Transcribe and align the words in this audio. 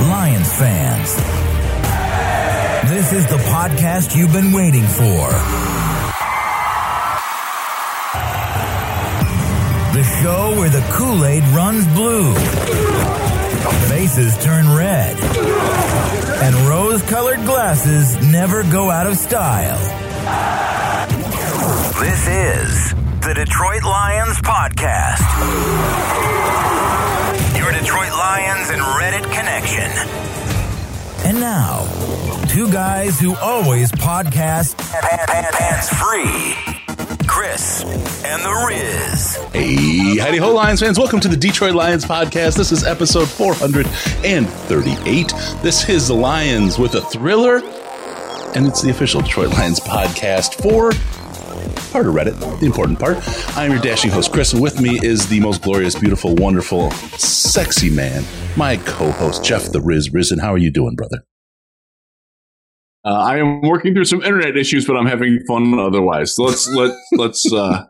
Lions 0.00 0.50
fans, 0.54 1.14
this 2.90 3.12
is 3.12 3.26
the 3.26 3.36
podcast 3.36 4.16
you've 4.16 4.32
been 4.32 4.52
waiting 4.52 4.86
for. 4.86 5.28
The 9.92 10.02
show 10.22 10.56
where 10.56 10.70
the 10.70 10.80
Kool-Aid 10.92 11.42
runs 11.48 11.86
blue, 11.88 12.34
faces 13.88 14.42
turn 14.42 14.74
red, 14.74 15.20
and 16.42 16.56
rose-colored 16.66 17.44
glasses 17.44 18.16
never 18.26 18.62
go 18.64 18.90
out 18.90 19.06
of 19.06 19.18
style. 19.18 19.78
This 22.00 22.26
is 22.26 22.94
the 23.20 23.34
Detroit 23.34 23.82
Lions 23.82 24.38
Podcast. 24.40 25.26
Your 27.80 27.86
Detroit 27.86 28.12
Lions 28.12 28.68
and 28.68 28.82
Reddit 28.82 29.24
connection. 29.32 29.90
And 31.24 31.40
now, 31.40 31.86
two 32.46 32.70
guys 32.70 33.18
who 33.18 33.34
always 33.36 33.90
podcast 33.90 34.78
hands 34.78 35.88
free. 35.88 36.52
Chris 37.26 37.82
and 38.24 38.42
the 38.42 38.66
Riz. 38.68 39.36
Hey, 39.54 40.18
howdy 40.18 40.36
ho, 40.36 40.52
Lions 40.52 40.80
fans. 40.80 40.98
Welcome 40.98 41.20
to 41.20 41.28
the 41.28 41.38
Detroit 41.38 41.74
Lions 41.74 42.04
podcast. 42.04 42.58
This 42.58 42.70
is 42.70 42.84
episode 42.84 43.30
438. 43.30 45.32
This 45.62 45.88
is 45.88 46.08
the 46.08 46.14
Lions 46.14 46.78
with 46.78 46.96
a 46.96 47.00
thriller, 47.00 47.62
and 48.54 48.66
it's 48.66 48.82
the 48.82 48.90
official 48.90 49.22
Detroit 49.22 49.54
Lions 49.54 49.80
podcast 49.80 50.60
for 50.60 50.92
part 51.90 52.06
of 52.06 52.14
Reddit, 52.14 52.60
the 52.60 52.66
important 52.66 52.98
part. 52.98 53.18
I'm 53.56 53.70
your 53.70 53.80
dashing 53.80 54.10
host, 54.10 54.32
Chris, 54.32 54.52
and 54.52 54.62
with 54.62 54.80
me 54.80 54.98
is 55.02 55.28
the 55.28 55.40
most 55.40 55.62
glorious, 55.62 55.98
beautiful, 55.98 56.34
wonderful, 56.34 56.90
sexy 56.90 57.90
man, 57.90 58.24
my 58.56 58.76
co 58.76 59.10
host, 59.10 59.44
Jeff 59.44 59.70
the 59.72 59.80
Riz. 59.80 60.12
Risen, 60.12 60.38
how 60.38 60.52
are 60.52 60.58
you 60.58 60.70
doing, 60.70 60.94
brother? 60.94 61.24
Uh, 63.04 63.14
I 63.14 63.38
am 63.38 63.62
working 63.62 63.94
through 63.94 64.04
some 64.04 64.22
internet 64.22 64.56
issues, 64.56 64.86
but 64.86 64.96
I'm 64.96 65.06
having 65.06 65.40
fun 65.48 65.78
otherwise. 65.78 66.34
So 66.34 66.44
let's 66.44 66.68
let 66.68 66.94
let's 67.12 67.50
uh, 67.52 67.86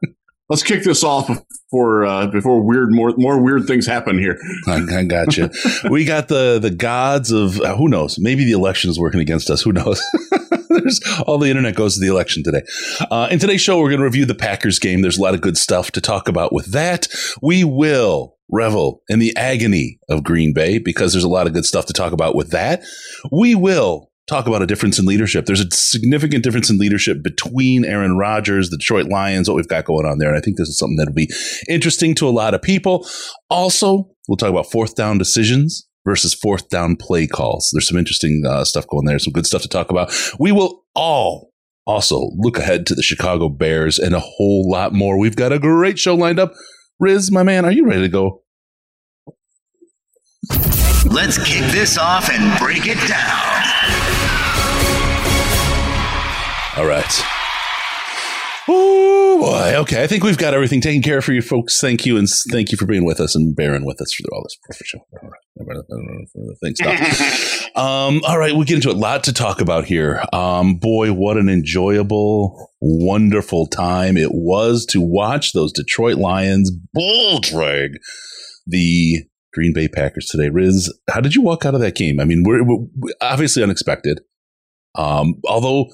let's 0.49 0.63
kick 0.63 0.85
this 0.85 1.03
off 1.03 1.27
before 1.27 2.05
uh, 2.05 2.27
before 2.29 2.63
weird 2.63 2.93
more 2.93 3.15
more 3.17 3.43
weird 3.43 3.67
things 3.67 3.87
happen 3.87 4.19
here. 4.19 4.39
I, 4.69 4.83
I 4.99 5.05
got 5.05 5.37
you. 5.37 5.51
we 5.91 6.05
got 6.05 6.29
the 6.29 6.59
the 6.61 6.71
gods 6.71 7.33
of 7.33 7.61
uh, 7.61 7.77
who 7.77 7.89
knows? 7.89 8.19
Maybe 8.19 8.45
the 8.45 8.53
election 8.53 8.91
is 8.91 9.01
working 9.01 9.21
against 9.21 9.51
us. 9.51 9.63
Who 9.63 9.73
knows? 9.73 10.01
There's 10.83 11.01
all 11.27 11.39
the 11.39 11.49
internet 11.49 11.75
goes 11.75 11.95
to 11.95 12.01
the 12.01 12.09
election 12.09 12.43
today. 12.43 12.63
Uh, 13.11 13.29
in 13.31 13.39
today's 13.39 13.61
show, 13.61 13.79
we're 13.79 13.89
going 13.89 14.01
to 14.01 14.05
review 14.05 14.25
the 14.25 14.35
Packers 14.35 14.79
game. 14.79 15.03
There's 15.03 15.19
a 15.19 15.23
lot 15.23 15.35
of 15.35 15.41
good 15.41 15.57
stuff 15.57 15.91
to 15.93 16.01
talk 16.01 16.29
about 16.29 16.53
with 16.53 16.73
that. 16.73 17.09
We 17.43 17.65
will 17.65 18.37
revel 18.51 19.03
in 19.09 19.19
the 19.19 19.37
agony 19.37 19.99
of 20.09 20.25
Green 20.25 20.53
Bay 20.53 20.79
because 20.79 21.13
there's 21.13 21.25
a 21.25 21.29
lot 21.29 21.47
of 21.47 21.53
good 21.53 21.65
stuff 21.65 21.87
to 21.87 21.93
talk 21.93 22.13
about 22.13 22.35
with 22.35 22.51
that. 22.51 22.83
We 23.31 23.55
will 23.55 24.11
talk 24.29 24.47
about 24.47 24.63
a 24.63 24.67
difference 24.67 24.99
in 24.99 25.07
leadership. 25.07 25.47
There's 25.47 25.61
a 25.61 25.71
significant 25.73 26.45
difference 26.45 26.71
in 26.71 26.79
leadership 26.79 27.23
between 27.23 27.85
Aaron 27.85 28.17
Rodgers, 28.17 28.71
the 28.71 28.77
Detroit 28.77 29.07
Lions, 29.07 29.49
what 29.49 29.57
we've 29.57 29.69
got 29.69 29.85
going 29.85 30.07
on 30.07 30.19
there. 30.19 30.29
And 30.29 30.39
I 30.39 30.41
think 30.41 30.57
this 30.57 30.69
is 30.69 30.79
something 30.79 30.97
that'll 30.97 31.13
be 31.13 31.31
interesting 31.69 32.15
to 32.17 32.29
a 32.29 32.31
lot 32.31 32.55
of 32.55 32.63
people. 32.63 33.07
Also, 33.49 34.09
we'll 34.29 34.37
talk 34.37 34.51
about 34.51 34.71
fourth 34.71 34.95
down 34.95 35.19
decisions 35.19 35.89
versus 36.05 36.35
fourth 36.35 36.69
down 36.69 36.97
play 36.97 37.27
calls. 37.27 37.71
There's 37.73 37.89
some 37.89 37.99
interesting 37.99 38.43
uh, 38.47 38.65
stuff 38.65 38.87
going 38.87 39.07
there, 39.07 39.19
some 39.19 39.33
good 39.33 39.47
stuff 39.47 39.63
to 39.63 39.69
talk 39.69 39.91
about. 39.91 40.13
We 40.39 40.53
will 40.53 40.85
all 40.95 41.51
also 41.87 42.31
look 42.37 42.59
ahead 42.59 42.87
to 42.87 42.95
the 42.95 43.03
Chicago 43.03 43.49
Bears 43.49 43.99
and 43.99 44.15
a 44.15 44.21
whole 44.21 44.71
lot 44.71 44.93
more. 44.93 45.19
We've 45.19 45.37
got 45.37 45.53
a 45.53 45.59
great 45.59 45.99
show 45.99 46.15
lined 46.15 46.39
up. 46.39 46.53
Riz, 46.99 47.31
my 47.31 47.43
man, 47.43 47.65
are 47.65 47.73
you 47.73 47.87
ready 47.87 48.03
to 48.03 48.09
go? 48.09 48.43
Let's 51.07 51.39
kick 51.39 51.65
this 51.73 51.99
off 51.99 52.29
and 52.31 52.59
break 52.59 52.87
it 52.87 52.99
down. 53.09 53.51
All 56.77 56.87
right. 56.87 57.05
Oh 58.69 59.39
boy. 59.41 59.75
Okay. 59.81 60.03
I 60.03 60.07
think 60.07 60.23
we've 60.23 60.39
got 60.39 60.55
everything 60.55 60.81
taken 60.81 61.03
care 61.03 61.19
of 61.19 61.25
for 61.25 61.33
you 61.33 61.43
folks. 61.43 61.81
Thank 61.81 62.07
you. 62.07 62.17
And 62.17 62.29
thank 62.51 62.71
you 62.71 62.79
for 62.79 62.87
being 62.87 63.05
with 63.05 63.19
us 63.19 63.35
and 63.35 63.57
bearing 63.57 63.85
with 63.85 64.01
us 64.01 64.15
through 64.15 64.31
all 64.33 64.43
this 64.43 64.57
professional 64.65 65.07
thing 65.11 65.31
stuff. 66.77 67.77
um, 67.77 68.21
all 68.27 68.39
right. 68.39 68.55
We'll 68.55 68.65
get 68.65 68.77
into 68.77 68.91
a 68.91 68.93
lot 68.93 69.25
to 69.25 69.33
talk 69.33 69.61
about 69.61 69.85
here. 69.85 70.23
Um, 70.33 70.77
boy, 70.77 71.13
what 71.13 71.37
an 71.37 71.49
enjoyable, 71.49 72.71
wonderful 72.81 73.67
time 73.67 74.17
it 74.17 74.31
was 74.33 74.87
to 74.87 75.01
watch 75.01 75.53
those 75.53 75.73
Detroit 75.73 76.17
Lions 76.17 76.71
bull 76.93 77.41
drag 77.41 77.93
the 78.67 79.25
Green 79.53 79.73
Bay 79.73 79.89
Packers 79.89 80.27
today. 80.27 80.49
Riz, 80.49 80.93
how 81.09 81.21
did 81.21 81.35
you 81.35 81.43
walk 81.43 81.65
out 81.65 81.75
of 81.75 81.81
that 81.81 81.97
game? 81.97 82.21
I 82.21 82.25
mean, 82.25 82.45
we're, 82.45 82.65
we're 82.65 83.13
obviously 83.21 83.63
unexpected. 83.63 84.21
Um, 84.95 85.35
although 85.45 85.87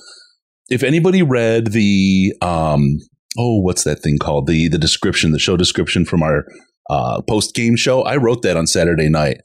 if 0.69 0.83
anybody 0.83 1.23
read 1.23 1.69
the 1.69 2.33
um 2.43 2.99
oh 3.39 3.61
what's 3.61 3.85
that 3.85 4.01
thing 4.01 4.19
called 4.19 4.47
the 4.47 4.69
the 4.69 4.79
description 4.79 5.33
the 5.33 5.39
show 5.39 5.57
description 5.57 6.05
from 6.05 6.23
our 6.23 6.45
uh, 6.89 7.21
post 7.23 7.55
game 7.55 7.77
show 7.77 8.03
I 8.03 8.17
wrote 8.17 8.43
that 8.43 8.57
on 8.57 8.67
Saturday 8.67 9.09
night 9.09 9.41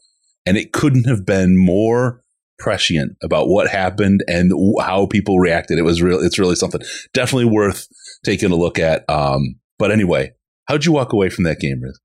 and 0.46 0.58
it 0.58 0.74
couldn't 0.74 1.08
have 1.08 1.26
been 1.26 1.58
more 1.58 2.24
prescient 2.60 3.18
about 3.24 3.48
what 3.48 3.68
happened 3.68 4.24
and 4.28 4.52
how 4.82 5.08
people 5.08 5.40
reacted 5.40 5.80
it 5.80 5.84
was 5.84 6.02
real 6.02 6.20
it's 6.20 6.38
really 6.38 6.56
something 6.56 6.82
definitely 7.14 7.46
worth 7.46 7.88
taking 8.24 8.52
a 8.52 8.56
look 8.56 8.78
at 8.78 9.04
um 9.10 9.56
but 9.80 9.90
anyway 9.90 10.32
how'd 10.66 10.86
you 10.86 10.92
walk 10.92 11.12
away 11.12 11.28
from 11.28 11.44
that 11.44 11.60
game 11.60 11.82
Riz? 11.82 12.00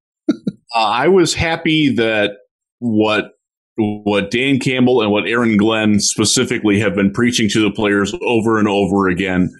uh, 0.74 0.78
I 0.78 1.08
was 1.08 1.34
happy 1.34 1.94
that 1.96 2.32
what 2.78 3.32
what 3.76 4.30
Dan 4.30 4.58
Campbell 4.58 5.02
and 5.02 5.10
what 5.10 5.28
Aaron 5.28 5.56
Glenn 5.56 6.00
specifically 6.00 6.80
have 6.80 6.94
been 6.94 7.12
preaching 7.12 7.48
to 7.50 7.62
the 7.62 7.70
players 7.70 8.14
over 8.22 8.58
and 8.58 8.68
over 8.68 9.08
again. 9.08 9.50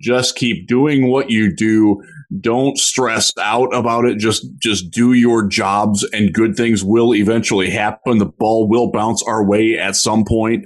Just 0.00 0.36
keep 0.36 0.66
doing 0.66 1.08
what 1.08 1.30
you 1.30 1.54
do. 1.54 2.02
Don't 2.40 2.78
stress 2.78 3.32
out 3.38 3.74
about 3.74 4.04
it. 4.04 4.18
Just, 4.18 4.46
just 4.58 4.90
do 4.90 5.12
your 5.12 5.46
jobs 5.46 6.08
and 6.12 6.32
good 6.32 6.56
things 6.56 6.84
will 6.84 7.14
eventually 7.14 7.70
happen. 7.70 8.18
The 8.18 8.26
ball 8.26 8.68
will 8.68 8.90
bounce 8.90 9.22
our 9.22 9.44
way 9.44 9.78
at 9.78 9.96
some 9.96 10.24
point. 10.24 10.64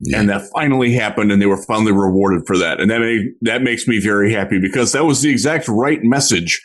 Yeah. 0.00 0.20
And 0.20 0.28
that 0.28 0.42
finally 0.54 0.92
happened 0.92 1.32
and 1.32 1.40
they 1.40 1.46
were 1.46 1.62
finally 1.62 1.92
rewarded 1.92 2.46
for 2.46 2.58
that. 2.58 2.80
And 2.80 2.90
that, 2.90 3.00
made, 3.00 3.32
that 3.42 3.62
makes 3.62 3.88
me 3.88 3.98
very 3.98 4.32
happy 4.32 4.60
because 4.60 4.92
that 4.92 5.04
was 5.04 5.22
the 5.22 5.30
exact 5.30 5.68
right 5.68 6.00
message 6.02 6.60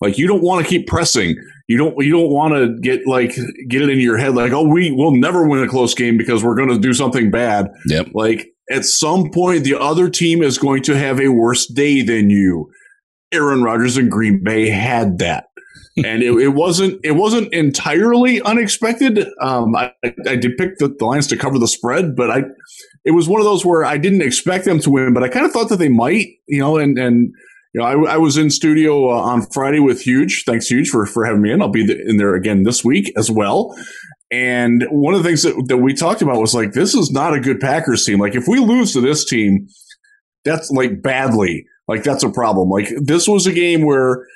like 0.00 0.18
you 0.18 0.26
don't 0.26 0.42
want 0.42 0.64
to 0.64 0.68
keep 0.68 0.86
pressing. 0.86 1.36
You 1.68 1.78
don't 1.78 1.94
you 1.98 2.12
don't 2.12 2.30
want 2.30 2.54
to 2.54 2.78
get 2.80 3.06
like 3.06 3.34
get 3.68 3.82
it 3.82 3.88
in 3.88 3.98
your 3.98 4.18
head 4.18 4.34
like, 4.34 4.52
oh, 4.52 4.68
we 4.68 4.90
will 4.90 5.16
never 5.16 5.48
win 5.48 5.62
a 5.62 5.68
close 5.68 5.94
game 5.94 6.16
because 6.16 6.44
we're 6.44 6.54
going 6.54 6.68
to 6.68 6.78
do 6.78 6.92
something 6.92 7.30
bad. 7.30 7.68
Yep. 7.86 8.08
Like 8.14 8.48
at 8.70 8.84
some 8.84 9.30
point, 9.30 9.64
the 9.64 9.78
other 9.78 10.08
team 10.10 10.42
is 10.42 10.58
going 10.58 10.82
to 10.84 10.96
have 10.96 11.20
a 11.20 11.28
worse 11.28 11.66
day 11.66 12.02
than 12.02 12.30
you. 12.30 12.70
Aaron 13.32 13.62
Rodgers 13.62 13.96
and 13.96 14.10
Green 14.10 14.42
Bay 14.42 14.68
had 14.68 15.18
that. 15.18 15.46
and 16.04 16.22
it, 16.22 16.32
it, 16.32 16.48
wasn't 16.48 17.00
it 17.04 17.12
wasn't 17.12 17.52
entirely 17.54 18.40
unexpected. 18.42 19.26
Um, 19.40 19.74
I, 19.74 19.92
I 20.26 20.36
did 20.36 20.56
pick 20.58 20.78
the, 20.78 20.88
the 20.88 21.04
Lions 21.04 21.26
to 21.28 21.36
cover 21.36 21.58
the 21.58 21.68
spread, 21.68 22.14
but 22.14 22.30
I 22.30 22.42
it 23.04 23.12
was 23.12 23.28
one 23.28 23.40
of 23.40 23.46
those 23.46 23.64
where 23.64 23.84
I 23.84 23.96
didn't 23.96 24.22
expect 24.22 24.66
them 24.66 24.78
to 24.80 24.90
win, 24.90 25.14
but 25.14 25.22
I 25.22 25.28
kind 25.28 25.46
of 25.46 25.52
thought 25.52 25.68
that 25.70 25.78
they 25.78 25.88
might, 25.88 26.26
you 26.48 26.60
know, 26.60 26.76
and 26.76 26.98
and 26.98 27.32
you 27.72 27.80
know, 27.80 27.84
I, 27.84 28.14
I 28.14 28.16
was 28.16 28.36
in 28.36 28.50
studio 28.50 29.10
uh, 29.10 29.20
on 29.20 29.42
Friday 29.52 29.80
with 29.80 30.00
Huge. 30.00 30.44
Thanks, 30.46 30.66
Huge, 30.66 30.88
for, 30.88 31.04
for 31.04 31.26
having 31.26 31.42
me 31.42 31.52
in. 31.52 31.60
I'll 31.60 31.68
be 31.68 31.82
in 31.82 32.16
there 32.16 32.34
again 32.34 32.62
this 32.62 32.82
week 32.82 33.12
as 33.18 33.30
well. 33.30 33.76
And 34.30 34.86
one 34.90 35.12
of 35.12 35.22
the 35.22 35.28
things 35.28 35.42
that, 35.42 35.62
that 35.68 35.76
we 35.76 35.92
talked 35.92 36.22
about 36.22 36.40
was 36.40 36.54
like, 36.54 36.72
this 36.72 36.94
is 36.94 37.10
not 37.10 37.34
a 37.34 37.40
good 37.40 37.60
Packers 37.60 38.04
team. 38.04 38.18
Like, 38.18 38.34
if 38.34 38.48
we 38.48 38.58
lose 38.58 38.94
to 38.94 39.02
this 39.02 39.26
team, 39.26 39.68
that's 40.44 40.70
like 40.70 41.02
badly. 41.02 41.66
Like, 41.88 42.02
that's 42.02 42.24
a 42.24 42.30
problem. 42.30 42.68
Like, 42.68 42.88
this 43.00 43.28
was 43.28 43.46
a 43.46 43.52
game 43.52 43.84
where 43.84 44.26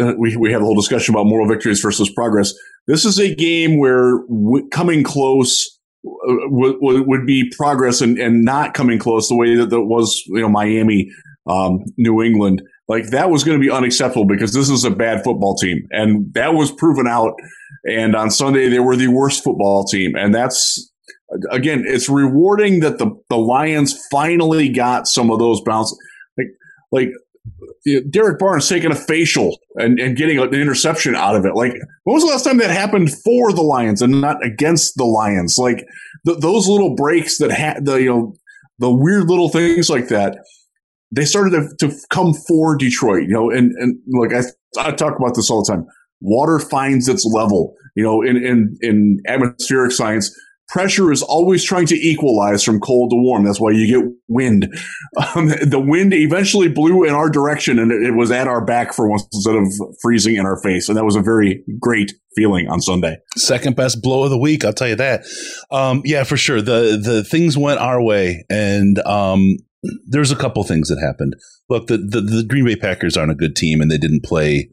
uh, 0.00 0.14
we, 0.18 0.36
we 0.36 0.52
had 0.52 0.60
a 0.60 0.64
whole 0.64 0.74
discussion 0.74 1.14
about 1.14 1.26
moral 1.26 1.48
victories 1.48 1.80
versus 1.80 2.10
progress. 2.10 2.52
This 2.86 3.04
is 3.04 3.18
a 3.18 3.34
game 3.34 3.78
where 3.78 4.18
w- 4.28 4.68
coming 4.70 5.02
close 5.04 5.78
uh, 6.04 6.48
w- 6.50 6.80
w- 6.80 7.04
would 7.06 7.26
be 7.26 7.52
progress 7.56 8.00
and, 8.00 8.18
and 8.18 8.44
not 8.44 8.74
coming 8.74 8.98
close 8.98 9.28
the 9.28 9.36
way 9.36 9.54
that, 9.54 9.70
that 9.70 9.82
was, 9.82 10.22
you 10.26 10.40
know, 10.40 10.48
Miami 10.48 11.10
um, 11.46 11.84
New 11.96 12.22
England, 12.22 12.62
Like 12.88 13.10
that 13.10 13.30
was 13.30 13.44
going 13.44 13.58
to 13.58 13.64
be 13.64 13.70
unacceptable 13.70 14.26
because 14.26 14.54
this 14.54 14.70
is 14.70 14.84
a 14.84 14.90
bad 14.90 15.22
football 15.22 15.54
team. 15.54 15.86
And 15.90 16.32
that 16.34 16.54
was 16.54 16.72
proven 16.72 17.06
out. 17.06 17.34
And 17.84 18.16
on 18.16 18.30
Sunday, 18.30 18.68
they 18.68 18.80
were 18.80 18.96
the 18.96 19.08
worst 19.08 19.44
football 19.44 19.84
team. 19.84 20.16
And 20.16 20.34
that's, 20.34 20.90
again, 21.50 21.84
it's 21.86 22.08
rewarding 22.08 22.80
that 22.80 22.98
the, 22.98 23.10
the 23.28 23.36
Lions 23.36 23.98
finally 24.10 24.70
got 24.70 25.06
some 25.06 25.30
of 25.30 25.38
those 25.38 25.60
bounces. 25.60 25.98
Like, 26.38 26.48
like 26.90 27.10
Derrick 28.10 28.38
Barnes 28.38 28.68
taking 28.68 28.92
a 28.92 28.94
facial 28.94 29.58
and, 29.76 29.98
and 29.98 30.16
getting 30.16 30.38
an 30.38 30.54
interception 30.54 31.14
out 31.14 31.36
of 31.36 31.44
it. 31.44 31.54
Like, 31.54 31.72
when 32.04 32.14
was 32.14 32.22
the 32.22 32.30
last 32.30 32.44
time 32.44 32.58
that 32.58 32.70
happened 32.70 33.10
for 33.24 33.52
the 33.52 33.62
Lions 33.62 34.02
and 34.02 34.20
not 34.20 34.44
against 34.44 34.94
the 34.96 35.04
Lions? 35.04 35.56
Like, 35.58 35.86
those 36.24 36.68
little 36.68 36.94
breaks 36.94 37.38
that 37.38 37.50
had 37.50 37.84
the, 37.84 37.96
you 37.96 38.10
know, 38.10 38.34
the 38.78 38.92
weird 38.92 39.28
little 39.28 39.48
things 39.48 39.88
like 39.88 40.08
that, 40.08 40.38
they 41.10 41.24
started 41.24 41.50
to, 41.50 41.88
to 41.88 41.96
come 42.10 42.34
for 42.46 42.76
Detroit, 42.76 43.22
you 43.22 43.34
know, 43.34 43.50
and, 43.50 43.72
and 43.78 43.98
like 44.08 44.32
I, 44.34 44.42
I 44.78 44.92
talk 44.92 45.16
about 45.18 45.34
this 45.34 45.50
all 45.50 45.64
the 45.64 45.72
time. 45.72 45.86
Water 46.20 46.58
finds 46.58 47.08
its 47.08 47.24
level, 47.24 47.74
you 47.96 48.04
know, 48.04 48.22
in, 48.22 48.36
in, 48.36 48.76
in 48.82 49.18
atmospheric 49.26 49.92
science 49.92 50.36
pressure 50.68 51.10
is 51.10 51.22
always 51.22 51.64
trying 51.64 51.86
to 51.86 51.96
equalize 51.96 52.62
from 52.62 52.78
cold 52.78 53.10
to 53.10 53.16
warm. 53.16 53.44
That's 53.44 53.60
why 53.60 53.70
you 53.70 53.86
get 53.86 54.12
wind. 54.28 54.78
Um, 55.34 55.48
the 55.62 55.82
wind 55.84 56.12
eventually 56.12 56.68
blew 56.68 57.04
in 57.04 57.14
our 57.14 57.30
direction 57.30 57.78
and 57.78 57.90
it, 57.90 58.02
it, 58.02 58.14
was 58.14 58.30
at 58.30 58.46
our 58.46 58.64
back 58.64 58.92
for 58.92 59.08
once 59.08 59.26
instead 59.32 59.56
of 59.56 59.66
freezing 60.02 60.36
in 60.36 60.44
our 60.44 60.60
face. 60.62 60.88
And 60.88 60.96
that 60.96 61.04
was 61.04 61.16
a 61.16 61.22
very 61.22 61.64
great 61.80 62.12
feeling 62.36 62.68
on 62.68 62.80
Sunday. 62.80 63.18
Second 63.36 63.76
best 63.76 64.02
blow 64.02 64.24
of 64.24 64.30
the 64.30 64.38
week. 64.38 64.64
I'll 64.64 64.72
tell 64.72 64.88
you 64.88 64.96
that. 64.96 65.24
Um, 65.70 66.02
yeah, 66.04 66.24
for 66.24 66.36
sure. 66.36 66.60
The, 66.60 67.00
the 67.02 67.24
things 67.24 67.56
went 67.56 67.80
our 67.80 68.02
way 68.02 68.44
and, 68.50 68.98
um, 69.00 69.56
there's 70.06 70.32
a 70.32 70.36
couple 70.36 70.64
things 70.64 70.88
that 70.88 71.00
happened. 71.00 71.36
Look, 71.68 71.86
the, 71.86 71.98
the, 71.98 72.20
the 72.20 72.44
Green 72.44 72.64
Bay 72.64 72.74
Packers 72.74 73.16
aren't 73.16 73.30
a 73.30 73.36
good 73.36 73.54
team 73.54 73.80
and 73.80 73.90
they 73.90 73.96
didn't 73.96 74.24
play 74.24 74.70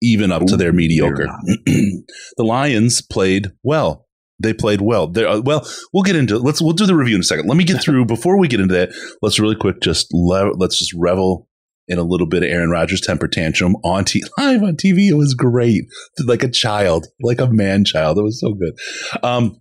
even 0.00 0.32
up 0.32 0.42
Ooh, 0.42 0.46
to 0.46 0.56
their 0.56 0.72
mediocre. 0.72 1.28
the 1.66 2.04
Lions 2.38 3.02
played 3.02 3.52
well 3.62 4.05
they 4.38 4.52
played 4.52 4.80
well. 4.80 5.12
Uh, 5.16 5.40
well, 5.44 5.66
we'll 5.92 6.02
get 6.02 6.16
into 6.16 6.38
let's 6.38 6.60
we'll 6.60 6.72
do 6.72 6.86
the 6.86 6.94
review 6.94 7.14
in 7.14 7.20
a 7.20 7.24
second. 7.24 7.46
Let 7.48 7.56
me 7.56 7.64
get 7.64 7.80
through 7.82 8.04
before 8.06 8.38
we 8.38 8.48
get 8.48 8.60
into 8.60 8.74
that. 8.74 8.90
Let's 9.22 9.38
really 9.38 9.56
quick 9.56 9.80
just 9.80 10.08
le- 10.12 10.54
let's 10.56 10.78
just 10.78 10.92
revel 10.94 11.48
in 11.88 11.98
a 11.98 12.02
little 12.02 12.26
bit 12.26 12.42
of 12.42 12.50
Aaron 12.50 12.70
Rodgers' 12.70 13.00
temper 13.00 13.28
tantrum 13.28 13.76
on 13.84 14.04
t- 14.04 14.24
live 14.38 14.62
on 14.62 14.76
TV. 14.76 15.08
It 15.08 15.14
was 15.14 15.34
great, 15.34 15.84
like 16.24 16.42
a 16.42 16.50
child, 16.50 17.06
like 17.20 17.40
a 17.40 17.46
man 17.46 17.84
child. 17.84 18.18
It 18.18 18.22
was 18.22 18.40
so 18.40 18.54
good. 18.54 18.74
Um, 19.22 19.60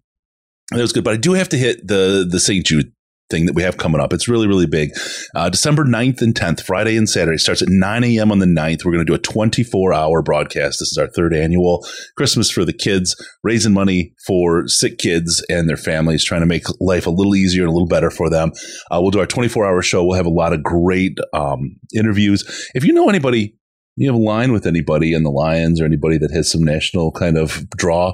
it 0.74 0.82
was 0.82 0.94
good, 0.94 1.04
but 1.04 1.14
I 1.14 1.18
do 1.18 1.34
have 1.34 1.50
to 1.50 1.58
hit 1.58 1.88
the 1.88 2.28
the 2.30 2.40
St. 2.40 2.66
Jude 2.66 2.92
thing 3.30 3.46
that 3.46 3.56
we 3.56 3.64
have 3.64 3.78
coming 3.78 4.00
up. 4.02 4.14
It's 4.14 4.28
really, 4.28 4.48
really 4.48 4.68
big. 4.68 4.92
Uh, 5.34 5.50
December 5.50 5.84
9th 5.84 6.22
and 6.22 6.36
10th, 6.36 6.62
Friday 6.62 6.96
and 6.96 7.10
Saturday, 7.10 7.38
starts 7.38 7.62
at 7.62 7.70
9 7.70 8.04
a.m. 8.04 8.32
on 8.32 8.40
the 8.40 8.46
9th. 8.46 8.86
We're 8.86 8.92
going 8.92 9.06
to 9.06 9.12
do 9.12 9.16
a 9.16 9.20
24 9.20 9.94
hour 9.94 10.22
broadcast. 10.22 10.80
This 10.80 10.92
is 10.92 10.98
our 10.98 11.08
third 11.08 11.34
annual 11.34 11.86
Christmas 12.18 12.50
for 12.52 12.66
the 12.66 12.74
kids, 12.74 13.16
raising 13.44 13.74
money 13.74 14.14
for 14.28 14.68
sick 14.68 14.98
kids 14.98 15.44
and 15.50 15.68
their 15.68 15.78
families, 15.78 16.24
trying 16.24 16.42
to 16.42 16.48
make 16.48 16.66
life 16.80 17.08
a 17.08 17.12
little 17.12 17.36
easier 17.36 17.64
and 17.64 17.70
a 17.70 17.74
little 17.74 17.88
better 17.88 18.12
for 18.12 18.30
them. 18.30 18.52
Uh, 18.92 19.00
we'll 19.02 19.12
do 19.12 19.20
our 19.20 19.26
24 19.26 19.66
hour 19.66 19.82
show. 19.82 20.04
We'll 20.04 20.18
have 20.18 20.26
a 20.26 20.30
lot 20.30 20.54
of 20.54 20.64
great 20.64 21.18
um, 21.34 21.78
interviews. 21.96 22.70
If 22.76 22.84
you 22.84 22.94
know 22.94 23.10
anybody, 23.10 23.56
you 23.96 24.08
have 24.12 24.20
a 24.20 24.24
line 24.24 24.52
with 24.52 24.68
anybody 24.68 25.14
in 25.14 25.24
the 25.24 25.32
Lions 25.32 25.82
or 25.82 25.86
anybody 25.86 26.18
that 26.18 26.32
has 26.32 26.52
some 26.52 26.64
national 26.64 27.12
kind 27.12 27.38
of 27.38 27.70
draw, 27.72 28.14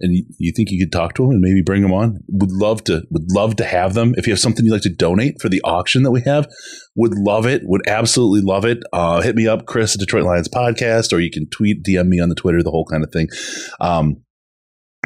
and 0.00 0.12
you, 0.38 0.52
think 0.54 0.70
you 0.70 0.84
could 0.84 0.92
talk 0.92 1.14
to 1.14 1.22
them 1.22 1.30
and 1.30 1.40
maybe 1.40 1.62
bring 1.62 1.82
them 1.82 1.92
on? 1.92 2.18
Would 2.28 2.50
love 2.50 2.84
to 2.84 3.02
would 3.10 3.30
love 3.30 3.56
to 3.56 3.64
have 3.64 3.94
them. 3.94 4.14
If 4.16 4.26
you 4.26 4.32
have 4.32 4.40
something 4.40 4.64
you'd 4.64 4.72
like 4.72 4.82
to 4.82 4.94
donate 4.94 5.40
for 5.40 5.48
the 5.48 5.62
auction 5.62 6.02
that 6.02 6.10
we 6.10 6.22
have 6.22 6.46
would 6.96 7.14
love 7.14 7.46
it 7.46 7.62
would 7.64 7.86
absolutely 7.88 8.40
love 8.40 8.64
it. 8.64 8.78
Uh, 8.92 9.20
hit 9.20 9.36
me 9.36 9.46
up 9.46 9.66
chris 9.66 9.94
at 9.94 10.00
detroit 10.00 10.24
lions 10.24 10.48
podcast 10.48 11.12
or 11.12 11.20
you 11.20 11.30
can 11.30 11.48
tweet 11.50 11.84
dm 11.84 12.08
me 12.08 12.20
on 12.20 12.28
the 12.28 12.34
twitter 12.34 12.62
the 12.62 12.70
whole 12.70 12.86
kind 12.86 13.04
of 13.04 13.12
thing. 13.12 13.28
Um, 13.80 14.22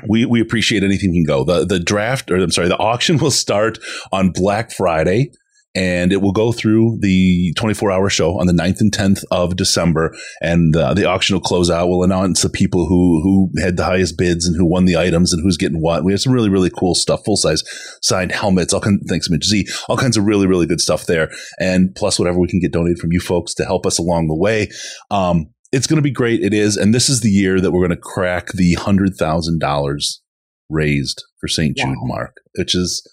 we, 0.09 0.25
we 0.25 0.41
appreciate 0.41 0.85
anything 0.85 1.13
can 1.13 1.25
go. 1.25 1.45
The 1.45 1.65
the 1.65 1.79
draft 1.79 2.31
or 2.31 2.37
I'm 2.37 2.51
sorry, 2.51 2.69
the 2.69 2.79
auction 2.79 3.19
will 3.23 3.31
start 3.31 3.79
on 4.13 4.31
Black 4.31 4.73
Friday 4.73 5.31
and 5.75 6.13
it 6.13 6.23
will 6.23 6.33
go 6.33 6.51
through 6.51 6.99
the 7.01 7.53
24 7.57 7.93
hour 7.93 8.09
show 8.09 8.39
on 8.39 8.47
the 8.47 8.53
9th 8.53 8.81
and 8.81 8.93
10th 8.93 9.23
of 9.31 9.57
December. 9.57 10.15
And 10.41 10.75
uh, 10.75 10.95
the 10.95 11.05
auction 11.05 11.35
will 11.35 11.43
close 11.43 11.71
out. 11.71 11.89
We'll 11.89 12.03
announce 12.03 12.43
the 12.43 12.49
people 12.49 12.87
who, 12.87 13.21
who 13.23 13.51
had 13.63 13.77
the 13.77 13.85
highest 13.85 14.17
bids 14.17 14.47
and 14.47 14.57
who 14.57 14.67
won 14.67 14.87
the 14.87 14.97
items 14.97 15.33
and 15.33 15.43
who's 15.43 15.57
getting 15.57 15.81
what. 15.81 16.05
We 16.05 16.13
have 16.13 16.21
some 16.21 16.33
really, 16.33 16.49
really 16.49 16.71
cool 16.71 16.95
stuff, 16.95 17.25
full 17.25 17.37
size 17.37 17.63
signed 18.03 18.33
helmets, 18.33 18.73
all 18.73 18.81
kinds 18.81 19.03
of 19.03 19.09
things, 19.09 19.29
Z, 19.45 19.67
all 19.89 19.97
kinds 19.97 20.17
of 20.17 20.25
really, 20.25 20.47
really 20.47 20.67
good 20.67 20.81
stuff 20.81 21.07
there. 21.07 21.31
And 21.61 21.95
plus 21.95 22.19
whatever 22.19 22.39
we 22.39 22.49
can 22.49 22.61
get 22.61 22.73
donated 22.73 22.99
from 22.99 23.13
you 23.13 23.21
folks 23.21 23.55
to 23.55 23.65
help 23.65 23.87
us 23.87 23.99
along 23.99 24.29
the 24.29 24.37
way. 24.37 24.69
Um, 25.11 25.51
it's 25.71 25.87
going 25.87 25.97
to 25.97 26.03
be 26.03 26.11
great. 26.11 26.41
It 26.41 26.55
is. 26.55 26.77
And 26.77 26.95
this 26.95 27.09
is 27.09 27.21
the 27.21 27.31
year 27.31 27.61
that 27.61 27.73
we're 27.73 27.87
going 27.87 27.91
to 27.91 28.03
crack 28.03 28.49
the 28.49 28.75
$100,000 28.77 30.19
raised 30.71 31.25
for 31.41 31.49
St. 31.49 31.77
Jude 31.77 31.97
wow. 32.01 32.07
Mark, 32.07 32.37
which 32.55 32.75
is, 32.75 33.07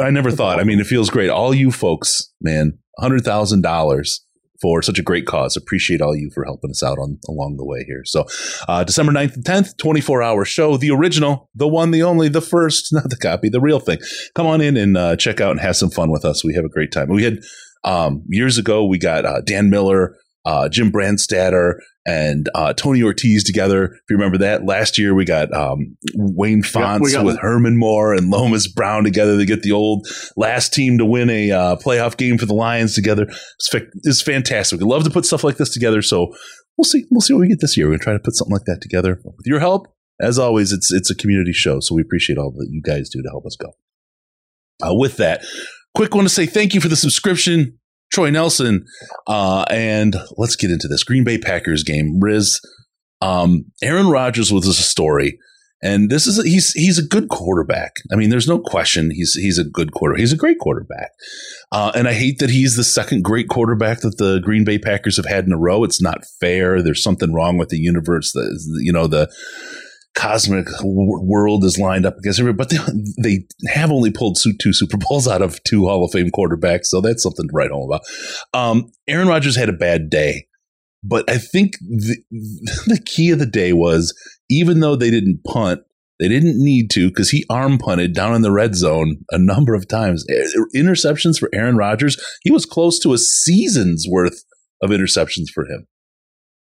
I 0.00 0.10
never 0.10 0.30
thought. 0.30 0.58
I 0.58 0.64
mean, 0.64 0.80
it 0.80 0.86
feels 0.86 1.10
great. 1.10 1.30
All 1.30 1.54
you 1.54 1.70
folks, 1.70 2.32
man, 2.40 2.78
hundred 2.98 3.24
thousand 3.24 3.62
dollars 3.62 4.24
for 4.62 4.80
such 4.80 4.98
a 4.98 5.02
great 5.02 5.26
cause. 5.26 5.56
Appreciate 5.56 6.00
all 6.00 6.16
you 6.16 6.30
for 6.32 6.44
helping 6.44 6.70
us 6.70 6.82
out 6.82 6.98
on 6.98 7.18
along 7.28 7.56
the 7.56 7.66
way 7.66 7.84
here. 7.84 8.02
So, 8.04 8.24
uh, 8.68 8.84
December 8.84 9.12
9th 9.12 9.34
and 9.34 9.44
10th, 9.44 9.76
24 9.76 10.22
hour 10.22 10.44
show, 10.44 10.76
the 10.76 10.92
original, 10.92 11.50
the 11.54 11.66
one, 11.66 11.90
the 11.90 12.04
only, 12.04 12.28
the 12.28 12.40
first, 12.40 12.88
not 12.92 13.10
the 13.10 13.16
copy, 13.16 13.48
the 13.48 13.60
real 13.60 13.80
thing. 13.80 13.98
Come 14.34 14.46
on 14.46 14.60
in 14.60 14.76
and 14.76 14.96
uh, 14.96 15.16
check 15.16 15.40
out 15.40 15.50
and 15.50 15.60
have 15.60 15.76
some 15.76 15.90
fun 15.90 16.10
with 16.10 16.24
us. 16.24 16.44
We 16.44 16.54
have 16.54 16.64
a 16.64 16.70
great 16.70 16.92
time. 16.92 17.08
We 17.08 17.24
had 17.24 17.40
um, 17.84 18.22
years 18.28 18.56
ago, 18.56 18.86
we 18.86 18.98
got 18.98 19.26
uh, 19.26 19.40
Dan 19.40 19.68
Miller, 19.68 20.16
uh, 20.44 20.68
Jim 20.68 20.92
Brandstatter 20.92 21.74
and 22.04 22.48
uh, 22.54 22.72
Tony 22.72 23.02
Ortiz 23.02 23.44
together. 23.44 23.84
If 23.84 24.10
you 24.10 24.16
remember 24.16 24.38
that, 24.38 24.64
last 24.64 24.98
year 24.98 25.14
we 25.14 25.24
got 25.24 25.54
um, 25.54 25.96
Wayne 26.14 26.62
Fontes 26.62 27.12
got, 27.12 27.24
with 27.24 27.38
Herman 27.38 27.78
Moore 27.78 28.12
and 28.12 28.30
Lomas 28.30 28.66
Brown 28.66 29.04
together 29.04 29.36
to 29.38 29.44
get 29.44 29.62
the 29.62 29.72
old 29.72 30.06
last 30.36 30.72
team 30.72 30.98
to 30.98 31.04
win 31.04 31.30
a 31.30 31.50
uh, 31.50 31.76
playoff 31.76 32.16
game 32.16 32.38
for 32.38 32.46
the 32.46 32.54
Lions 32.54 32.94
together. 32.94 33.24
It's, 33.24 33.68
fa- 33.70 33.86
it's 34.02 34.22
fantastic. 34.22 34.80
We 34.80 34.86
love 34.86 35.04
to 35.04 35.10
put 35.10 35.24
stuff 35.24 35.44
like 35.44 35.58
this 35.58 35.72
together. 35.72 36.02
So 36.02 36.34
we'll 36.76 36.84
see. 36.84 37.04
We'll 37.10 37.20
see 37.20 37.34
what 37.34 37.40
we 37.40 37.48
get 37.48 37.60
this 37.60 37.76
year. 37.76 37.86
We're 37.86 37.92
going 37.92 38.00
to 38.00 38.04
try 38.04 38.12
to 38.14 38.18
put 38.18 38.34
something 38.34 38.54
like 38.54 38.66
that 38.66 38.80
together 38.80 39.20
with 39.24 39.46
your 39.46 39.60
help. 39.60 39.86
As 40.20 40.38
always, 40.38 40.72
it's 40.72 40.92
it's 40.92 41.10
a 41.10 41.16
community 41.16 41.52
show, 41.52 41.80
so 41.80 41.94
we 41.94 42.02
appreciate 42.02 42.38
all 42.38 42.52
that 42.52 42.68
you 42.70 42.80
guys 42.82 43.08
do 43.08 43.22
to 43.22 43.28
help 43.30 43.46
us 43.46 43.56
go. 43.56 43.72
Uh, 44.84 44.94
with 44.94 45.16
that, 45.16 45.44
quick 45.94 46.14
one 46.14 46.24
to 46.24 46.30
say 46.30 46.46
thank 46.46 46.74
you 46.74 46.80
for 46.80 46.88
the 46.88 46.96
subscription 46.96 47.78
Troy 48.12 48.30
Nelson. 48.30 48.84
Uh, 49.26 49.64
and 49.70 50.16
let's 50.36 50.56
get 50.56 50.70
into 50.70 50.88
this 50.88 51.04
Green 51.04 51.24
Bay 51.24 51.38
Packers 51.38 51.82
game. 51.82 52.20
Riz, 52.20 52.60
um, 53.20 53.64
Aaron 53.82 54.08
Rodgers 54.08 54.52
was 54.52 54.66
a 54.66 54.74
story. 54.74 55.38
And 55.84 56.10
this 56.10 56.28
is 56.28 56.38
a, 56.38 56.44
he's 56.44 56.70
he's 56.74 56.96
a 56.96 57.04
good 57.04 57.28
quarterback. 57.28 57.96
I 58.12 58.14
mean, 58.14 58.30
there's 58.30 58.46
no 58.46 58.60
question 58.60 59.10
he's 59.10 59.34
he's 59.34 59.58
a 59.58 59.64
good 59.64 59.90
quarter. 59.90 60.14
He's 60.14 60.32
a 60.32 60.36
great 60.36 60.60
quarterback. 60.60 61.10
Uh, 61.72 61.90
and 61.96 62.06
I 62.06 62.12
hate 62.12 62.38
that 62.38 62.50
he's 62.50 62.76
the 62.76 62.84
second 62.84 63.24
great 63.24 63.48
quarterback 63.48 64.00
that 64.02 64.16
the 64.16 64.38
Green 64.38 64.62
Bay 64.62 64.78
Packers 64.78 65.16
have 65.16 65.26
had 65.26 65.44
in 65.44 65.52
a 65.52 65.58
row. 65.58 65.82
It's 65.82 66.00
not 66.00 66.24
fair. 66.38 66.82
There's 66.82 67.02
something 67.02 67.32
wrong 67.32 67.58
with 67.58 67.70
the 67.70 67.78
universe. 67.78 68.30
That 68.30 68.60
you 68.80 68.92
know 68.92 69.08
the 69.08 69.28
cosmic 70.14 70.66
world 70.82 71.64
is 71.64 71.78
lined 71.78 72.06
up 72.06 72.18
against 72.18 72.40
everybody, 72.40 72.76
but 72.78 72.94
they, 73.22 73.38
they 73.64 73.70
have 73.70 73.90
only 73.90 74.10
pulled 74.10 74.38
two 74.40 74.72
Super 74.72 74.96
Bowls 74.98 75.26
out 75.26 75.42
of 75.42 75.62
two 75.64 75.86
Hall 75.86 76.04
of 76.04 76.12
Fame 76.12 76.30
quarterbacks, 76.30 76.86
so 76.86 77.00
that's 77.00 77.22
something 77.22 77.48
to 77.48 77.52
write 77.52 77.70
home 77.70 77.90
about. 77.90 78.02
Um, 78.52 78.92
Aaron 79.08 79.28
Rodgers 79.28 79.56
had 79.56 79.68
a 79.68 79.74
bad 79.74 80.10
day, 80.10 80.46
but 81.02 81.28
I 81.30 81.38
think 81.38 81.72
the, 81.80 82.16
the 82.86 83.00
key 83.04 83.30
of 83.30 83.38
the 83.38 83.46
day 83.46 83.72
was 83.72 84.14
even 84.50 84.80
though 84.80 84.96
they 84.96 85.10
didn't 85.10 85.44
punt, 85.44 85.80
they 86.20 86.28
didn't 86.28 86.62
need 86.62 86.90
to 86.90 87.08
because 87.08 87.30
he 87.30 87.44
arm 87.50 87.78
punted 87.78 88.14
down 88.14 88.34
in 88.34 88.42
the 88.42 88.52
red 88.52 88.74
zone 88.74 89.18
a 89.30 89.38
number 89.38 89.74
of 89.74 89.88
times. 89.88 90.24
Interceptions 90.76 91.38
for 91.38 91.48
Aaron 91.52 91.76
Rodgers, 91.76 92.22
he 92.42 92.50
was 92.50 92.66
close 92.66 92.98
to 93.00 93.12
a 93.12 93.18
season's 93.18 94.06
worth 94.08 94.44
of 94.82 94.90
interceptions 94.90 95.48
for 95.52 95.64
him 95.64 95.86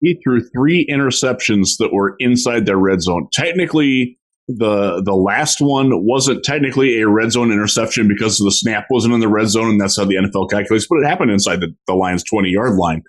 he 0.01 0.19
threw 0.23 0.41
three 0.49 0.85
interceptions 0.89 1.77
that 1.79 1.93
were 1.93 2.15
inside 2.19 2.65
their 2.65 2.77
red 2.77 3.01
zone. 3.01 3.27
Technically, 3.31 4.17
the 4.47 5.01
the 5.03 5.15
last 5.15 5.61
one 5.61 6.05
wasn't 6.05 6.43
technically 6.43 6.99
a 6.99 7.07
red 7.07 7.31
zone 7.31 7.51
interception 7.51 8.07
because 8.07 8.37
the 8.37 8.51
snap 8.51 8.85
wasn't 8.89 9.13
in 9.13 9.19
the 9.19 9.27
red 9.27 9.47
zone, 9.47 9.69
and 9.69 9.81
that's 9.81 9.97
how 9.97 10.05
the 10.05 10.15
NFL 10.15 10.49
calculates. 10.49 10.87
But 10.89 10.99
it 10.99 11.07
happened 11.07 11.31
inside 11.31 11.61
the, 11.61 11.73
the 11.87 11.93
Lions' 11.93 12.23
twenty 12.23 12.49
yard 12.49 12.75
line. 12.75 13.03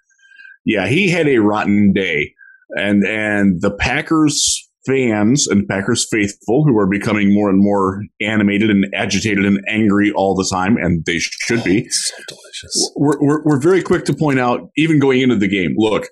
Yeah, 0.64 0.87
he 0.87 1.11
had 1.11 1.26
a 1.26 1.38
rotten 1.38 1.92
day, 1.92 2.34
and 2.70 3.04
and 3.04 3.61
the 3.61 3.72
Packers 3.72 4.68
fans 4.87 5.46
and 5.46 5.66
Packers 5.68 6.06
faithful 6.11 6.64
who 6.64 6.76
are 6.78 6.88
becoming 6.88 7.32
more 7.32 7.49
and 7.49 7.62
more 7.62 8.02
animated 8.20 8.70
and 8.70 8.84
agitated 8.94 9.44
and 9.44 9.61
angry 9.68 10.12
all 10.12 10.34
the 10.34 10.49
time, 10.50 10.76
and 10.76 11.04
they 11.06 11.18
should 11.18 11.62
be. 11.64 11.82
Oh, 11.82 11.90
so 11.90 12.16
delicious. 12.28 12.92
We're, 12.96 13.20
we're, 13.20 13.42
we're 13.44 13.61
very 13.61 13.82
quick 13.82 14.04
to 14.06 14.14
point 14.14 14.40
out, 14.40 14.70
even 14.76 14.99
going 14.99 15.20
into 15.20 15.37
the 15.37 15.46
game, 15.49 15.75
look, 15.76 16.08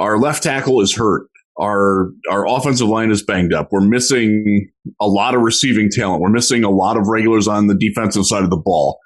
our 0.00 0.18
left 0.18 0.42
tackle 0.42 0.80
is 0.80 0.96
hurt. 0.96 1.28
Our 1.58 2.10
our 2.30 2.48
offensive 2.48 2.88
line 2.88 3.10
is 3.10 3.22
banged 3.22 3.52
up. 3.52 3.68
We're 3.70 3.82
missing 3.82 4.70
a 5.00 5.06
lot 5.06 5.34
of 5.34 5.42
receiving 5.42 5.90
talent. 5.90 6.22
We're 6.22 6.30
missing 6.30 6.64
a 6.64 6.70
lot 6.70 6.96
of 6.96 7.06
regulars 7.06 7.46
on 7.46 7.66
the 7.68 7.76
defensive 7.76 8.26
side 8.26 8.44
of 8.44 8.50
the 8.50 8.56
ball. 8.56 8.98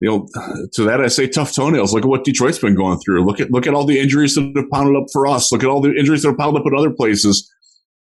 you 0.00 0.08
know, 0.08 0.26
to 0.74 0.84
that 0.84 1.00
I 1.00 1.08
say 1.08 1.26
tough 1.26 1.54
toenails. 1.54 1.92
Look 1.92 2.04
at 2.04 2.08
what 2.08 2.24
Detroit's 2.24 2.58
been 2.58 2.74
going 2.74 2.98
through. 3.00 3.24
Look 3.26 3.40
at 3.40 3.50
look 3.50 3.66
at 3.66 3.74
all 3.74 3.84
the 3.84 3.98
injuries 3.98 4.34
that 4.34 4.52
have 4.56 4.70
pounded 4.70 4.96
up 4.96 5.06
for 5.12 5.26
us. 5.26 5.52
Look 5.52 5.62
at 5.62 5.68
all 5.68 5.80
the 5.80 5.94
injuries 5.94 6.22
that 6.22 6.28
have 6.30 6.38
piled 6.38 6.56
up 6.56 6.64
in 6.66 6.76
other 6.76 6.90
places. 6.90 7.50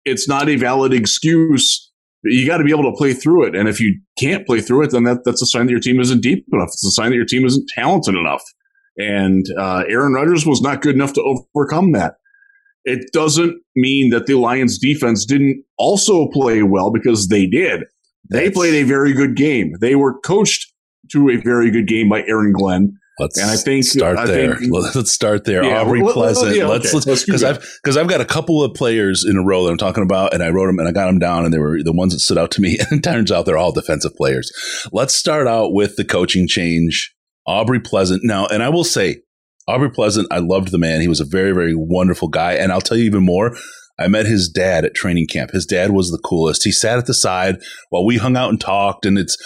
It's 0.06 0.28
not 0.28 0.50
a 0.50 0.56
valid 0.56 0.94
excuse. 0.94 1.92
You 2.24 2.48
got 2.48 2.58
to 2.58 2.64
be 2.64 2.72
able 2.72 2.92
to 2.92 2.98
play 2.98 3.14
through 3.14 3.46
it. 3.46 3.56
And 3.56 3.68
if 3.68 3.80
you 3.80 4.00
can't 4.20 4.46
play 4.46 4.62
through 4.62 4.84
it, 4.86 4.92
then 4.92 5.04
that, 5.06 5.20
that's 5.26 5.42
a 5.42 5.46
sign 5.48 5.66
that 5.66 5.72
your 5.72 5.80
team 5.80 6.00
isn't 6.00 6.22
deep 6.22 6.46
enough. 6.52 6.70
It's 6.70 6.86
a 6.86 6.92
sign 6.92 7.10
that 7.10 7.16
your 7.16 7.26
team 7.26 7.46
isn't 7.46 7.68
talented 7.76 8.16
enough. 8.16 8.44
And 8.98 9.46
uh, 9.58 9.84
Aaron 9.88 10.14
Rodgers 10.14 10.46
was 10.46 10.62
not 10.62 10.82
good 10.82 10.96
enough 10.96 11.14
to 11.14 11.40
overcome 11.56 11.94
that. 11.94 12.16
It 12.84 13.12
doesn't 13.14 13.62
mean 13.76 14.10
that 14.10 14.26
the 14.26 14.36
Lions 14.36 14.80
defense 14.80 15.26
didn't 15.26 15.64
also 15.78 16.28
play 16.28 16.64
well 16.64 16.92
because 16.92 17.28
they 17.28 17.46
did. 17.46 17.84
They 18.30 18.46
That's, 18.46 18.58
played 18.58 18.74
a 18.76 18.84
very 18.84 19.14
good 19.14 19.36
game. 19.36 19.74
They 19.80 19.96
were 19.96 20.20
coached 20.20 20.72
to 21.12 21.30
a 21.30 21.36
very 21.38 21.70
good 21.70 21.88
game 21.88 22.10
by 22.10 22.24
Aaron 22.24 22.54
Glenn. 22.54 22.98
Let's 23.20 23.40
and 23.40 23.52
I 23.52 23.56
think 23.56 23.84
start 23.84 24.18
I 24.18 24.26
there. 24.26 24.56
Think, 24.56 24.72
let's 24.74 25.12
start 25.12 25.44
there. 25.44 25.64
Yeah, 25.64 25.82
Aubrey 25.82 26.02
well, 26.02 26.14
Pleasant. 26.14 26.56
yeah, 26.56 26.66
let's 26.66 26.94
okay. 26.96 27.10
let's 27.10 27.26
because 27.26 27.44
I've 27.44 27.60
because 27.84 27.98
I've 27.98 28.08
got 28.08 28.20
a 28.22 28.26
couple 28.26 28.64
of 28.64 28.74
players 28.74 29.26
in 29.26 29.36
a 29.38 29.44
row 29.44 29.66
that 29.66 29.72
I'm 29.72 29.78
talking 29.78 30.02
about, 30.02 30.34
and 30.34 30.42
I 30.42 30.50
wrote 30.50 30.68
them 30.68 30.80
and 30.80 30.88
I 30.88 30.92
got 30.92 31.06
them 31.06 31.20
down, 31.20 31.46
and 31.46 31.54
they 31.54 31.60
were 31.60 31.84
the 31.84 31.94
ones 31.94 32.14
that 32.14 32.20
stood 32.20 32.38
out 32.38 32.52
to 32.52 32.62
me. 32.62 32.80
And 32.90 33.00
it 33.00 33.04
turns 33.04 33.32
out 33.32 33.46
they're 33.46 33.58
all 33.58 33.72
defensive 33.72 34.16
players. 34.16 34.52
Let's 34.92 35.14
start 35.14 35.46
out 35.46 35.72
with 35.72 35.98
the 35.98 36.06
coaching 36.06 36.48
change. 36.48 37.14
Aubrey 37.52 37.80
Pleasant. 37.80 38.24
Now, 38.24 38.48
and 38.48 38.64
I 38.64 38.70
will 38.70 38.84
say, 38.84 39.22
Aubrey 39.68 39.92
Pleasant, 39.92 40.28
I 40.32 40.40
loved 40.40 40.72
the 40.72 40.78
man. 40.78 41.02
He 41.02 41.08
was 41.08 41.20
a 41.20 41.26
very, 41.26 41.52
very 41.52 41.76
wonderful 41.76 42.30
guy. 42.30 42.54
And 42.54 42.72
I'll 42.72 42.82
tell 42.82 42.98
you 42.98 43.04
even 43.04 43.24
more. 43.24 43.56
I 44.00 44.08
met 44.08 44.26
his 44.26 44.50
dad 44.50 44.86
at 44.86 44.96
training 44.96 45.28
camp. 45.28 45.52
His 45.52 45.66
dad 45.66 45.92
was 45.92 46.10
the 46.10 46.18
coolest. 46.18 46.64
He 46.64 46.72
sat 46.72 46.98
at 46.98 47.06
the 47.06 47.14
side 47.14 47.58
while 47.90 48.06
we 48.06 48.18
hung 48.18 48.36
out 48.36 48.50
and 48.50 48.60
talked. 48.60 49.06
And 49.06 49.18
it's 49.18 49.38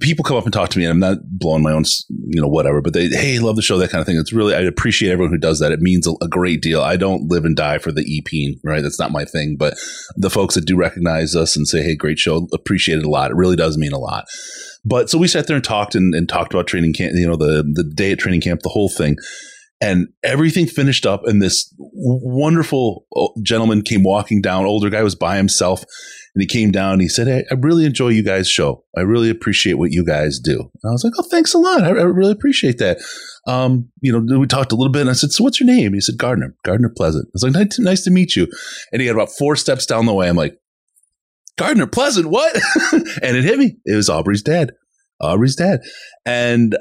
people 0.00 0.24
come 0.24 0.36
up 0.36 0.44
and 0.44 0.52
talk 0.52 0.70
to 0.70 0.78
me, 0.78 0.84
and 0.84 0.92
I'm 0.92 0.98
not 0.98 1.18
blowing 1.22 1.62
my 1.62 1.72
own, 1.72 1.84
you 2.08 2.40
know, 2.40 2.48
whatever. 2.48 2.80
But 2.80 2.92
they, 2.92 3.08
hey, 3.08 3.38
love 3.38 3.56
the 3.56 3.62
show, 3.62 3.78
that 3.78 3.90
kind 3.90 4.00
of 4.00 4.06
thing. 4.06 4.18
It's 4.18 4.32
really, 4.32 4.54
I 4.54 4.60
appreciate 4.60 5.10
everyone 5.10 5.32
who 5.32 5.38
does 5.38 5.58
that. 5.60 5.72
It 5.72 5.80
means 5.80 6.06
a, 6.06 6.12
a 6.22 6.28
great 6.28 6.62
deal. 6.62 6.82
I 6.82 6.96
don't 6.96 7.28
live 7.28 7.44
and 7.44 7.56
die 7.56 7.78
for 7.78 7.92
the 7.92 8.02
EP, 8.02 8.58
right? 8.64 8.82
That's 8.82 8.98
not 8.98 9.12
my 9.12 9.24
thing. 9.24 9.56
But 9.58 9.74
the 10.16 10.30
folks 10.30 10.54
that 10.54 10.66
do 10.66 10.76
recognize 10.76 11.36
us 11.36 11.56
and 11.56 11.66
say, 11.66 11.82
hey, 11.82 11.96
great 11.96 12.18
show, 12.18 12.48
appreciate 12.52 12.98
it 12.98 13.04
a 13.04 13.10
lot. 13.10 13.30
It 13.30 13.36
really 13.36 13.56
does 13.56 13.76
mean 13.76 13.92
a 13.92 13.98
lot. 13.98 14.24
But 14.84 15.10
so 15.10 15.18
we 15.18 15.28
sat 15.28 15.46
there 15.46 15.56
and 15.56 15.64
talked 15.64 15.94
and, 15.94 16.14
and 16.14 16.28
talked 16.28 16.52
about 16.52 16.66
training 16.66 16.94
camp, 16.94 17.12
you 17.14 17.26
know, 17.26 17.36
the 17.36 17.62
the 17.62 17.84
day 17.84 18.12
at 18.12 18.18
training 18.18 18.40
camp, 18.40 18.62
the 18.62 18.68
whole 18.68 18.88
thing. 18.88 19.16
And 19.80 20.08
everything 20.22 20.66
finished 20.66 21.06
up, 21.06 21.22
and 21.26 21.42
this 21.42 21.74
wonderful 21.78 23.04
uh, 23.16 23.26
gentleman 23.42 23.82
came 23.82 24.04
walking 24.04 24.40
down. 24.40 24.64
Older 24.64 24.90
guy 24.90 25.02
was 25.02 25.16
by 25.16 25.36
himself, 25.36 25.84
and 26.34 26.42
he 26.42 26.46
came 26.46 26.70
down. 26.70 26.94
And 26.94 27.02
he 27.02 27.08
said, 27.08 27.26
hey, 27.26 27.44
"I 27.50 27.54
really 27.54 27.84
enjoy 27.84 28.08
you 28.08 28.22
guys' 28.22 28.48
show. 28.48 28.84
I 28.96 29.00
really 29.00 29.30
appreciate 29.30 29.74
what 29.74 29.92
you 29.92 30.04
guys 30.04 30.38
do." 30.38 30.58
And 30.60 30.90
I 30.90 30.92
was 30.92 31.04
like, 31.04 31.14
"Oh, 31.18 31.26
thanks 31.30 31.54
a 31.54 31.58
lot. 31.58 31.82
I, 31.84 31.88
I 31.88 32.02
really 32.02 32.32
appreciate 32.32 32.78
that." 32.78 32.98
Um, 33.46 33.88
you 34.00 34.12
know, 34.12 34.38
we 34.38 34.46
talked 34.46 34.72
a 34.72 34.76
little 34.76 34.92
bit, 34.92 35.02
and 35.02 35.10
I 35.10 35.14
said, 35.14 35.32
"So, 35.32 35.44
what's 35.44 35.60
your 35.60 35.66
name?" 35.66 35.94
He 35.94 36.00
said, 36.00 36.18
"Gardner. 36.18 36.54
Gardner 36.64 36.92
Pleasant." 36.94 37.26
I 37.26 37.30
was 37.34 37.42
like, 37.42 37.52
"Nice, 37.52 37.78
nice 37.78 38.04
to 38.04 38.10
meet 38.10 38.36
you." 38.36 38.48
And 38.92 39.00
he 39.00 39.06
had 39.06 39.16
about 39.16 39.30
four 39.30 39.56
steps 39.56 39.86
down 39.86 40.06
the 40.06 40.14
way. 40.14 40.28
I'm 40.28 40.36
like, 40.36 40.56
Gardner 41.58 41.86
Pleasant, 41.86 42.26
what? 42.26 42.54
and 42.92 43.36
it 43.36 43.44
hit 43.44 43.58
me. 43.58 43.76
It 43.84 43.94
was 43.94 44.08
Aubrey's 44.08 44.42
dad. 44.42 44.72
Aubrey's 45.20 45.56
dad. 45.56 45.80
And 46.24 46.76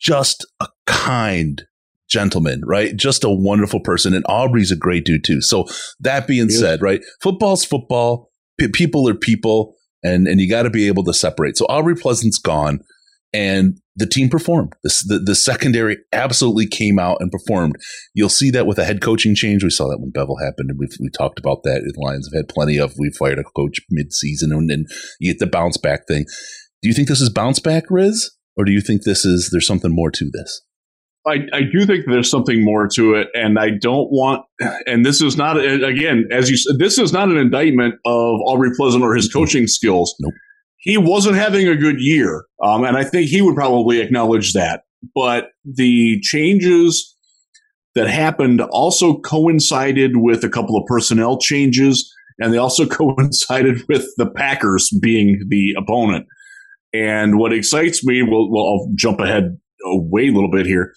just 0.00 0.46
a 0.60 0.68
kind 0.86 1.62
gentleman, 2.08 2.60
right? 2.64 2.94
Just 2.96 3.24
a 3.24 3.30
wonderful 3.30 3.80
person. 3.80 4.14
And 4.14 4.24
Aubrey's 4.28 4.70
a 4.70 4.76
great 4.76 5.04
dude 5.04 5.24
too. 5.24 5.40
So 5.40 5.66
that 6.00 6.26
being 6.26 6.50
said, 6.50 6.82
right? 6.82 7.02
Football's 7.22 7.64
football. 7.64 8.30
People 8.68 9.08
are 9.08 9.14
people 9.14 9.74
and, 10.02 10.26
and 10.26 10.40
you 10.40 10.48
got 10.48 10.62
to 10.62 10.70
be 10.70 10.86
able 10.86 11.04
to 11.04 11.14
separate. 11.14 11.56
So 11.56 11.66
Aubrey 11.66 11.94
Pleasant's 11.94 12.38
gone 12.38 12.80
and 13.32 13.78
the 13.96 14.06
team 14.06 14.28
performed. 14.28 14.74
The, 14.82 15.04
the, 15.06 15.18
the, 15.18 15.34
secondary 15.34 15.98
absolutely 16.12 16.66
came 16.66 16.98
out 16.98 17.18
and 17.20 17.30
performed. 17.30 17.76
You'll 18.14 18.28
see 18.28 18.50
that 18.50 18.66
with 18.66 18.78
a 18.78 18.84
head 18.84 19.00
coaching 19.00 19.34
change. 19.34 19.62
We 19.64 19.70
saw 19.70 19.88
that 19.88 19.98
when 20.00 20.12
Bevell 20.12 20.42
happened, 20.42 20.70
and 20.70 20.78
we've 20.78 20.96
we 21.00 21.08
talked 21.10 21.38
about 21.38 21.62
that. 21.64 21.82
The 21.82 22.00
Lions 22.00 22.28
have 22.30 22.38
had 22.38 22.48
plenty 22.48 22.78
of. 22.78 22.94
We 22.98 23.10
fired 23.10 23.38
a 23.38 23.44
coach 23.44 23.80
mid-season, 23.90 24.52
and 24.52 24.68
then 24.68 24.84
you 25.20 25.32
get 25.32 25.38
the 25.38 25.46
bounce 25.46 25.76
back 25.76 26.06
thing. 26.06 26.24
Do 26.82 26.88
you 26.88 26.94
think 26.94 27.08
this 27.08 27.20
is 27.20 27.30
bounce 27.30 27.58
back, 27.58 27.84
Riz, 27.90 28.30
or 28.56 28.64
do 28.64 28.72
you 28.72 28.80
think 28.80 29.02
this 29.02 29.24
is 29.24 29.50
there's 29.50 29.66
something 29.66 29.94
more 29.94 30.10
to 30.10 30.30
this? 30.32 30.62
I, 31.26 31.46
I 31.52 31.60
do 31.62 31.86
think 31.86 32.06
there's 32.06 32.30
something 32.30 32.64
more 32.64 32.88
to 32.94 33.14
it, 33.14 33.28
and 33.34 33.58
I 33.58 33.70
don't 33.70 34.10
want. 34.10 34.44
And 34.86 35.06
this 35.06 35.20
is 35.22 35.36
not 35.36 35.56
again, 35.58 36.26
as 36.32 36.50
you 36.50 36.56
said, 36.56 36.78
this 36.78 36.98
is 36.98 37.12
not 37.12 37.28
an 37.28 37.36
indictment 37.36 37.94
of 38.04 38.40
Aubrey 38.46 38.70
Pleasant 38.76 39.04
or 39.04 39.14
his 39.14 39.32
coaching 39.32 39.66
skills. 39.66 40.14
Nope. 40.20 40.34
He 40.78 40.98
wasn't 40.98 41.36
having 41.36 41.68
a 41.68 41.76
good 41.76 42.00
year, 42.00 42.44
um, 42.62 42.84
and 42.84 42.96
I 42.96 43.04
think 43.04 43.28
he 43.28 43.40
would 43.40 43.54
probably 43.54 44.00
acknowledge 44.00 44.52
that. 44.54 44.82
But 45.14 45.50
the 45.64 46.20
changes 46.22 47.16
that 47.94 48.08
happened 48.08 48.60
also 48.60 49.18
coincided 49.18 50.16
with 50.16 50.42
a 50.42 50.48
couple 50.48 50.76
of 50.76 50.86
personnel 50.86 51.38
changes, 51.38 52.12
and 52.40 52.52
they 52.52 52.58
also 52.58 52.86
coincided 52.88 53.82
with 53.88 54.06
the 54.16 54.28
Packers 54.28 54.90
being 55.00 55.40
the 55.48 55.74
opponent. 55.78 56.26
And 56.92 57.38
what 57.38 57.52
excites 57.52 58.04
me, 58.04 58.22
well, 58.22 58.50
well, 58.50 58.64
I'll 58.64 58.88
jump 58.96 59.20
ahead 59.20 59.56
way 59.84 60.28
a 60.28 60.32
little 60.32 60.50
bit 60.50 60.66
here. 60.66 60.94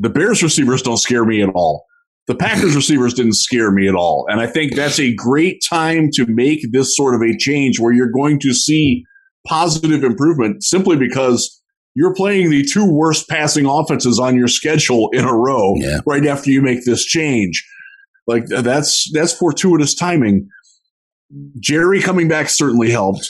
The 0.00 0.10
Bears 0.10 0.42
receivers 0.42 0.82
don't 0.82 0.96
scare 0.96 1.24
me 1.24 1.42
at 1.42 1.50
all. 1.54 1.84
The 2.26 2.34
Packers 2.34 2.76
receivers 2.76 3.14
didn't 3.14 3.36
scare 3.36 3.72
me 3.72 3.88
at 3.88 3.94
all. 3.94 4.26
And 4.28 4.40
I 4.40 4.46
think 4.46 4.74
that's 4.74 5.00
a 5.00 5.14
great 5.14 5.62
time 5.68 6.10
to 6.14 6.26
make 6.26 6.60
this 6.72 6.96
sort 6.96 7.14
of 7.14 7.22
a 7.22 7.36
change 7.36 7.80
where 7.80 7.92
you're 7.92 8.10
going 8.10 8.38
to 8.40 8.54
see 8.54 9.04
positive 9.46 10.04
improvement 10.04 10.62
simply 10.62 10.96
because 10.96 11.60
you're 11.94 12.14
playing 12.14 12.50
the 12.50 12.64
two 12.64 12.86
worst 12.86 13.28
passing 13.28 13.66
offenses 13.66 14.20
on 14.20 14.36
your 14.36 14.46
schedule 14.46 15.10
in 15.12 15.24
a 15.24 15.34
row 15.34 15.74
yeah. 15.76 16.00
right 16.06 16.26
after 16.26 16.50
you 16.50 16.62
make 16.62 16.84
this 16.84 17.04
change. 17.04 17.66
Like 18.26 18.46
that's 18.46 19.10
that's 19.12 19.32
fortuitous 19.32 19.94
timing. 19.94 20.48
Jerry 21.58 22.00
coming 22.00 22.28
back 22.28 22.50
certainly 22.50 22.90
helped. 22.90 23.28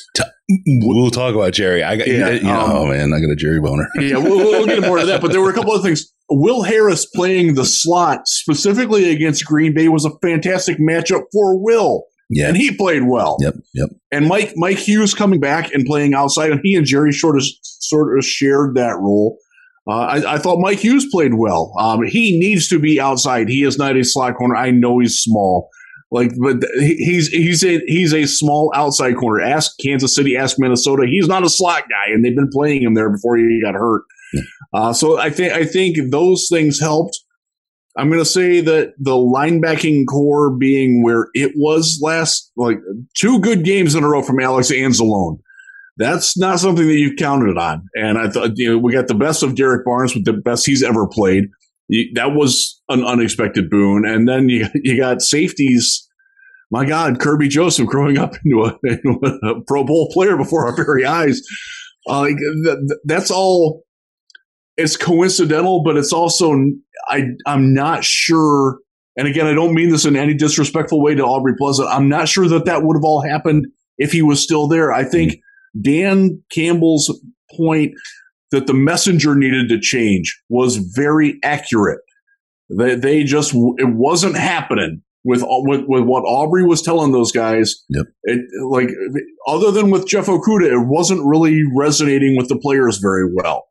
We'll 0.66 1.10
talk 1.10 1.34
about 1.34 1.52
Jerry. 1.52 1.82
I 1.82 1.96
got, 1.96 2.06
yeah, 2.06 2.30
you 2.30 2.42
know, 2.42 2.60
um, 2.60 2.70
oh 2.70 2.86
man, 2.86 3.12
I 3.12 3.20
got 3.20 3.30
a 3.30 3.36
Jerry 3.36 3.60
boner. 3.60 3.86
yeah, 4.00 4.16
we'll, 4.16 4.38
we'll 4.38 4.66
get 4.66 4.80
more 4.80 4.98
of 4.98 5.06
that. 5.06 5.20
But 5.20 5.32
there 5.32 5.42
were 5.42 5.50
a 5.50 5.54
couple 5.54 5.74
of 5.74 5.82
things. 5.82 6.10
Will 6.30 6.62
Harris 6.62 7.04
playing 7.04 7.54
the 7.54 7.66
slot 7.66 8.26
specifically 8.26 9.10
against 9.10 9.44
Green 9.44 9.74
Bay 9.74 9.88
was 9.88 10.06
a 10.06 10.10
fantastic 10.22 10.78
matchup 10.78 11.24
for 11.32 11.62
Will. 11.62 12.04
Yeah, 12.30 12.48
and 12.48 12.56
he 12.56 12.74
played 12.74 13.04
well. 13.04 13.36
Yep, 13.40 13.54
yep. 13.74 13.88
And 14.10 14.26
Mike 14.26 14.52
Mike 14.56 14.78
Hughes 14.78 15.14
coming 15.14 15.40
back 15.40 15.72
and 15.72 15.86
playing 15.86 16.14
outside, 16.14 16.50
and 16.50 16.60
he 16.62 16.74
and 16.74 16.86
Jerry 16.86 17.12
sort 17.12 17.36
of 17.36 17.44
sort 17.62 18.18
of 18.18 18.24
shared 18.24 18.74
that 18.74 18.96
role. 18.98 19.38
Uh, 19.86 19.92
I, 19.92 20.34
I, 20.34 20.38
thought 20.38 20.60
Mike 20.60 20.80
Hughes 20.80 21.06
played 21.10 21.34
well. 21.34 21.72
Um, 21.78 22.02
he 22.04 22.38
needs 22.38 22.68
to 22.68 22.78
be 22.78 23.00
outside. 23.00 23.48
He 23.48 23.62
is 23.62 23.78
not 23.78 23.96
a 23.96 24.04
slot 24.04 24.36
corner. 24.36 24.54
I 24.54 24.70
know 24.70 24.98
he's 24.98 25.16
small, 25.16 25.70
like, 26.10 26.32
but 26.40 26.56
he's 26.78 27.28
he's 27.28 27.62
a 27.64 27.80
he's 27.86 28.14
a 28.14 28.26
small 28.26 28.72
outside 28.74 29.16
corner. 29.16 29.42
Ask 29.42 29.72
Kansas 29.82 30.14
City, 30.14 30.36
ask 30.36 30.58
Minnesota. 30.58 31.06
He's 31.06 31.28
not 31.28 31.44
a 31.44 31.50
slot 31.50 31.82
guy, 31.82 32.12
and 32.12 32.24
they've 32.24 32.34
been 32.34 32.50
playing 32.50 32.82
him 32.82 32.94
there 32.94 33.10
before 33.10 33.36
he 33.36 33.60
got 33.62 33.74
hurt. 33.74 34.02
Uh, 34.72 34.92
so 34.92 35.18
I 35.18 35.30
think 35.30 35.52
I 35.52 35.64
think 35.64 36.10
those 36.10 36.48
things 36.50 36.80
helped. 36.80 37.18
I'm 37.96 38.08
going 38.08 38.20
to 38.20 38.24
say 38.24 38.60
that 38.60 38.92
the 38.98 39.12
linebacking 39.12 40.04
core 40.08 40.56
being 40.56 41.02
where 41.02 41.28
it 41.34 41.52
was 41.56 41.98
last, 42.00 42.52
like 42.56 42.78
two 43.16 43.40
good 43.40 43.64
games 43.64 43.96
in 43.96 44.04
a 44.04 44.08
row 44.08 44.22
from 44.22 44.38
Alex 44.38 44.70
Anzalone. 44.70 45.38
That's 45.96 46.38
not 46.38 46.60
something 46.60 46.86
that 46.86 46.98
you 46.98 47.16
counted 47.16 47.58
on. 47.58 47.88
And 47.94 48.18
I 48.18 48.30
thought, 48.30 48.52
you 48.54 48.70
know, 48.70 48.78
we 48.78 48.92
got 48.92 49.08
the 49.08 49.16
best 49.16 49.42
of 49.42 49.56
Derrick 49.56 49.84
Barnes 49.84 50.14
with 50.14 50.24
the 50.24 50.32
best 50.32 50.64
he's 50.64 50.84
ever 50.84 51.08
played 51.08 51.48
that 52.14 52.32
was 52.34 52.80
an 52.88 53.04
unexpected 53.04 53.70
boon. 53.70 54.04
And 54.06 54.28
then 54.28 54.48
you, 54.48 54.66
you 54.74 54.96
got 54.96 55.22
safeties. 55.22 56.06
My 56.70 56.84
God, 56.84 57.18
Kerby 57.18 57.48
Joseph 57.48 57.86
growing 57.86 58.18
up 58.18 58.34
into 58.44 58.64
a, 58.64 58.78
into 58.84 59.18
a 59.42 59.62
Pro 59.66 59.84
Bowl 59.84 60.10
player 60.12 60.36
before 60.36 60.66
our 60.66 60.76
very 60.76 61.04
eyes. 61.04 61.40
Uh, 62.06 62.28
that's 63.04 63.30
all. 63.30 63.84
It's 64.76 64.96
coincidental, 64.96 65.82
but 65.82 65.96
it's 65.96 66.12
also 66.12 66.54
I. 67.08 67.24
I'm 67.46 67.74
not 67.74 68.04
sure. 68.04 68.78
And 69.16 69.26
again, 69.26 69.46
I 69.46 69.54
don't 69.54 69.74
mean 69.74 69.90
this 69.90 70.04
in 70.04 70.14
any 70.14 70.34
disrespectful 70.34 71.02
way 71.02 71.16
to 71.16 71.24
Aubrey 71.24 71.54
Pleasant. 71.58 71.88
I'm 71.88 72.08
not 72.08 72.28
sure 72.28 72.46
that 72.48 72.66
that 72.66 72.84
would 72.84 72.96
have 72.96 73.02
all 73.02 73.20
happened 73.20 73.66
if 73.96 74.12
he 74.12 74.22
was 74.22 74.40
still 74.40 74.68
there. 74.68 74.92
I 74.92 75.02
think 75.02 75.32
mm-hmm. 75.32 75.82
Dan 75.82 76.42
Campbell's 76.52 77.10
point 77.56 77.92
that 78.50 78.66
the 78.66 78.74
messenger 78.74 79.34
needed 79.34 79.68
to 79.68 79.80
change 79.80 80.40
was 80.48 80.76
very 80.76 81.38
accurate. 81.42 82.00
They, 82.70 82.94
they 82.94 83.24
just, 83.24 83.54
it 83.54 83.94
wasn't 83.94 84.36
happening 84.36 85.02
with, 85.24 85.42
with, 85.42 85.84
with 85.86 86.04
what 86.04 86.22
Aubrey 86.22 86.64
was 86.64 86.82
telling 86.82 87.12
those 87.12 87.32
guys. 87.32 87.84
Yep. 87.90 88.06
It, 88.24 88.40
like, 88.70 88.90
other 89.46 89.70
than 89.70 89.90
with 89.90 90.06
Jeff 90.06 90.26
Okudah, 90.26 90.70
it 90.70 90.86
wasn't 90.86 91.26
really 91.26 91.62
resonating 91.76 92.36
with 92.36 92.48
the 92.48 92.58
players 92.58 92.98
very 92.98 93.30
well. 93.34 93.66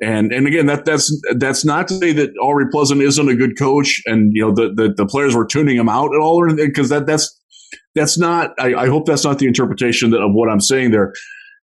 And 0.00 0.32
and 0.32 0.46
again, 0.46 0.66
that 0.66 0.84
that's 0.84 1.12
that's 1.38 1.64
not 1.64 1.88
to 1.88 1.94
say 1.94 2.12
that 2.12 2.30
Aubrey 2.40 2.66
Pleasant 2.70 3.02
isn't 3.02 3.28
a 3.28 3.34
good 3.34 3.58
coach, 3.58 4.00
and 4.06 4.30
you 4.32 4.42
know 4.42 4.54
the 4.54 4.72
the, 4.72 4.94
the 4.96 5.06
players 5.06 5.34
were 5.34 5.44
tuning 5.44 5.76
him 5.76 5.88
out 5.88 6.14
at 6.14 6.20
all, 6.20 6.36
or 6.36 6.46
anything, 6.46 6.68
because 6.68 6.88
that 6.90 7.06
that's 7.06 7.36
that's 7.96 8.16
not. 8.16 8.52
I, 8.60 8.76
I 8.76 8.86
hope 8.86 9.06
that's 9.06 9.24
not 9.24 9.40
the 9.40 9.48
interpretation 9.48 10.10
that, 10.10 10.20
of 10.20 10.30
what 10.34 10.48
I'm 10.48 10.60
saying 10.60 10.92
there. 10.92 11.12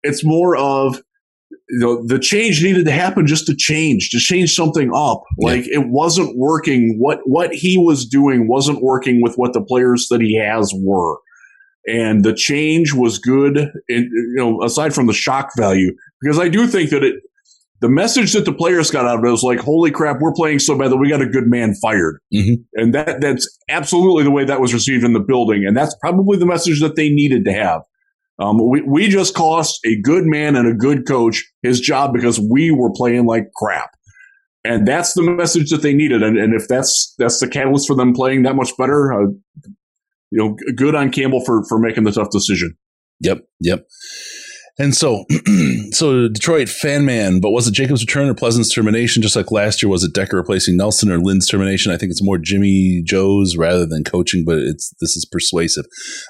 It's 0.04 0.24
more 0.24 0.56
of 0.56 1.02
you 1.74 1.80
know, 1.80 2.06
the 2.06 2.20
change 2.20 2.62
needed 2.63 2.86
to 2.86 2.92
happen 2.92 3.25
just 3.25 3.48
to 3.48 3.56
change, 3.56 4.10
to 4.12 4.20
change 4.20 4.53
something 4.53 4.92
up. 4.94 5.24
Yeah. 5.39 5.50
Like 5.50 5.68
it 5.68 5.88
wasn't 5.88 6.38
working. 6.38 6.98
What 7.00 7.22
what 7.25 7.51
he 7.51 7.80
was 7.80 8.06
doing 8.06 8.48
wasn't 8.48 8.84
working 8.84 9.22
with 9.24 9.34
what 9.38 9.53
the 9.53 9.62
players 9.63 10.06
that 10.12 10.22
he 10.22 10.38
has 10.38 10.72
were. 10.75 11.18
And 11.88 12.24
the 12.24 12.34
change 12.34 12.94
was 12.94 13.18
good, 13.18 13.58
in, 13.89 14.03
you 14.13 14.36
know, 14.38 14.62
aside 14.63 14.94
from 14.94 15.08
the 15.08 15.13
shock 15.13 15.50
value, 15.58 15.92
because 16.22 16.38
I 16.38 16.48
do 16.48 16.68
think 16.68 16.92
that 16.92 17.03
it, 17.03 17.15
the 17.82 17.89
message 17.89 18.34
that 18.34 18.46
the 18.46 18.53
players 18.53 18.92
got 18.92 19.06
out 19.06 19.18
of 19.20 19.25
it 19.25 19.32
was 19.32 19.44
like, 19.44 19.60
"Holy 19.60 19.89
crap, 19.89 20.18
we're 20.22 20.32
playing 20.34 20.60
so 20.60 20.77
bad 20.77 20.92
that 20.92 20.98
we 20.98 21.10
got 21.10 21.22
a 21.22 21.25
good 21.25 21.48
man 21.48 21.74
fired," 21.82 22.20
Mhm. 22.34 22.63
and 22.75 22.94
that 22.94 23.20
that's 23.20 23.50
absolutely 23.68 24.24
the 24.24 24.32
way 24.32 24.46
that 24.46 24.62
was 24.62 24.74
received 24.75 25.03
in 25.03 25.13
the 25.13 25.20
building, 25.20 25.65
and 25.65 25.75
that's 25.75 25.96
probably 26.00 26.38
the 26.38 26.46
message 26.46 26.80
that 26.82 26.96
they 26.96 27.10
needed 27.10 27.44
to 27.46 27.51
have. 27.51 27.82
Um, 28.40 28.58
we 28.68 28.82
we 28.82 29.08
just 29.08 29.36
cost 29.36 29.80
a 29.86 30.00
good 30.02 30.25
man 30.25 30.56
and 30.56 30.68
a 30.68 30.74
good 30.74 31.08
coach 31.08 31.44
his 31.62 31.80
job 31.80 32.13
because 32.13 32.40
we 32.40 32.72
were 32.72 32.92
playing 32.92 33.25
like 33.25 33.52
crap, 33.56 33.92
and 34.63 34.88
that's 34.88 35.13
the 35.13 35.22
message 35.22 35.70
that 35.70 35.82
they 35.82 35.94
needed. 35.94 36.24
And, 36.24 36.38
and 36.38 36.54
if 36.54 36.68
that's 36.68 37.13
that's 37.20 37.40
the 37.40 37.48
catalyst 37.48 37.88
for 37.88 37.96
them 37.96 38.13
playing 38.13 38.44
that 38.44 38.56
much 38.56 38.75
better, 38.78 39.13
uh, 39.13 39.28
you 40.32 40.40
know, 40.40 40.58
good 40.75 40.96
on 40.96 41.12
Campbell 41.12 41.44
for 41.46 41.63
for 41.70 41.78
making 41.78 42.06
the 42.06 42.12
tough 42.12 42.32
decision. 42.32 42.75
Yep, 43.20 43.42
yep. 43.60 43.88
And 44.80 44.96
so, 44.96 45.25
so 45.92 46.27
Detroit 46.27 46.68
fan 46.68 47.06
man, 47.06 47.39
but 47.39 47.51
was 47.51 47.68
it 47.68 47.75
Jacob's 47.75 48.01
return 48.01 48.27
or 48.27 48.34
Pleasant's 48.34 48.74
termination? 48.74 49.22
Just 49.22 49.36
like 49.36 49.51
last 49.51 49.84
year, 49.84 49.89
was 49.89 50.03
it 50.03 50.13
Decker 50.13 50.38
replacing 50.38 50.77
Nelson 50.77 51.12
or 51.12 51.20
Lynn's 51.20 51.48
termination? 51.48 51.92
I 51.92 51.98
think 51.98 52.10
it's 52.10 52.24
more 52.24 52.39
Jimmy 52.39 53.03
Joe's 53.06 53.56
rather 53.56 53.86
than 53.86 54.03
coaching, 54.03 54.44
but 54.46 54.58
it's 54.58 54.92
this 55.00 55.15
is 55.15 55.25
persuasive. 55.32 55.86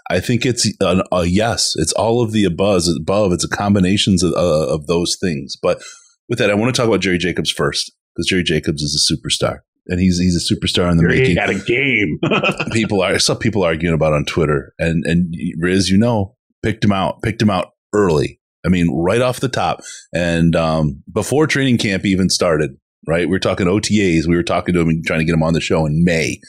I 0.10 0.20
think 0.20 0.46
it's 0.46 0.70
an, 0.82 1.04
a 1.12 1.26
yes. 1.26 1.72
It's 1.76 1.94
all 1.94 2.22
of 2.22 2.32
the 2.34 2.44
above. 2.44 2.84
Above, 2.98 3.32
it's 3.32 3.44
a 3.44 3.50
combinations 3.50 4.24
of, 4.24 4.34
uh, 4.34 4.74
of 4.74 4.88
those 4.88 5.18
things. 5.22 5.56
But 5.62 5.82
with 6.28 6.40
that, 6.40 6.50
I 6.50 6.56
want 6.56 6.74
to 6.74 6.78
talk 6.78 6.88
about 6.88 7.02
Jerry 7.02 7.18
Jacobs 7.18 7.52
first 7.52 7.92
because 8.14 8.28
Jerry 8.28 8.44
Jacobs 8.44 8.82
is 8.82 8.96
a 8.96 9.14
superstar, 9.14 9.60
and 9.88 10.00
he's 10.00 10.18
he's 10.18 10.36
a 10.36 10.54
superstar 10.54 10.92
in 10.92 10.98
the 10.98 11.04
He 11.04 11.22
making 11.22 11.38
had 11.38 11.50
a 11.50 11.60
game. 11.60 12.20
people 12.74 13.02
are 13.02 13.20
some 13.20 13.38
people 13.38 13.64
arguing 13.64 13.96
about 13.96 14.14
on 14.14 14.26
Twitter, 14.26 14.74
and 14.80 15.06
and 15.06 15.34
Riz, 15.60 15.90
you 15.90 15.98
know, 15.98 16.36
picked 16.62 16.84
him 16.84 16.92
out, 16.92 17.22
picked 17.22 17.42
him 17.42 17.50
out 17.50 17.73
early. 17.94 18.40
I 18.66 18.70
mean, 18.70 18.90
right 18.92 19.22
off 19.22 19.40
the 19.40 19.50
top, 19.50 19.82
and 20.14 20.56
um, 20.56 21.04
before 21.12 21.48
training 21.48 21.78
camp 21.78 22.06
even 22.06 22.30
started. 22.30 22.78
Right, 23.06 23.28
we 23.28 23.32
were 23.32 23.40
talking 23.40 23.68
OTAs. 23.68 24.28
We 24.28 24.38
were 24.38 24.44
talking 24.44 24.74
to 24.74 24.80
him 24.80 24.88
and 24.88 25.06
trying 25.06 25.20
to 25.20 25.26
get 25.26 25.34
him 25.34 25.44
on 25.44 25.52
the 25.52 25.60
show 25.60 25.86
in 25.86 26.06
May. 26.06 26.40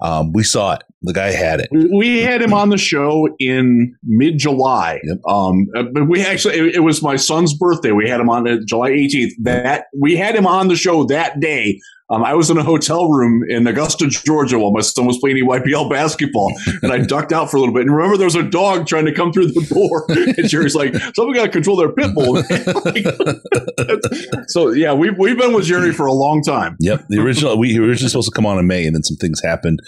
Um, 0.00 0.32
we 0.32 0.42
saw 0.42 0.76
it. 0.76 0.82
The 1.02 1.12
guy 1.12 1.30
had 1.30 1.60
it. 1.60 1.68
We- 1.70 2.20
had 2.20 2.40
him 2.40 2.54
on 2.54 2.70
the 2.70 2.78
show 2.78 3.28
in 3.38 3.94
mid 4.02 4.38
July. 4.38 5.00
Yep. 5.04 5.18
Um, 5.28 5.66
uh, 5.76 5.82
but 5.92 6.08
we 6.08 6.22
actually, 6.24 6.54
it, 6.54 6.76
it 6.76 6.80
was 6.80 7.02
my 7.02 7.16
son's 7.16 7.54
birthday. 7.56 7.92
We 7.92 8.08
had 8.08 8.20
him 8.20 8.30
on 8.30 8.46
July 8.66 8.90
18th. 8.90 9.32
That 9.42 9.86
we 9.98 10.16
had 10.16 10.34
him 10.34 10.46
on 10.46 10.68
the 10.68 10.76
show 10.76 11.04
that 11.04 11.38
day. 11.40 11.80
Um, 12.10 12.24
I 12.24 12.34
was 12.34 12.50
in 12.50 12.58
a 12.58 12.64
hotel 12.64 13.08
room 13.08 13.44
in 13.48 13.66
Augusta, 13.66 14.08
Georgia, 14.08 14.58
while 14.58 14.72
my 14.72 14.80
son 14.80 15.06
was 15.06 15.18
playing 15.18 15.36
EYBL 15.36 15.88
basketball, 15.88 16.52
and 16.82 16.92
I 16.92 16.98
ducked 16.98 17.32
out 17.32 17.50
for 17.50 17.56
a 17.56 17.60
little 17.60 17.74
bit. 17.74 17.82
And 17.82 17.94
remember, 17.94 18.16
there 18.16 18.26
was 18.26 18.34
a 18.34 18.42
dog 18.42 18.86
trying 18.86 19.06
to 19.06 19.12
come 19.12 19.32
through 19.32 19.46
the 19.46 19.64
door, 19.72 20.06
and 20.36 20.48
Jerry's 20.48 20.74
like, 20.74 20.94
"Someone 21.14 21.34
got 21.34 21.44
to 21.44 21.50
control 21.50 21.76
their 21.76 21.92
pit 21.92 22.14
bull." 22.14 22.42
so 24.48 24.70
yeah, 24.70 24.92
we've 24.92 25.16
we've 25.18 25.38
been 25.38 25.52
with 25.52 25.66
Jerry 25.66 25.92
for 25.92 26.06
a 26.06 26.12
long 26.12 26.42
time. 26.42 26.76
Yep. 26.80 27.06
The 27.08 27.20
original, 27.20 27.58
we 27.58 27.78
were 27.78 27.86
originally 27.86 28.08
supposed 28.08 28.28
to 28.28 28.34
come 28.34 28.46
on 28.46 28.58
in 28.58 28.66
May 28.66 28.86
and 28.86 28.94
then 28.94 29.02
some 29.02 29.16
things 29.16 29.40
happened. 29.42 29.80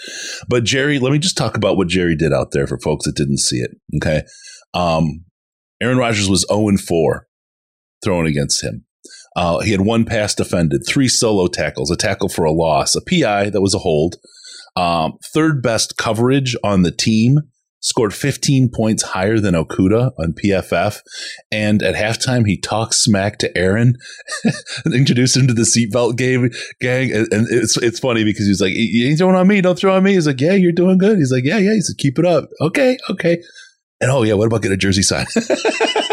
But 0.47 0.63
Jerry, 0.63 0.99
let 0.99 1.11
me 1.11 1.19
just 1.19 1.37
talk 1.37 1.57
about 1.57 1.77
what 1.77 1.87
Jerry 1.87 2.15
did 2.15 2.31
out 2.31 2.51
there 2.51 2.67
for 2.67 2.79
folks 2.79 3.05
that 3.05 3.15
didn't 3.15 3.39
see 3.39 3.57
it. 3.57 3.71
Okay. 3.97 4.23
Um, 4.73 5.25
Aaron 5.81 5.97
Rodgers 5.97 6.29
was 6.29 6.45
0 6.49 6.69
and 6.69 6.79
4 6.79 7.27
thrown 8.03 8.25
against 8.25 8.63
him. 8.63 8.85
Uh, 9.35 9.59
he 9.59 9.71
had 9.71 9.81
one 9.81 10.05
pass 10.05 10.35
defended, 10.35 10.83
three 10.87 11.07
solo 11.07 11.47
tackles, 11.47 11.91
a 11.91 11.95
tackle 11.95 12.29
for 12.29 12.45
a 12.45 12.51
loss, 12.51 12.95
a 12.95 13.01
PI 13.01 13.49
that 13.49 13.61
was 13.61 13.73
a 13.73 13.79
hold, 13.79 14.17
um, 14.75 15.17
third 15.33 15.61
best 15.61 15.97
coverage 15.97 16.55
on 16.63 16.83
the 16.83 16.91
team, 16.91 17.39
scored 17.79 18.13
15 18.13 18.69
points 18.73 19.03
higher 19.03 19.39
than 19.39 19.55
Okudah 19.55 20.11
on 20.17 20.33
PFF. 20.33 20.99
And 21.51 21.83
at 21.83 21.95
halftime, 21.95 22.47
he 22.47 22.57
talks 22.57 22.97
smack 22.97 23.37
to 23.39 23.55
Aaron 23.57 23.95
and 24.85 24.93
introduced 24.93 25.35
him 25.35 25.47
to 25.47 25.53
the 25.53 25.63
seatbelt 25.63 26.15
game 26.15 26.49
gang. 26.79 27.11
And, 27.11 27.27
it's 27.49 27.77
it's 27.77 27.99
funny 27.99 28.23
because 28.23 28.47
he's 28.47 28.61
like, 28.61 28.73
you 28.73 29.09
ain't 29.09 29.17
throwing 29.17 29.35
on 29.35 29.47
me, 29.47 29.61
don't 29.61 29.77
throw 29.77 29.95
on 29.95 30.03
me. 30.03 30.13
He's 30.13 30.27
like, 30.27 30.41
yeah, 30.41 30.53
you're 30.53 30.71
doing 30.71 30.97
good. 30.97 31.17
He's 31.17 31.31
like, 31.31 31.43
yeah, 31.43 31.57
yeah. 31.57 31.73
He 31.73 31.81
said, 31.81 31.97
keep 31.97 32.17
it 32.17 32.25
up. 32.25 32.49
Okay, 32.61 32.97
okay. 33.09 33.41
And 33.99 34.11
oh 34.11 34.23
yeah, 34.23 34.33
what 34.33 34.47
about 34.47 34.61
get 34.61 34.71
a 34.71 34.77
jersey 34.77 35.03
sign? 35.03 35.25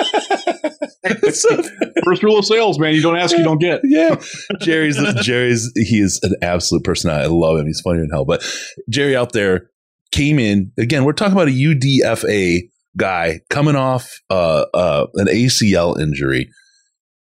So- 1.33 1.63
First 2.05 2.23
rule 2.23 2.39
of 2.39 2.45
sales, 2.45 2.79
man: 2.79 2.95
you 2.95 3.03
don't 3.03 3.17
ask, 3.17 3.37
you 3.37 3.45
don't 3.45 3.59
get. 3.61 3.81
yeah, 3.85 4.21
Jerry's 4.61 4.99
Jerry's 5.23 5.71
he 5.75 5.99
is 6.01 6.19
an 6.23 6.35
absolute 6.43 6.85
personality. 6.85 7.25
I 7.25 7.29
love 7.29 7.59
him. 7.59 7.67
He's 7.67 7.81
funnier 7.81 8.01
than 8.03 8.11
hell. 8.11 8.25
But 8.25 8.43
Jerry 8.89 9.17
out 9.17 9.33
there 9.33 9.71
came 10.13 10.39
in 10.39 10.73
again. 10.79 11.05
We're 11.05 11.13
talking 11.13 11.33
about 11.35 11.49
a 11.49 11.53
UDFA 11.53 12.61
guy 12.97 13.41
coming 13.51 13.77
off 13.77 14.11
uh, 14.31 14.65
uh, 14.75 15.07
an 15.15 15.27
ACL 15.27 15.99
injury 16.01 16.49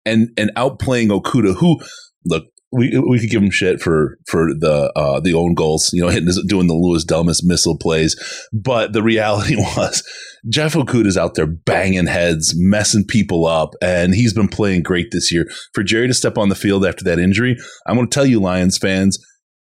and 0.06 0.30
and 0.38 0.52
outplaying 0.56 1.10
Okudah, 1.10 1.56
who 1.56 1.80
look. 2.26 2.46
We, 2.72 3.00
we 3.00 3.20
could 3.20 3.30
give 3.30 3.42
him 3.42 3.50
shit 3.50 3.82
for 3.82 4.18
for 4.28 4.50
the 4.54 4.92
uh, 4.96 5.22
the 5.22 5.34
own 5.34 5.54
goals, 5.54 5.90
you 5.94 6.02
know, 6.02 6.10
hitting 6.10 6.30
doing 6.48 6.68
the 6.68 6.74
Louis 6.74 7.06
Delmas 7.06 7.40
missile 7.42 7.78
plays. 7.78 8.16
But 8.52 8.92
the 8.92 9.02
reality 9.02 9.56
was, 9.78 10.04
Jeff 10.50 10.74
Okudah's 10.74 11.18
out 11.18 11.36
there 11.36 11.48
banging 11.48 12.08
heads, 12.08 12.54
messing 12.58 13.06
people 13.06 13.46
up, 13.46 13.74
and 13.82 14.14
he's 14.14 14.34
been 14.34 14.50
playing 14.50 14.84
great 14.84 15.08
this 15.12 15.32
year. 15.32 15.46
For 15.74 15.84
Jerry 15.84 16.08
to 16.08 16.14
step 16.14 16.38
on 16.38 16.50
the 16.50 16.56
field 16.56 16.86
after 16.86 17.04
that 17.06 17.20
injury, 17.20 17.56
I'm 17.88 17.96
going 17.96 18.10
to 18.10 18.14
tell 18.14 18.26
you, 18.26 18.40
Lions 18.40 18.78
fans, 18.78 19.18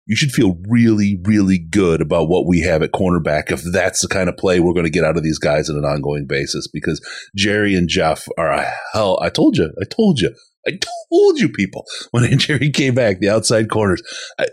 you 0.08 0.15
should 0.15 0.32
feel 0.32 0.58
really, 0.70 1.20
really 1.26 1.60
good 1.60 2.02
about 2.02 2.30
what 2.30 2.48
we 2.48 2.62
have 2.62 2.82
at 2.82 2.91
cornerback 2.91 3.52
if 3.52 3.62
that's 3.62 4.02
the 4.02 4.08
kind 4.08 4.30
of 4.30 4.38
play 4.38 4.60
we're 4.60 4.74
going 4.74 4.86
to 4.86 4.89
get 4.89 5.04
out 5.04 5.17
of 5.17 5.24
these 5.24 5.39
guys 5.39 5.70
on 5.70 5.76
an 5.76 5.84
ongoing 5.84 6.26
basis. 6.28 6.67
Because 6.72 7.02
Jerry 7.36 7.76
and 7.76 7.89
Jeff 7.89 8.28
are 8.38 8.52
a 8.52 8.72
hell. 8.93 9.20
I 9.22 9.30
told 9.30 9.58
you, 9.58 9.72
I 9.82 9.86
told 9.86 10.20
you, 10.20 10.34
I 10.67 10.71
told 10.71 11.39
you, 11.39 11.49
people 11.49 11.86
when 12.12 12.38
Jerry 12.38 12.69
came 12.69 12.93
back, 12.93 13.19
the 13.19 13.30
outside 13.30 13.69
corners. 13.69 14.01
I, 14.39 14.47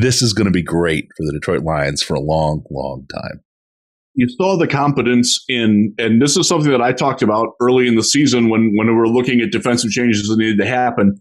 this 0.00 0.22
is 0.22 0.32
going 0.32 0.46
to 0.46 0.50
be 0.50 0.62
great 0.62 1.08
for 1.16 1.24
the 1.26 1.32
Detroit 1.32 1.62
Lions 1.62 2.02
for 2.02 2.14
a 2.14 2.20
long, 2.20 2.64
long 2.70 3.06
time. 3.12 3.40
you 4.14 4.28
saw 4.40 4.56
the 4.56 4.66
competence 4.66 5.44
in, 5.48 5.94
and 5.98 6.20
this 6.20 6.36
is 6.36 6.48
something 6.48 6.70
that 6.70 6.82
I 6.82 6.92
talked 6.92 7.22
about 7.22 7.48
early 7.60 7.86
in 7.86 7.94
the 7.94 8.02
season 8.02 8.48
when 8.48 8.72
when 8.76 8.88
we 8.88 8.94
were 8.94 9.08
looking 9.08 9.40
at 9.40 9.52
defensive 9.52 9.90
changes 9.90 10.28
that 10.28 10.38
needed 10.38 10.58
to 10.58 10.66
happen. 10.66 11.20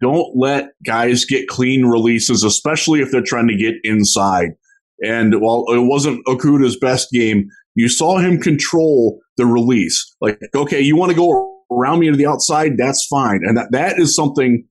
Don't 0.00 0.36
let 0.36 0.70
guys 0.84 1.24
get 1.24 1.48
clean 1.48 1.86
releases, 1.86 2.44
especially 2.44 3.00
if 3.00 3.10
they're 3.10 3.22
trying 3.22 3.48
to 3.48 3.56
get 3.56 3.74
inside. 3.84 4.50
And 5.00 5.40
while 5.40 5.64
it 5.68 5.86
wasn't 5.86 6.24
Okudah's 6.26 6.76
best 6.76 7.10
game, 7.10 7.48
you 7.74 7.88
saw 7.88 8.18
him 8.18 8.38
control 8.38 9.20
the 9.36 9.46
release. 9.46 10.14
Like, 10.20 10.40
okay, 10.54 10.80
you 10.80 10.96
want 10.96 11.10
to 11.10 11.16
go 11.16 11.57
around 11.70 12.00
me 12.00 12.10
to 12.10 12.16
the 12.16 12.26
outside, 12.26 12.76
that's 12.76 13.06
fine. 13.06 13.40
And 13.44 13.56
that, 13.56 13.72
that 13.72 13.98
is 13.98 14.14
something 14.14 14.64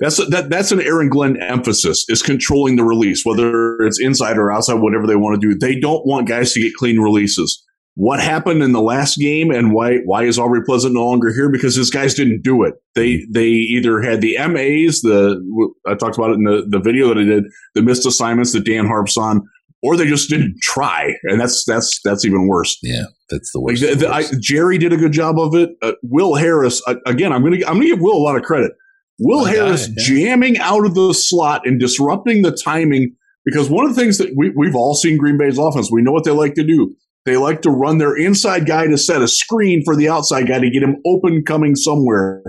that's 0.00 0.16
that 0.28 0.48
that's 0.48 0.70
an 0.70 0.80
Aaron 0.80 1.08
Glenn 1.08 1.40
emphasis 1.42 2.04
is 2.08 2.22
controlling 2.22 2.76
the 2.76 2.84
release, 2.84 3.24
whether 3.24 3.78
it's 3.80 4.00
inside 4.00 4.38
or 4.38 4.52
outside, 4.52 4.74
whatever 4.74 5.06
they 5.06 5.16
want 5.16 5.40
to 5.40 5.48
do. 5.48 5.58
They 5.58 5.78
don't 5.78 6.06
want 6.06 6.28
guys 6.28 6.52
to 6.52 6.60
get 6.60 6.74
clean 6.74 7.00
releases. 7.00 7.64
What 7.94 8.20
happened 8.20 8.62
in 8.62 8.70
the 8.70 8.80
last 8.80 9.18
game 9.18 9.50
and 9.50 9.74
why 9.74 9.98
why 10.04 10.22
is 10.22 10.38
Aubrey 10.38 10.62
Pleasant 10.64 10.94
no 10.94 11.04
longer 11.04 11.32
here? 11.32 11.50
Because 11.50 11.74
his 11.74 11.90
guys 11.90 12.14
didn't 12.14 12.42
do 12.42 12.62
it. 12.62 12.74
They 12.94 13.26
they 13.32 13.48
either 13.48 14.00
had 14.00 14.20
the 14.20 14.36
MAs, 14.38 15.00
the 15.00 15.42
I 15.84 15.96
talked 15.96 16.16
about 16.16 16.30
it 16.30 16.34
in 16.34 16.44
the, 16.44 16.64
the 16.68 16.78
video 16.78 17.08
that 17.08 17.18
I 17.18 17.24
did, 17.24 17.44
the 17.74 17.82
missed 17.82 18.06
assignments 18.06 18.52
that 18.52 18.64
Dan 18.64 18.86
harps 18.86 19.16
on, 19.16 19.42
or 19.82 19.96
they 19.96 20.06
just 20.06 20.28
didn't 20.28 20.56
try, 20.62 21.12
and 21.24 21.40
that's 21.40 21.64
that's 21.66 22.00
that's 22.04 22.24
even 22.24 22.48
worse. 22.48 22.76
Yeah, 22.82 23.04
that's 23.30 23.52
the 23.52 23.60
Like 23.60 23.72
worst. 23.74 23.82
of 23.84 23.98
the 24.00 24.06
the, 24.06 24.12
I. 24.12 24.24
Jerry 24.40 24.78
did 24.78 24.92
a 24.92 24.96
good 24.96 25.12
job 25.12 25.38
of 25.38 25.54
it. 25.54 25.70
Uh, 25.82 25.92
Will 26.02 26.34
Harris 26.34 26.82
uh, 26.86 26.96
again. 27.06 27.32
I'm 27.32 27.42
gonna 27.42 27.56
I'm 27.66 27.74
gonna 27.74 27.86
give 27.86 28.00
Will 28.00 28.16
a 28.16 28.22
lot 28.24 28.36
of 28.36 28.42
credit. 28.42 28.72
Will 29.20 29.44
My 29.44 29.52
guy, 29.54 29.56
Harris 29.64 29.88
yeah. 29.88 29.94
jamming 29.98 30.58
out 30.58 30.84
of 30.86 30.94
the 30.94 31.12
slot 31.12 31.62
and 31.66 31.78
disrupting 31.80 32.42
the 32.42 32.52
timing 32.64 33.14
because 33.44 33.68
one 33.70 33.84
of 33.84 33.94
the 33.94 34.00
things 34.00 34.18
that 34.18 34.32
we, 34.36 34.50
we've 34.56 34.76
all 34.76 34.94
seen 34.94 35.16
Green 35.16 35.38
Bay's 35.38 35.58
offense. 35.58 35.90
We 35.90 36.02
know 36.02 36.12
what 36.12 36.24
they 36.24 36.30
like 36.30 36.54
to 36.54 36.64
do. 36.64 36.94
They 37.24 37.36
like 37.36 37.60
to 37.62 37.70
run 37.70 37.98
their 37.98 38.16
inside 38.16 38.66
guy 38.66 38.86
to 38.86 38.96
set 38.96 39.20
a 39.20 39.28
screen 39.28 39.82
for 39.84 39.94
the 39.94 40.08
outside 40.08 40.46
guy 40.48 40.60
to 40.60 40.70
get 40.70 40.82
him 40.82 40.96
open 41.04 41.44
coming 41.44 41.74
somewhere. 41.76 42.42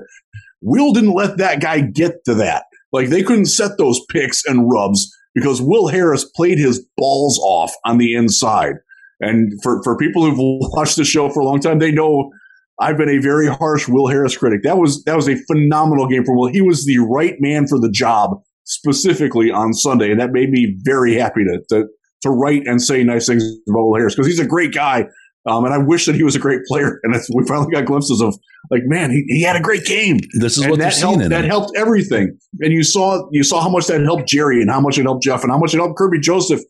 Will 0.61 0.93
didn't 0.93 1.13
let 1.13 1.37
that 1.37 1.61
guy 1.61 1.81
get 1.81 2.23
to 2.25 2.33
that. 2.35 2.63
Like 2.93 3.09
they 3.09 3.23
couldn't 3.23 3.47
set 3.47 3.77
those 3.77 3.99
picks 4.09 4.43
and 4.45 4.69
rubs 4.71 5.11
because 5.35 5.61
Will 5.61 5.87
Harris 5.87 6.25
played 6.35 6.57
his 6.57 6.85
balls 6.97 7.39
off 7.39 7.71
on 7.85 7.97
the 7.97 8.13
inside. 8.13 8.75
And 9.21 9.53
for, 9.63 9.81
for 9.83 9.97
people 9.97 10.23
who've 10.23 10.37
watched 10.73 10.95
the 10.95 11.05
show 11.05 11.29
for 11.29 11.41
a 11.41 11.45
long 11.45 11.59
time, 11.59 11.79
they 11.79 11.91
know 11.91 12.31
I've 12.79 12.97
been 12.97 13.09
a 13.09 13.17
very 13.17 13.47
harsh 13.47 13.87
Will 13.87 14.07
Harris 14.07 14.37
critic. 14.37 14.61
That 14.63 14.77
was 14.77 15.03
that 15.03 15.15
was 15.15 15.27
a 15.27 15.35
phenomenal 15.47 16.07
game 16.07 16.23
for 16.23 16.35
Will. 16.35 16.47
He 16.47 16.61
was 16.61 16.85
the 16.85 16.99
right 16.99 17.35
man 17.39 17.67
for 17.67 17.77
the 17.79 17.91
job 17.91 18.41
specifically 18.63 19.51
on 19.51 19.73
Sunday, 19.73 20.11
and 20.11 20.19
that 20.19 20.31
made 20.31 20.49
me 20.49 20.77
very 20.83 21.15
happy 21.15 21.43
to 21.43 21.59
to, 21.69 21.87
to 22.21 22.29
write 22.29 22.65
and 22.65 22.81
say 22.81 23.03
nice 23.03 23.27
things 23.27 23.43
about 23.67 23.83
Will 23.83 23.95
Harris 23.95 24.15
because 24.15 24.27
he's 24.27 24.39
a 24.39 24.47
great 24.47 24.73
guy. 24.73 25.05
Um, 25.49 25.65
and 25.65 25.73
I 25.73 25.79
wish 25.79 26.05
that 26.05 26.15
he 26.15 26.23
was 26.23 26.35
a 26.35 26.39
great 26.39 26.63
player. 26.65 26.99
And 27.03 27.13
we 27.33 27.45
finally 27.47 27.71
got 27.71 27.85
glimpses 27.85 28.21
of 28.21 28.37
like, 28.69 28.83
man, 28.85 29.09
he, 29.09 29.23
he 29.27 29.41
had 29.41 29.55
a 29.55 29.59
great 29.61 29.83
game. 29.85 30.19
This 30.39 30.57
is 30.57 30.63
and 30.63 30.71
what 30.71 30.79
that 30.79 30.91
they're 30.93 30.99
helped, 30.99 31.17
seeing 31.17 31.21
in 31.21 31.29
That 31.31 31.45
him. 31.45 31.49
helped 31.49 31.77
everything. 31.77 32.37
And 32.59 32.71
you 32.71 32.83
saw 32.83 33.27
you 33.31 33.43
saw 33.43 33.61
how 33.61 33.69
much 33.69 33.87
that 33.87 34.01
helped 34.01 34.27
Jerry 34.27 34.61
and 34.61 34.69
how 34.69 34.79
much 34.79 34.97
it 34.97 35.03
helped 35.03 35.23
Jeff 35.23 35.43
and 35.43 35.51
how 35.51 35.57
much 35.57 35.73
it 35.73 35.77
helped 35.77 35.97
Kerby 35.99 36.21
Joseph 36.21 36.61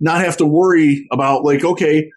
not 0.00 0.24
have 0.24 0.36
to 0.36 0.46
worry 0.46 1.06
about 1.10 1.44
like, 1.44 1.64
okay, 1.64 2.08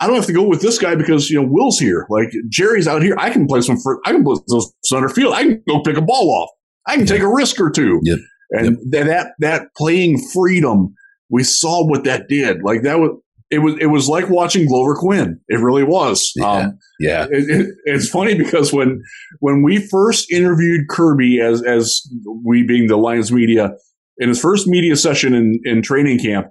I 0.00 0.06
don't 0.06 0.16
have 0.16 0.26
to 0.26 0.32
go 0.32 0.42
with 0.42 0.60
this 0.60 0.78
guy 0.78 0.94
because 0.94 1.30
you 1.30 1.40
know 1.40 1.48
Will's 1.48 1.78
here. 1.78 2.06
Like 2.10 2.30
Jerry's 2.48 2.88
out 2.88 3.02
here. 3.02 3.16
I 3.18 3.30
can 3.30 3.46
play 3.46 3.60
some 3.62 3.78
for 3.78 4.00
I 4.04 4.12
can 4.12 4.24
play 4.24 4.36
some 4.48 4.60
center 4.84 5.08
field. 5.08 5.32
I 5.32 5.44
can 5.44 5.62
go 5.68 5.80
pick 5.80 5.96
a 5.96 6.02
ball 6.02 6.30
off. 6.30 6.50
I 6.86 6.96
can 6.96 7.06
take 7.06 7.22
a 7.22 7.32
risk 7.32 7.60
or 7.60 7.70
two. 7.70 8.00
Yep. 8.02 8.18
And 8.50 8.76
that 8.92 9.06
that 9.06 9.32
that 9.38 9.68
playing 9.76 10.20
freedom, 10.34 10.94
we 11.30 11.44
saw 11.44 11.86
what 11.86 12.04
that 12.04 12.28
did. 12.28 12.62
Like 12.62 12.82
that 12.82 12.98
was 12.98 13.16
it 13.52 13.58
was 13.58 13.74
it 13.80 13.86
was 13.86 14.08
like 14.08 14.28
watching 14.28 14.66
Glover 14.66 14.94
Quin. 14.96 15.38
It 15.48 15.60
really 15.60 15.84
was. 15.84 16.32
Yeah. 16.34 16.50
Um, 16.50 16.78
Yeah. 16.98 17.26
it, 17.30 17.44
it, 17.48 17.66
it's 17.84 18.08
funny 18.08 18.34
because 18.34 18.72
when 18.72 19.02
when 19.40 19.62
we 19.62 19.86
first 19.88 20.30
interviewed 20.32 20.88
Kerby 20.90 21.40
as 21.40 21.62
as 21.62 22.00
we 22.44 22.64
being 22.64 22.88
the 22.88 22.96
Lions 22.96 23.30
media 23.30 23.72
in 24.18 24.28
his 24.28 24.40
first 24.40 24.66
media 24.66 24.96
session 24.96 25.34
in 25.34 25.60
in 25.64 25.82
training 25.82 26.18
camp, 26.18 26.46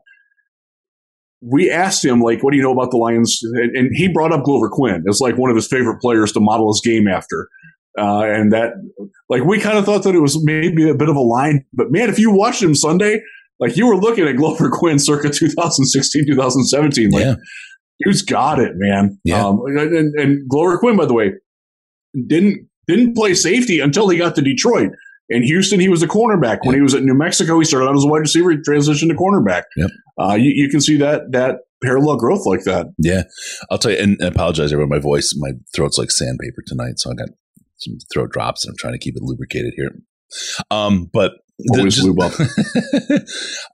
we 1.41 1.71
asked 1.71 2.05
him 2.05 2.21
like, 2.21 2.43
"What 2.43 2.51
do 2.51 2.57
you 2.57 2.63
know 2.63 2.71
about 2.73 2.91
the 2.91 2.97
Lions?" 2.97 3.39
And, 3.53 3.75
and 3.75 3.89
he 3.95 4.07
brought 4.07 4.31
up 4.31 4.43
Glover 4.43 4.69
Quin 4.69 5.03
as 5.09 5.19
like 5.19 5.37
one 5.37 5.49
of 5.49 5.55
his 5.55 5.67
favorite 5.67 5.99
players 5.99 6.31
to 6.33 6.39
model 6.39 6.71
his 6.71 6.81
game 6.83 7.07
after. 7.07 7.47
Uh, 7.97 8.21
and 8.21 8.53
that, 8.53 8.71
like, 9.27 9.43
we 9.43 9.59
kind 9.59 9.77
of 9.77 9.83
thought 9.83 10.03
that 10.03 10.15
it 10.15 10.21
was 10.21 10.41
maybe 10.45 10.89
a 10.89 10.95
bit 10.95 11.09
of 11.09 11.15
a 11.17 11.21
line, 11.21 11.65
but 11.73 11.91
man, 11.91 12.07
if 12.09 12.17
you 12.17 12.31
watched 12.31 12.63
him 12.63 12.73
Sunday, 12.73 13.19
like 13.61 13.77
you 13.77 13.87
were 13.87 13.95
looking 13.95 14.27
at 14.27 14.35
Glover 14.35 14.69
Quin 14.69 14.99
circa 14.99 15.29
2016, 15.29 16.25
2017, 16.27 17.11
like 17.11 17.23
yeah. 17.23 17.35
dude's 18.03 18.23
got 18.23 18.59
it, 18.59 18.71
man. 18.75 19.19
Yeah. 19.23 19.45
Um, 19.45 19.61
and, 19.67 20.13
and 20.15 20.49
Glover 20.49 20.77
Quin, 20.77 20.97
by 20.97 21.05
the 21.05 21.13
way, 21.13 21.31
didn't 22.27 22.67
didn't 22.87 23.15
play 23.15 23.33
safety 23.33 23.79
until 23.79 24.09
he 24.09 24.17
got 24.17 24.35
to 24.35 24.41
Detroit. 24.41 24.89
In 25.29 25.43
Houston, 25.43 25.79
he 25.79 25.87
was 25.87 26.03
a 26.03 26.07
cornerback. 26.07 26.57
When 26.63 26.73
Yeah. 26.73 26.79
he 26.79 26.81
was 26.81 26.93
at 26.93 27.03
New 27.03 27.13
Mexico, 27.13 27.57
he 27.59 27.63
started 27.63 27.87
out 27.87 27.95
as 27.95 28.03
a 28.03 28.07
wide 28.07 28.17
receiver. 28.17 28.53
Transitioned 28.55 29.07
to 29.09 29.15
cornerback. 29.15 29.63
Yep. 29.77 29.89
Uh, 30.19 30.33
you, 30.33 30.51
you 30.53 30.67
can 30.67 30.81
see 30.81 30.97
that 30.97 31.31
that 31.31 31.59
parallel 31.81 32.17
growth 32.17 32.45
like 32.45 32.63
that. 32.65 32.87
Yeah. 32.97 33.23
I'll 33.69 33.77
tell 33.77 33.91
you, 33.91 33.97
and 33.97 34.17
I 34.21 34.27
apologize 34.27 34.73
everyone. 34.73 34.89
My 34.89 34.99
voice, 34.99 35.33
my 35.37 35.51
throat's 35.73 35.97
like 35.97 36.11
sandpaper 36.11 36.63
tonight. 36.67 36.95
So 36.97 37.11
I 37.11 37.13
got 37.13 37.29
some 37.77 37.97
throat 38.13 38.31
drops 38.31 38.65
and 38.65 38.71
I'm 38.73 38.77
trying 38.77 38.93
to 38.93 38.99
keep 38.99 39.15
it 39.15 39.23
lubricated 39.23 39.73
here. 39.77 39.91
Um, 40.69 41.09
but 41.13 41.33
Always 41.69 42.03
lube 42.03 42.19
up. 42.19 42.33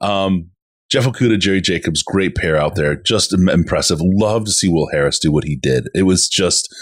um, 0.00 0.50
Jeff 0.90 1.04
Okudah, 1.04 1.38
Jerry 1.38 1.60
Jacobs, 1.60 2.02
great 2.02 2.34
pair 2.34 2.56
out 2.56 2.74
there. 2.74 2.96
Just 2.96 3.32
impressive. 3.32 3.98
Love 4.00 4.44
to 4.46 4.50
see 4.50 4.68
Will 4.68 4.88
Harris 4.90 5.18
do 5.18 5.30
what 5.30 5.44
he 5.44 5.56
did. 5.56 5.88
It 5.94 6.04
was 6.04 6.28
just 6.28 6.74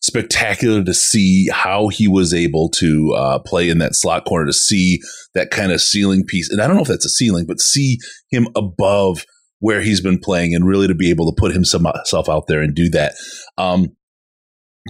spectacular 0.00 0.84
to 0.84 0.94
see 0.94 1.48
how 1.52 1.88
he 1.88 2.06
was 2.06 2.32
able 2.32 2.68
to 2.70 3.12
uh, 3.16 3.38
play 3.40 3.68
in 3.68 3.78
that 3.78 3.96
slot 3.96 4.24
corner, 4.24 4.46
to 4.46 4.52
see 4.52 5.00
that 5.34 5.50
kind 5.50 5.72
of 5.72 5.80
ceiling 5.80 6.24
piece. 6.24 6.48
And 6.50 6.60
I 6.60 6.66
don't 6.66 6.76
know 6.76 6.82
if 6.82 6.88
that's 6.88 7.04
a 7.04 7.10
ceiling, 7.10 7.46
but 7.46 7.60
see 7.60 7.98
him 8.30 8.46
above 8.54 9.24
where 9.60 9.80
he's 9.82 10.00
been 10.00 10.18
playing 10.18 10.54
and 10.54 10.66
really 10.66 10.86
to 10.86 10.94
be 10.94 11.10
able 11.10 11.32
to 11.32 11.40
put 11.40 11.52
himself 11.52 12.28
out 12.28 12.46
there 12.46 12.62
and 12.62 12.74
do 12.74 12.88
that. 12.90 13.14
Um, 13.56 13.88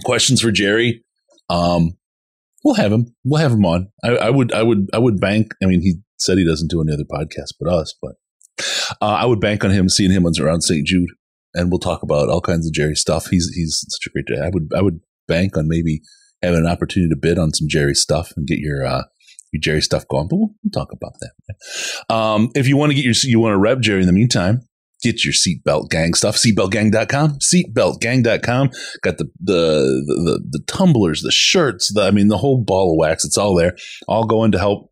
questions 0.05 0.41
for 0.41 0.51
Jerry? 0.51 1.03
Um, 1.49 1.97
we'll 2.63 2.75
have 2.75 2.91
him. 2.91 3.15
We'll 3.23 3.41
have 3.41 3.51
him 3.51 3.65
on. 3.65 3.89
I, 4.03 4.09
I 4.09 4.29
would. 4.29 4.51
I 4.53 4.63
would. 4.63 4.87
I 4.93 4.97
would 4.97 5.19
bank. 5.19 5.53
I 5.63 5.65
mean, 5.65 5.81
he 5.81 5.95
said 6.17 6.37
he 6.37 6.45
doesn't 6.45 6.69
do 6.69 6.81
any 6.81 6.93
other 6.93 7.03
podcasts 7.03 7.53
but 7.59 7.71
us, 7.71 7.93
but 8.01 8.15
uh, 9.01 9.05
I 9.05 9.25
would 9.25 9.39
bank 9.39 9.63
on 9.63 9.71
him 9.71 9.89
seeing 9.89 10.11
him 10.11 10.25
around 10.25 10.61
St. 10.61 10.85
Jude, 10.85 11.09
and 11.53 11.69
we'll 11.69 11.79
talk 11.79 12.03
about 12.03 12.29
all 12.29 12.41
kinds 12.41 12.67
of 12.67 12.73
Jerry 12.73 12.95
stuff. 12.95 13.27
He's 13.27 13.49
he's 13.53 13.85
such 13.87 14.07
a 14.07 14.11
great 14.11 14.25
guy. 14.27 14.45
I 14.45 14.49
would. 14.49 14.69
I 14.75 14.81
would 14.81 14.99
bank 15.27 15.57
on 15.57 15.67
maybe 15.67 16.01
having 16.41 16.59
an 16.59 16.67
opportunity 16.67 17.09
to 17.09 17.19
bid 17.19 17.37
on 17.37 17.53
some 17.53 17.67
Jerry 17.69 17.95
stuff 17.95 18.33
and 18.35 18.47
get 18.47 18.59
your. 18.59 18.85
Uh, 18.85 19.03
your 19.51 19.61
Jerry 19.61 19.81
stuff 19.81 20.07
going, 20.07 20.27
but 20.27 20.35
we'll, 20.35 20.53
we'll 20.63 20.71
talk 20.71 20.91
about 20.91 21.13
that. 21.21 22.13
Um, 22.13 22.51
if 22.53 22.67
you 22.67 22.77
want 22.77 22.91
to 22.91 22.95
get 22.95 23.03
your, 23.03 23.15
you 23.23 23.39
want 23.39 23.53
to 23.53 23.57
rep 23.57 23.79
Jerry 23.79 24.01
in 24.01 24.05
the 24.05 24.13
meantime, 24.13 24.61
get 25.01 25.23
your 25.23 25.33
seatbelt 25.33 25.89
gang 25.89 26.13
stuff, 26.13 26.35
seatbeltgang.com, 26.35 27.39
seatbeltgang.com. 27.39 28.69
Got 29.01 29.17
the, 29.17 29.25
the, 29.39 30.03
the, 30.05 30.43
the 30.49 30.63
tumblers, 30.67 31.21
the 31.21 31.31
shirts, 31.31 31.93
the, 31.93 32.03
I 32.03 32.11
mean, 32.11 32.27
the 32.27 32.37
whole 32.37 32.63
ball 32.63 32.91
of 32.91 32.97
wax. 32.97 33.25
It's 33.25 33.37
all 33.37 33.55
there, 33.55 33.75
all 34.07 34.25
going 34.25 34.51
to 34.51 34.59
help 34.59 34.91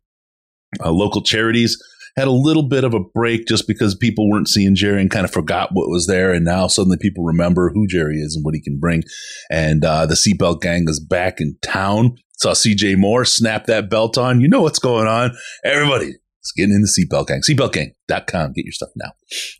uh, 0.84 0.90
local 0.90 1.22
charities. 1.22 1.82
Had 2.16 2.26
a 2.26 2.32
little 2.32 2.68
bit 2.68 2.82
of 2.82 2.94
a 2.94 3.00
break 3.00 3.46
just 3.46 3.68
because 3.68 3.94
people 3.94 4.28
weren't 4.28 4.48
seeing 4.48 4.74
Jerry 4.74 5.00
and 5.00 5.10
kind 5.10 5.24
of 5.24 5.30
forgot 5.30 5.68
what 5.72 5.88
was 5.88 6.08
there. 6.08 6.32
And 6.32 6.44
now 6.44 6.66
suddenly 6.66 6.96
people 7.00 7.22
remember 7.22 7.70
who 7.72 7.86
Jerry 7.86 8.16
is 8.16 8.34
and 8.34 8.44
what 8.44 8.54
he 8.54 8.60
can 8.60 8.80
bring. 8.80 9.04
And 9.52 9.84
uh, 9.84 10.04
the 10.04 10.16
Seatbelt 10.16 10.60
Gang 10.60 10.86
is 10.88 10.98
back 10.98 11.40
in 11.40 11.56
town. 11.62 12.16
Saw 12.32 12.52
CJ 12.52 12.96
Moore 12.98 13.24
snap 13.24 13.66
that 13.66 13.88
belt 13.88 14.18
on. 14.18 14.40
You 14.40 14.48
know 14.48 14.62
what's 14.62 14.80
going 14.80 15.06
on. 15.06 15.30
Everybody 15.64 16.06
is 16.06 16.52
getting 16.56 16.74
in 16.74 16.82
the 16.82 16.88
Seatbelt 16.88 17.28
Gang. 17.28 17.42
Seatbeltgang.com. 17.48 18.52
Get 18.52 18.64
your 18.64 18.72
stuff 18.72 18.90
now. 18.96 19.12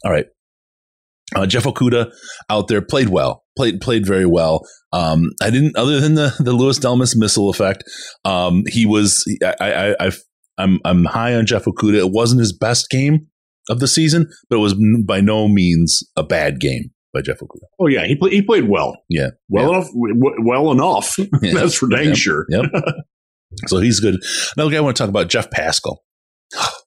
All 0.04 0.10
right. 0.10 0.26
Uh, 1.36 1.46
Jeff 1.46 1.64
Okudah 1.64 2.10
out 2.48 2.68
there 2.68 2.80
played 2.80 3.08
well, 3.10 3.44
played 3.56 3.80
played 3.80 4.06
very 4.06 4.24
well. 4.26 4.66
Um, 4.92 5.30
I 5.42 5.50
didn't, 5.50 5.76
other 5.76 6.00
than 6.00 6.14
the 6.14 6.34
the 6.38 6.52
Louis 6.52 6.78
Delmas 6.78 7.14
missile 7.16 7.50
effect. 7.50 7.84
Um, 8.24 8.62
he 8.66 8.86
was, 8.86 9.24
I, 9.44 9.54
I, 9.60 10.06
I, 10.06 10.10
I'm 10.56 10.80
I'm 10.86 11.04
high 11.04 11.34
on 11.34 11.44
Jeff 11.44 11.64
Okudah. 11.66 11.98
It 11.98 12.10
wasn't 12.12 12.40
his 12.40 12.56
best 12.56 12.88
game 12.88 13.26
of 13.68 13.80
the 13.80 13.88
season, 13.88 14.26
but 14.48 14.56
it 14.56 14.60
was 14.60 14.74
by 15.06 15.20
no 15.20 15.48
means 15.48 16.02
a 16.16 16.22
bad 16.22 16.60
game 16.60 16.90
by 17.12 17.20
Jeff 17.20 17.40
Okudah. 17.40 17.66
Oh 17.78 17.86
yeah, 17.88 18.06
he 18.06 18.16
played. 18.16 18.32
He 18.32 18.40
played 18.40 18.66
well. 18.68 18.96
Yeah, 19.10 19.28
Well 19.50 19.74
enough. 19.74 19.88
W- 19.88 20.34
well 20.44 20.72
enough. 20.72 21.16
Yeah. 21.42 21.52
That's 21.52 21.74
for 21.74 21.88
dang 21.88 22.06
Yep. 22.08 22.16
sure. 22.16 22.46
Yep. 22.48 22.64
so 23.66 23.78
he's 23.78 24.00
good. 24.00 24.16
Another 24.56 24.70
guy 24.70 24.78
I 24.78 24.80
want 24.80 24.96
to 24.96 25.02
talk 25.02 25.10
about, 25.10 25.28
Jeff 25.28 25.50
Paschal. 25.50 26.02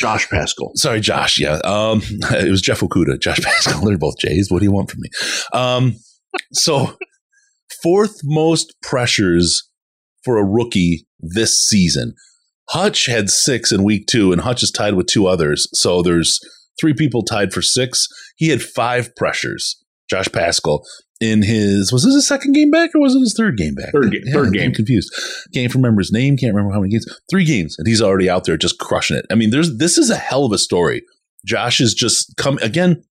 Josh 0.00 0.28
Paschal. 0.28 0.72
Sorry, 0.74 1.00
Josh. 1.00 1.38
Yeah. 1.38 1.58
Um, 1.64 2.02
it 2.30 2.50
was 2.50 2.62
Jeff 2.62 2.80
Okudah, 2.80 3.20
Josh 3.20 3.40
Paschal. 3.42 3.84
They're 3.84 3.98
both 3.98 4.18
J's. 4.18 4.50
What 4.50 4.60
do 4.60 4.64
you 4.64 4.72
want 4.72 4.90
from 4.90 5.00
me? 5.00 5.08
Um, 5.52 5.96
so 6.52 6.96
fourth 7.82 8.20
most 8.24 8.74
pressures 8.82 9.68
for 10.24 10.38
a 10.38 10.44
rookie 10.44 11.06
this 11.20 11.60
season. 11.66 12.14
Hutch 12.68 13.06
had 13.06 13.28
six 13.28 13.72
in 13.72 13.82
week 13.82 14.06
two, 14.06 14.32
and 14.32 14.40
Hutch 14.40 14.62
is 14.62 14.70
tied 14.70 14.94
with 14.94 15.06
two 15.06 15.26
others. 15.26 15.68
So 15.74 16.02
there's 16.02 16.38
three 16.80 16.94
people 16.94 17.22
tied 17.22 17.52
for 17.52 17.60
six. 17.60 18.06
He 18.36 18.48
had 18.48 18.62
five 18.62 19.14
pressures. 19.16 19.78
Josh 20.08 20.28
Paschal 20.32 20.84
in 21.22 21.42
his 21.42 21.92
was 21.92 22.04
this 22.04 22.14
his 22.14 22.26
second 22.26 22.52
game 22.52 22.70
back 22.70 22.90
or 22.94 23.00
was 23.00 23.14
it 23.14 23.20
his 23.20 23.34
third 23.36 23.56
game 23.56 23.74
back? 23.76 23.92
Third 23.92 24.10
ga- 24.10 24.32
third 24.32 24.46
I'm 24.48 24.52
game. 24.52 24.72
confused. 24.72 25.10
Can't 25.54 25.72
remember 25.74 26.00
his 26.00 26.12
name. 26.12 26.36
Can't 26.36 26.52
remember 26.52 26.74
how 26.74 26.80
many 26.80 26.90
games. 26.90 27.06
Three 27.30 27.44
games, 27.44 27.76
and 27.78 27.86
he's 27.86 28.02
already 28.02 28.28
out 28.28 28.44
there 28.44 28.56
just 28.56 28.78
crushing 28.78 29.16
it. 29.16 29.24
I 29.30 29.36
mean, 29.36 29.50
there's 29.50 29.78
this 29.78 29.96
is 29.98 30.10
a 30.10 30.16
hell 30.16 30.44
of 30.44 30.52
a 30.52 30.58
story. 30.58 31.02
Josh 31.46 31.80
is 31.80 31.94
just 31.94 32.34
come 32.36 32.58
again. 32.58 33.04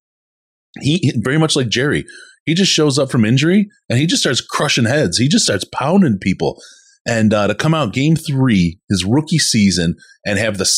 He 0.80 1.12
very 1.16 1.38
much 1.38 1.56
like 1.56 1.68
Jerry. 1.68 2.04
He 2.44 2.54
just 2.54 2.72
shows 2.72 2.98
up 2.98 3.10
from 3.10 3.24
injury 3.24 3.68
and 3.88 3.98
he 3.98 4.06
just 4.06 4.22
starts 4.22 4.40
crushing 4.40 4.84
heads. 4.84 5.16
He 5.16 5.28
just 5.28 5.44
starts 5.44 5.64
pounding 5.64 6.18
people. 6.18 6.60
And 7.06 7.34
uh, 7.34 7.48
to 7.48 7.54
come 7.54 7.74
out 7.74 7.92
game 7.92 8.14
three, 8.16 8.78
his 8.88 9.04
rookie 9.04 9.38
season, 9.38 9.96
and 10.24 10.38
have 10.38 10.58
the 10.58 10.68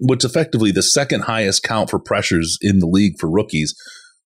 what's 0.00 0.24
effectively 0.24 0.70
the 0.70 0.82
second 0.82 1.22
highest 1.22 1.62
count 1.62 1.90
for 1.90 1.98
pressures 1.98 2.56
in 2.62 2.78
the 2.78 2.86
league 2.86 3.14
for 3.20 3.30
rookies, 3.30 3.74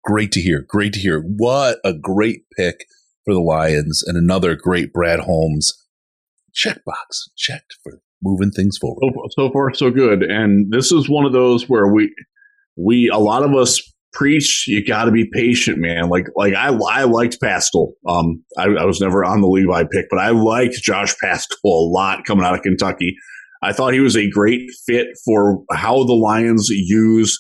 great 0.05 0.33
to 0.33 0.41
hear. 0.41 0.65
Great 0.67 0.93
to 0.95 1.01
hear. 1.01 1.21
What 1.21 1.79
a 1.85 1.93
great 1.93 2.43
pick 2.57 2.87
for 3.25 3.35
the 3.35 3.41
Lions, 3.41 4.03
and 4.07 4.17
another 4.17 4.57
great 4.57 4.93
Brad 4.93 5.21
Holmes 5.21 5.73
checkbox 6.55 7.31
checked 7.37 7.77
for 7.83 8.01
moving 8.23 8.51
things 8.51 8.79
forward. 8.79 9.01
So, 9.15 9.29
so 9.31 9.53
far, 9.53 9.75
so 9.75 9.91
good. 9.91 10.23
And 10.23 10.71
this 10.71 10.93
is 10.93 11.09
one 11.09 11.25
of 11.25 11.33
those 11.33 11.69
where 11.69 11.93
we, 11.93 12.15
we, 12.77 13.11
a 13.13 13.19
lot 13.19 13.43
of 13.43 13.55
us 13.55 13.81
preach. 14.13 14.67
You 14.69 14.85
got 14.85 15.07
to 15.07 15.11
be 15.11 15.29
patient, 15.33 15.79
man. 15.79 16.09
Like, 16.09 16.27
like 16.37 16.55
I, 16.55 16.69
I 16.69 17.05
liked 17.05 17.41
Paschal. 17.41 17.95
Um, 18.07 18.45
I, 18.59 18.65
I 18.65 18.85
was 18.85 19.01
never 19.01 19.25
on 19.25 19.41
the 19.41 19.49
Levi 19.49 19.85
pick, 19.91 20.07
but 20.11 20.19
I 20.19 20.31
liked 20.31 20.75
Josh 20.83 21.15
Paschal 21.23 21.57
a 21.65 21.89
lot 21.91 22.25
coming 22.25 22.45
out 22.45 22.55
of 22.55 22.63
Kentucky. 22.63 23.17
I 23.63 23.73
thought 23.73 23.95
he 23.95 24.01
was 24.01 24.17
a 24.17 24.29
great 24.29 24.69
fit 24.87 25.07
for 25.25 25.63
how 25.73 26.05
the 26.05 26.13
Lions 26.13 26.69
use. 26.69 27.39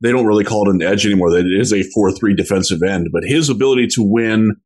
They 0.00 0.12
don't 0.12 0.26
really 0.26 0.44
call 0.44 0.68
it 0.68 0.74
an 0.74 0.82
edge 0.82 1.04
anymore. 1.04 1.30
That 1.30 1.46
it 1.46 1.60
is 1.60 1.72
a 1.72 1.82
four-three 1.94 2.34
defensive 2.34 2.82
end, 2.82 3.08
but 3.12 3.24
his 3.24 3.48
ability 3.48 3.88
to 3.94 4.02
win 4.02 4.56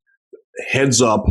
heads 0.70 1.00
up 1.00 1.24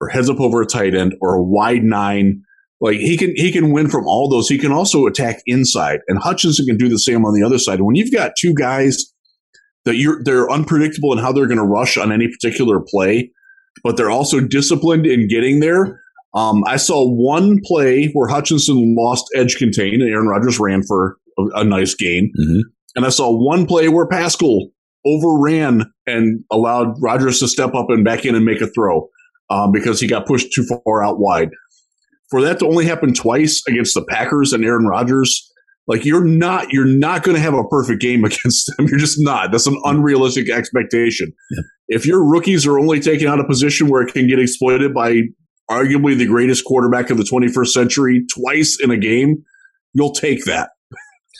or 0.00 0.08
heads 0.08 0.28
up 0.30 0.40
over 0.40 0.60
a 0.62 0.66
tight 0.66 0.94
end 0.94 1.14
or 1.20 1.34
a 1.34 1.42
wide 1.42 1.82
nine 1.84 2.42
like 2.80 2.98
he 2.98 3.16
can 3.16 3.34
he 3.36 3.50
can 3.50 3.72
win 3.72 3.88
from 3.88 4.06
all 4.06 4.28
those. 4.28 4.48
He 4.48 4.58
can 4.58 4.72
also 4.72 5.06
attack 5.06 5.40
inside, 5.46 6.00
and 6.08 6.18
Hutchinson 6.18 6.66
can 6.66 6.76
do 6.76 6.88
the 6.88 6.98
same 6.98 7.24
on 7.24 7.34
the 7.34 7.44
other 7.44 7.58
side. 7.58 7.80
When 7.80 7.96
you've 7.96 8.12
got 8.12 8.32
two 8.40 8.54
guys 8.54 9.12
that 9.84 9.96
you're 9.96 10.22
they're 10.22 10.50
unpredictable 10.50 11.12
in 11.12 11.18
how 11.18 11.32
they're 11.32 11.46
going 11.46 11.58
to 11.58 11.64
rush 11.64 11.96
on 11.96 12.12
any 12.12 12.28
particular 12.28 12.80
play, 12.80 13.30
but 13.82 13.96
they're 13.96 14.10
also 14.10 14.40
disciplined 14.40 15.06
in 15.06 15.26
getting 15.28 15.60
there. 15.60 16.00
Um, 16.34 16.62
I 16.66 16.76
saw 16.76 17.08
one 17.08 17.58
play 17.64 18.10
where 18.12 18.28
Hutchinson 18.28 18.94
lost 18.96 19.24
edge 19.34 19.56
contain, 19.56 19.94
and 20.00 20.10
Aaron 20.10 20.28
Rodgers 20.28 20.60
ran 20.60 20.82
for 20.86 21.16
a, 21.38 21.60
a 21.60 21.64
nice 21.64 21.94
gain. 21.94 22.30
Mhm. 22.40 22.60
And 22.96 23.04
I 23.04 23.10
saw 23.10 23.30
one 23.30 23.66
play 23.66 23.88
where 23.88 24.06
Paschal 24.06 24.70
overran 25.06 25.92
and 26.06 26.44
allowed 26.50 26.94
Rodgers 27.00 27.40
to 27.40 27.48
step 27.48 27.74
up 27.74 27.86
and 27.90 28.04
back 28.04 28.24
in 28.24 28.34
and 28.34 28.44
make 28.44 28.60
a 28.60 28.66
throw 28.66 29.08
um, 29.50 29.72
because 29.72 30.00
he 30.00 30.06
got 30.06 30.26
pushed 30.26 30.52
too 30.52 30.64
far 30.64 31.02
out 31.02 31.18
wide. 31.18 31.50
For 32.30 32.42
that 32.42 32.58
to 32.58 32.66
only 32.66 32.84
happen 32.84 33.14
twice 33.14 33.62
against 33.66 33.94
the 33.94 34.04
Packers 34.04 34.52
and 34.52 34.64
Aaron 34.64 34.86
Rodgers, 34.86 35.50
like 35.86 36.04
you're 36.04 36.24
not 36.24 36.70
you're 36.72 36.84
not 36.84 37.22
going 37.22 37.34
to 37.34 37.40
have 37.40 37.54
a 37.54 37.64
perfect 37.64 38.00
game 38.00 38.24
against 38.24 38.70
them. 38.76 38.86
You're 38.86 38.98
just 38.98 39.16
not. 39.18 39.50
That's 39.50 39.66
an 39.66 39.80
unrealistic 39.84 40.50
expectation. 40.50 41.32
Yeah. 41.50 41.62
If 41.88 42.06
your 42.06 42.22
rookies 42.22 42.66
are 42.66 42.78
only 42.78 43.00
taken 43.00 43.28
out 43.28 43.40
of 43.40 43.46
position 43.46 43.88
where 43.88 44.02
it 44.02 44.12
can 44.12 44.28
get 44.28 44.38
exploited 44.38 44.92
by 44.92 45.22
arguably 45.70 46.16
the 46.16 46.26
greatest 46.26 46.64
quarterback 46.64 47.10
of 47.10 47.16
the 47.16 47.24
21st 47.24 47.68
century 47.68 48.24
twice 48.30 48.78
in 48.82 48.90
a 48.90 48.96
game, 48.98 49.42
you'll 49.94 50.12
take 50.12 50.44
that. 50.44 50.70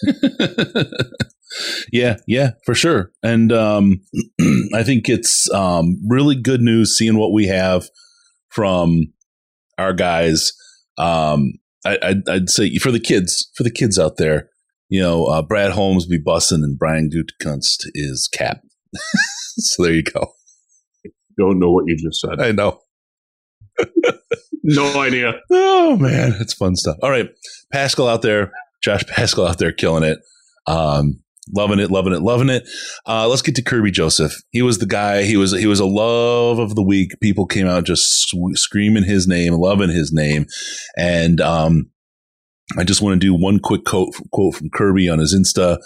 yeah, 1.93 2.17
yeah, 2.27 2.53
for 2.65 2.75
sure. 2.75 3.13
And 3.23 3.53
um, 3.53 4.01
I 4.75 4.83
think 4.83 5.09
it's 5.09 5.51
um, 5.53 6.01
really 6.09 6.37
good 6.37 6.61
news 6.61 6.97
seeing 6.97 7.17
what 7.17 7.33
we 7.33 7.47
have 7.47 7.89
from 8.49 9.13
our 9.77 9.93
guys. 9.93 10.53
Um, 10.97 11.55
I, 11.85 12.21
would 12.27 12.51
say 12.51 12.77
for 12.77 12.91
the 12.91 13.01
kids, 13.01 13.51
for 13.55 13.63
the 13.63 13.71
kids 13.71 13.99
out 13.99 14.17
there, 14.17 14.51
you 14.89 15.01
know, 15.01 15.27
uh, 15.27 15.43
Brad 15.43 15.73
Holmes 15.73 16.07
be 16.07 16.23
bussing 16.23 16.63
and 16.65 16.79
Brian 16.79 17.11
Gutekunst 17.11 17.87
is 17.95 18.29
cap. 18.33 18.61
so 19.59 19.85
there 19.85 19.95
you 19.95 20.03
go. 20.03 20.33
Don't 21.39 21.59
know 21.59 21.71
what 21.71 21.85
you 21.87 21.97
just 21.97 22.21
said. 22.21 22.41
I 22.41 22.53
know. 22.53 22.81
no 24.65 25.01
idea. 25.01 25.35
Oh 25.51 25.97
man, 25.97 26.35
it's 26.41 26.55
fun 26.55 26.75
stuff. 26.75 26.97
All 27.03 27.11
right, 27.11 27.29
Paschal 27.73 28.09
out 28.09 28.23
there, 28.23 28.53
Josh 28.83 29.05
Paschal 29.07 29.47
out 29.47 29.59
there, 29.59 29.73
killing 29.73 30.05
it. 30.05 30.19
Um, 30.67 31.21
loving 31.55 31.79
it, 31.79 31.91
loving 31.91 32.13
it, 32.13 32.23
loving 32.23 32.49
it. 32.49 32.69
Uh, 33.07 33.29
let's 33.29 33.43
get 33.43 33.55
to 33.57 33.63
Kerby 33.63 33.93
Joseph. 33.93 34.33
He 34.51 34.63
was 34.63 34.79
the 34.79 34.87
guy. 34.87 35.23
He 35.23 35.37
was 35.37 35.53
he 35.53 35.67
was 35.67 35.81
a 35.81 35.87
love 35.87 36.59
of 36.59 36.75
the 36.75 36.83
week. 36.83 37.13
People 37.21 37.47
came 37.47 37.67
out 37.67 37.85
just 37.85 38.33
screaming 38.55 39.05
his 39.05 39.27
name, 39.27 39.55
loving 39.55 39.91
his 39.91 40.13
name, 40.13 40.47
and 40.97 41.41
um, 41.41 41.91
I 42.77 42.85
just 42.85 43.01
want 43.03 43.21
to 43.21 43.27
do 43.27 43.35
one 43.35 43.59
quick 43.61 43.85
quote 43.85 44.15
quote 44.33 44.55
from 44.55 44.71
Kerby 44.71 45.11
on 45.13 45.19
his 45.19 45.35
Insta. 45.35 45.79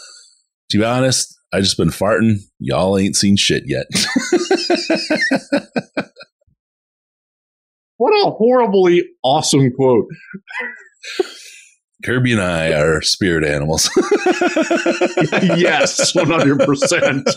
To 0.70 0.78
be 0.78 0.84
honest, 0.84 1.34
I 1.52 1.60
just 1.60 1.76
been 1.76 1.90
farting. 1.90 2.36
Y'all 2.58 2.96
ain't 2.98 3.16
seen 3.16 3.36
shit 3.36 3.64
yet. 3.66 3.86
what 7.98 8.26
a 8.26 8.30
horribly 8.30 9.04
awesome 9.22 9.70
quote. 9.72 10.06
Kerby 12.04 12.32
and 12.32 12.40
I 12.40 12.72
are 12.72 13.00
spirit 13.02 13.44
animals. 13.44 13.90
yes, 15.58 16.14
one 16.14 16.30
hundred 16.30 16.60
percent. 16.60 17.28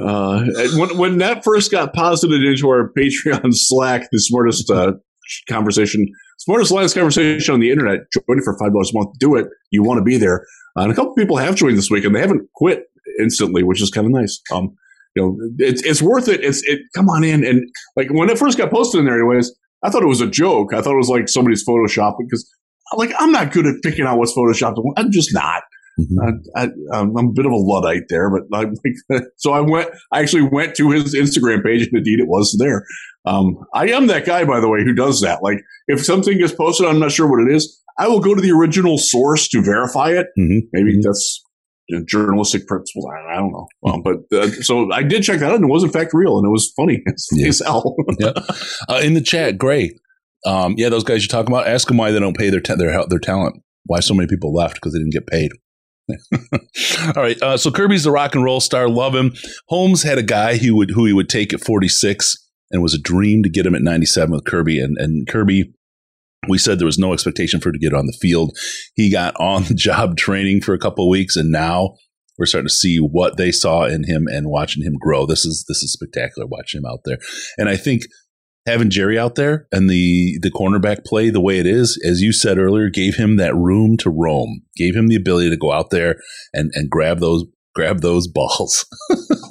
Uh, 0.00 0.44
when 0.76 0.98
when 0.98 1.18
that 1.18 1.42
first 1.44 1.70
got 1.70 1.92
posited 1.92 2.44
into 2.44 2.68
our 2.68 2.92
Patreon 2.96 3.52
Slack, 3.52 4.08
the 4.12 4.18
smartest 4.18 4.70
uh, 4.70 4.92
conversation, 5.48 6.06
smartest 6.38 6.70
lines 6.70 6.94
conversation 6.94 7.54
on 7.54 7.60
the 7.60 7.70
internet, 7.70 8.00
join 8.12 8.38
it 8.38 8.44
for 8.44 8.56
five 8.58 8.72
dollars 8.72 8.90
a 8.94 8.98
month. 8.98 9.18
Do 9.18 9.36
it. 9.36 9.46
You 9.70 9.82
want 9.82 9.98
to 9.98 10.04
be 10.04 10.16
there. 10.16 10.46
Uh, 10.76 10.82
and 10.82 10.92
a 10.92 10.94
couple 10.94 11.14
people 11.14 11.36
have 11.36 11.54
joined 11.54 11.78
this 11.78 11.90
week, 11.90 12.04
and 12.04 12.14
they 12.14 12.20
haven't 12.20 12.48
quit 12.54 12.84
instantly, 13.20 13.62
which 13.62 13.82
is 13.82 13.90
kind 13.90 14.06
of 14.06 14.12
nice. 14.12 14.40
Um, 14.52 14.74
you 15.16 15.22
know, 15.22 15.38
it's 15.58 15.82
it's 15.82 16.02
worth 16.02 16.28
it. 16.28 16.42
It's 16.44 16.62
it. 16.64 16.80
Come 16.94 17.08
on 17.08 17.24
in 17.24 17.44
and 17.44 17.62
like 17.96 18.08
when 18.10 18.30
it 18.30 18.38
first 18.38 18.58
got 18.58 18.70
posted 18.70 19.00
in 19.00 19.06
there, 19.06 19.14
anyways. 19.14 19.52
I 19.84 19.90
thought 19.90 20.02
it 20.02 20.06
was 20.06 20.22
a 20.22 20.26
joke. 20.26 20.72
I 20.72 20.80
thought 20.80 20.94
it 20.94 20.96
was 20.96 21.10
like 21.10 21.28
somebody's 21.28 21.62
photoshopping 21.62 22.24
because 22.26 22.50
like 22.96 23.12
I'm 23.18 23.32
not 23.32 23.52
good 23.52 23.66
at 23.66 23.76
picking 23.82 24.04
out 24.04 24.18
what's 24.18 24.34
photoshopped. 24.34 24.82
I'm 24.96 25.10
just 25.10 25.32
not. 25.32 25.62
Mm-hmm. 25.98 26.48
I, 26.56 26.98
am 26.98 27.16
a 27.16 27.32
bit 27.32 27.46
of 27.46 27.52
a 27.52 27.56
luddite 27.56 28.08
there, 28.08 28.28
but 28.28 28.42
I, 28.52 28.64
like, 28.64 29.22
so 29.36 29.52
I 29.52 29.60
went. 29.60 29.90
I 30.10 30.20
actually 30.20 30.42
went 30.42 30.74
to 30.76 30.90
his 30.90 31.14
Instagram 31.14 31.62
page, 31.62 31.86
and 31.86 31.96
indeed, 31.96 32.18
it 32.18 32.26
was 32.26 32.56
there. 32.58 32.84
Um, 33.24 33.58
I 33.74 33.88
am 33.88 34.08
that 34.08 34.26
guy, 34.26 34.44
by 34.44 34.60
the 34.60 34.68
way, 34.68 34.82
who 34.82 34.92
does 34.92 35.20
that. 35.20 35.42
Like, 35.42 35.60
if 35.86 36.04
something 36.04 36.36
gets 36.36 36.52
posted, 36.52 36.86
I'm 36.86 36.98
not 36.98 37.12
sure 37.12 37.30
what 37.30 37.48
it 37.48 37.54
is. 37.54 37.80
I 37.96 38.08
will 38.08 38.20
go 38.20 38.34
to 38.34 38.40
the 38.40 38.50
original 38.50 38.98
source 38.98 39.48
to 39.48 39.62
verify 39.62 40.10
it. 40.10 40.26
Mm-hmm. 40.38 40.66
Maybe 40.72 40.92
mm-hmm. 40.92 41.02
that's 41.02 41.44
you 41.88 41.98
know, 41.98 42.04
journalistic 42.06 42.66
principles. 42.66 43.06
I, 43.06 43.34
I 43.34 43.36
don't 43.36 43.52
know. 43.52 43.68
Um, 43.86 44.02
but 44.02 44.16
uh, 44.36 44.48
so 44.62 44.90
I 44.92 45.04
did 45.04 45.22
check 45.22 45.38
that 45.40 45.50
out, 45.50 45.56
and 45.56 45.64
it 45.64 45.72
was 45.72 45.84
in 45.84 45.90
fact 45.90 46.12
real, 46.12 46.38
and 46.38 46.46
it 46.46 46.50
was 46.50 46.72
funny 46.76 47.04
as, 47.12 47.28
yeah. 47.32 47.66
hell. 47.66 47.94
yeah. 48.18 48.32
Uh, 48.88 49.00
in 49.02 49.14
the 49.14 49.20
chat, 49.20 49.56
Gray 49.56 49.92
um, 50.44 50.74
yeah, 50.76 50.88
those 50.88 51.04
guys 51.04 51.22
you're 51.22 51.28
talking 51.28 51.52
about, 51.52 51.66
ask 51.66 51.88
them 51.88 51.96
why 51.96 52.10
they 52.10 52.20
don't 52.20 52.36
pay 52.36 52.50
their 52.50 52.60
ta- 52.60 52.76
their 52.76 53.04
their 53.08 53.18
talent. 53.18 53.62
Why 53.86 54.00
so 54.00 54.14
many 54.14 54.26
people 54.26 54.54
left 54.54 54.76
because 54.76 54.92
they 54.92 54.98
didn't 54.98 55.12
get 55.12 55.26
paid. 55.26 55.52
All 57.16 57.22
right, 57.22 57.40
uh, 57.42 57.56
so 57.56 57.70
Kerby's 57.70 58.04
the 58.04 58.10
rock 58.10 58.34
and 58.34 58.44
roll 58.44 58.60
star. 58.60 58.88
Love 58.88 59.14
him. 59.14 59.32
Holmes 59.68 60.02
had 60.02 60.18
a 60.18 60.22
guy 60.22 60.58
who 60.58 60.76
would 60.76 60.90
who 60.90 61.06
he 61.06 61.12
would 61.12 61.28
take 61.28 61.52
at 61.52 61.64
46, 61.64 62.36
and 62.70 62.82
was 62.82 62.94
a 62.94 63.00
dream 63.00 63.42
to 63.42 63.48
get 63.48 63.66
him 63.66 63.74
at 63.74 63.82
97 63.82 64.32
with 64.32 64.44
Kerby. 64.44 64.82
And 64.82 64.96
and 64.98 65.26
Kerby, 65.26 65.72
we 66.48 66.58
said 66.58 66.78
there 66.78 66.86
was 66.86 66.98
no 66.98 67.12
expectation 67.12 67.60
for 67.60 67.70
him 67.70 67.74
to 67.74 67.78
get 67.78 67.94
on 67.94 68.06
the 68.06 68.18
field. 68.20 68.56
He 68.94 69.10
got 69.10 69.34
on 69.40 69.64
the 69.64 69.74
job 69.74 70.16
training 70.16 70.60
for 70.60 70.74
a 70.74 70.78
couple 70.78 71.08
weeks, 71.08 71.36
and 71.36 71.50
now 71.50 71.94
we're 72.38 72.46
starting 72.46 72.68
to 72.68 72.74
see 72.74 72.98
what 72.98 73.36
they 73.36 73.52
saw 73.52 73.84
in 73.84 74.04
him 74.04 74.26
and 74.26 74.48
watching 74.48 74.82
him 74.82 74.94
grow. 75.00 75.24
This 75.24 75.44
is 75.44 75.64
this 75.68 75.82
is 75.82 75.92
spectacular 75.92 76.46
watching 76.46 76.80
him 76.80 76.86
out 76.86 77.00
there. 77.04 77.18
And 77.56 77.68
I 77.68 77.76
think 77.76 78.02
having 78.66 78.90
Jerry 78.90 79.18
out 79.18 79.34
there 79.34 79.66
and 79.72 79.88
the 79.88 80.38
the 80.40 80.50
cornerback 80.50 81.04
play 81.04 81.30
the 81.30 81.40
way 81.40 81.58
it 81.58 81.66
is, 81.66 82.00
as 82.04 82.20
you 82.20 82.32
said 82.32 82.58
earlier, 82.58 82.88
gave 82.88 83.16
him 83.16 83.36
that 83.36 83.54
room 83.54 83.96
to 83.98 84.10
roam, 84.10 84.62
gave 84.76 84.94
him 84.96 85.08
the 85.08 85.16
ability 85.16 85.50
to 85.50 85.56
go 85.56 85.72
out 85.72 85.90
there 85.90 86.16
and 86.52 86.70
and 86.74 86.90
grab 86.90 87.20
those 87.20 87.44
grab 87.74 88.00
those 88.00 88.28
balls. 88.28 88.86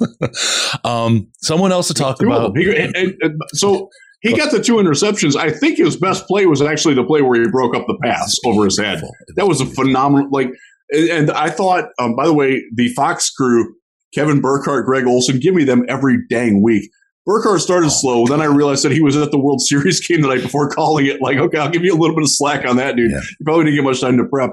um, 0.84 1.28
someone 1.42 1.72
else 1.72 1.88
to 1.88 1.94
talk 1.94 2.22
about. 2.22 2.56
He, 2.56 2.74
and, 2.74 2.96
and, 2.96 3.40
so 3.52 3.90
he 4.22 4.34
got 4.34 4.50
the 4.50 4.62
two 4.62 4.76
interceptions. 4.76 5.36
I 5.36 5.50
think 5.50 5.76
his 5.76 5.96
best 5.96 6.26
play 6.26 6.46
was 6.46 6.62
actually 6.62 6.94
the 6.94 7.04
play 7.04 7.20
where 7.20 7.40
he 7.40 7.48
broke 7.48 7.76
up 7.76 7.86
the 7.86 7.98
pass 8.02 8.36
over 8.46 8.64
his 8.64 8.78
head. 8.78 9.02
That 9.36 9.46
was 9.46 9.60
a 9.60 9.66
phenomenal 9.66 10.28
like. 10.30 10.50
And 10.90 11.30
I 11.30 11.50
thought, 11.50 11.88
um, 11.98 12.14
by 12.14 12.26
the 12.26 12.34
way, 12.34 12.62
the 12.74 12.88
Fox 12.94 13.30
crew, 13.30 13.74
Kevin 14.14 14.40
Burkhardt, 14.40 14.86
Greg 14.86 15.06
Olsen, 15.06 15.40
give 15.40 15.54
me 15.54 15.64
them 15.64 15.84
every 15.88 16.18
dang 16.28 16.62
week 16.62 16.90
Burkhardt 17.26 17.60
started 17.60 17.90
slow. 17.90 18.26
Then 18.26 18.40
I 18.40 18.46
realized 18.46 18.84
that 18.84 18.92
he 18.92 19.00
was 19.00 19.16
at 19.16 19.30
the 19.30 19.38
World 19.38 19.60
Series 19.62 20.00
game 20.06 20.20
the 20.20 20.28
night 20.28 20.42
before 20.42 20.68
calling 20.68 21.06
it. 21.06 21.22
Like, 21.22 21.38
okay, 21.38 21.58
I'll 21.58 21.70
give 21.70 21.84
you 21.84 21.94
a 21.94 21.98
little 21.98 22.14
bit 22.14 22.22
of 22.22 22.30
slack 22.30 22.66
on 22.66 22.76
that, 22.76 22.96
dude. 22.96 23.10
Yeah. 23.10 23.20
You 23.38 23.44
probably 23.44 23.64
didn't 23.64 23.76
get 23.76 23.84
much 23.84 24.00
time 24.00 24.16
to 24.18 24.24
prep. 24.24 24.50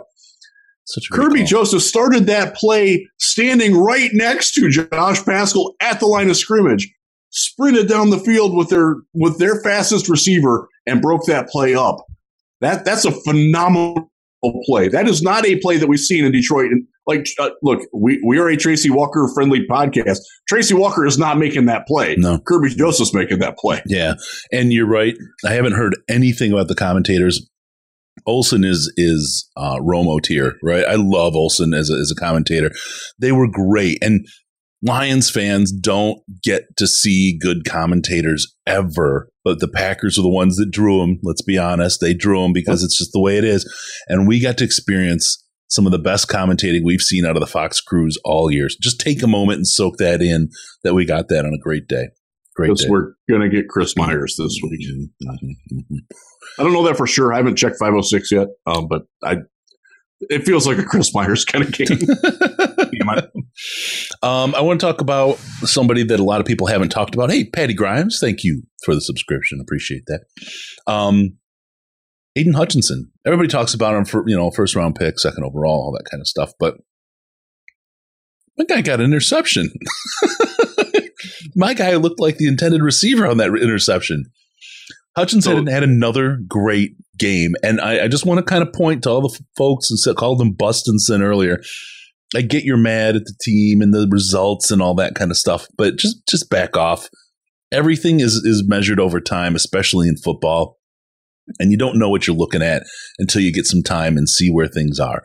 Call. 1.14 1.30
Joseph 1.46 1.84
started 1.84 2.26
that 2.26 2.56
play 2.56 3.08
standing 3.18 3.78
right 3.78 4.10
next 4.14 4.54
to 4.56 4.70
Josh 4.70 5.24
Paschal 5.24 5.76
at 5.80 6.00
the 6.00 6.06
line 6.06 6.30
of 6.30 6.36
scrimmage, 6.36 6.92
sprinted 7.30 7.88
down 7.88 8.10
the 8.10 8.20
field 8.20 8.56
with 8.56 8.70
their 8.70 8.96
with 9.14 9.38
their 9.38 9.62
fastest 9.62 10.10
receiver 10.10 10.68
and 10.86 11.02
broke 11.02 11.26
that 11.28 11.48
play 11.48 11.76
up. 11.76 11.98
That 12.60 12.84
that's 12.84 13.06
a 13.06 13.12
phenomenal 13.12 14.12
play. 14.66 14.90
That 14.90 15.08
is 15.08 15.22
not 15.22 15.46
a 15.46 15.58
play 15.60 15.78
that 15.78 15.88
we've 15.88 16.00
seen 16.00 16.26
in 16.26 16.32
Detroit. 16.32 16.72
And 16.72 16.86
like, 17.18 17.28
uh, 17.40 17.50
look, 17.62 17.82
we, 17.94 18.22
we 18.26 18.40
are 18.40 18.48
a 18.48 18.58
Tracy 18.58 18.90
Walker 18.90 19.30
friendly 19.34 19.66
podcast. 19.70 20.20
Tracy 20.48 20.74
Walker 20.74 21.06
is 21.06 21.18
not 21.18 21.38
making 21.38 21.66
that 21.66 21.88
play. 21.88 22.16
No, 22.18 22.40
Kerby 22.40 22.76
Joseph's 22.76 23.14
making 23.14 23.40
that 23.40 23.58
play. 23.58 23.82
Yeah, 23.86 24.16
and 24.52 24.72
you're 24.72 24.88
right. 24.88 25.16
I 25.46 25.54
haven't 25.54 25.74
heard 25.74 25.96
anything 26.10 26.52
about 26.52 26.68
the 26.68 26.76
commentators. 26.76 27.48
Olsen 28.26 28.64
is 28.64 28.92
is 28.98 29.50
uh, 29.56 29.78
Romo 29.78 30.22
tier, 30.22 30.56
right? 30.64 30.86
I 30.86 30.96
love 30.96 31.36
Olsen 31.36 31.74
as 31.74 31.90
a, 31.90 31.96
as 31.96 32.12
a 32.12 32.20
commentator. 32.20 32.72
They 33.20 33.32
were 33.32 33.48
great, 33.48 33.98
and 34.02 34.26
Lions 34.84 35.30
fans 35.30 35.72
don't 35.72 36.20
get 36.44 36.64
to 36.78 36.88
see 36.88 37.38
good 37.40 37.66
commentators 37.66 38.56
ever, 38.66 39.30
but 39.44 39.60
the 39.60 39.68
Packers 39.68 40.18
are 40.18 40.24
the 40.24 40.30
ones 40.30 40.58
that 40.58 40.72
drew 40.72 41.00
them. 41.00 41.20
Let's 41.22 41.44
be 41.44 41.58
honest. 41.58 42.02
They 42.02 42.16
drew 42.16 42.42
them 42.42 42.52
because 42.52 42.84
it's 42.84 42.98
just 42.98 43.12
the 43.14 43.22
way 43.22 43.38
it 43.38 43.44
is. 43.44 43.72
And 44.08 44.28
we 44.28 44.42
got 44.42 44.58
to 44.58 44.64
experience 44.64 45.41
some 45.72 45.86
of 45.86 45.92
the 45.92 46.00
best 46.00 46.28
commentating 46.28 46.82
we've 46.84 47.02
seen 47.02 47.26
out 47.26 47.38
of 47.38 47.40
the 47.40 47.48
Fox 47.48 47.80
crews 47.80 48.18
all 48.26 48.52
years. 48.52 48.76
Just 48.80 49.00
take 49.00 49.24
a 49.24 49.28
moment 49.28 49.58
and 49.58 49.68
soak 49.68 49.98
that 49.98 50.22
in 50.22 50.50
that 50.84 50.94
we 50.94 51.06
got 51.06 51.30
that 51.30 51.46
on 51.46 51.54
a 51.54 51.60
great 51.60 51.88
day. 51.88 52.10
Great 52.56 52.76
day. 52.76 52.86
We're 52.90 53.14
going 53.30 53.42
to 53.42 53.50
get 53.50 53.70
Chris 53.70 53.96
Myers 53.96 54.36
this 54.38 54.60
week. 54.62 54.82
Mm-hmm. 54.86 55.96
I 56.60 56.64
don't 56.64 56.74
know 56.74 56.86
that 56.86 56.98
for 56.98 57.08
sure. 57.08 57.34
I 57.34 57.38
haven't 57.38 57.56
checked 57.56 57.78
506 57.80 58.32
yet, 58.32 58.48
um, 58.68 58.88
but 58.90 59.04
I 59.24 59.38
it 60.30 60.46
feels 60.46 60.68
like 60.68 60.78
a 60.78 60.84
Chris 60.84 61.16
Myers 61.16 61.46
kind 61.46 61.64
of 61.64 61.72
game. 61.72 61.88
um, 64.22 64.54
I 64.54 64.62
want 64.62 64.80
to 64.80 64.86
talk 64.86 65.02
about 65.02 65.38
somebody 65.64 66.04
that 66.04 66.20
a 66.20 66.24
lot 66.24 66.42
of 66.42 66.46
people 66.46 66.68
haven't 66.68 66.90
talked 66.90 67.16
about. 67.16 67.32
Hey, 67.32 67.50
Patty 67.50 67.74
Grimes, 67.74 68.20
thank 68.20 68.44
you 68.44 68.62
for 68.86 68.94
the 68.94 69.02
subscription. 69.02 69.60
Appreciate 69.62 70.04
that. 70.08 70.26
Um, 70.86 71.38
Aidan 72.36 72.54
Hutchinson. 72.54 73.12
Everybody 73.26 73.50
talks 73.50 73.74
about 73.74 73.96
him 73.96 74.06
for 74.06 74.24
you 74.28 74.36
know 74.36 74.52
first 74.52 74.76
round 74.76 74.96
pick, 74.96 75.20
second 75.20 75.44
overall, 75.44 75.86
all 75.86 75.98
that 75.98 76.10
kind 76.10 76.22
of 76.22 76.28
stuff. 76.28 76.54
But 76.60 76.78
my 78.58 78.66
guy 78.66 78.82
got 78.82 79.00
an 79.00 79.06
interception. 79.06 79.72
my 81.56 81.74
guy 81.74 81.96
looked 81.96 82.20
like 82.20 82.38
the 82.38 82.48
intended 82.48 82.82
receiver 82.82 83.28
on 83.28 83.38
that 83.38 83.50
interception. 83.50 84.26
Hutchinson 85.16 85.66
so, 85.66 85.72
had 85.72 85.84
another 85.84 86.40
great 86.48 86.92
game, 87.18 87.54
and 87.64 87.82
I, 87.82 88.06
I 88.06 88.08
just 88.08 88.26
want 88.26 88.38
to 88.38 88.44
kind 88.44 88.64
of 88.64 88.72
point 88.74 89.04
to 89.04 89.10
all 89.10 89.22
the 89.22 89.40
folks 89.58 89.92
and 89.92 90.16
called 90.16 90.40
them 90.40 90.56
Bustinson 90.56 91.22
earlier. 91.22 91.62
I 92.34 92.42
get 92.42 92.64
you're 92.64 92.78
mad 92.78 93.18
at 93.18 93.26
the 93.26 93.36
team 93.42 93.82
and 93.82 93.94
the 93.94 94.08
results 94.10 94.72
and 94.72 94.82
all 94.82 94.96
that 94.96 95.16
kind 95.16 95.32
of 95.32 95.38
stuff, 95.38 95.68
but 95.78 95.98
just 95.98 96.26
just 96.30 96.50
back 96.50 96.78
off. 96.78 97.10
Everything 97.74 98.22
is 98.22 98.36
is 98.36 98.64
measured 98.66 99.02
over 99.02 99.20
time, 99.20 99.54
especially 99.56 100.08
in 100.08 100.16
football, 100.16 100.78
and 101.60 101.72
you 101.72 101.78
don't 101.78 102.00
know 102.00 102.10
what 102.10 102.28
you're 102.28 102.36
looking 102.36 102.62
at 102.62 102.84
until 103.20 103.42
you 103.42 103.54
get 103.54 103.66
some 103.66 103.84
time 103.84 104.18
and 104.18 104.30
see 104.30 104.50
where 104.50 104.68
things 104.68 105.00
are. 105.00 105.24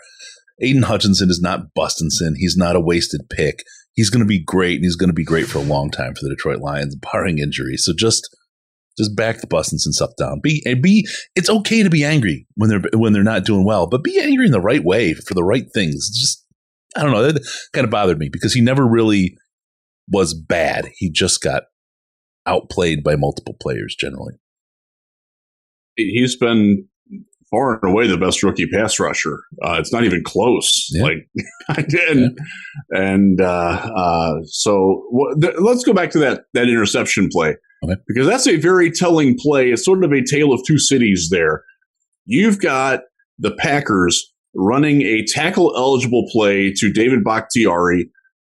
Aidan 0.60 0.82
Hutchinson 0.82 1.30
is 1.30 1.40
not 1.40 1.74
Bustinson. 1.76 2.34
He's 2.36 2.56
not 2.56 2.76
a 2.76 2.80
wasted 2.80 3.28
pick. 3.30 3.62
He's 3.92 4.10
going 4.10 4.20
to 4.20 4.26
be 4.26 4.42
great, 4.42 4.76
and 4.76 4.84
he's 4.84 4.96
going 4.96 5.08
to 5.08 5.14
be 5.14 5.24
great 5.24 5.46
for 5.46 5.58
a 5.58 5.62
long 5.62 5.90
time 5.90 6.14
for 6.14 6.20
the 6.22 6.30
Detroit 6.30 6.60
Lions, 6.60 6.96
barring 7.12 7.38
injury. 7.38 7.76
So 7.76 7.92
just 7.96 8.28
just 8.98 9.14
back 9.14 9.40
the 9.40 9.46
Bustinson 9.46 9.92
stuff 9.92 10.10
down. 10.18 10.40
Be 10.42 10.62
and 10.64 10.82
be. 10.82 11.06
It's 11.34 11.50
okay 11.50 11.82
to 11.82 11.90
be 11.90 12.04
angry 12.04 12.46
when 12.54 12.70
they're 12.70 12.82
when 12.94 13.12
they're 13.12 13.22
not 13.22 13.44
doing 13.44 13.64
well, 13.64 13.86
but 13.86 14.04
be 14.04 14.18
angry 14.20 14.46
in 14.46 14.52
the 14.52 14.60
right 14.60 14.84
way 14.84 15.12
for 15.12 15.34
the 15.34 15.44
right 15.44 15.66
things. 15.74 16.08
Just 16.08 16.44
I 16.96 17.02
don't 17.02 17.12
know. 17.12 17.30
That 17.30 17.46
kind 17.72 17.84
of 17.84 17.90
bothered 17.90 18.18
me 18.18 18.30
because 18.30 18.54
he 18.54 18.60
never 18.60 18.86
really 18.86 19.36
was 20.08 20.34
bad. 20.34 20.90
He 20.96 21.10
just 21.10 21.42
got 21.42 21.64
outplayed 22.46 23.02
by 23.02 23.16
multiple 23.16 23.56
players 23.60 23.94
generally. 23.98 24.34
He's 25.96 26.36
been 26.36 26.86
far 27.50 27.78
and 27.80 27.92
away 27.92 28.06
the 28.06 28.16
best 28.16 28.42
rookie 28.42 28.66
pass 28.66 28.98
rusher. 28.98 29.40
Uh, 29.62 29.76
it's 29.78 29.92
not 29.92 30.04
even 30.04 30.22
close. 30.24 30.88
Yeah. 30.90 31.02
Like 31.04 31.28
I 31.68 31.82
did, 31.82 32.18
yeah. 32.18 32.28
and 32.90 33.40
uh, 33.40 33.90
uh, 33.96 34.34
so 34.44 35.04
th- 35.40 35.54
let's 35.58 35.84
go 35.84 35.92
back 35.92 36.10
to 36.10 36.18
that 36.20 36.44
that 36.54 36.68
interception 36.68 37.28
play 37.30 37.56
okay. 37.84 37.94
because 38.06 38.26
that's 38.26 38.46
a 38.46 38.56
very 38.56 38.90
telling 38.90 39.36
play. 39.38 39.70
It's 39.70 39.84
sort 39.84 40.04
of 40.04 40.12
a 40.12 40.22
tale 40.22 40.52
of 40.52 40.60
two 40.66 40.78
cities. 40.78 41.28
There, 41.30 41.62
you've 42.24 42.60
got 42.60 43.00
the 43.38 43.52
Packers 43.52 44.32
running 44.54 45.02
a 45.02 45.24
tackle 45.26 45.74
eligible 45.76 46.26
play 46.32 46.72
to 46.72 46.90
David 46.90 47.22
Bakhtiari, 47.22 48.08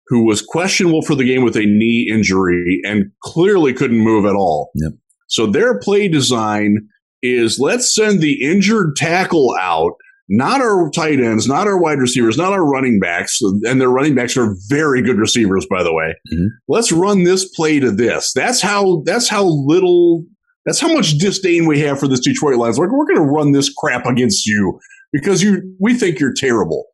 who 0.08 0.26
was 0.26 0.42
questionable 0.42 1.02
for 1.02 1.16
the 1.16 1.26
game 1.26 1.44
with 1.44 1.56
a 1.56 1.66
knee 1.66 2.10
injury 2.12 2.82
and 2.86 3.12
clearly 3.22 3.74
couldn't 3.74 4.00
move 4.00 4.26
at 4.26 4.36
all. 4.36 4.72
Yep. 4.76 4.94
So 5.28 5.46
their 5.46 5.78
play 5.78 6.08
design 6.08 6.88
is 7.22 7.60
let's 7.60 7.94
send 7.94 8.22
the 8.22 8.44
injured 8.44 8.96
tackle 8.96 9.56
out, 9.60 9.94
not 10.30 10.62
our 10.62 10.90
tight 10.92 11.20
ends, 11.20 11.48
not 11.48 11.68
our 11.68 11.80
wide 11.80 12.00
receivers, 12.00 12.38
not 12.38 12.54
our 12.54 12.66
running 12.66 13.00
backs. 13.00 13.40
And 13.42 13.82
their 13.82 13.90
running 13.90 14.16
backs 14.16 14.38
are 14.38 14.56
very 14.70 15.02
good 15.02 15.18
receivers, 15.18 15.66
by 15.70 15.84
the 15.84 15.94
way. 15.94 16.16
Mm-hmm. 16.34 16.48
Let's 16.68 16.92
run 16.92 17.24
this 17.24 17.50
play 17.50 17.80
to 17.80 17.92
this. 17.92 18.32
That's 18.34 18.62
how 18.62 19.02
that's 19.06 19.28
how 19.28 19.44
little 19.46 20.26
that's 20.66 20.80
how 20.80 20.94
much 20.94 21.18
disdain 21.18 21.66
we 21.66 21.80
have 21.80 22.00
for 22.00 22.08
this 22.08 22.20
Detroit 22.20 22.58
Lions. 22.58 22.78
Like, 22.78 22.92
we're 22.92 23.06
going 23.06 23.18
to 23.18 23.34
run 23.34 23.54
this 23.54 23.74
crap 23.74 24.06
against 24.06 24.46
you 24.46 24.80
because 25.12 25.42
you 25.42 25.76
we 25.80 25.96
think 25.96 26.20
you're 26.20 26.34
terrible. 26.36 26.86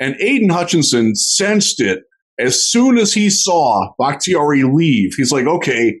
And 0.00 0.14
Aidan 0.20 0.50
Hutchinson 0.50 1.14
sensed 1.14 1.80
it 1.80 2.00
as 2.38 2.64
soon 2.64 2.98
as 2.98 3.12
he 3.12 3.30
saw 3.30 3.92
Bakhtiari 3.98 4.62
leave. 4.62 5.14
He's 5.16 5.32
like, 5.32 5.46
okay, 5.46 5.98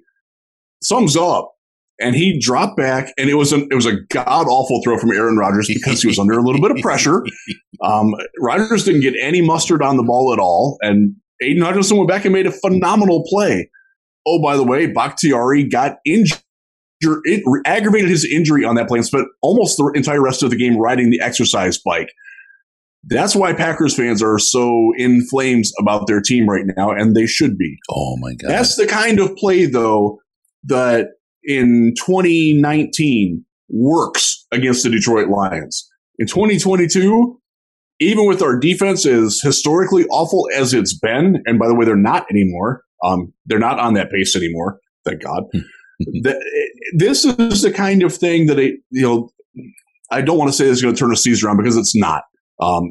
thumbs 0.88 1.16
up. 1.16 1.52
And 2.00 2.14
he 2.14 2.38
dropped 2.38 2.76
back, 2.76 3.12
and 3.18 3.28
it 3.28 3.34
was 3.34 3.52
an, 3.52 3.66
it 3.70 3.74
was 3.74 3.86
a 3.86 4.00
god 4.10 4.46
awful 4.46 4.80
throw 4.84 4.98
from 4.98 5.10
Aaron 5.10 5.36
Rodgers 5.36 5.66
because 5.66 6.00
he 6.00 6.08
was 6.08 6.18
under 6.18 6.38
a 6.38 6.42
little 6.42 6.60
bit 6.60 6.70
of 6.70 6.78
pressure. 6.78 7.24
Um, 7.80 8.12
Rodgers 8.40 8.84
didn't 8.84 9.02
get 9.02 9.14
any 9.22 9.40
mustard 9.40 9.82
on 9.82 9.96
the 9.96 10.02
ball 10.02 10.32
at 10.32 10.40
all, 10.40 10.78
and 10.80 11.14
Aidan 11.40 11.62
Hutchinson 11.62 11.96
went 11.96 12.08
back 12.08 12.24
and 12.24 12.32
made 12.32 12.44
a 12.44 12.50
phenomenal 12.50 13.22
play. 13.28 13.70
Oh, 14.26 14.42
by 14.42 14.56
the 14.56 14.64
way, 14.64 14.86
Bakhtiari 14.86 15.62
got 15.62 15.98
injured 16.04 16.42
it 17.00 17.42
aggravated 17.64 18.10
his 18.10 18.24
injury 18.24 18.64
on 18.64 18.74
that 18.76 18.88
plane, 18.88 19.02
spent 19.02 19.28
almost 19.42 19.76
the 19.76 19.92
entire 19.94 20.22
rest 20.22 20.42
of 20.42 20.50
the 20.50 20.56
game 20.56 20.76
riding 20.76 21.10
the 21.10 21.20
exercise 21.20 21.78
bike. 21.78 22.12
That's 23.04 23.36
why 23.36 23.52
Packers 23.52 23.94
fans 23.94 24.22
are 24.22 24.38
so 24.38 24.92
in 24.96 25.24
flames 25.28 25.72
about 25.78 26.06
their 26.06 26.20
team 26.20 26.48
right 26.48 26.64
now, 26.76 26.90
and 26.90 27.14
they 27.14 27.26
should 27.26 27.56
be. 27.56 27.76
Oh 27.88 28.16
my 28.18 28.34
god! 28.34 28.50
That's 28.50 28.76
the 28.76 28.86
kind 28.86 29.20
of 29.20 29.34
play, 29.36 29.66
though, 29.66 30.18
that 30.64 31.10
in 31.44 31.94
2019 31.98 33.44
works 33.68 34.46
against 34.52 34.82
the 34.82 34.90
Detroit 34.90 35.28
Lions. 35.28 35.88
In 36.18 36.26
2022, 36.26 37.40
even 38.00 38.26
with 38.26 38.42
our 38.42 38.58
defense 38.58 39.06
as 39.06 39.40
historically 39.42 40.04
awful 40.06 40.48
as 40.54 40.72
it's 40.74 40.96
been, 40.96 41.42
and 41.46 41.58
by 41.58 41.66
the 41.68 41.74
way, 41.74 41.84
they're 41.84 41.96
not 41.96 42.26
anymore. 42.30 42.82
Um, 43.04 43.32
they're 43.46 43.58
not 43.58 43.78
on 43.78 43.94
that 43.94 44.10
pace 44.10 44.36
anymore. 44.36 44.78
Thank 45.04 45.22
God. 45.22 45.44
The, 46.00 46.40
this 46.96 47.24
is 47.24 47.62
the 47.62 47.72
kind 47.72 48.04
of 48.04 48.14
thing 48.14 48.46
that 48.46 48.56
it, 48.56 48.76
you 48.90 49.02
know, 49.02 49.30
I 50.12 50.20
don't 50.20 50.38
want 50.38 50.48
to 50.48 50.56
say 50.56 50.66
is 50.66 50.80
going 50.80 50.94
to 50.94 50.98
turn 50.98 51.12
a 51.12 51.16
season 51.16 51.48
around 51.48 51.56
because 51.56 51.76
it's 51.76 51.96
not. 51.96 52.22
Um, 52.60 52.90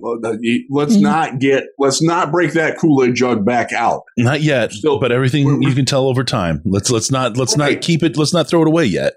let's 0.69 0.93
mm-hmm. 0.93 1.01
not 1.01 1.39
get, 1.39 1.65
let's 1.77 2.01
not 2.01 2.31
break 2.31 2.53
that 2.53 2.77
Kool 2.77 3.03
Aid 3.03 3.15
jug 3.15 3.45
back 3.45 3.73
out. 3.73 4.03
Not 4.17 4.41
yet, 4.41 4.71
Still, 4.71 4.99
but 4.99 5.11
everything 5.11 5.61
you 5.61 5.75
can 5.75 5.85
tell 5.85 6.07
over 6.07 6.23
time. 6.23 6.61
Let's 6.63 6.89
let's 6.89 7.11
not 7.11 7.35
let's 7.35 7.57
right. 7.57 7.73
not 7.73 7.81
keep 7.81 8.01
it. 8.01 8.15
Let's 8.15 8.33
not 8.33 8.49
throw 8.49 8.61
it 8.61 8.67
away 8.67 8.85
yet. 8.85 9.13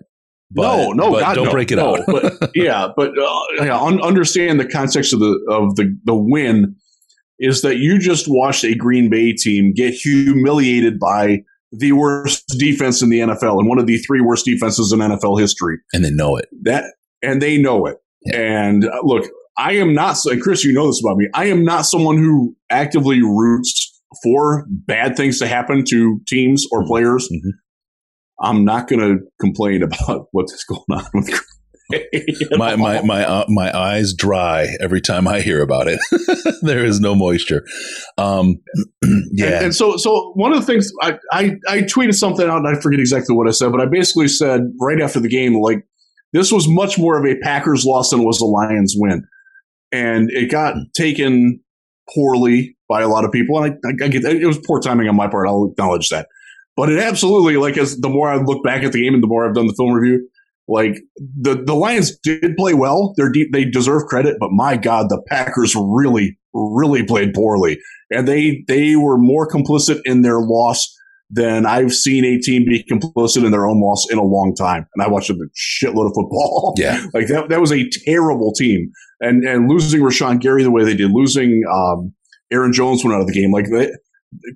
But, 0.52 0.62
no, 0.62 0.90
no, 0.90 1.10
but 1.12 1.20
God, 1.20 1.34
don't 1.34 1.44
no, 1.44 1.52
break 1.52 1.70
it 1.70 1.76
no, 1.76 1.96
out. 1.96 2.04
but 2.08 2.50
yeah, 2.56 2.88
but 2.96 3.10
uh, 3.16 3.40
yeah, 3.64 3.80
un- 3.80 4.02
understand 4.02 4.58
the 4.58 4.66
context 4.66 5.12
of 5.12 5.20
the 5.20 5.38
of 5.48 5.76
the 5.76 5.96
the 6.04 6.14
win 6.14 6.74
is 7.38 7.62
that 7.62 7.76
you 7.76 7.98
just 7.98 8.26
watched 8.28 8.64
a 8.64 8.74
Green 8.74 9.08
Bay 9.08 9.32
team 9.32 9.72
get 9.72 9.94
humiliated 9.94 10.98
by 10.98 11.42
the 11.72 11.92
worst 11.92 12.44
defense 12.58 13.00
in 13.00 13.10
the 13.10 13.20
NFL 13.20 13.58
and 13.58 13.68
one 13.68 13.78
of 13.78 13.86
the 13.86 13.98
three 13.98 14.20
worst 14.20 14.44
defenses 14.44 14.92
in 14.92 14.98
NFL 14.98 15.40
history. 15.40 15.78
And 15.92 16.04
they 16.04 16.10
know 16.10 16.36
it. 16.36 16.48
That 16.62 16.84
and 17.22 17.40
they 17.40 17.56
know 17.56 17.86
it. 17.86 17.98
Yeah. 18.26 18.36
And 18.38 18.84
uh, 18.84 19.00
look, 19.02 19.30
I 19.60 19.72
am 19.72 19.92
not 19.92 20.16
and 20.24 20.40
Chris, 20.40 20.64
you 20.64 20.72
know 20.72 20.86
this 20.86 21.02
about 21.04 21.18
me. 21.18 21.28
I 21.34 21.46
am 21.46 21.64
not 21.64 21.82
someone 21.82 22.16
who 22.16 22.56
actively 22.70 23.20
roots 23.20 24.00
for 24.22 24.66
bad 24.70 25.16
things 25.16 25.38
to 25.40 25.46
happen 25.46 25.84
to 25.90 26.20
teams 26.26 26.64
or 26.72 26.80
mm-hmm. 26.80 26.88
players. 26.88 27.28
Mm-hmm. 27.30 27.50
I'm 28.42 28.64
not 28.64 28.88
going 28.88 29.00
to 29.00 29.18
complain 29.38 29.82
about 29.82 30.28
what's 30.32 30.64
going 30.64 30.80
on 30.90 31.04
with 31.12 31.40
my 32.52 32.76
my 32.76 33.02
my 33.02 33.24
uh, 33.24 33.44
my 33.48 33.76
eyes 33.76 34.14
dry 34.14 34.68
every 34.80 35.02
time 35.02 35.28
I 35.28 35.40
hear 35.40 35.60
about 35.60 35.88
it. 35.88 36.00
there 36.62 36.84
is 36.84 36.98
no 37.00 37.14
moisture. 37.14 37.66
Um, 38.16 38.60
yeah, 39.32 39.46
and, 39.46 39.64
and, 39.66 39.74
so 39.74 39.98
so 39.98 40.32
one 40.36 40.52
of 40.52 40.60
the 40.60 40.64
things 40.64 40.90
I, 41.02 41.18
I 41.32 41.56
I 41.68 41.78
tweeted 41.82 42.14
something 42.14 42.48
out 42.48 42.64
and 42.64 42.68
I 42.68 42.80
forget 42.80 43.00
exactly 43.00 43.36
what 43.36 43.46
I 43.46 43.50
said, 43.50 43.72
but 43.72 43.80
I 43.80 43.86
basically 43.86 44.28
said 44.28 44.62
right 44.80 45.02
after 45.02 45.20
the 45.20 45.28
game 45.28 45.60
like 45.60 45.84
this 46.32 46.52
was 46.52 46.66
much 46.68 46.96
more 46.96 47.18
of 47.18 47.26
a 47.26 47.38
Packers 47.40 47.84
loss 47.84 48.10
than 48.10 48.24
was 48.24 48.40
a 48.40 48.46
Lions 48.46 48.94
win, 48.96 49.26
and 49.92 50.31
it 50.31 50.50
got 50.50 50.74
taken 50.94 51.61
poorly 52.14 52.76
by 52.88 53.03
a 53.03 53.09
lot 53.09 53.24
of 53.24 53.33
people, 53.33 53.62
and 53.62 53.79
I, 53.85 53.88
I, 53.88 54.07
I 54.07 54.09
get 54.09 54.24
it 54.24 54.46
was 54.46 54.59
poor 54.59 54.81
timing 54.81 55.09
on 55.09 55.16
my 55.16 55.29
part. 55.29 55.48
I'll 55.48 55.70
acknowledge 55.70 56.09
that, 56.09 56.29
but 56.76 56.90
it 56.90 56.98
absolutely 56.98 57.57
like 57.57 57.76
as 57.76 57.98
the 58.00 58.09
more 58.09 58.29
I 58.29 58.37
look 58.37 58.64
back 58.64 58.83
at 58.83 58.92
the 58.92 59.03
game 59.03 59.14
and 59.14 59.22
the 59.22 59.29
more 59.29 59.48
I've 59.48 59.55
done 59.55 59.66
the 59.66 59.74
film 59.76 59.92
review 59.92 60.29
like 60.70 61.03
the 61.16 61.61
the 61.62 61.74
Lions 61.74 62.16
did 62.22 62.57
play 62.57 62.74
well. 62.74 63.12
They're 63.16 63.33
deep, 63.33 63.53
they 63.53 63.64
deserve 63.64 64.05
credit, 64.05 64.37
but 64.38 64.53
my 64.53 64.76
God, 64.76 65.09
the 65.09 65.20
Packers 65.26 65.74
really 65.74 66.38
really 66.55 67.05
played 67.05 67.35
poorly, 67.35 67.79
and 68.11 68.26
they 68.26 68.64
they 68.68 68.94
were 68.94 69.18
more 69.18 69.48
complicit 69.48 70.00
in 70.05 70.22
their 70.22 70.40
loss 70.40 70.96
than 71.30 71.64
I've 71.64 71.92
seen 71.92 72.24
a 72.24 72.38
team 72.38 72.64
be 72.64 72.84
complicit 72.90 73.44
in 73.44 73.52
their 73.52 73.66
own 73.66 73.80
loss 73.80 74.06
in 74.10 74.18
a 74.18 74.22
long 74.22 74.54
time. 74.54 74.86
And 74.94 75.02
I 75.02 75.08
watched 75.08 75.30
a 75.30 75.34
shitload 75.34 76.06
of 76.06 76.14
football. 76.14 76.74
Yeah, 76.78 77.04
like 77.12 77.26
that 77.28 77.48
that 77.48 77.60
was 77.60 77.72
a 77.72 77.88
terrible 78.06 78.52
team, 78.52 78.90
and 79.20 79.44
and 79.44 79.68
losing 79.68 80.00
Rashan 80.00 80.40
Gary 80.40 80.62
the 80.62 80.70
way 80.70 80.84
they 80.84 80.94
did, 80.94 81.10
losing 81.12 81.62
um, 81.70 82.14
Aaron 82.50 82.72
Jones 82.72 83.04
went 83.04 83.14
out 83.14 83.20
of 83.20 83.26
the 83.26 83.32
game, 83.34 83.52
like 83.52 83.66
they, 83.70 83.90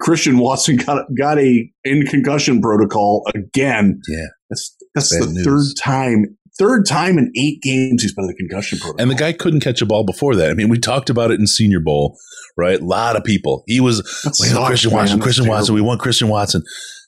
Christian 0.01 0.39
Watson 0.39 0.77
got 0.77 1.07
got 1.19 1.39
a 1.39 1.71
in 1.85 2.07
concussion 2.07 2.61
protocol 2.61 3.25
again. 3.35 4.01
Yeah, 4.09 4.27
that's 4.49 4.77
that's 4.95 5.19
Bad 5.19 5.29
the 5.29 5.33
news. 5.35 5.45
third 5.45 5.83
time 5.83 6.37
third 6.59 6.87
time 6.87 7.19
in 7.19 7.33
eight 7.37 7.61
games 7.63 8.03
he's 8.03 8.15
been 8.15 8.25
in 8.25 8.29
the 8.29 8.35
concussion 8.35 8.79
protocol. 8.79 9.01
And 9.01 9.11
the 9.11 9.15
guy 9.15 9.33
couldn't 9.33 9.61
catch 9.61 9.83
a 9.83 9.87
ball 9.87 10.05
before 10.05 10.35
that. 10.37 10.51
I 10.51 10.55
mean, 10.55 10.69
we 10.69 10.79
talked 10.79 11.11
about 11.11 11.31
it 11.31 11.41
in 11.41 11.47
Senior 11.47 11.81
Bowl, 11.81 12.19
right? 12.57 12.81
A 12.81 12.85
lot 12.85 13.17
of 13.17 13.25
people. 13.25 13.65
He 13.67 13.81
was 13.81 14.03
Christian 14.23 14.93
Watson, 14.93 15.21
Christian 15.21 15.49
Watson. 15.49 15.75
We 15.75 15.81
want 15.81 16.01
Christian 16.01 16.29
Watson. 16.29 16.63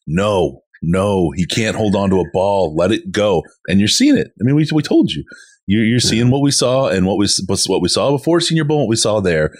No, 0.06 0.62
no, 0.82 1.30
he 1.35 1.46
can't 1.46 1.76
hold 1.76 1.96
on 1.96 2.11
to 2.11 2.20
a 2.20 2.24
ball. 2.32 2.74
Let 2.76 2.92
it 2.92 3.11
go. 3.11 3.42
And 3.68 3.80
you're 3.80 3.88
seeing 3.88 4.16
it. 4.16 4.28
I 4.28 4.44
mean, 4.44 4.54
we 4.54 4.66
we 4.72 4.82
told 4.82 5.11
you. 5.11 5.24
You're, 5.68 5.85
you're 5.85 6.00
seeing 6.00 6.30
what 6.30 6.42
we 6.42 6.52
saw 6.52 6.88
and 6.88 7.06
what 7.06 7.18
we 7.18 7.26
what 7.66 7.82
we 7.82 7.88
saw 7.88 8.12
before 8.12 8.40
Senior 8.40 8.64
Bowl, 8.64 8.80
what 8.80 8.88
we 8.88 8.97
saw 8.97 9.20
there. 9.20 9.53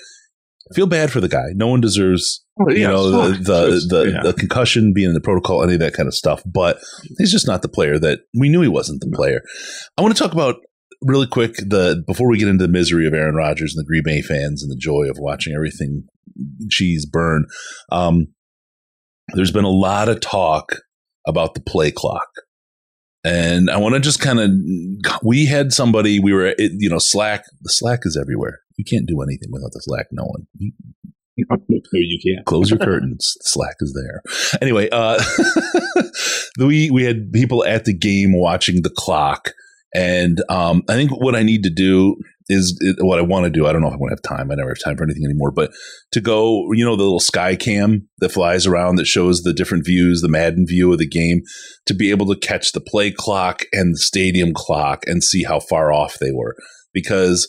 Feel 0.75 0.87
bad 0.87 1.13
for 1.13 1.21
the 1.21 1.29
guy. 1.29 1.47
No 1.55 1.69
one 1.69 1.81
deserves 1.81 2.45
you 2.69 2.87
know 2.87 3.11
the 3.11 3.29
the 3.39 3.87
the, 3.89 4.11
yeah. 4.11 4.23
the, 4.23 4.33
concussion 4.33 4.93
being 4.93 5.09
in 5.09 5.15
the 5.15 5.21
protocol, 5.21 5.63
any 5.63 5.75
of 5.75 5.81
that 5.81 5.93
kind 5.93 6.09
of 6.09 6.15
stuff. 6.15 6.43
But 6.45 6.81
he's 7.19 7.31
just 7.31 7.47
not 7.47 7.63
the 7.63 7.69
player 7.69 7.99
that 7.99 8.21
we 8.37 8.49
knew 8.49 8.63
he 8.63 8.69
wasn't 8.69 9.01
the 9.01 9.15
player. 9.15 9.43
I 9.97 10.03
want 10.03 10.17
to 10.17 10.23
talk 10.23 10.33
about 10.33 10.57
really 11.03 11.27
quick 11.27 11.57
the 11.57 12.03
before 12.07 12.29
we 12.29 12.39
get 12.39 12.49
into 12.49 12.67
the 12.67 12.73
misery 12.73 13.07
of 13.07 13.15
Aaron 13.15 13.35
Rodgers 13.37 13.75
and 13.77 13.85
the 13.85 13.87
Green 13.87 14.03
Bay 14.05 14.23
fans 14.23 14.63
and 14.63 14.71
the 14.71 14.77
joy 14.77 15.09
of 15.09 15.19
watching 15.19 15.55
everything 15.55 16.05
cheese 16.71 17.07
burn. 17.07 17.47
Um, 17.93 18.29
there's 19.35 19.53
been 19.53 19.65
a 19.65 19.71
lot 19.71 20.09
of 20.09 20.21
talk 20.21 20.81
about 21.27 21.55
the 21.55 21.61
play 21.61 21.91
clock. 21.91 22.29
And 23.25 23.71
I 23.71 23.79
want 23.79 23.95
to 23.95 24.01
just 24.01 24.21
kind 24.21 24.39
of, 24.39 24.51
we 25.23 25.47
had 25.47 25.73
somebody, 25.73 26.21
we 26.21 26.33
were, 26.33 26.55
you 26.59 26.89
know, 26.89 26.99
Slack, 26.99 27.43
the 27.61 27.71
Slack 27.71 28.01
is 28.05 28.17
everywhere. 28.17 28.61
You 28.77 28.85
can't 28.85 29.07
do 29.07 29.21
anything 29.23 29.49
without 29.51 29.73
the 29.73 29.81
Slack 29.81 30.07
knowing. 30.13 30.47
no, 31.39 31.79
you 31.93 32.19
can't. 32.23 32.47
Close 32.47 32.71
your 32.71 32.79
curtains. 32.79 33.37
Slack 33.41 33.77
is 33.81 33.95
there. 33.95 34.23
Anyway, 34.61 34.89
uh, 34.91 35.23
we 36.59 36.91
we 36.91 37.05
had 37.05 37.33
people 37.33 37.65
at 37.65 37.85
the 37.85 37.97
game 37.97 38.33
watching 38.33 38.83
the 38.83 38.93
clock, 38.97 39.51
and 39.95 40.39
um, 40.49 40.83
I 40.89 40.95
think 40.95 41.11
what 41.11 41.35
I 41.35 41.43
need 41.43 41.63
to 41.65 41.71
do 41.71 42.17
is 42.49 42.81
what 43.01 43.19
I 43.19 43.23
want 43.23 43.45
to 43.45 43.51
do. 43.51 43.67
I 43.67 43.73
don't 43.73 43.83
know 43.83 43.89
if 43.89 43.95
I 43.95 43.97
want 43.97 44.11
to 44.11 44.23
have 44.23 44.39
time. 44.39 44.51
I 44.51 44.55
never 44.55 44.71
have 44.71 44.83
time 44.83 44.97
for 44.97 45.05
anything 45.05 45.25
anymore. 45.25 45.51
But 45.51 45.73
to 46.13 46.21
go, 46.21 46.73
you 46.73 46.85
know, 46.85 46.97
the 46.97 47.03
little 47.03 47.21
sky 47.21 47.57
cam 47.57 48.09
that 48.19 48.31
flies 48.31 48.67
around 48.67 48.97
that 48.97 49.07
shows 49.07 49.43
the 49.43 49.53
different 49.53 49.85
views, 49.85 50.21
the 50.23 50.29
Madden 50.29 50.65
view 50.67 50.93
of 50.93 50.99
the 50.99 51.09
game, 51.09 51.43
to 51.87 51.95
be 51.95 52.11
able 52.11 52.27
to 52.27 52.39
catch 52.39 52.73
the 52.73 52.81
play 52.81 53.11
clock 53.11 53.65
and 53.73 53.95
the 53.95 53.99
stadium 53.99 54.53
clock 54.55 55.03
and 55.07 55.25
see 55.25 55.43
how 55.43 55.61
far 55.61 55.93
off 55.93 56.19
they 56.21 56.31
were. 56.33 56.55
Because 56.93 57.49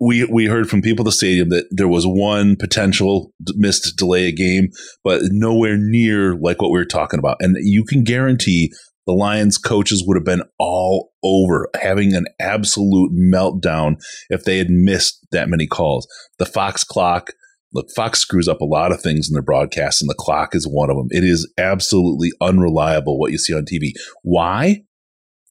we 0.00 0.24
we 0.24 0.46
heard 0.46 0.68
from 0.68 0.82
people 0.82 1.04
at 1.04 1.06
the 1.06 1.12
stadium 1.12 1.48
that 1.50 1.66
there 1.70 1.88
was 1.88 2.06
one 2.06 2.56
potential 2.56 3.32
missed 3.54 3.96
delay 3.96 4.26
a 4.26 4.32
game, 4.32 4.68
but 5.04 5.22
nowhere 5.24 5.76
near 5.78 6.36
like 6.36 6.60
what 6.60 6.70
we 6.70 6.78
were 6.78 6.84
talking 6.84 7.18
about. 7.18 7.36
And 7.40 7.56
you 7.60 7.84
can 7.84 8.04
guarantee 8.04 8.72
the 9.06 9.12
Lions 9.12 9.56
coaches 9.56 10.04
would 10.04 10.16
have 10.16 10.24
been 10.24 10.42
all 10.58 11.12
over 11.22 11.68
having 11.80 12.14
an 12.14 12.26
absolute 12.40 13.12
meltdown 13.12 13.96
if 14.28 14.44
they 14.44 14.58
had 14.58 14.68
missed 14.68 15.26
that 15.30 15.48
many 15.48 15.66
calls. 15.66 16.08
The 16.38 16.46
Fox 16.46 16.82
clock, 16.82 17.30
look, 17.72 17.86
Fox 17.94 18.18
screws 18.18 18.48
up 18.48 18.60
a 18.60 18.66
lot 18.66 18.90
of 18.90 19.00
things 19.00 19.28
in 19.28 19.34
their 19.34 19.42
broadcasts, 19.42 20.02
and 20.02 20.10
the 20.10 20.16
clock 20.18 20.54
is 20.54 20.66
one 20.66 20.90
of 20.90 20.96
them. 20.96 21.06
It 21.10 21.22
is 21.22 21.50
absolutely 21.56 22.32
unreliable 22.40 23.18
what 23.18 23.30
you 23.30 23.38
see 23.38 23.54
on 23.54 23.64
TV. 23.64 23.92
Why? 24.22 24.82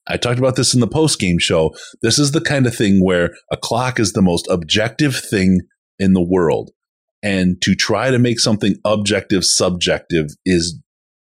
I 0.08 0.18
talked 0.18 0.40
about 0.40 0.56
this 0.56 0.74
in 0.74 0.80
the 0.80 0.88
post 0.88 1.20
game 1.20 1.40
show. 1.40 1.74
This 2.02 2.20
is 2.20 2.32
the 2.32 2.42
kind 2.42 2.68
of 2.68 2.76
thing 2.76 3.04
where 3.04 3.32
a 3.52 3.58
clock 3.58 4.00
is 4.00 4.14
the 4.14 4.22
most 4.22 4.48
objective 4.50 5.16
thing 5.16 5.62
in 5.98 6.14
the 6.14 6.24
world. 6.24 6.72
And 7.24 7.60
to 7.64 7.74
try 7.74 8.12
to 8.12 8.20
make 8.20 8.40
something 8.40 8.76
objective 8.86 9.46
subjective 9.46 10.28
is 10.46 10.80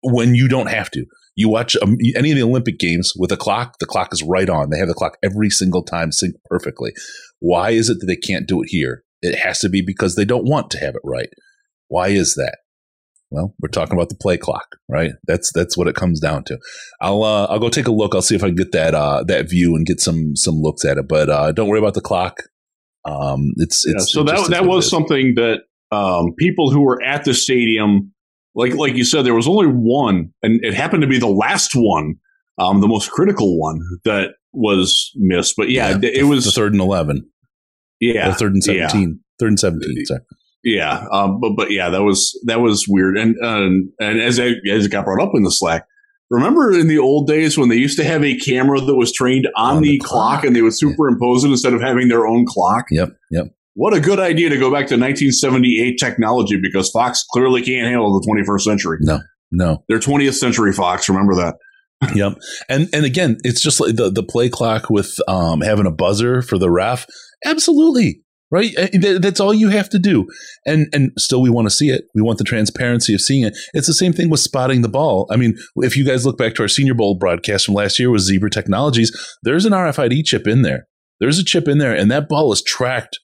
when 0.03 0.35
you 0.35 0.49
don't 0.49 0.71
have 0.71 0.91
to. 0.93 1.07
You 1.37 1.49
watch 1.49 1.77
um, 1.77 1.97
any 2.17 2.31
of 2.31 2.37
the 2.37 2.43
Olympic 2.43 2.79
games 2.79 3.13
with 3.17 3.33
a 3.33 3.37
clock, 3.37 3.79
the 3.81 3.87
clock 3.87 4.13
is 4.13 4.23
right 4.23 4.49
on. 4.49 4.71
They 4.71 4.79
have 4.79 4.89
the 4.89 4.95
clock 4.95 5.19
every 5.23 5.51
single 5.51 5.83
time 5.83 6.13
sync 6.13 6.35
perfectly. 6.47 6.93
Why 7.41 7.71
is 7.71 7.89
it 7.89 7.99
that 8.01 8.07
they 8.07 8.17
can't 8.17 8.47
do 8.47 8.63
it 8.63 8.69
here? 8.69 9.05
It 9.21 9.39
has 9.39 9.61
to 9.61 9.69
be 9.69 9.83
because 9.85 10.15
they 10.15 10.25
don't 10.25 10.49
want 10.49 10.71
to 10.73 10.79
have 10.79 10.95
it 10.95 11.01
right. 11.05 11.29
Why 11.89 12.09
is 12.09 12.35
that? 12.35 12.59
Well, 13.35 13.53
we're 13.61 13.69
talking 13.69 13.95
about 13.95 14.11
the 14.11 14.15
play 14.15 14.37
clock, 14.37 14.77
right? 14.89 15.11
That's 15.27 15.51
that's 15.53 15.77
what 15.77 15.89
it 15.89 15.97
comes 15.97 16.21
down 16.21 16.45
to. 16.45 16.59
I'll 17.01 17.25
uh, 17.25 17.47
I'll 17.47 17.59
go 17.59 17.69
take 17.69 17.89
a 17.89 17.93
look. 17.93 18.15
I'll 18.15 18.23
see 18.23 18.37
if 18.37 18.45
I 18.45 18.47
can 18.47 18.55
get 18.55 18.71
that 18.71 18.95
uh, 18.95 19.25
that 19.25 19.51
view 19.51 19.75
and 19.75 19.85
get 19.85 20.01
some 20.01 20.37
some 20.37 20.55
looks 20.55 20.85
at 20.85 20.99
it. 20.99 21.09
But 21.09 21.29
uh, 21.29 21.51
don't 21.51 21.67
worry 21.67 21.81
about 21.81 21.95
the 21.95 22.01
clock. 22.01 22.45
Um, 23.05 23.53
it's 23.57 23.85
it's 23.87 24.15
yeah, 24.15 24.21
so 24.21 24.23
that 24.23 24.51
that 24.51 24.67
was 24.67 24.89
something 24.89 25.35
that 25.35 25.63
um, 25.91 26.35
people 26.39 26.71
who 26.71 26.83
were 26.83 27.03
at 27.03 27.25
the 27.25 27.35
stadium, 27.35 28.13
like 28.55 28.75
like 28.75 28.95
you 28.95 29.05
said, 29.05 29.27
there 29.27 29.35
was 29.35 29.49
only 29.49 29.67
one, 29.67 30.33
and 30.45 30.65
it 30.65 30.75
happened 30.75 31.03
to 31.03 31.09
be 31.09 31.19
the 31.19 31.27
last 31.27 31.73
one, 31.75 32.15
um, 32.59 32.81
the 32.83 32.89
most 32.89 33.11
critical 33.11 33.59
one 33.59 33.81
that 34.05 34.35
was 34.53 35.11
missed. 35.17 35.55
But 35.57 35.71
yeah, 35.71 35.99
yeah 36.01 36.11
it 36.15 36.23
was 36.23 36.45
the 36.45 36.53
third 36.53 36.73
and 36.73 36.81
eleven. 36.81 37.29
Yeah, 37.99 38.31
or 38.31 38.35
third 38.35 38.53
and 38.53 38.63
seventeen. 38.63 39.09
Yeah. 39.09 39.35
Third 39.41 39.49
and 39.49 39.59
seventeen. 39.59 40.07
Sorry. 40.07 40.21
Yeah, 40.65 41.07
um, 41.13 41.41
but 41.41 41.51
but 41.57 41.71
yeah, 41.71 41.91
that 41.91 42.03
was 42.03 42.39
that 42.47 42.61
was 42.61 42.87
weird. 42.89 43.19
And 43.19 43.37
and 43.37 43.91
and 44.01 44.21
as 44.21 44.41
I, 44.41 44.53
as 44.71 44.87
it 44.87 44.91
got 44.91 45.05
brought 45.05 45.23
up 45.23 45.33
in 45.35 45.43
the 45.43 45.51
Slack, 45.51 45.87
remember 46.31 46.73
in 46.73 46.89
the 46.89 46.99
old 46.99 47.27
days 47.27 47.59
when 47.59 47.69
they 47.69 47.77
used 47.77 47.99
to 47.99 48.05
have 48.05 48.25
a 48.25 48.37
camera 48.39 48.81
that 48.81 48.95
was 48.95 49.13
trained 49.13 49.47
on, 49.57 49.77
on 49.77 49.83
the, 49.83 49.91
the 49.91 49.99
clock, 49.99 50.11
clock, 50.11 50.45
and 50.45 50.57
they 50.57 50.63
would 50.63 50.75
superimpose 50.75 51.45
yeah. 51.45 51.51
it 51.51 51.53
instead 51.53 51.75
of 51.75 51.83
having 51.83 52.09
their 52.09 52.27
own 52.27 52.47
clock. 52.47 52.87
Yep, 52.91 53.11
yep. 53.31 53.55
What 53.75 53.93
a 53.93 54.01
good 54.01 54.19
idea 54.19 54.49
to 54.49 54.57
go 54.57 54.71
back 54.71 54.87
to 54.89 54.95
1978 54.95 55.99
technology 55.99 56.59
because 56.61 56.91
Fox 56.91 57.25
clearly 57.31 57.61
can't 57.61 57.87
handle 57.87 58.19
the 58.19 58.27
21st 58.27 58.61
century. 58.63 58.99
No, 59.01 59.21
no, 59.53 59.85
they're 59.89 59.99
20th 59.99 60.35
century 60.35 60.73
Fox. 60.73 61.11
Remember 61.11 61.35
that. 61.35 61.57
yep. 62.15 62.39
And 62.71 62.89
and 62.95 63.05
again, 63.05 63.37
it's 63.43 63.61
just 63.61 63.81
like 63.81 63.97
the 63.97 64.11
the 64.11 64.23
play 64.23 64.49
clock 64.49 64.89
with 64.89 65.15
um, 65.29 65.61
having 65.61 65.87
a 65.87 65.91
buzzer 65.91 66.41
for 66.41 66.57
the 66.57 66.71
ref. 66.71 67.07
Absolutely 67.45 68.24
right? 68.55 68.73
Eh, 68.77 69.19
that's 69.19 69.41
all 69.41 69.53
you 69.53 69.69
have 69.69 69.91
to 69.91 69.99
do. 69.99 70.27
And 70.65 70.87
and 70.93 71.11
still 71.19 71.43
we 71.43 71.51
want 71.51 71.67
to 71.67 71.75
see 71.75 71.89
it. 71.89 72.05
We 72.15 72.23
want 72.23 72.39
the 72.39 72.45
transparency 72.45 73.13
of 73.13 73.21
seeing 73.21 73.45
it. 73.45 73.57
It's 73.75 73.89
the 73.89 73.95
same 73.95 74.13
thing 74.13 74.31
with 74.31 74.41
spotting 74.41 74.83
the 74.83 74.89
ball. 74.89 75.27
I 75.31 75.37
mean, 75.37 75.57
if 75.77 75.97
you 75.97 76.07
guys 76.07 76.25
look 76.25 76.39
back 76.39 76.55
to 76.55 76.63
our 76.63 76.69
Senior 76.69 76.95
Bowl 76.95 77.17
broadcast 77.17 77.67
from 77.67 77.75
last 77.75 77.99
year 77.99 78.11
with 78.11 78.23
Zebra 78.23 78.51
Technologies, 78.51 79.11
there's 79.43 79.67
an 79.67 79.73
RFID 79.73 80.25
chip 80.25 80.47
in 80.47 80.63
there. 80.63 80.87
There's 81.19 81.41
a 81.41 81.45
chip 81.45 81.67
in 81.67 81.79
there, 81.79 81.95
and 81.95 82.11
that 82.13 82.29
ball 82.29 82.53
is 82.53 82.63
tracked 82.63 83.19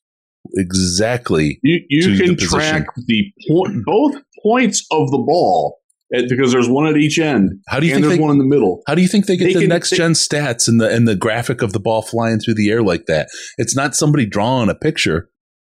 exactly. 0.57 1.61
You, 1.63 1.81
you 1.89 2.19
can 2.19 2.35
the 2.35 2.47
track 2.47 2.87
the 3.07 3.33
point, 3.49 3.85
both 3.85 4.17
points 4.43 4.85
of 4.91 5.11
the 5.13 5.19
ball 5.19 5.80
because 6.11 6.53
there's 6.53 6.69
one 6.69 6.87
at 6.87 6.97
each 6.97 7.19
end. 7.19 7.53
How 7.69 7.81
do 7.81 7.87
you 7.87 7.93
think 7.93 8.07
there's 8.07 8.19
they, 8.19 8.23
one 8.23 8.33
in 8.33 8.39
the 8.39 8.45
middle? 8.45 8.83
How 8.87 8.95
do 8.95 9.03
you 9.03 9.09
think 9.09 9.27
they 9.27 9.37
get 9.37 9.47
they 9.47 9.55
the 9.55 9.61
can, 9.61 9.69
next 9.69 9.91
they, 9.91 9.97
gen 9.97 10.13
stats 10.13 10.69
and 10.69 10.81
the 10.81 10.89
and 10.89 11.07
the 11.07 11.17
graphic 11.17 11.63
of 11.63 11.73
the 11.73 11.81
ball 11.81 12.03
flying 12.03 12.41
through 12.41 12.55
the 12.55 12.71
air 12.71 12.83
like 12.83 13.07
that? 13.07 13.29
It's 13.59 13.77
not 13.77 13.95
somebody 13.95 14.27
drawing 14.27 14.69
a 14.69 14.75
picture. 14.75 15.29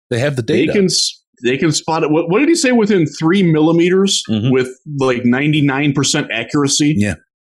They 0.09 0.19
have 0.19 0.35
the 0.35 0.41
data. 0.41 0.71
They 0.71 0.77
can 0.77 0.87
they 1.43 1.57
can 1.57 1.71
spot 1.71 2.03
it. 2.03 2.11
What, 2.11 2.29
what 2.29 2.39
did 2.39 2.49
he 2.49 2.55
say? 2.55 2.71
Within 2.71 3.05
three 3.05 3.43
millimeters 3.43 4.23
mm-hmm. 4.29 4.51
with 4.51 4.69
like 4.99 5.25
ninety 5.25 5.61
nine 5.61 5.93
percent 5.93 6.29
accuracy. 6.31 6.95
Yeah, 6.97 7.15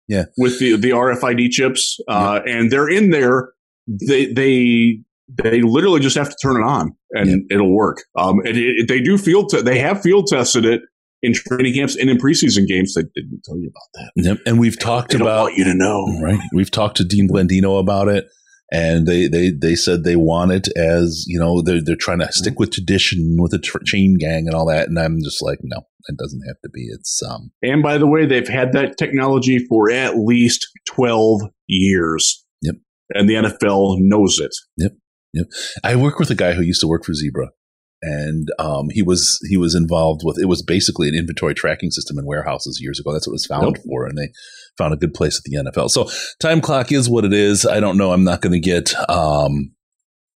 yeah. 0.08 0.24
With 0.38 0.58
the 0.58 0.76
the 0.76 0.90
RFID 0.90 1.50
chips, 1.50 1.98
uh, 2.08 2.40
and 2.46 2.70
they're 2.70 2.88
in 2.88 3.10
there. 3.10 3.52
They 3.86 4.26
they 4.26 5.00
they 5.28 5.62
literally 5.62 6.00
just 6.00 6.16
have 6.16 6.28
to 6.28 6.36
turn 6.42 6.56
it 6.56 6.64
on 6.64 6.92
and 7.12 7.28
yeah. 7.28 7.56
it'll 7.56 7.74
work. 7.74 8.04
Um, 8.16 8.40
and 8.40 8.56
it, 8.56 8.80
it, 8.80 8.88
they 8.88 9.00
do 9.00 9.16
field 9.16 9.50
te- 9.50 9.62
they 9.62 9.78
have 9.78 10.02
field 10.02 10.26
tested 10.26 10.64
it 10.64 10.82
in 11.22 11.32
training 11.34 11.74
camps 11.74 11.96
and 11.96 12.10
in 12.10 12.18
preseason 12.18 12.66
games. 12.66 12.94
They 12.94 13.02
didn't 13.14 13.42
tell 13.44 13.58
you 13.58 13.70
about 13.70 13.88
that. 13.94 14.12
Yep. 14.16 14.38
And 14.46 14.58
we've 14.58 14.78
talked 14.78 15.14
about 15.14 15.44
want 15.44 15.56
you 15.56 15.64
to 15.64 15.74
know, 15.74 16.06
right? 16.20 16.40
We've 16.52 16.70
talked 16.70 16.96
to 16.98 17.04
Dean 17.04 17.28
Blandino 17.28 17.78
about 17.78 18.08
it, 18.08 18.26
and 18.72 19.06
they 19.06 19.28
they 19.28 19.50
they 19.50 19.74
said 19.74 20.02
they 20.02 20.16
want 20.16 20.52
it 20.52 20.68
as 20.76 21.24
you 21.26 21.38
know 21.38 21.62
they're 21.62 21.82
they're 21.82 21.96
trying 21.96 22.20
to 22.20 22.32
stick 22.32 22.58
with 22.58 22.72
tradition 22.72 23.36
with 23.38 23.52
the 23.52 23.58
tr- 23.58 23.82
chain 23.84 24.16
gang 24.18 24.46
and 24.46 24.54
all 24.54 24.66
that. 24.66 24.88
And 24.88 24.98
I'm 24.98 25.18
just 25.22 25.42
like, 25.42 25.58
no, 25.62 25.82
it 26.08 26.16
doesn't 26.18 26.42
have 26.46 26.60
to 26.64 26.70
be. 26.70 26.88
It's 26.90 27.20
um. 27.22 27.52
And 27.62 27.82
by 27.82 27.98
the 27.98 28.06
way, 28.06 28.26
they've 28.26 28.48
had 28.48 28.72
that 28.72 28.96
technology 28.98 29.64
for 29.68 29.90
at 29.90 30.16
least 30.16 30.66
twelve 30.86 31.42
years. 31.66 32.44
Yep. 32.62 32.76
And 33.14 33.28
the 33.28 33.34
NFL 33.34 33.96
knows 33.98 34.38
it. 34.40 34.54
Yep. 34.76 34.92
Yep. 35.34 35.46
I 35.84 35.96
work 35.96 36.18
with 36.18 36.30
a 36.30 36.34
guy 36.34 36.52
who 36.52 36.62
used 36.62 36.80
to 36.80 36.86
work 36.86 37.04
for 37.04 37.14
Zebra, 37.14 37.48
and 38.02 38.48
um, 38.58 38.88
he 38.90 39.02
was 39.02 39.38
he 39.48 39.56
was 39.56 39.74
involved 39.74 40.22
with 40.24 40.38
it 40.38 40.46
was 40.46 40.62
basically 40.62 41.08
an 41.08 41.14
inventory 41.14 41.54
tracking 41.54 41.90
system 41.90 42.18
in 42.18 42.26
warehouses 42.26 42.80
years 42.80 42.98
ago. 42.98 43.12
That's 43.12 43.26
what 43.26 43.32
it 43.32 43.34
was 43.34 43.46
found 43.46 43.76
yep. 43.76 43.84
for, 43.84 44.06
and 44.06 44.18
they 44.18 44.32
found 44.76 44.92
a 44.92 44.96
good 44.96 45.14
place 45.14 45.38
at 45.38 45.44
the 45.44 45.56
NFL. 45.56 45.90
So 45.90 46.08
time 46.40 46.60
clock 46.60 46.90
is 46.90 47.08
what 47.08 47.24
it 47.24 47.32
is. 47.32 47.64
I 47.64 47.80
don't 47.80 47.96
know. 47.96 48.12
I'm 48.12 48.24
not 48.24 48.40
going 48.40 48.52
to 48.52 48.60
get 48.60 48.94
um, 49.08 49.72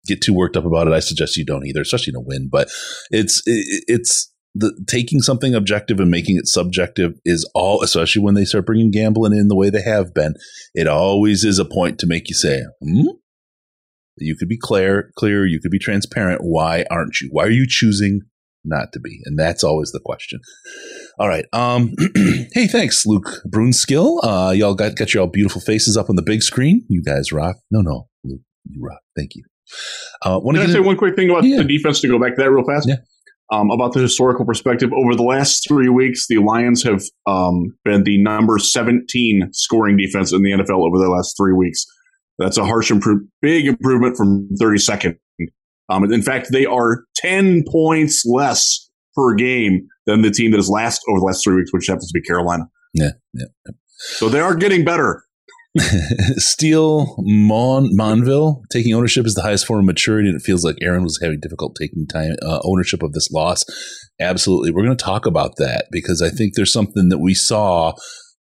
get 0.05 0.21
too 0.21 0.33
worked 0.33 0.57
up 0.57 0.65
about 0.65 0.87
it. 0.87 0.93
I 0.93 0.99
suggest 0.99 1.37
you 1.37 1.45
don't 1.45 1.65
either, 1.65 1.81
especially 1.81 2.11
in 2.11 2.17
a 2.17 2.21
win. 2.21 2.49
But 2.51 2.69
it's 3.09 3.41
it, 3.45 3.83
it's 3.87 4.31
the 4.55 4.77
taking 4.87 5.21
something 5.21 5.55
objective 5.55 5.99
and 5.99 6.11
making 6.11 6.37
it 6.37 6.47
subjective 6.47 7.19
is 7.25 7.49
all, 7.55 7.81
especially 7.81 8.21
when 8.21 8.35
they 8.35 8.45
start 8.45 8.65
bringing 8.65 8.91
gambling 8.91 9.33
in 9.33 9.47
the 9.47 9.55
way 9.55 9.69
they 9.69 9.81
have 9.81 10.13
been. 10.13 10.35
It 10.73 10.87
always 10.87 11.43
is 11.43 11.59
a 11.59 11.65
point 11.65 11.97
to 11.99 12.07
make 12.07 12.29
you 12.29 12.35
say, 12.35 12.63
hmm? 12.81 13.07
You 14.17 14.35
could 14.35 14.47
be 14.47 14.57
clear, 14.57 15.11
clear. 15.15 15.45
You 15.45 15.59
could 15.59 15.71
be 15.71 15.79
transparent. 15.79 16.41
Why 16.43 16.85
aren't 16.91 17.19
you? 17.21 17.29
Why 17.31 17.45
are 17.45 17.51
you 17.51 17.65
choosing 17.67 18.21
not 18.63 18.93
to 18.93 18.99
be? 18.99 19.19
And 19.25 19.37
that's 19.37 19.63
always 19.63 19.91
the 19.91 19.99
question. 20.03 20.39
All 21.19 21.27
right. 21.27 21.45
Um, 21.53 21.93
hey, 22.53 22.67
thanks, 22.67 23.05
Luke 23.05 23.41
Brunskill. 23.47 24.19
Uh, 24.23 24.51
y'all 24.51 24.75
got, 24.75 24.95
got 24.95 25.13
your 25.13 25.21
all 25.21 25.29
beautiful 25.29 25.61
faces 25.61 25.97
up 25.97 26.09
on 26.09 26.15
the 26.15 26.21
big 26.21 26.43
screen. 26.43 26.85
You 26.89 27.01
guys 27.03 27.31
rock. 27.31 27.57
No, 27.71 27.81
no, 27.81 28.07
Luke, 28.23 28.41
you 28.65 28.81
rock. 28.83 29.01
Thank 29.15 29.35
you. 29.35 29.43
Uh, 30.21 30.39
Can 30.39 30.57
I 30.57 30.67
say 30.67 30.79
one 30.79 30.97
quick 30.97 31.15
thing 31.15 31.29
about 31.29 31.43
yeah. 31.43 31.57
the 31.57 31.63
defense 31.63 32.01
to 32.01 32.07
go 32.07 32.19
back 32.19 32.35
to 32.35 32.41
that 32.41 32.51
real 32.51 32.65
fast? 32.65 32.87
Yeah. 32.87 32.97
Um, 33.51 33.69
about 33.69 33.93
the 33.93 33.99
historical 33.99 34.45
perspective, 34.45 34.91
over 34.93 35.15
the 35.15 35.23
last 35.23 35.67
three 35.67 35.89
weeks, 35.89 36.27
the 36.27 36.37
Lions 36.37 36.83
have 36.83 37.03
um, 37.27 37.75
been 37.83 38.03
the 38.03 38.21
number 38.21 38.57
17 38.57 39.49
scoring 39.51 39.97
defense 39.97 40.33
in 40.33 40.41
the 40.41 40.51
NFL 40.51 40.87
over 40.87 40.97
the 40.97 41.09
last 41.09 41.35
three 41.37 41.53
weeks. 41.53 41.85
That's 42.39 42.57
a 42.57 42.65
harsh, 42.65 42.91
improve, 42.91 43.21
big 43.41 43.65
improvement 43.67 44.17
from 44.17 44.49
32nd. 44.59 45.17
Um, 45.89 46.11
in 46.11 46.21
fact, 46.21 46.47
they 46.51 46.65
are 46.65 47.03
10 47.17 47.63
points 47.67 48.23
less 48.25 48.89
per 49.15 49.35
game 49.35 49.87
than 50.05 50.21
the 50.21 50.31
team 50.31 50.51
that 50.51 50.57
is 50.57 50.69
last 50.69 51.01
over 51.07 51.19
the 51.19 51.25
last 51.25 51.43
three 51.43 51.55
weeks, 51.55 51.71
which 51.73 51.87
happens 51.87 52.11
to 52.11 52.19
be 52.19 52.25
Carolina. 52.25 52.63
Yeah, 52.93 53.11
yeah. 53.33 53.45
yeah. 53.65 53.73
So 53.97 54.29
they 54.29 54.39
are 54.39 54.55
getting 54.55 54.83
better. 54.83 55.23
Steele 56.37 57.15
Mon- 57.19 57.95
Monville 57.95 58.61
taking 58.71 58.93
ownership 58.93 59.25
is 59.25 59.33
the 59.33 59.41
highest 59.41 59.65
form 59.65 59.79
of 59.79 59.85
maturity, 59.85 60.29
and 60.29 60.39
it 60.39 60.43
feels 60.43 60.63
like 60.63 60.77
Aaron 60.81 61.03
was 61.03 61.19
having 61.21 61.39
difficult 61.39 61.75
taking 61.79 62.05
time 62.05 62.35
uh, 62.43 62.59
ownership 62.63 63.01
of 63.01 63.13
this 63.13 63.31
loss. 63.31 63.65
Absolutely, 64.19 64.71
we're 64.71 64.83
going 64.83 64.95
to 64.95 65.03
talk 65.03 65.25
about 65.25 65.55
that 65.57 65.87
because 65.91 66.21
I 66.21 66.29
think 66.29 66.53
there's 66.53 66.71
something 66.71 67.09
that 67.09 67.17
we 67.17 67.33
saw 67.33 67.93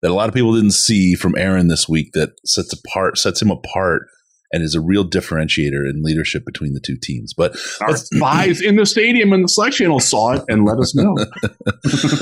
that 0.03 0.11
a 0.11 0.15
lot 0.15 0.29
of 0.29 0.35
people 0.35 0.55
didn't 0.55 0.73
see 0.73 1.15
from 1.15 1.35
Aaron 1.39 1.69
this 1.69 1.89
week 1.89 2.11
that 2.13 2.31
sets 2.45 2.73
apart 2.73 3.19
sets 3.19 3.41
him 3.41 3.51
apart 3.51 4.09
and 4.53 4.63
is 4.63 4.75
a 4.75 4.81
real 4.81 5.09
differentiator 5.09 5.89
in 5.89 6.03
leadership 6.03 6.45
between 6.45 6.75
the 6.75 6.81
two 6.81 6.97
teams. 7.03 7.33
But 7.33 7.57
our 7.81 7.97
spies 7.97 8.61
in 8.61 8.77
the 8.77 8.85
stadium 8.85 9.33
and 9.33 9.45
the 9.45 9.49
Slack 9.49 9.73
channel 9.73 9.99
saw 9.99 10.33
it 10.33 10.45
and 10.49 10.67
let 10.67 10.79
us 10.79 10.95
know. 10.95 11.17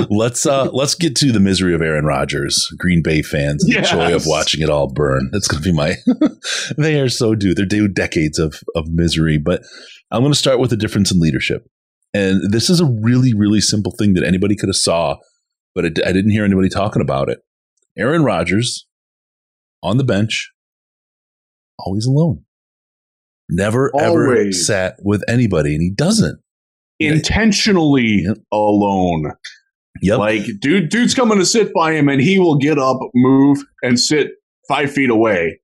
let's 0.10 0.46
uh, 0.46 0.70
let's 0.72 0.94
get 0.94 1.16
to 1.16 1.32
the 1.32 1.40
misery 1.40 1.74
of 1.74 1.82
Aaron 1.82 2.04
Rodgers, 2.04 2.72
Green 2.78 3.02
Bay 3.02 3.22
fans, 3.22 3.64
and 3.64 3.72
yes. 3.72 3.90
the 3.90 3.96
joy 3.96 4.14
of 4.14 4.26
watching 4.26 4.62
it 4.62 4.70
all 4.70 4.86
burn. 4.86 5.28
That's 5.32 5.48
going 5.48 5.62
to 5.62 5.68
be 5.68 5.74
my. 5.74 5.96
they 6.78 7.00
are 7.00 7.08
so 7.08 7.34
due. 7.34 7.54
They're 7.54 7.66
due 7.66 7.88
decades 7.88 8.38
of 8.38 8.60
of 8.76 8.88
misery. 8.88 9.38
But 9.38 9.62
I'm 10.10 10.22
going 10.22 10.32
to 10.32 10.38
start 10.38 10.60
with 10.60 10.70
the 10.70 10.76
difference 10.76 11.10
in 11.12 11.20
leadership, 11.20 11.66
and 12.14 12.52
this 12.52 12.70
is 12.70 12.80
a 12.80 12.86
really 12.86 13.34
really 13.34 13.60
simple 13.60 13.92
thing 13.98 14.14
that 14.14 14.24
anybody 14.24 14.54
could 14.54 14.68
have 14.68 14.76
saw, 14.76 15.16
but 15.74 15.84
it, 15.84 15.98
I 16.06 16.12
didn't 16.12 16.30
hear 16.30 16.44
anybody 16.44 16.68
talking 16.68 17.02
about 17.02 17.28
it. 17.28 17.40
Aaron 17.98 18.24
Rodgers 18.24 18.86
on 19.82 19.96
the 19.96 20.04
bench 20.04 20.52
always 21.78 22.06
alone. 22.06 22.44
Never 23.48 23.90
always. 23.92 24.14
ever 24.14 24.52
sat 24.52 24.96
with 25.02 25.24
anybody, 25.28 25.74
and 25.74 25.82
he 25.82 25.90
doesn't 25.90 26.40
intentionally 27.00 28.22
yep. 28.26 28.36
alone. 28.52 29.32
Yep. 30.02 30.18
Like, 30.18 30.42
dude, 30.60 30.88
dude's 30.88 31.14
coming 31.14 31.38
to 31.38 31.46
sit 31.46 31.72
by 31.74 31.92
him, 31.92 32.08
and 32.08 32.20
he 32.20 32.38
will 32.38 32.56
get 32.56 32.78
up, 32.78 32.98
move, 33.14 33.58
and 33.82 33.98
sit 33.98 34.28
five 34.68 34.92
feet 34.92 35.10
away. 35.10 35.60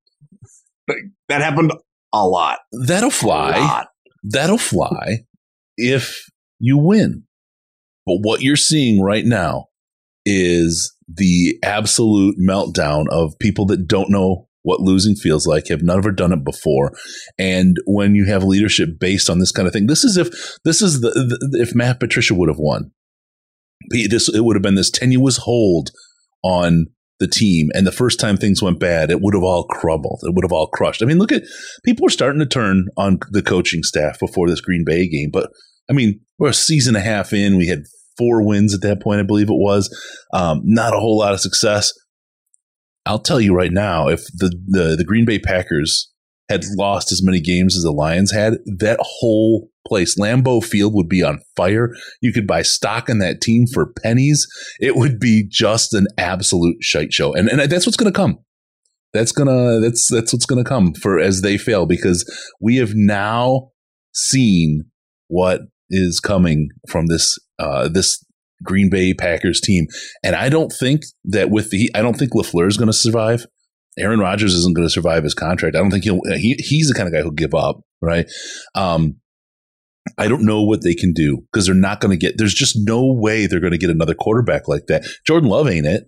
That 1.29 1.43
happened 1.43 1.73
a 2.13 2.27
lot. 2.27 2.59
That'll 2.87 3.11
fly. 3.11 3.59
Lot. 3.59 3.89
That'll 4.25 4.59
fly 4.59 5.25
if 5.77 6.29
you 6.59 6.79
win. 6.79 7.25
But 8.05 8.19
what 8.23 8.41
you're 8.41 8.57
seeing 8.57 9.03
right 9.03 9.25
now 9.25 9.67
is 10.27 10.95
the 11.09 11.57
absolute 11.63 12.37
meltdown 12.39 13.07
of 13.11 13.39
people 13.39 13.65
that 13.67 13.87
don't 13.87 14.11
know 14.11 14.49
what 14.63 14.81
losing 14.81 15.15
feels 15.15 15.47
like, 15.47 15.69
have 15.69 15.83
never 15.83 16.11
done 16.11 16.33
it 16.33 16.45
before. 16.45 16.93
And 17.39 17.77
when 17.87 18.17
you 18.17 18.27
have 18.27 18.43
leadership 18.43 18.99
based 18.99 19.31
on 19.31 19.39
this 19.39 19.53
kind 19.53 19.69
of 19.69 19.73
thing, 19.73 19.87
this 19.87 20.03
is 20.03 20.17
if 20.17 20.29
this 20.65 20.83
is 20.83 21.01
the, 21.01 21.11
the 21.11 21.63
if 21.63 21.75
Matt 21.75 22.01
Patricia 22.01 22.35
would 22.35 22.49
have 22.49 22.59
won. 22.59 22.91
This 23.91 24.29
it 24.29 24.41
would 24.41 24.57
have 24.57 24.65
been 24.65 24.75
this 24.75 24.91
tenuous 24.91 25.37
hold 25.37 25.93
on 26.43 26.87
the 27.21 27.29
team. 27.29 27.69
And 27.75 27.87
the 27.87 27.93
first 27.93 28.19
time 28.19 28.37
things 28.37 28.61
went 28.61 28.81
bad, 28.81 29.11
it 29.11 29.21
would 29.21 29.35
have 29.35 29.45
all 29.45 29.69
crumbled. 29.69 30.23
It 30.25 30.35
would 30.35 30.45
have 30.45 30.53
all 30.53 30.67
crushed. 30.67 31.01
I 31.01 31.07
mean, 31.07 31.19
look 31.19 31.33
at 31.33 31.45
people 31.85 32.03
were 32.03 32.11
starting 32.11 32.41
to 32.41 32.47
turn 32.47 32.87
on 32.97 33.21
the 33.31 33.43
coaching 33.43 33.85
staff 33.85 34.19
before 34.19 34.49
this 34.49 34.61
Green 34.61 34.85
Bay 34.85 35.09
game. 35.09 35.31
But 35.33 35.51
I 35.89 35.93
mean, 35.93 36.21
we're 36.41 36.49
a 36.49 36.55
season 36.55 36.97
and 36.97 37.05
a 37.05 37.09
half 37.09 37.33
in. 37.33 37.57
We 37.57 37.69
had 37.69 37.85
four 38.19 38.47
wins 38.47 38.75
at 38.75 38.83
that 38.83 39.03
point, 39.03 39.21
I 39.21 39.25
believe 39.25 39.49
it 39.49 39.55
was. 39.55 39.89
Um, 40.33 40.61
not 40.65 40.95
a 40.95 41.01
whole 41.01 41.19
lot 41.19 41.33
of 41.33 41.41
success. 41.41 41.93
I'll 43.05 43.21
tell 43.21 43.41
you 43.41 43.55
right 43.55 43.73
now, 43.73 44.09
if 44.09 44.25
the, 44.35 44.49
the, 44.67 44.97
the 44.97 45.05
Green 45.05 45.25
Bay 45.25 45.39
Packers 45.39 46.11
had 46.49 46.65
lost 46.77 47.13
as 47.13 47.23
many 47.23 47.41
games 47.41 47.77
as 47.77 47.83
the 47.83 47.93
Lions 47.93 48.33
had, 48.33 48.55
that 48.79 48.99
whole 49.01 49.69
place, 49.87 50.19
Lambeau 50.19 50.65
Field, 50.65 50.95
would 50.95 51.09
be 51.09 51.23
on 51.23 51.41
fire. 51.57 51.91
You 52.21 52.33
could 52.33 52.47
buy 52.47 52.63
stock 52.63 53.09
in 53.09 53.19
that 53.19 53.41
team 53.41 53.67
for 53.73 53.93
pennies. 54.03 54.47
It 54.81 54.97
would 54.97 55.19
be 55.19 55.47
just 55.49 55.95
an 55.95 56.07
absolute 56.19 56.77
shite 56.83 57.13
show, 57.13 57.35
and 57.35 57.49
and 57.49 57.61
that's 57.71 57.87
what's 57.87 57.97
going 57.97 58.13
to 58.13 58.17
come. 58.17 58.39
That's 59.13 59.33
gonna 59.33 59.81
that's 59.81 60.09
that's 60.11 60.33
what's 60.33 60.47
going 60.47 60.63
to 60.63 60.69
come 60.69 60.93
for 60.95 61.19
as 61.19 61.43
they 61.43 61.57
fail 61.59 61.87
because 61.87 62.25
we 62.61 62.77
have 62.77 62.93
now 62.95 63.71
seen 64.13 64.85
what 65.29 65.63
is 65.91 66.21
coming 66.21 66.69
from 66.89 67.07
this 67.07 67.39
uh, 67.59 67.89
this 67.89 68.25
Green 68.63 68.89
Bay 68.91 69.15
Packers 69.15 69.61
team. 69.61 69.87
And 70.23 70.35
I 70.35 70.49
don't 70.49 70.73
think 70.73 71.03
that 71.25 71.51
with 71.51 71.71
the, 71.71 71.91
I 71.95 72.03
don't 72.03 72.15
think 72.15 72.33
LaFleur 72.33 72.69
is 72.69 72.77
going 72.77 72.89
to 72.89 72.93
survive. 72.93 73.47
Aaron 73.99 74.21
Rodgers 74.21 74.55
isn't 74.55 74.75
going 74.75 74.87
to 74.87 74.93
survive 74.93 75.25
his 75.25 75.35
contract. 75.35 75.77
I 75.77 75.79
don't 75.79 75.91
think 75.91 76.05
he'll, 76.05 76.21
he, 76.37 76.55
he's 76.59 76.89
the 76.89 76.95
kind 76.95 77.07
of 77.07 77.15
guy 77.15 77.23
who'll 77.23 77.31
give 77.31 77.55
up. 77.55 77.81
Right. 78.03 78.27
Um, 78.75 79.17
I 80.19 80.29
don't 80.29 80.45
know 80.45 80.63
what 80.63 80.83
they 80.83 80.95
can 80.95 81.13
do 81.13 81.45
because 81.51 81.67
they're 81.67 81.75
not 81.75 82.01
going 82.01 82.11
to 82.13 82.17
get, 82.17 82.39
there's 82.39 82.55
just 82.55 82.77
no 82.77 83.13
way 83.13 83.47
they're 83.47 83.61
going 83.61 83.73
to 83.73 83.79
get 83.79 83.91
another 83.91 84.15
quarterback 84.15 84.69
like 84.69 84.87
that. 84.87 85.05
Jordan 85.27 85.49
Love 85.49 85.69
ain't 85.69 85.87
it. 85.87 86.05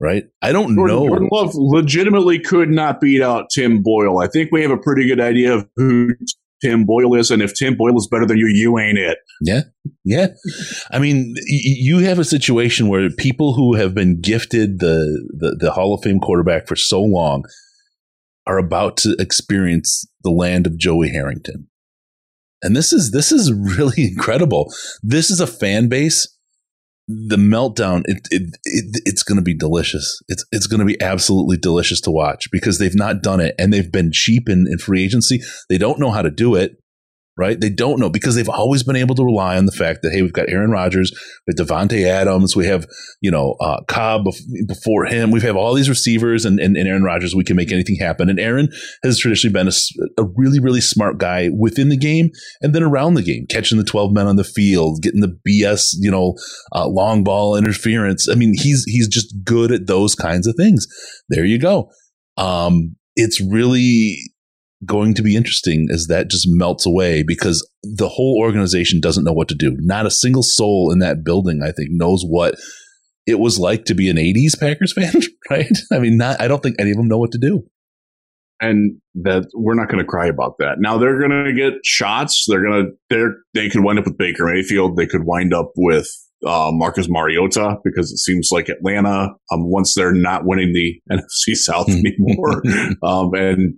Right. 0.00 0.24
I 0.42 0.50
don't 0.50 0.74
Jordan, 0.74 0.96
know. 0.96 1.06
Jordan 1.06 1.28
Love 1.30 1.50
legitimately 1.54 2.40
could 2.40 2.70
not 2.70 3.00
beat 3.00 3.22
out 3.22 3.50
Tim 3.54 3.82
Boyle. 3.82 4.18
I 4.18 4.26
think 4.26 4.50
we 4.50 4.62
have 4.62 4.72
a 4.72 4.76
pretty 4.76 5.06
good 5.06 5.20
idea 5.20 5.54
of 5.54 5.68
who 5.76 6.08
Tim 6.62 6.84
Boyle 6.84 7.14
is, 7.14 7.30
and 7.30 7.42
if 7.42 7.54
Tim 7.54 7.76
Boyle 7.76 7.96
is 7.96 8.08
better 8.10 8.26
than 8.26 8.38
you, 8.38 8.46
you 8.46 8.78
ain't 8.78 8.98
it. 8.98 9.18
Yeah, 9.40 9.62
yeah. 10.04 10.28
I 10.90 10.98
mean, 10.98 11.34
you 11.46 11.98
have 11.98 12.18
a 12.18 12.24
situation 12.24 12.88
where 12.88 13.08
people 13.10 13.54
who 13.54 13.74
have 13.74 13.94
been 13.94 14.20
gifted 14.20 14.78
the, 14.78 15.28
the 15.36 15.56
the 15.58 15.72
Hall 15.72 15.94
of 15.94 16.02
Fame 16.02 16.20
quarterback 16.20 16.66
for 16.66 16.76
so 16.76 17.00
long 17.00 17.44
are 18.46 18.58
about 18.58 18.96
to 18.98 19.16
experience 19.18 20.06
the 20.22 20.30
land 20.30 20.66
of 20.66 20.78
Joey 20.78 21.10
Harrington, 21.10 21.68
and 22.62 22.76
this 22.76 22.92
is 22.92 23.10
this 23.10 23.32
is 23.32 23.52
really 23.52 24.04
incredible. 24.12 24.72
This 25.02 25.30
is 25.30 25.40
a 25.40 25.46
fan 25.46 25.88
base 25.88 26.31
the 27.28 27.36
meltdown 27.36 28.02
it, 28.06 28.26
it, 28.30 28.56
it 28.64 29.02
it's 29.04 29.22
going 29.22 29.36
to 29.36 29.42
be 29.42 29.54
delicious. 29.54 30.20
It's 30.28 30.44
it's 30.52 30.66
going 30.66 30.80
to 30.80 30.86
be 30.86 31.00
absolutely 31.00 31.56
delicious 31.56 32.00
to 32.02 32.10
watch 32.10 32.50
because 32.50 32.78
they've 32.78 32.94
not 32.94 33.22
done 33.22 33.40
it 33.40 33.54
and 33.58 33.72
they've 33.72 33.90
been 33.90 34.10
cheap 34.12 34.48
in, 34.48 34.66
in 34.70 34.78
free 34.78 35.04
agency. 35.04 35.40
They 35.68 35.78
don't 35.78 35.98
know 35.98 36.10
how 36.10 36.22
to 36.22 36.30
do 36.30 36.54
it 36.54 36.81
right? 37.36 37.60
They 37.60 37.70
don't 37.70 37.98
know 37.98 38.10
because 38.10 38.34
they've 38.34 38.48
always 38.48 38.82
been 38.82 38.96
able 38.96 39.14
to 39.14 39.24
rely 39.24 39.56
on 39.56 39.66
the 39.66 39.72
fact 39.72 40.00
that 40.02 40.12
hey, 40.12 40.22
we've 40.22 40.32
got 40.32 40.48
Aaron 40.48 40.70
Rodgers, 40.70 41.10
we 41.46 41.54
have 41.56 41.66
Davante 41.66 42.06
Adams, 42.06 42.54
we 42.54 42.66
have 42.66 42.86
you 43.20 43.30
know 43.30 43.54
uh, 43.60 43.80
Cobb 43.88 44.24
before 44.66 45.06
him, 45.06 45.30
we 45.30 45.40
have 45.40 45.56
all 45.56 45.74
these 45.74 45.88
receivers 45.88 46.44
and, 46.44 46.60
and, 46.60 46.76
and, 46.76 46.88
Aaron 46.88 47.02
Rodgers. 47.02 47.34
We 47.34 47.44
can 47.44 47.56
make 47.56 47.72
anything 47.72 47.96
happen. 47.96 48.28
And 48.28 48.38
Aaron 48.38 48.68
has 49.02 49.18
traditionally 49.18 49.52
been 49.52 49.68
a, 49.68 50.22
a, 50.22 50.26
really 50.36 50.60
really 50.60 50.80
smart 50.80 51.18
guy 51.18 51.48
within 51.58 51.88
the 51.88 51.96
game 51.96 52.30
and 52.60 52.74
then 52.74 52.82
around 52.82 53.14
the 53.14 53.22
game, 53.22 53.46
catching 53.48 53.78
the 53.78 53.84
twelve 53.84 54.12
men 54.12 54.26
on 54.26 54.36
the 54.36 54.44
field, 54.44 55.02
getting 55.02 55.20
the 55.20 55.36
BS 55.48 55.94
you 56.00 56.10
know 56.10 56.34
uh, 56.74 56.86
long 56.86 57.24
ball 57.24 57.56
interference. 57.56 58.28
I 58.28 58.34
mean, 58.34 58.54
he's 58.54 58.84
he's 58.86 59.08
just 59.08 59.34
good 59.44 59.72
at 59.72 59.86
those 59.86 60.14
kinds 60.14 60.46
of 60.46 60.54
things. 60.56 60.86
There 61.28 61.44
you 61.44 61.58
go. 61.58 61.90
Um, 62.36 62.96
it's 63.14 63.40
really 63.40 64.18
going 64.84 65.14
to 65.14 65.22
be 65.22 65.36
interesting 65.36 65.88
as 65.92 66.06
that 66.08 66.28
just 66.28 66.46
melts 66.48 66.86
away 66.86 67.22
because 67.22 67.68
the 67.82 68.08
whole 68.08 68.38
organization 68.38 69.00
doesn't 69.00 69.24
know 69.24 69.32
what 69.32 69.48
to 69.48 69.54
do. 69.54 69.76
Not 69.78 70.06
a 70.06 70.10
single 70.10 70.42
soul 70.42 70.90
in 70.92 70.98
that 71.00 71.24
building, 71.24 71.60
I 71.62 71.72
think, 71.72 71.90
knows 71.90 72.24
what 72.26 72.56
it 73.26 73.38
was 73.38 73.58
like 73.58 73.84
to 73.84 73.94
be 73.94 74.08
an 74.08 74.16
80s 74.16 74.58
Packers 74.58 74.92
fan, 74.92 75.12
right? 75.50 75.78
I 75.92 75.98
mean, 75.98 76.16
not, 76.16 76.40
I 76.40 76.48
don't 76.48 76.62
think 76.62 76.76
any 76.78 76.90
of 76.90 76.96
them 76.96 77.08
know 77.08 77.18
what 77.18 77.32
to 77.32 77.38
do. 77.38 77.64
And 78.60 79.00
that 79.16 79.46
we're 79.54 79.74
not 79.74 79.88
going 79.88 79.98
to 79.98 80.08
cry 80.08 80.26
about 80.26 80.54
that. 80.58 80.76
Now 80.78 80.96
they're 80.96 81.18
going 81.18 81.44
to 81.44 81.52
get 81.52 81.84
shots. 81.84 82.44
They're 82.48 82.62
going 82.62 82.84
to, 82.84 82.90
they're, 83.10 83.34
they 83.54 83.68
could 83.68 83.82
wind 83.82 83.98
up 83.98 84.04
with 84.04 84.18
Baker 84.18 84.46
Mayfield. 84.46 84.96
They 84.96 85.06
could 85.06 85.24
wind 85.24 85.52
up 85.52 85.72
with 85.76 86.08
uh, 86.46 86.70
Marcus 86.72 87.08
Mariota 87.08 87.76
because 87.84 88.10
it 88.10 88.18
seems 88.18 88.50
like 88.50 88.68
Atlanta, 88.68 89.30
um, 89.52 89.70
once 89.70 89.94
they're 89.94 90.14
not 90.14 90.42
winning 90.44 90.72
the 90.72 91.00
NFC 91.10 91.54
South 91.54 91.88
anymore, 91.90 92.62
um, 93.02 93.34
and 93.34 93.74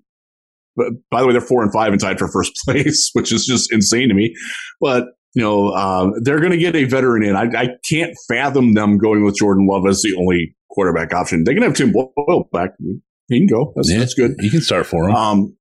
but 0.77 0.89
by 1.11 1.21
the 1.21 1.27
way, 1.27 1.33
they're 1.33 1.41
four 1.41 1.63
and 1.63 1.73
five 1.73 1.93
and 1.93 2.01
tied 2.01 2.19
for 2.19 2.29
first 2.29 2.53
place, 2.65 3.11
which 3.13 3.33
is 3.33 3.47
just 3.47 3.73
insane 3.73 4.09
to 4.09 4.15
me. 4.15 4.35
But 4.81 5.07
you 5.35 5.43
know, 5.43 5.71
uh, 5.71 6.11
they're 6.23 6.39
going 6.39 6.53
to 6.53 6.59
get 6.59 6.77
a 6.77 6.85
veteran 6.85 7.25
in. 7.25 7.35
I, 7.35 7.47
I, 7.57 7.69
can't 7.89 8.15
fathom 8.29 8.75
them 8.75 8.99
going 8.99 9.25
with 9.25 9.35
Jordan 9.35 9.67
Love 9.69 9.85
as 9.89 10.01
the 10.01 10.15
only 10.17 10.55
quarterback 10.71 11.13
option. 11.13 11.43
They 11.43 11.55
can 11.55 11.65
have 11.65 11.75
Tim 11.75 11.93
Boyle 11.93 12.49
back. 12.53 12.71
He 13.29 13.39
can 13.41 13.49
go. 13.49 13.73
That's, 13.75 13.91
yeah, 13.91 13.99
that's 13.99 14.15
good. 14.15 14.37
He 14.39 14.49
can 14.49 14.61
start 14.61 14.87
for 14.87 15.09
him. 15.09 15.17
Um, 15.17 15.57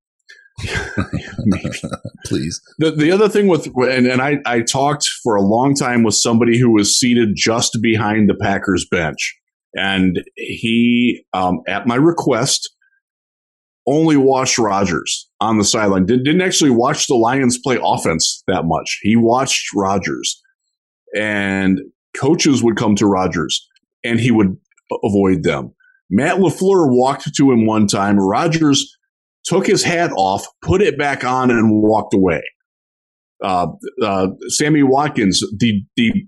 Please. 2.26 2.62
The, 2.78 2.92
the 2.92 3.12
other 3.12 3.30
thing 3.30 3.48
with, 3.48 3.66
and, 3.66 4.06
and 4.06 4.22
I, 4.22 4.38
I 4.46 4.62
talked 4.62 5.08
for 5.24 5.36
a 5.36 5.42
long 5.42 5.76
time 5.76 6.04
with 6.04 6.16
somebody 6.16 6.60
who 6.60 6.72
was 6.72 6.98
seated 6.98 7.30
just 7.36 7.80
behind 7.82 8.30
the 8.30 8.36
Packers 8.36 8.86
bench. 8.90 9.36
And 9.76 10.24
he, 10.36 11.26
um, 11.34 11.62
at 11.68 11.88
my 11.88 11.96
request, 11.96 12.70
only 13.88 14.18
watched 14.18 14.58
Rodgers 14.58 15.30
on 15.40 15.58
the 15.58 15.64
sideline. 15.64 16.06
Did, 16.06 16.24
not 16.26 16.46
actually 16.46 16.70
watch 16.70 17.08
the 17.08 17.16
Lions 17.16 17.58
play 17.58 17.80
offense 17.82 18.44
that 18.48 18.64
much. 18.66 19.00
He 19.02 19.16
watched 19.16 19.74
Rodgers, 19.76 20.42
and 21.16 21.80
coaches 22.16 22.64
would 22.64 22.78
come 22.78 22.96
to 22.96 23.06
Rodgers, 23.06 23.68
and 24.04 24.20
he 24.20 24.32
would 24.32 24.56
avoid 25.04 25.44
them. 25.44 25.74
Matt 26.10 26.38
LaFleur 26.38 26.88
walked 26.90 27.34
to 27.34 27.52
him 27.52 27.66
one 27.66 27.88
time. 27.88 28.20
Rodgers 28.20 28.96
took 29.46 29.66
his 29.66 29.84
hat 29.84 30.12
off, 30.16 30.46
put 30.62 30.82
it 30.82 30.98
back 30.98 31.24
on, 31.24 31.52
and 31.52 31.82
walked 31.82 32.14
away. 32.14 32.42
Uh, 33.44 33.68
uh, 34.02 34.28
Sammy 34.48 34.84
Watkins, 34.84 35.44
the 35.58 35.84
the 35.98 36.26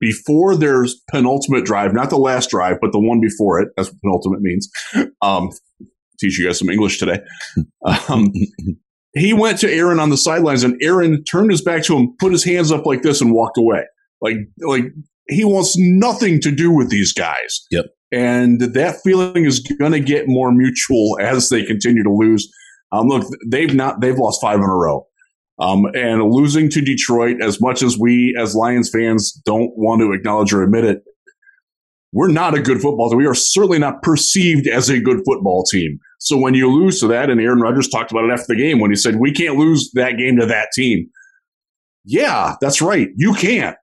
before 0.00 0.56
their 0.56 0.84
penultimate 1.10 1.64
drive, 1.64 1.92
not 1.94 2.10
the 2.10 2.16
last 2.16 2.50
drive, 2.50 2.78
but 2.80 2.90
the 2.92 2.98
one 2.98 3.20
before 3.20 3.60
it. 3.60 3.68
That's 3.76 3.90
what 3.90 4.00
penultimate 4.00 4.40
means. 4.40 4.68
Um, 5.22 5.50
teach 6.18 6.38
you 6.38 6.46
guys 6.46 6.58
some 6.58 6.70
English 6.70 6.98
today. 6.98 7.20
Um, 8.08 8.32
he 9.14 9.32
went 9.32 9.58
to 9.60 9.72
Aaron 9.72 9.98
on 9.98 10.10
the 10.10 10.16
sidelines, 10.16 10.62
and 10.62 10.76
Aaron 10.82 11.24
turned 11.24 11.50
his 11.50 11.62
back 11.62 11.82
to 11.84 11.96
him, 11.96 12.14
put 12.18 12.32
his 12.32 12.44
hands 12.44 12.70
up 12.70 12.84
like 12.84 13.02
this, 13.02 13.20
and 13.20 13.32
walked 13.32 13.56
away. 13.56 13.84
Like, 14.20 14.36
like 14.60 14.84
he 15.28 15.44
wants 15.44 15.74
nothing 15.78 16.40
to 16.42 16.50
do 16.50 16.70
with 16.70 16.90
these 16.90 17.12
guys. 17.12 17.66
Yep. 17.70 17.86
And 18.12 18.60
that 18.60 18.96
feeling 19.02 19.44
is 19.44 19.60
going 19.60 19.92
to 19.92 20.00
get 20.00 20.24
more 20.26 20.52
mutual 20.52 21.18
as 21.20 21.48
they 21.48 21.64
continue 21.64 22.02
to 22.02 22.12
lose. 22.12 22.50
Um, 22.92 23.08
look, 23.08 23.26
they've 23.46 23.74
not 23.74 24.00
they've 24.00 24.18
lost 24.18 24.40
five 24.40 24.58
in 24.58 24.64
a 24.64 24.74
row. 24.74 25.06
Um, 25.58 25.86
and 25.94 26.22
losing 26.22 26.68
to 26.70 26.82
Detroit, 26.82 27.38
as 27.42 27.60
much 27.60 27.82
as 27.82 27.98
we 27.98 28.36
as 28.38 28.54
Lions 28.54 28.90
fans 28.90 29.32
don't 29.46 29.72
want 29.76 30.02
to 30.02 30.12
acknowledge 30.12 30.52
or 30.52 30.62
admit 30.62 30.84
it, 30.84 31.02
we're 32.12 32.30
not 32.30 32.54
a 32.54 32.60
good 32.60 32.80
football 32.80 33.08
team. 33.08 33.18
We 33.18 33.26
are 33.26 33.34
certainly 33.34 33.78
not 33.78 34.02
perceived 34.02 34.66
as 34.66 34.90
a 34.90 35.00
good 35.00 35.22
football 35.26 35.64
team. 35.64 35.98
So 36.26 36.36
when 36.36 36.54
you 36.54 36.68
lose 36.68 36.98
to 36.98 37.06
that, 37.06 37.30
and 37.30 37.40
Aaron 37.40 37.60
Rodgers 37.60 37.88
talked 37.88 38.10
about 38.10 38.24
it 38.24 38.32
after 38.32 38.46
the 38.48 38.56
game 38.56 38.80
when 38.80 38.90
he 38.90 38.96
said, 38.96 39.20
we 39.20 39.30
can't 39.30 39.56
lose 39.56 39.92
that 39.94 40.18
game 40.18 40.36
to 40.40 40.46
that 40.46 40.70
team. 40.74 41.08
Yeah, 42.04 42.56
that's 42.60 42.82
right. 42.82 43.10
You 43.14 43.32
can't. 43.34 43.76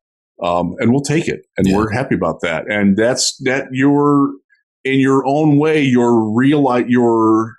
Um, 0.44 0.74
and 0.80 0.92
we'll 0.92 1.04
take 1.04 1.30
it. 1.30 1.46
And 1.56 1.66
yeah. 1.66 1.78
we're 1.78 1.90
happy 1.90 2.16
about 2.16 2.42
that. 2.42 2.70
And 2.70 2.98
that's 2.98 3.38
that 3.46 3.68
you're 3.72 4.34
in 4.84 5.00
your 5.00 5.26
own 5.26 5.58
way, 5.58 5.82
you're 5.82 6.34
real, 6.34 6.82
you're 6.86 7.56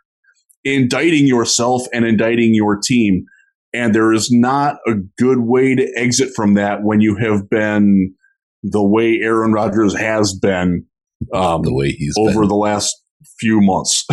indicting 0.65 1.27
yourself 1.27 1.85
and 1.95 2.05
indicting 2.05 2.55
your 2.55 2.79
team. 2.79 3.25
And 3.73 3.95
there 3.95 4.13
is 4.13 4.31
not 4.31 4.77
a 4.87 4.97
good 5.17 5.39
way 5.39 5.75
to 5.75 5.91
exit 5.97 6.29
from 6.37 6.55
that 6.55 6.83
when 6.83 7.01
you 7.01 7.17
have 7.17 7.49
been 7.49 8.15
the 8.63 8.87
way 8.87 9.19
Aaron 9.23 9.55
Rodgers 9.55 9.97
has 9.97 10.39
been 10.39 10.85
um, 11.33 11.63
the 11.63 11.73
way 11.73 11.93
he's 11.93 12.15
over 12.19 12.41
been. 12.41 12.49
the 12.49 12.55
last 12.55 12.95
few 13.39 13.61
months, 13.61 14.05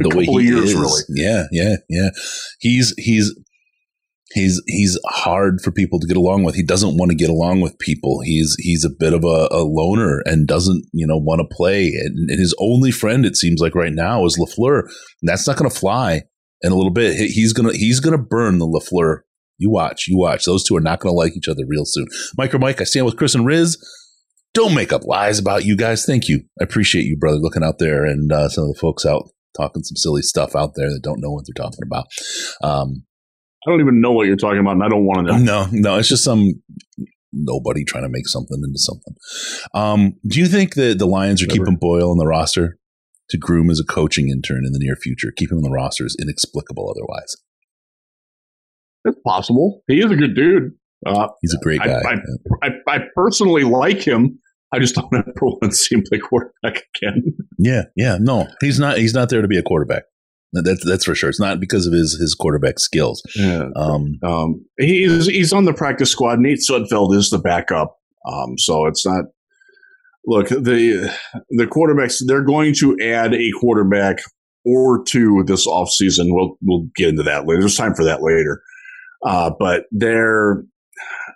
the 0.00 0.14
way 0.14 0.24
he 0.24 0.48
years, 0.48 0.70
is. 0.70 0.74
really. 0.74 1.02
Yeah, 1.08 1.44
yeah, 1.50 1.76
yeah. 1.88 2.10
He's 2.60 2.94
he's 2.98 3.34
he's 4.32 4.62
he's 4.66 4.98
hard 5.06 5.60
for 5.62 5.70
people 5.70 5.98
to 6.00 6.06
get 6.06 6.16
along 6.16 6.44
with. 6.44 6.54
He 6.54 6.62
doesn't 6.62 6.96
want 6.96 7.10
to 7.10 7.16
get 7.16 7.30
along 7.30 7.60
with 7.60 7.78
people. 7.78 8.20
He's 8.24 8.56
he's 8.58 8.84
a 8.84 8.90
bit 8.90 9.12
of 9.12 9.24
a, 9.24 9.48
a 9.50 9.64
loner 9.64 10.22
and 10.26 10.46
doesn't 10.46 10.84
you 10.92 11.06
know 11.06 11.18
want 11.18 11.40
to 11.40 11.56
play. 11.56 11.88
And, 11.88 12.30
and, 12.30 12.40
his 12.40 12.54
only 12.58 12.90
friend, 12.90 13.24
it 13.24 13.36
seems 13.36 13.60
like 13.60 13.74
right 13.74 13.92
now, 13.92 14.24
is 14.24 14.38
LaFleur. 14.38 14.80
And 14.80 15.28
that's 15.28 15.46
not 15.46 15.56
going 15.56 15.70
to 15.70 15.76
fly 15.76 16.22
in 16.62 16.72
a 16.72 16.76
little 16.76 16.92
bit. 16.92 17.16
He's 17.16 17.52
gonna 17.52 17.72
he's 17.72 18.00
gonna 18.00 18.18
burn 18.18 18.58
the 18.58 18.66
LaFleur 18.66 19.20
you 19.58 19.70
watch, 19.70 20.08
you 20.08 20.18
watch. 20.18 20.44
Those 20.44 20.64
two 20.64 20.76
are 20.76 20.80
not 20.80 21.00
going 21.00 21.12
to 21.12 21.16
like 21.16 21.36
each 21.36 21.48
other 21.48 21.62
real 21.66 21.84
soon. 21.84 22.06
Mike 22.36 22.54
or 22.54 22.58
Mike, 22.58 22.80
I 22.80 22.84
stand 22.84 23.06
with 23.06 23.16
Chris 23.16 23.34
and 23.34 23.46
Riz. 23.46 23.78
Don't 24.54 24.74
make 24.74 24.92
up 24.92 25.04
lies 25.04 25.38
about 25.38 25.64
you 25.64 25.76
guys. 25.76 26.06
Thank 26.06 26.28
you. 26.28 26.42
I 26.60 26.64
appreciate 26.64 27.04
you, 27.04 27.16
brother, 27.16 27.38
looking 27.38 27.64
out 27.64 27.78
there 27.78 28.04
and 28.04 28.32
uh, 28.32 28.48
some 28.48 28.64
of 28.64 28.74
the 28.74 28.78
folks 28.80 29.04
out 29.04 29.30
talking 29.56 29.82
some 29.82 29.96
silly 29.96 30.22
stuff 30.22 30.54
out 30.56 30.72
there 30.76 30.88
that 30.88 31.00
don't 31.02 31.20
know 31.20 31.30
what 31.30 31.44
they're 31.46 31.64
talking 31.64 31.84
about. 31.84 32.06
Um, 32.62 33.04
I 33.66 33.70
don't 33.70 33.80
even 33.80 34.00
know 34.00 34.12
what 34.12 34.26
you're 34.26 34.36
talking 34.36 34.58
about, 34.58 34.72
and 34.72 34.84
I 34.84 34.88
don't 34.88 35.06
want 35.06 35.26
to 35.26 35.32
know. 35.32 35.38
No, 35.38 35.68
no, 35.72 35.98
it's 35.98 36.08
just 36.08 36.24
some 36.24 36.62
nobody 37.32 37.84
trying 37.84 38.04
to 38.04 38.08
make 38.08 38.28
something 38.28 38.62
into 38.62 38.78
something. 38.78 39.14
Um, 39.74 40.14
do 40.26 40.38
you 40.38 40.46
think 40.46 40.74
that 40.74 40.98
the 40.98 41.06
Lions 41.06 41.42
are 41.42 41.46
Never. 41.46 41.58
keeping 41.58 41.76
Boyle 41.76 42.10
on 42.10 42.18
the 42.18 42.26
roster 42.26 42.78
to 43.30 43.38
groom 43.38 43.70
as 43.70 43.80
a 43.80 43.84
coaching 43.84 44.28
intern 44.28 44.64
in 44.66 44.72
the 44.72 44.78
near 44.78 44.96
future? 44.96 45.32
Keep 45.34 45.50
him 45.50 45.58
on 45.58 45.64
the 45.64 45.70
roster 45.70 46.04
is 46.04 46.16
inexplicable 46.20 46.94
otherwise. 46.94 47.36
It's 49.06 49.18
possible. 49.26 49.82
He 49.88 50.00
is 50.00 50.10
a 50.10 50.16
good 50.16 50.34
dude. 50.34 50.72
Uh, 51.04 51.28
He's 51.42 51.54
a 51.54 51.62
great 51.62 51.80
guy. 51.80 52.00
I, 52.00 52.14
I, 52.62 52.68
I, 52.68 52.96
I, 52.96 52.98
personally 53.14 53.64
like 53.64 54.00
him. 54.00 54.38
I 54.74 54.78
just 54.80 54.94
don't 54.94 55.12
ever 55.14 55.32
want 55.40 55.62
to 55.62 55.72
see 55.72 55.94
him 55.94 56.02
play 56.08 56.18
quarterback 56.18 56.84
again. 56.96 57.22
Yeah, 57.58 57.82
yeah, 57.96 58.18
no, 58.20 58.48
he's 58.60 58.78
not. 58.78 58.98
He's 58.98 59.14
not 59.14 59.28
there 59.28 59.42
to 59.42 59.48
be 59.48 59.58
a 59.58 59.62
quarterback. 59.62 60.04
That's 60.52 60.84
that's 60.84 61.04
for 61.04 61.14
sure. 61.14 61.28
It's 61.28 61.40
not 61.40 61.60
because 61.60 61.86
of 61.86 61.92
his 61.92 62.16
his 62.20 62.34
quarterback 62.34 62.78
skills. 62.78 63.22
Yeah. 63.34 63.68
Um, 63.74 64.18
um, 64.22 64.64
he's 64.78 65.26
he's 65.26 65.52
on 65.52 65.64
the 65.64 65.74
practice 65.74 66.10
squad. 66.10 66.38
Nate 66.38 66.60
Sudfeld 66.68 67.14
is 67.14 67.30
the 67.30 67.38
backup. 67.38 67.96
Um, 68.26 68.56
so 68.58 68.86
it's 68.86 69.04
not. 69.04 69.24
Look, 70.26 70.48
the 70.48 71.12
the 71.50 71.66
quarterbacks 71.66 72.22
they're 72.24 72.44
going 72.44 72.74
to 72.74 72.96
add 73.02 73.34
a 73.34 73.50
quarterback 73.60 74.18
or 74.64 75.02
two 75.04 75.42
this 75.46 75.66
offseason. 75.66 76.26
We'll 76.28 76.56
we'll 76.62 76.88
get 76.96 77.10
into 77.10 77.24
that 77.24 77.46
later. 77.46 77.60
There's 77.60 77.76
time 77.76 77.94
for 77.94 78.04
that 78.04 78.22
later. 78.22 78.62
Uh, 79.26 79.50
but 79.58 79.84
there, 79.90 80.62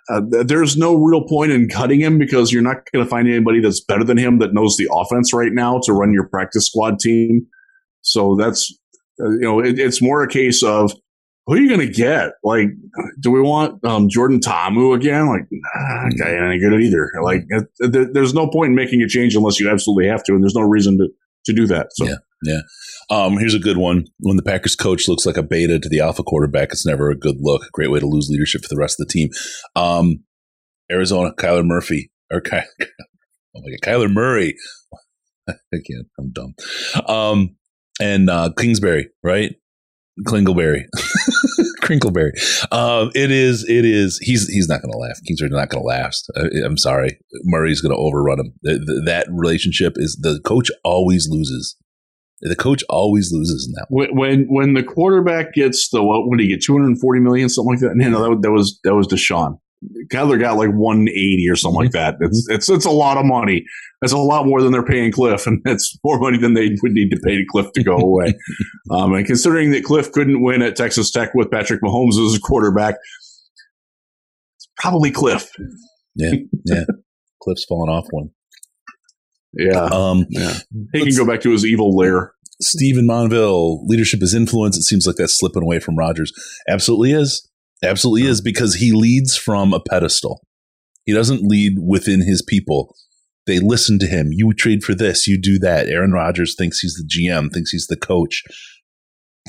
uh, 0.09 0.21
there's 0.43 0.77
no 0.77 0.95
real 0.95 1.23
point 1.27 1.51
in 1.51 1.67
cutting 1.67 1.99
him 1.99 2.17
because 2.17 2.51
you're 2.51 2.61
not 2.61 2.89
going 2.91 3.03
to 3.03 3.09
find 3.09 3.27
anybody 3.27 3.59
that's 3.59 3.81
better 3.81 4.03
than 4.03 4.17
him 4.17 4.39
that 4.39 4.53
knows 4.53 4.77
the 4.77 4.87
offense 4.91 5.33
right 5.33 5.51
now 5.51 5.79
to 5.83 5.93
run 5.93 6.13
your 6.13 6.27
practice 6.27 6.67
squad 6.67 6.99
team. 6.99 7.45
So 8.01 8.35
that's, 8.35 8.73
uh, 9.21 9.29
you 9.31 9.41
know, 9.41 9.59
it, 9.59 9.77
it's 9.77 10.01
more 10.01 10.23
a 10.23 10.27
case 10.27 10.63
of 10.63 10.93
who 11.45 11.55
are 11.55 11.57
you 11.57 11.67
going 11.67 11.85
to 11.85 11.91
get? 11.91 12.33
Like, 12.43 12.67
do 13.19 13.31
we 13.31 13.41
want 13.41 13.83
um, 13.83 14.07
Jordan 14.07 14.39
Ta'amu 14.39 14.95
again? 14.95 15.27
Like, 15.27 15.47
nah, 15.51 16.09
guy 16.17 16.51
ain't 16.51 16.61
good 16.61 16.73
at 16.73 16.79
either. 16.79 17.09
Like, 17.23 17.43
it, 17.49 18.13
there's 18.13 18.35
no 18.35 18.47
point 18.47 18.69
in 18.69 18.75
making 18.75 19.01
a 19.01 19.07
change 19.07 19.35
unless 19.35 19.59
you 19.59 19.69
absolutely 19.69 20.07
have 20.07 20.23
to, 20.25 20.33
and 20.33 20.43
there's 20.43 20.55
no 20.55 20.61
reason 20.61 20.97
to 20.99 21.09
to 21.45 21.53
do 21.53 21.65
that. 21.67 21.87
So. 21.93 22.05
Yeah, 22.05 22.15
yeah. 22.43 22.61
Um, 23.09 23.37
here's 23.37 23.53
a 23.53 23.59
good 23.59 23.77
one. 23.77 24.05
When 24.19 24.37
the 24.37 24.43
Packers 24.43 24.75
coach 24.75 25.07
looks 25.07 25.25
like 25.25 25.37
a 25.37 25.43
beta 25.43 25.79
to 25.79 25.89
the 25.89 25.99
alpha 25.99 26.23
quarterback, 26.23 26.69
it's 26.71 26.85
never 26.85 27.09
a 27.09 27.17
good 27.17 27.37
look. 27.39 27.63
Great 27.73 27.91
way 27.91 27.99
to 27.99 28.07
lose 28.07 28.29
leadership 28.29 28.61
for 28.61 28.69
the 28.69 28.79
rest 28.79 28.99
of 28.99 29.07
the 29.07 29.11
team. 29.11 29.29
Um, 29.75 30.23
Arizona, 30.91 31.33
Kyler 31.33 31.65
Murphy 31.65 32.11
or 32.31 32.41
Ky- 32.41 32.61
oh 32.81 33.61
my 33.61 33.71
God, 33.71 33.79
Kyler 33.83 34.11
Murray. 34.11 34.55
Again, 35.73 36.05
I'm 36.19 36.31
dumb. 36.31 36.53
Um, 37.07 37.55
and 37.99 38.29
uh, 38.29 38.51
Kingsbury, 38.57 39.09
right? 39.23 39.55
Klingleberry. 40.25 40.83
Crinkleberry. 41.81 42.31
Um, 42.71 43.11
it 43.15 43.31
is. 43.31 43.67
It 43.67 43.85
is. 43.85 44.19
He's 44.21 44.47
he's 44.47 44.67
not 44.67 44.81
going 44.81 44.91
to 44.91 44.97
laugh. 44.97 45.17
Kingsbury's 45.25 45.53
not 45.53 45.69
going 45.69 45.81
to 45.81 45.87
last. 45.87 46.29
I, 46.35 46.65
am 46.65 46.77
sorry. 46.77 47.17
Murray's 47.45 47.81
going 47.81 47.95
to 47.95 48.01
overrun 48.01 48.39
him. 48.39 48.53
That 48.63 49.27
relationship 49.29 49.93
is 49.95 50.17
the 50.21 50.39
coach 50.45 50.69
always 50.83 51.27
loses. 51.29 51.75
The 52.41 52.55
coach 52.55 52.83
always 52.89 53.31
loses 53.33 53.67
in 53.67 53.73
that. 53.73 53.87
When, 53.89 54.15
when 54.15 54.45
when 54.49 54.73
the 54.73 54.83
quarterback 54.83 55.53
gets 55.53 55.89
the 55.89 56.01
what? 56.03 56.25
Did 56.37 56.43
he 56.43 56.49
get 56.49 56.63
240 56.63 57.19
million, 57.19 57.49
something 57.49 57.73
like 57.73 57.81
that? 57.81 57.95
No, 57.95 58.29
that, 58.29 58.41
that 58.43 58.51
was 58.51 58.79
that 58.83 58.95
was 58.95 59.07
Deshaun. 59.07 59.59
Kyler 60.11 60.39
got 60.39 60.57
like 60.57 60.71
180 60.71 61.47
or 61.49 61.55
something 61.55 61.81
like 61.81 61.91
that. 61.91 62.15
It's, 62.19 62.47
mm-hmm. 62.47 62.55
it's, 62.55 62.69
it's 62.69 62.85
a 62.85 62.91
lot 62.91 63.17
of 63.17 63.25
money. 63.25 63.63
That's 64.01 64.11
a 64.11 64.17
lot 64.17 64.45
more 64.45 64.61
than 64.61 64.71
they're 64.71 64.83
paying 64.83 65.11
Cliff, 65.11 65.47
and 65.47 65.61
it's 65.65 65.97
more 66.03 66.19
money 66.19 66.37
than 66.37 66.53
they 66.53 66.75
would 66.81 66.91
need 66.91 67.09
to 67.11 67.19
pay 67.23 67.37
to 67.37 67.45
Cliff 67.49 67.71
to 67.73 67.83
go 67.83 67.95
away. 67.95 68.33
um, 68.91 69.13
and 69.13 69.25
considering 69.25 69.71
that 69.71 69.83
Cliff 69.83 70.11
couldn't 70.11 70.41
win 70.41 70.61
at 70.61 70.75
Texas 70.75 71.11
Tech 71.11 71.33
with 71.33 71.51
Patrick 71.51 71.81
Mahomes 71.81 72.23
as 72.25 72.35
a 72.35 72.39
quarterback, 72.39 72.95
it's 74.57 74.69
probably 74.77 75.11
Cliff. 75.11 75.49
Yeah, 76.15 76.33
yeah. 76.65 76.83
Cliff's 77.41 77.65
fallen 77.65 77.89
off 77.89 78.05
one. 78.11 78.31
Yeah. 79.53 79.85
Um, 79.85 80.25
yeah. 80.29 80.53
He 80.93 81.05
can 81.05 81.15
go 81.15 81.25
back 81.25 81.41
to 81.41 81.51
his 81.51 81.65
evil 81.65 81.95
lair. 81.95 82.33
Stephen 82.61 83.05
Monville, 83.05 83.85
leadership 83.87 84.21
is 84.21 84.33
influence. 84.33 84.77
It 84.77 84.83
seems 84.83 85.07
like 85.07 85.15
that's 85.15 85.37
slipping 85.37 85.63
away 85.63 85.79
from 85.79 85.97
Rodgers. 85.97 86.33
Absolutely 86.67 87.13
is. 87.13 87.47
Absolutely 87.83 88.27
is 88.27 88.41
because 88.41 88.75
he 88.75 88.91
leads 88.91 89.37
from 89.37 89.73
a 89.73 89.79
pedestal. 89.79 90.41
He 91.05 91.13
doesn't 91.13 91.43
lead 91.43 91.77
within 91.81 92.21
his 92.21 92.41
people. 92.41 92.95
They 93.47 93.59
listen 93.59 93.97
to 93.99 94.05
him. 94.05 94.29
You 94.31 94.53
trade 94.53 94.83
for 94.83 94.93
this, 94.93 95.27
you 95.27 95.41
do 95.41 95.57
that. 95.59 95.87
Aaron 95.87 96.11
Rodgers 96.11 96.55
thinks 96.55 96.79
he's 96.79 96.95
the 96.95 97.07
GM, 97.07 97.51
thinks 97.51 97.71
he's 97.71 97.87
the 97.87 97.95
coach. 97.95 98.43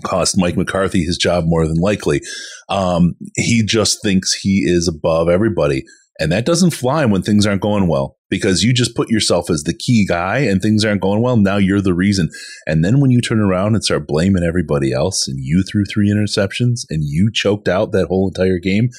Cost 0.05 0.39
Mike 0.39 0.57
McCarthy 0.57 1.03
his 1.03 1.19
job 1.19 1.45
more 1.47 1.67
than 1.67 1.77
likely. 1.77 2.23
Um, 2.69 3.17
he 3.37 3.63
just 3.63 3.99
thinks 4.03 4.33
he 4.33 4.63
is 4.65 4.89
above 4.89 5.29
everybody. 5.29 5.85
And 6.19 6.31
that 6.33 6.45
doesn't 6.45 6.73
fly 6.73 7.07
when 7.07 7.23
things 7.23 7.47
aren't 7.47 7.63
going 7.63 7.89
well 7.89 8.19
because 8.29 8.63
you 8.63 8.75
just 8.75 8.95
put 8.95 9.09
yourself 9.09 9.49
as 9.49 9.63
the 9.63 9.77
key 9.77 10.05
guy 10.07 10.39
and 10.39 10.61
things 10.61 10.85
aren't 10.85 11.01
going 11.01 11.23
well. 11.23 11.37
Now 11.37 11.57
you're 11.57 11.81
the 11.81 11.95
reason. 11.95 12.29
And 12.67 12.85
then 12.85 13.01
when 13.01 13.11
you 13.11 13.21
turn 13.21 13.41
around 13.41 13.75
and 13.75 13.83
start 13.83 14.07
blaming 14.07 14.45
everybody 14.45 14.93
else 14.93 15.27
and 15.27 15.39
you 15.41 15.63
threw 15.63 15.85
three 15.85 16.11
interceptions 16.11 16.81
and 16.91 17.03
you 17.05 17.31
choked 17.33 17.69
out 17.69 17.93
that 17.93 18.09
whole 18.09 18.29
entire 18.29 18.59
game, 18.59 18.91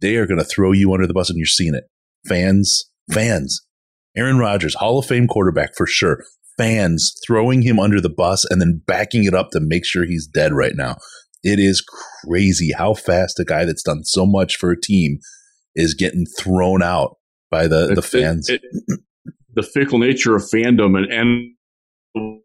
they 0.00 0.16
are 0.16 0.26
going 0.26 0.38
to 0.38 0.44
throw 0.44 0.72
you 0.72 0.92
under 0.92 1.06
the 1.06 1.14
bus 1.14 1.30
and 1.30 1.38
you're 1.38 1.46
seeing 1.46 1.74
it. 1.74 1.84
Fans, 2.28 2.90
fans. 3.10 3.62
Aaron 4.16 4.38
Rodgers, 4.38 4.74
Hall 4.74 4.98
of 4.98 5.06
Fame 5.06 5.26
quarterback 5.26 5.70
for 5.76 5.86
sure. 5.86 6.24
Fans 6.58 7.14
throwing 7.26 7.62
him 7.62 7.80
under 7.80 8.00
the 8.00 8.10
bus 8.10 8.44
and 8.48 8.60
then 8.60 8.82
backing 8.86 9.24
it 9.24 9.34
up 9.34 9.50
to 9.50 9.60
make 9.60 9.84
sure 9.84 10.04
he's 10.04 10.26
dead 10.26 10.52
right 10.52 10.74
now. 10.76 10.96
It 11.42 11.58
is 11.58 11.84
crazy 12.24 12.72
how 12.76 12.94
fast 12.94 13.40
a 13.40 13.44
guy 13.44 13.64
that's 13.64 13.82
done 13.82 14.04
so 14.04 14.24
much 14.24 14.56
for 14.56 14.70
a 14.70 14.80
team 14.80 15.18
is 15.74 15.94
getting 15.94 16.26
thrown 16.38 16.82
out 16.82 17.16
by 17.50 17.66
the, 17.66 17.94
the 17.94 18.02
fans. 18.02 18.48
It, 18.48 18.62
it, 18.62 19.00
the 19.54 19.62
fickle 19.62 19.98
nature 19.98 20.34
of 20.34 20.42
fandom 20.42 20.96
and, 20.98 21.12
and 21.12 22.40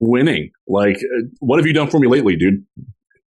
winning. 0.00 0.50
Like, 0.66 0.96
uh, 0.96 1.26
what 1.40 1.58
have 1.58 1.66
you 1.66 1.72
done 1.72 1.88
for 1.88 1.98
me 1.98 2.08
lately, 2.08 2.36
dude? 2.36 2.64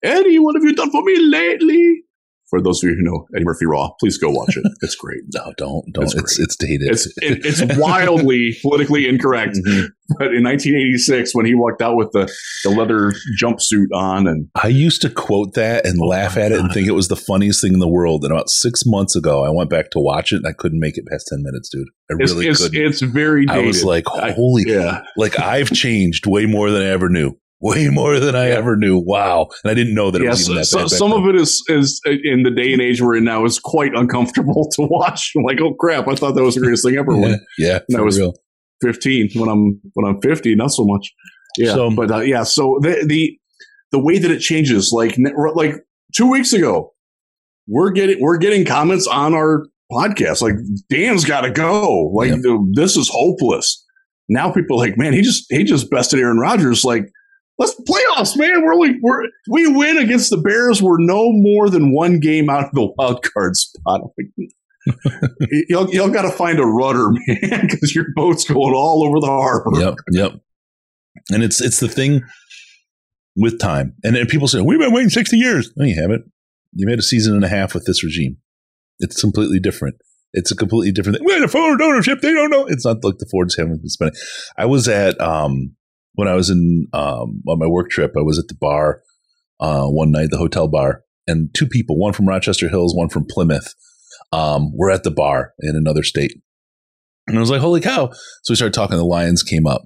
Eddie, 0.04 0.40
what 0.40 0.56
have 0.56 0.64
you 0.64 0.74
done 0.74 0.92
for 0.92 1.04
me 1.04 1.20
lately? 1.20 2.04
For 2.50 2.62
those 2.62 2.84
of 2.84 2.90
you 2.90 2.96
who 2.96 3.04
know 3.04 3.28
Eddie 3.36 3.46
Murphy 3.46 3.66
Raw, 3.66 3.92
please 4.00 4.18
go 4.18 4.30
watch 4.30 4.58
it. 4.58 4.64
It's 4.82 4.96
great. 4.96 5.22
no, 5.34 5.54
don't, 5.58 5.86
don't. 5.94 6.04
It's 6.04 6.16
it's, 6.16 6.40
it's, 6.40 6.56
dated. 6.56 6.90
It's 6.90 7.06
it, 7.18 7.46
it's 7.46 7.78
wildly 7.78 8.58
politically 8.62 9.08
incorrect. 9.08 9.56
Mm-hmm. 9.56 9.88
But 10.18 10.34
in 10.34 10.44
1986, 10.44 11.36
when 11.36 11.46
he 11.46 11.54
walked 11.54 11.82
out 11.82 11.96
with 11.96 12.12
the 12.14 12.32
the 12.64 12.72
leather 12.72 13.14
jumpsuit 13.42 13.88
on, 13.94 14.28
and 14.28 14.50
I 14.56 14.68
used 14.68 15.02
to 15.04 15.10
quote 15.10 15.54
that 15.54 15.86
and 15.86 16.00
oh 16.02 16.08
laugh 16.08 16.38
at 16.38 16.52
it 16.52 16.60
and 16.60 16.72
think 16.72 16.88
it 16.88 16.94
was 16.94 17.08
the 17.08 17.16
funniest 17.16 17.62
thing 17.62 17.74
in 17.74 17.80
the 17.80 17.88
world. 17.88 18.24
And 18.24 18.32
about 18.32 18.50
six 18.50 18.84
months 18.86 19.16
ago, 19.16 19.44
I 19.46 19.50
went 19.50 19.70
back 19.70 19.92
to 19.92 20.00
watch 20.00 20.32
it 20.32 20.38
and 20.38 20.48
I 20.48 20.54
couldn't 20.54 20.80
make 20.80 20.98
it 20.98 21.06
past 21.10 21.28
ten 21.30 21.44
minutes, 21.44 21.70
dude. 21.70 21.88
I 22.10 22.16
really 22.16 22.48
it's, 22.48 22.64
couldn't. 22.64 22.82
It's 22.82 23.02
very. 23.02 23.46
Dated. 23.46 23.64
I 23.64 23.68
was 23.68 23.84
like, 23.84 24.06
holy, 24.08 24.64
I, 24.68 24.74
yeah. 24.74 25.02
Like 25.18 25.40
I've 25.40 25.72
changed 25.72 26.26
way 26.26 26.46
more 26.46 26.72
than 26.72 26.82
I 26.82 26.88
ever 26.88 27.10
knew 27.10 27.38
way 27.62 27.90
more 27.90 28.20
than 28.20 28.36
I 28.36 28.50
ever 28.50 28.76
knew. 28.76 29.02
Wow, 29.04 29.50
and 29.64 29.72
I 29.72 29.74
didn't 29.74 29.94
know 29.94 30.12
that. 30.12 30.22
Yeah, 30.22 30.34
so, 30.34 30.88
some 30.88 31.12
then. 31.12 31.20
of 31.20 31.28
it 31.28 31.36
is 31.36 31.64
is 31.68 32.02
in 32.06 32.44
the 32.44 32.52
day 32.52 32.74
and 32.74 32.82
age 32.82 33.02
we're 33.02 33.18
in 33.18 33.24
now 33.24 33.46
is 33.46 33.60
quite 33.60 33.94
uncomfortable 33.94 34.70
to 34.74 34.88
watch. 34.90 35.32
I'm 35.36 35.44
like, 35.44 35.60
oh 35.62 35.74
crap, 35.74 36.08
I 36.08 36.16
thought 36.16 36.36
that 36.36 36.44
was 36.44 36.56
the 36.56 36.62
greatest 36.62 36.86
thing 36.86 36.98
ever. 36.98 37.14
yeah, 37.16 37.36
yeah, 37.58 37.80
and 37.88 37.98
I 37.98 38.02
was 38.02 38.20
real. 38.20 38.34
15 38.82 39.32
when 39.36 39.50
I'm 39.50 39.82
when 39.94 40.06
I'm 40.06 40.22
50, 40.22 40.56
not 40.56 40.72
so 40.72 40.86
much. 40.86 41.12
Yeah, 41.58 41.74
so, 41.74 41.92
but 41.92 42.12
uh, 42.12 42.20
yeah, 42.20 42.44
so 42.44 42.80
the 42.82 43.06
the 43.08 43.38
the 43.92 44.00
way 44.00 44.20
that 44.20 44.32
it 44.32 44.40
changes, 44.40 44.92
like 44.94 45.18
like 45.56 45.76
two 46.16 46.30
weeks 46.30 46.54
ago, 46.54 46.94
we're 47.68 47.92
getting 47.92 48.22
we're 48.22 48.38
getting 48.38 48.66
comments 48.66 49.08
on 49.08 49.34
our 49.34 49.66
podcast 49.92 50.42
like 50.42 50.54
Dan's 50.90 51.26
got 51.26 51.42
to 51.42 51.52
go, 51.52 52.12
like 52.14 52.32
yeah. 52.32 52.58
this 52.74 52.96
is 52.96 53.10
hopeless. 53.12 53.86
Now 54.30 54.52
people 54.52 54.78
are 54.80 54.88
like, 54.88 54.98
man, 54.98 55.14
he 55.14 55.22
just 55.22 55.46
he 55.50 55.64
just 55.64 55.90
bested 55.90 56.20
Aaron 56.20 56.38
Rodgers, 56.38 56.86
like 56.86 57.06
let's 57.60 57.80
playoffs, 57.82 58.38
man. 58.38 58.64
We're 58.64 58.76
like 58.76 58.96
we're 59.02 59.24
we 59.50 59.68
win 59.68 59.98
against 59.98 60.32
the 60.32 60.38
Bears. 60.38 60.82
We're 60.82 60.98
no 61.00 61.32
more 61.32 61.70
than 61.70 61.94
one 61.94 62.20
game 62.20 62.50
out 62.50 62.64
of 62.64 62.72
the 62.72 62.92
wild 62.98 63.22
card 63.22 63.56
spot. 63.56 64.02
y'all, 65.70 65.94
y'all 65.94 66.10
got 66.10 66.24
to 66.24 66.32
find 66.32 66.58
a 66.58 66.66
rudder, 66.66 67.10
man, 67.28 67.68
because 67.70 67.94
your 67.94 68.06
boat's 68.16 68.46
going 68.46 68.74
all 68.74 69.06
over 69.06 69.20
the 69.20 69.28
harbor. 69.28 69.80
Yep, 69.80 69.96
yep. 70.12 70.32
And 71.30 71.44
it's 71.44 71.62
it's 71.62 71.80
the 71.80 71.90
thing 71.90 72.22
with 73.36 73.60
time. 73.60 73.96
And, 74.04 74.16
and 74.16 74.28
people 74.28 74.48
say 74.48 74.62
we've 74.62 74.80
been 74.80 74.94
waiting 74.94 75.10
sixty 75.10 75.38
years. 75.38 75.72
No, 75.76 75.86
you 75.86 76.02
haven't. 76.02 76.32
You 76.74 76.88
made 76.88 77.00
a 77.00 77.04
season 77.04 77.36
and 77.36 77.44
a 77.44 77.50
half 77.50 77.74
with 77.74 77.86
this 77.86 78.04
regime. 78.04 78.38
It's 79.00 79.20
completely 79.22 79.60
different. 79.60 79.96
It's 80.34 80.52
a 80.52 80.56
completely 80.56 80.92
different 80.92 81.18
thing. 81.18 81.26
We 81.26 81.34
had 81.34 81.42
a 81.42 81.48
Ford 81.48 81.82
ownership. 81.82 82.22
They 82.22 82.32
don't 82.32 82.52
know. 82.52 82.68
It's 82.68 82.86
not 82.86 83.04
like 83.04 83.18
the 83.18 83.28
Fords 83.32 83.56
haven't 83.58 83.82
been 83.82 83.90
spending. 83.90 84.16
I 84.56 84.66
was 84.66 84.88
at 84.88 85.20
um, 85.20 85.76
when 86.20 86.28
I 86.28 86.36
was 86.36 86.50
in 86.50 86.88
um, 86.92 87.42
on 87.48 87.60
my 87.60 87.66
work 87.66 87.90
trip, 87.90 88.12
I 88.18 88.22
was 88.22 88.38
at 88.38 88.50
the 88.50 88.58
bar 88.60 89.02
uh, 89.62 89.86
one 89.86 90.12
night, 90.12 90.32
the 90.32 90.38
hotel 90.38 90.68
bar, 90.68 91.04
and 91.26 91.50
two 91.56 91.66
people, 91.66 91.98
one 91.98 92.12
from 92.12 92.28
Rochester 92.28 92.68
Hills, 92.68 92.94
one 92.94 93.08
from 93.08 93.26
Plymouth, 93.26 93.74
um, 94.34 94.76
were 94.76 94.92
at 94.92 95.04
the 95.04 95.12
bar 95.12 95.54
in 95.62 95.78
another 95.78 96.04
state. 96.04 96.34
And 97.26 97.38
I 97.38 97.40
was 97.40 97.50
like, 97.50 97.62
holy 97.62 97.80
cow. 97.80 98.10
So 98.44 98.52
we 98.52 98.58
started 98.58 98.74
talking. 98.74 98.98
The 98.98 99.06
Lions 99.06 99.44
came 99.44 99.66
up. 99.66 99.84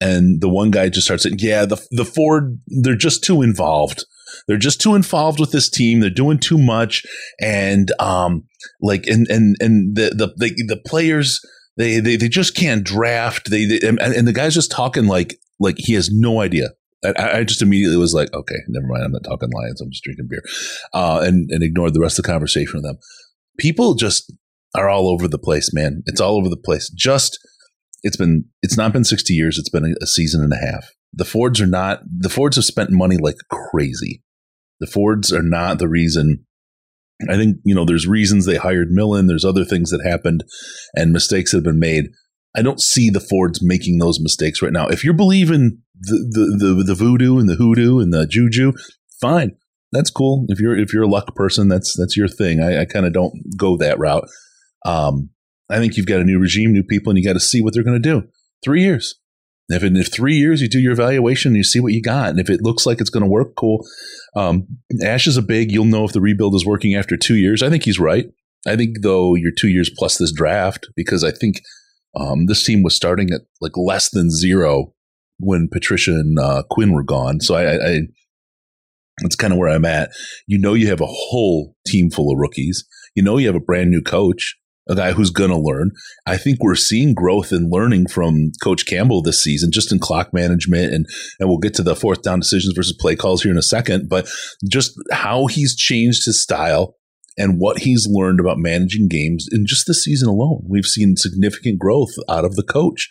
And 0.00 0.40
the 0.40 0.48
one 0.48 0.70
guy 0.70 0.90
just 0.90 1.08
starts 1.08 1.24
saying, 1.24 1.38
yeah, 1.40 1.64
the, 1.64 1.84
the 1.90 2.04
Ford, 2.04 2.60
they're 2.68 2.94
just 2.94 3.24
too 3.24 3.42
involved. 3.42 4.04
They're 4.46 4.56
just 4.56 4.80
too 4.80 4.94
involved 4.94 5.40
with 5.40 5.50
this 5.50 5.68
team. 5.68 5.98
They're 5.98 6.08
doing 6.08 6.38
too 6.38 6.58
much. 6.58 7.02
And, 7.40 7.90
um, 7.98 8.44
like, 8.80 9.08
and, 9.08 9.26
and, 9.28 9.56
and 9.58 9.96
the, 9.96 10.10
the, 10.10 10.34
the, 10.36 10.54
the 10.68 10.80
players, 10.86 11.40
they, 11.76 11.98
they, 11.98 12.14
they 12.14 12.28
just 12.28 12.54
can't 12.54 12.84
draft. 12.84 13.50
They, 13.50 13.64
they 13.64 13.80
and, 13.88 13.98
and 13.98 14.28
the 14.28 14.32
guy's 14.32 14.54
just 14.54 14.70
talking 14.70 15.06
like 15.06 15.36
like 15.60 15.76
he 15.78 15.94
has 15.94 16.10
no 16.10 16.40
idea. 16.40 16.70
I, 17.04 17.38
I, 17.38 17.44
just 17.44 17.60
immediately 17.60 17.98
was 17.98 18.14
like, 18.14 18.32
okay, 18.32 18.56
never 18.68 18.86
mind. 18.86 19.04
I'm 19.04 19.12
not 19.12 19.24
talking 19.24 19.50
Lions. 19.50 19.80
I'm 19.80 19.90
just 19.90 20.04
drinking 20.04 20.28
beer, 20.28 20.42
uh, 20.94 21.20
and 21.22 21.50
and 21.50 21.62
ignored 21.62 21.94
the 21.94 22.00
rest 22.00 22.18
of 22.18 22.24
the 22.24 22.30
conversation 22.30 22.72
with 22.74 22.84
them. 22.84 22.96
People 23.58 23.94
just 23.94 24.32
are 24.74 24.88
all 24.88 25.08
over 25.08 25.28
the 25.28 25.38
place, 25.38 25.70
man. 25.72 26.02
It's 26.06 26.20
all 26.20 26.36
over 26.36 26.48
the 26.48 26.56
place. 26.56 26.90
Just 26.96 27.38
it's 28.02 28.16
been 28.16 28.46
it's 28.62 28.76
not 28.76 28.92
been 28.92 29.04
60 29.04 29.34
years. 29.34 29.58
It's 29.58 29.68
been 29.68 29.84
a, 29.84 29.94
a 30.02 30.06
season 30.06 30.42
and 30.42 30.52
a 30.52 30.56
half. 30.56 30.90
The 31.12 31.24
Fords 31.24 31.60
are 31.60 31.66
not. 31.66 32.00
The 32.06 32.28
Fords 32.28 32.56
have 32.56 32.64
spent 32.64 32.90
money 32.90 33.16
like 33.16 33.36
crazy. 33.50 34.22
The 34.80 34.86
Fords 34.86 35.32
are 35.32 35.42
not 35.42 35.78
the 35.78 35.88
reason. 35.88 36.44
I 37.30 37.36
think 37.36 37.58
you 37.64 37.74
know 37.74 37.84
there's 37.84 38.06
reasons 38.08 38.44
they 38.44 38.56
hired 38.56 38.90
Millen. 38.90 39.26
There's 39.26 39.44
other 39.44 39.64
things 39.64 39.90
that 39.90 40.04
happened, 40.04 40.44
and 40.94 41.12
mistakes 41.12 41.52
have 41.52 41.62
been 41.62 41.78
made. 41.78 42.06
I 42.56 42.62
don't 42.62 42.80
see 42.80 43.10
the 43.10 43.20
Fords 43.20 43.60
making 43.62 43.98
those 43.98 44.20
mistakes 44.20 44.62
right 44.62 44.72
now. 44.72 44.86
If 44.86 45.04
you're 45.04 45.14
believing 45.14 45.78
the, 46.00 46.16
the, 46.30 46.74
the, 46.74 46.84
the 46.84 46.94
voodoo 46.94 47.38
and 47.38 47.48
the 47.48 47.56
hoodoo 47.56 47.98
and 47.98 48.12
the 48.12 48.26
juju, 48.26 48.72
fine. 49.20 49.56
That's 49.92 50.10
cool. 50.10 50.44
If 50.48 50.58
you're 50.60 50.76
if 50.76 50.92
you're 50.92 51.04
a 51.04 51.08
luck 51.08 51.34
person, 51.36 51.68
that's 51.68 51.94
that's 51.96 52.16
your 52.16 52.26
thing. 52.26 52.60
I, 52.60 52.80
I 52.80 52.84
kind 52.84 53.06
of 53.06 53.12
don't 53.12 53.32
go 53.56 53.76
that 53.76 53.98
route. 53.98 54.26
Um, 54.84 55.30
I 55.70 55.78
think 55.78 55.96
you've 55.96 56.06
got 56.06 56.20
a 56.20 56.24
new 56.24 56.40
regime, 56.40 56.72
new 56.72 56.82
people, 56.82 57.10
and 57.10 57.18
you 57.18 57.24
got 57.24 57.34
to 57.34 57.40
see 57.40 57.62
what 57.62 57.74
they're 57.74 57.84
going 57.84 58.00
to 58.02 58.20
do. 58.20 58.26
Three 58.64 58.82
years. 58.82 59.20
If 59.68 59.82
in 59.82 59.96
if 59.96 60.12
three 60.12 60.34
years 60.34 60.60
you 60.60 60.68
do 60.68 60.80
your 60.80 60.92
evaluation, 60.92 61.50
and 61.50 61.56
you 61.56 61.64
see 61.64 61.80
what 61.80 61.92
you 61.92 62.02
got, 62.02 62.30
and 62.30 62.40
if 62.40 62.50
it 62.50 62.60
looks 62.60 62.84
like 62.84 63.00
it's 63.00 63.08
going 63.08 63.22
to 63.22 63.30
work, 63.30 63.54
cool. 63.56 63.86
Um, 64.36 64.66
Ash 65.02 65.26
is 65.26 65.36
a 65.36 65.42
big. 65.42 65.70
You'll 65.70 65.86
know 65.86 66.04
if 66.04 66.12
the 66.12 66.20
rebuild 66.20 66.54
is 66.54 66.66
working 66.66 66.94
after 66.94 67.16
two 67.16 67.36
years. 67.36 67.62
I 67.62 67.70
think 67.70 67.84
he's 67.84 67.98
right. 67.98 68.26
I 68.66 68.76
think 68.76 69.02
though 69.02 69.34
you're 69.34 69.52
two 69.56 69.68
years 69.68 69.90
plus 69.96 70.18
this 70.18 70.32
draft 70.32 70.88
because 70.96 71.24
I 71.24 71.30
think 71.30 71.62
um, 72.16 72.46
this 72.46 72.64
team 72.64 72.82
was 72.82 72.94
starting 72.94 73.30
at 73.32 73.42
like 73.60 73.76
less 73.76 74.10
than 74.10 74.30
zero 74.30 74.94
when 75.38 75.68
Patricia 75.70 76.12
and 76.12 76.38
uh, 76.38 76.62
Quinn 76.70 76.92
were 76.92 77.02
gone. 77.02 77.40
So 77.40 77.54
I, 77.54 77.74
I 77.74 78.00
that's 79.20 79.36
kind 79.36 79.52
of 79.52 79.58
where 79.58 79.68
I'm 79.68 79.84
at. 79.84 80.10
You 80.46 80.58
know, 80.58 80.74
you 80.74 80.88
have 80.88 81.00
a 81.00 81.06
whole 81.06 81.76
team 81.86 82.10
full 82.10 82.32
of 82.32 82.38
rookies. 82.38 82.84
You 83.14 83.22
know, 83.22 83.38
you 83.38 83.46
have 83.46 83.56
a 83.56 83.60
brand 83.60 83.90
new 83.90 84.02
coach, 84.02 84.56
a 84.88 84.96
guy 84.96 85.12
who's 85.12 85.30
going 85.30 85.50
to 85.50 85.58
learn. 85.58 85.92
I 86.26 86.36
think 86.36 86.58
we're 86.60 86.74
seeing 86.74 87.14
growth 87.14 87.52
and 87.52 87.70
learning 87.70 88.08
from 88.08 88.50
Coach 88.62 88.86
Campbell 88.86 89.22
this 89.22 89.42
season, 89.42 89.70
just 89.72 89.92
in 89.92 90.00
clock 90.00 90.32
management, 90.32 90.92
and 90.92 91.06
and 91.38 91.48
we'll 91.48 91.58
get 91.58 91.74
to 91.74 91.82
the 91.82 91.96
fourth 91.96 92.22
down 92.22 92.40
decisions 92.40 92.74
versus 92.74 92.96
play 92.98 93.14
calls 93.14 93.42
here 93.42 93.52
in 93.52 93.58
a 93.58 93.62
second. 93.62 94.08
But 94.08 94.28
just 94.68 94.92
how 95.12 95.46
he's 95.46 95.76
changed 95.76 96.24
his 96.24 96.42
style, 96.42 96.96
and 97.36 97.58
what 97.58 97.80
he's 97.80 98.06
learned 98.10 98.40
about 98.40 98.58
managing 98.58 99.08
games 99.08 99.46
in 99.50 99.66
just 99.66 99.86
this 99.86 100.04
season 100.04 100.28
alone. 100.28 100.62
We've 100.68 100.86
seen 100.86 101.16
significant 101.16 101.78
growth 101.78 102.12
out 102.28 102.44
of 102.44 102.56
the 102.56 102.62
coach. 102.62 103.08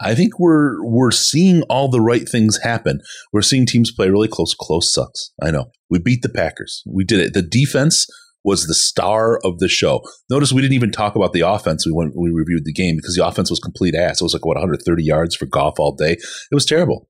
I 0.00 0.14
think 0.14 0.38
we're 0.38 0.84
we're 0.84 1.10
seeing 1.10 1.62
all 1.62 1.88
the 1.88 2.00
right 2.00 2.28
things 2.28 2.58
happen. 2.62 3.00
We're 3.32 3.42
seeing 3.42 3.66
teams 3.66 3.92
play 3.92 4.08
really 4.08 4.28
close. 4.28 4.54
Close 4.54 4.92
sucks. 4.92 5.32
I 5.42 5.50
know. 5.50 5.70
We 5.88 5.98
beat 5.98 6.22
the 6.22 6.28
Packers. 6.28 6.82
We 6.86 7.04
did 7.04 7.20
it. 7.20 7.34
The 7.34 7.42
defense 7.42 8.06
was 8.42 8.66
the 8.66 8.74
star 8.74 9.38
of 9.44 9.58
the 9.58 9.68
show. 9.68 10.00
Notice 10.30 10.52
we 10.52 10.62
didn't 10.62 10.74
even 10.74 10.92
talk 10.92 11.14
about 11.14 11.32
the 11.32 11.40
offense. 11.40 11.86
We 11.86 11.92
went 11.92 12.14
we 12.16 12.30
reviewed 12.30 12.64
the 12.64 12.72
game 12.72 12.96
because 12.96 13.14
the 13.14 13.26
offense 13.26 13.50
was 13.50 13.60
complete 13.60 13.94
ass. 13.94 14.20
It 14.20 14.24
was 14.24 14.34
like 14.34 14.44
what 14.44 14.56
130 14.56 15.04
yards 15.04 15.36
for 15.36 15.46
golf 15.46 15.78
all 15.78 15.94
day. 15.94 16.12
It 16.12 16.54
was 16.54 16.64
terrible. 16.64 17.08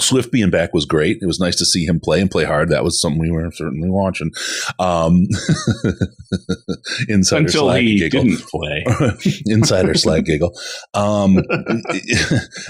Swift 0.00 0.32
being 0.32 0.50
back 0.50 0.72
was 0.74 0.84
great. 0.86 1.18
It 1.20 1.26
was 1.26 1.38
nice 1.40 1.56
to 1.56 1.64
see 1.64 1.84
him 1.84 2.00
play 2.00 2.20
and 2.20 2.30
play 2.30 2.44
hard. 2.44 2.68
That 2.70 2.84
was 2.84 3.00
something 3.00 3.20
we 3.20 3.30
were 3.30 3.50
certainly 3.52 3.90
watching. 3.90 4.30
Um, 4.78 5.26
insider 7.08 7.46
Until 7.46 7.64
slag 7.66 7.82
he 7.82 7.98
giggle. 7.98 8.22
didn't 8.24 8.42
play. 8.50 8.84
insider 9.46 9.94
slag 9.94 10.24
giggle. 10.26 10.52
Um, 10.94 11.42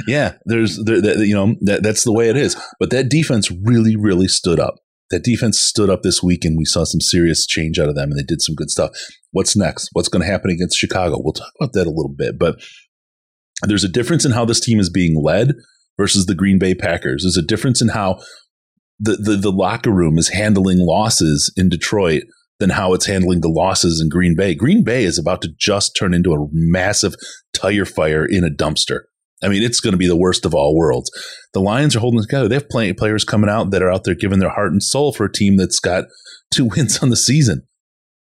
yeah, 0.07 0.35
there's, 0.47 0.83
there, 0.85 1.01
that, 1.01 1.19
you 1.27 1.35
know, 1.35 1.55
that, 1.63 1.83
that's 1.83 2.05
the 2.05 2.13
way 2.13 2.29
it 2.29 2.37
is. 2.37 2.57
But 2.79 2.91
that 2.91 3.09
defense 3.09 3.51
really, 3.51 3.97
really 3.97 4.29
stood 4.29 4.61
up. 4.61 4.77
That 5.11 5.23
defense 5.23 5.59
stood 5.59 5.91
up 5.91 6.03
this 6.03 6.23
week, 6.23 6.45
and 6.45 6.57
we 6.57 6.65
saw 6.65 6.85
some 6.85 7.01
serious 7.01 7.47
change 7.47 7.79
out 7.79 7.89
of 7.89 7.95
them, 7.95 8.11
and 8.11 8.19
they 8.19 8.25
did 8.25 8.41
some 8.41 8.55
good 8.55 8.71
stuff. 8.71 8.91
What's 9.33 9.55
next? 9.57 9.91
What's 9.93 10.09
going 10.09 10.25
to 10.25 10.31
happen 10.31 10.51
against 10.51 10.79
Chicago? 10.79 11.17
We'll 11.21 11.35
talk 11.35 11.53
about 11.61 11.73
that 11.75 11.87
a 11.87 11.91
little 11.91 12.15
bit, 12.17 12.39
but 12.39 12.57
there's 13.63 13.85
a 13.85 13.89
difference 13.89 14.25
in 14.25 14.33
how 14.33 14.45
this 14.45 14.61
team 14.61 14.81
is 14.81 14.91
being 14.91 15.23
led 15.23 15.53
versus 15.97 16.27
the 16.27 16.35
Green 16.35 16.59
Bay 16.59 16.75
Packers. 16.75 17.23
There's 17.23 17.37
a 17.37 17.43
difference 17.43 17.81
in 17.81 17.89
how 17.89 18.21
the, 18.99 19.17
the, 19.17 19.37
the 19.37 19.53
locker 19.53 19.91
room 19.91 20.19
is 20.19 20.29
handling 20.29 20.79
losses 20.79 21.53
in 21.57 21.69
Detroit 21.69 22.23
than 22.61 22.71
how 22.71 22.95
it's 22.95 23.07
handling 23.07 23.41
the 23.41 23.49
losses 23.49 24.01
in 24.01 24.09
Green 24.09 24.37
Bay. 24.37 24.55
Green 24.55 24.85
Bay 24.85 25.05
is 25.05 25.19
about 25.19 25.43
to 25.43 25.49
just 25.59 25.97
turn 25.99 26.15
into 26.15 26.33
a 26.33 26.47
massive 26.53 27.15
tire 27.53 27.85
fire 27.85 28.25
in 28.25 28.45
a 28.45 28.51
dumpster. 28.51 29.01
I 29.43 29.49
mean, 29.49 29.63
it's 29.63 29.81
going 29.81 29.93
to 29.93 29.99
be 29.99 30.07
the 30.07 30.17
worst 30.17 30.47
of 30.47 30.55
all 30.55 30.77
worlds. 30.77 31.11
The 31.53 31.61
Lions 31.61 31.95
are 31.95 32.01
holding 32.01 32.23
together. 32.23 32.49
They 32.49 32.55
have 32.55 32.69
plenty 32.69 32.91
of 32.91 32.97
players 32.97 33.25
coming 33.25 33.51
out 33.51 33.71
that 33.71 33.83
are 33.83 33.93
out 33.93 34.05
there 34.05 34.15
giving 34.15 34.39
their 34.39 34.51
heart 34.51 34.73
and 34.73 34.83
soul 34.83 35.13
for 35.13 35.25
a 35.25 35.33
team 35.33 35.57
that's 35.57 35.81
got 35.81 36.05
two 36.53 36.65
wins 36.77 37.03
on 37.03 37.11
the 37.11 37.17
season. 37.17 37.67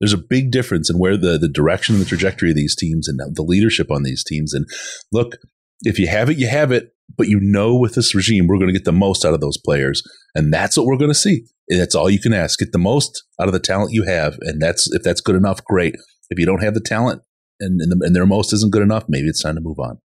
There's 0.00 0.12
a 0.12 0.18
big 0.18 0.50
difference 0.50 0.90
in 0.90 0.98
where 0.98 1.16
the, 1.16 1.38
the 1.38 1.48
direction 1.48 1.94
and 1.94 2.04
the 2.04 2.08
trajectory 2.08 2.50
of 2.50 2.56
these 2.56 2.76
teams 2.76 3.08
and 3.08 3.18
the 3.34 3.42
leadership 3.42 3.90
on 3.90 4.02
these 4.02 4.22
teams. 4.22 4.52
And 4.52 4.66
look, 5.10 5.36
if 5.82 5.98
you 5.98 6.08
have 6.08 6.28
it, 6.28 6.36
you 6.36 6.48
have 6.48 6.70
it. 6.70 6.90
But 7.16 7.28
you 7.28 7.38
know, 7.40 7.76
with 7.76 7.94
this 7.94 8.14
regime, 8.14 8.46
we're 8.46 8.58
going 8.58 8.68
to 8.68 8.78
get 8.78 8.84
the 8.84 8.92
most 8.92 9.24
out 9.24 9.34
of 9.34 9.40
those 9.40 9.58
players, 9.58 10.02
and 10.34 10.52
that's 10.52 10.76
what 10.76 10.86
we're 10.86 10.98
going 10.98 11.10
to 11.10 11.14
see. 11.14 11.44
That's 11.68 11.94
all 11.94 12.10
you 12.10 12.20
can 12.20 12.32
ask: 12.32 12.58
get 12.58 12.72
the 12.72 12.78
most 12.78 13.24
out 13.40 13.48
of 13.48 13.52
the 13.52 13.60
talent 13.60 13.92
you 13.92 14.04
have, 14.04 14.36
and 14.42 14.60
that's 14.60 14.92
if 14.92 15.02
that's 15.02 15.20
good 15.20 15.36
enough, 15.36 15.64
great. 15.64 15.94
If 16.30 16.38
you 16.38 16.46
don't 16.46 16.62
have 16.62 16.74
the 16.74 16.80
talent, 16.80 17.22
and 17.60 17.80
and, 17.80 17.92
the, 17.92 18.06
and 18.06 18.16
their 18.16 18.26
most 18.26 18.52
isn't 18.52 18.72
good 18.72 18.82
enough, 18.82 19.04
maybe 19.08 19.28
it's 19.28 19.42
time 19.42 19.54
to 19.54 19.60
move 19.60 19.78
on. 19.78 19.98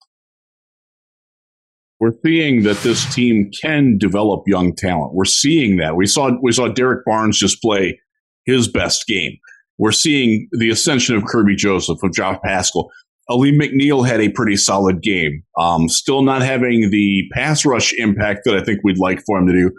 We're 2.00 2.12
seeing 2.24 2.62
that 2.62 2.76
this 2.78 3.12
team 3.12 3.50
can 3.60 3.98
develop 3.98 4.44
young 4.46 4.74
talent. 4.74 5.14
We're 5.14 5.24
seeing 5.24 5.78
that. 5.78 5.96
We 5.96 6.06
saw 6.06 6.30
we 6.40 6.52
saw 6.52 6.68
Derrick 6.68 7.04
Barnes 7.04 7.38
just 7.38 7.60
play 7.60 7.98
his 8.44 8.68
best 8.68 9.06
game. 9.06 9.32
We're 9.78 9.92
seeing 9.92 10.48
the 10.52 10.70
ascension 10.70 11.16
of 11.16 11.24
Kerby 11.24 11.56
Joseph, 11.56 12.02
of 12.02 12.12
Josh 12.12 12.38
Paschal. 12.44 12.90
Alim 13.30 13.58
McNeil 13.58 14.06
had 14.06 14.20
a 14.20 14.30
pretty 14.30 14.56
solid 14.56 15.02
game. 15.02 15.42
Um, 15.58 15.88
still 15.88 16.22
not 16.22 16.42
having 16.42 16.90
the 16.90 17.24
pass 17.34 17.64
rush 17.64 17.92
impact 17.94 18.40
that 18.44 18.56
I 18.56 18.64
think 18.64 18.80
we'd 18.82 18.98
like 18.98 19.22
for 19.26 19.38
him 19.38 19.46
to 19.46 19.52
do. 19.52 19.70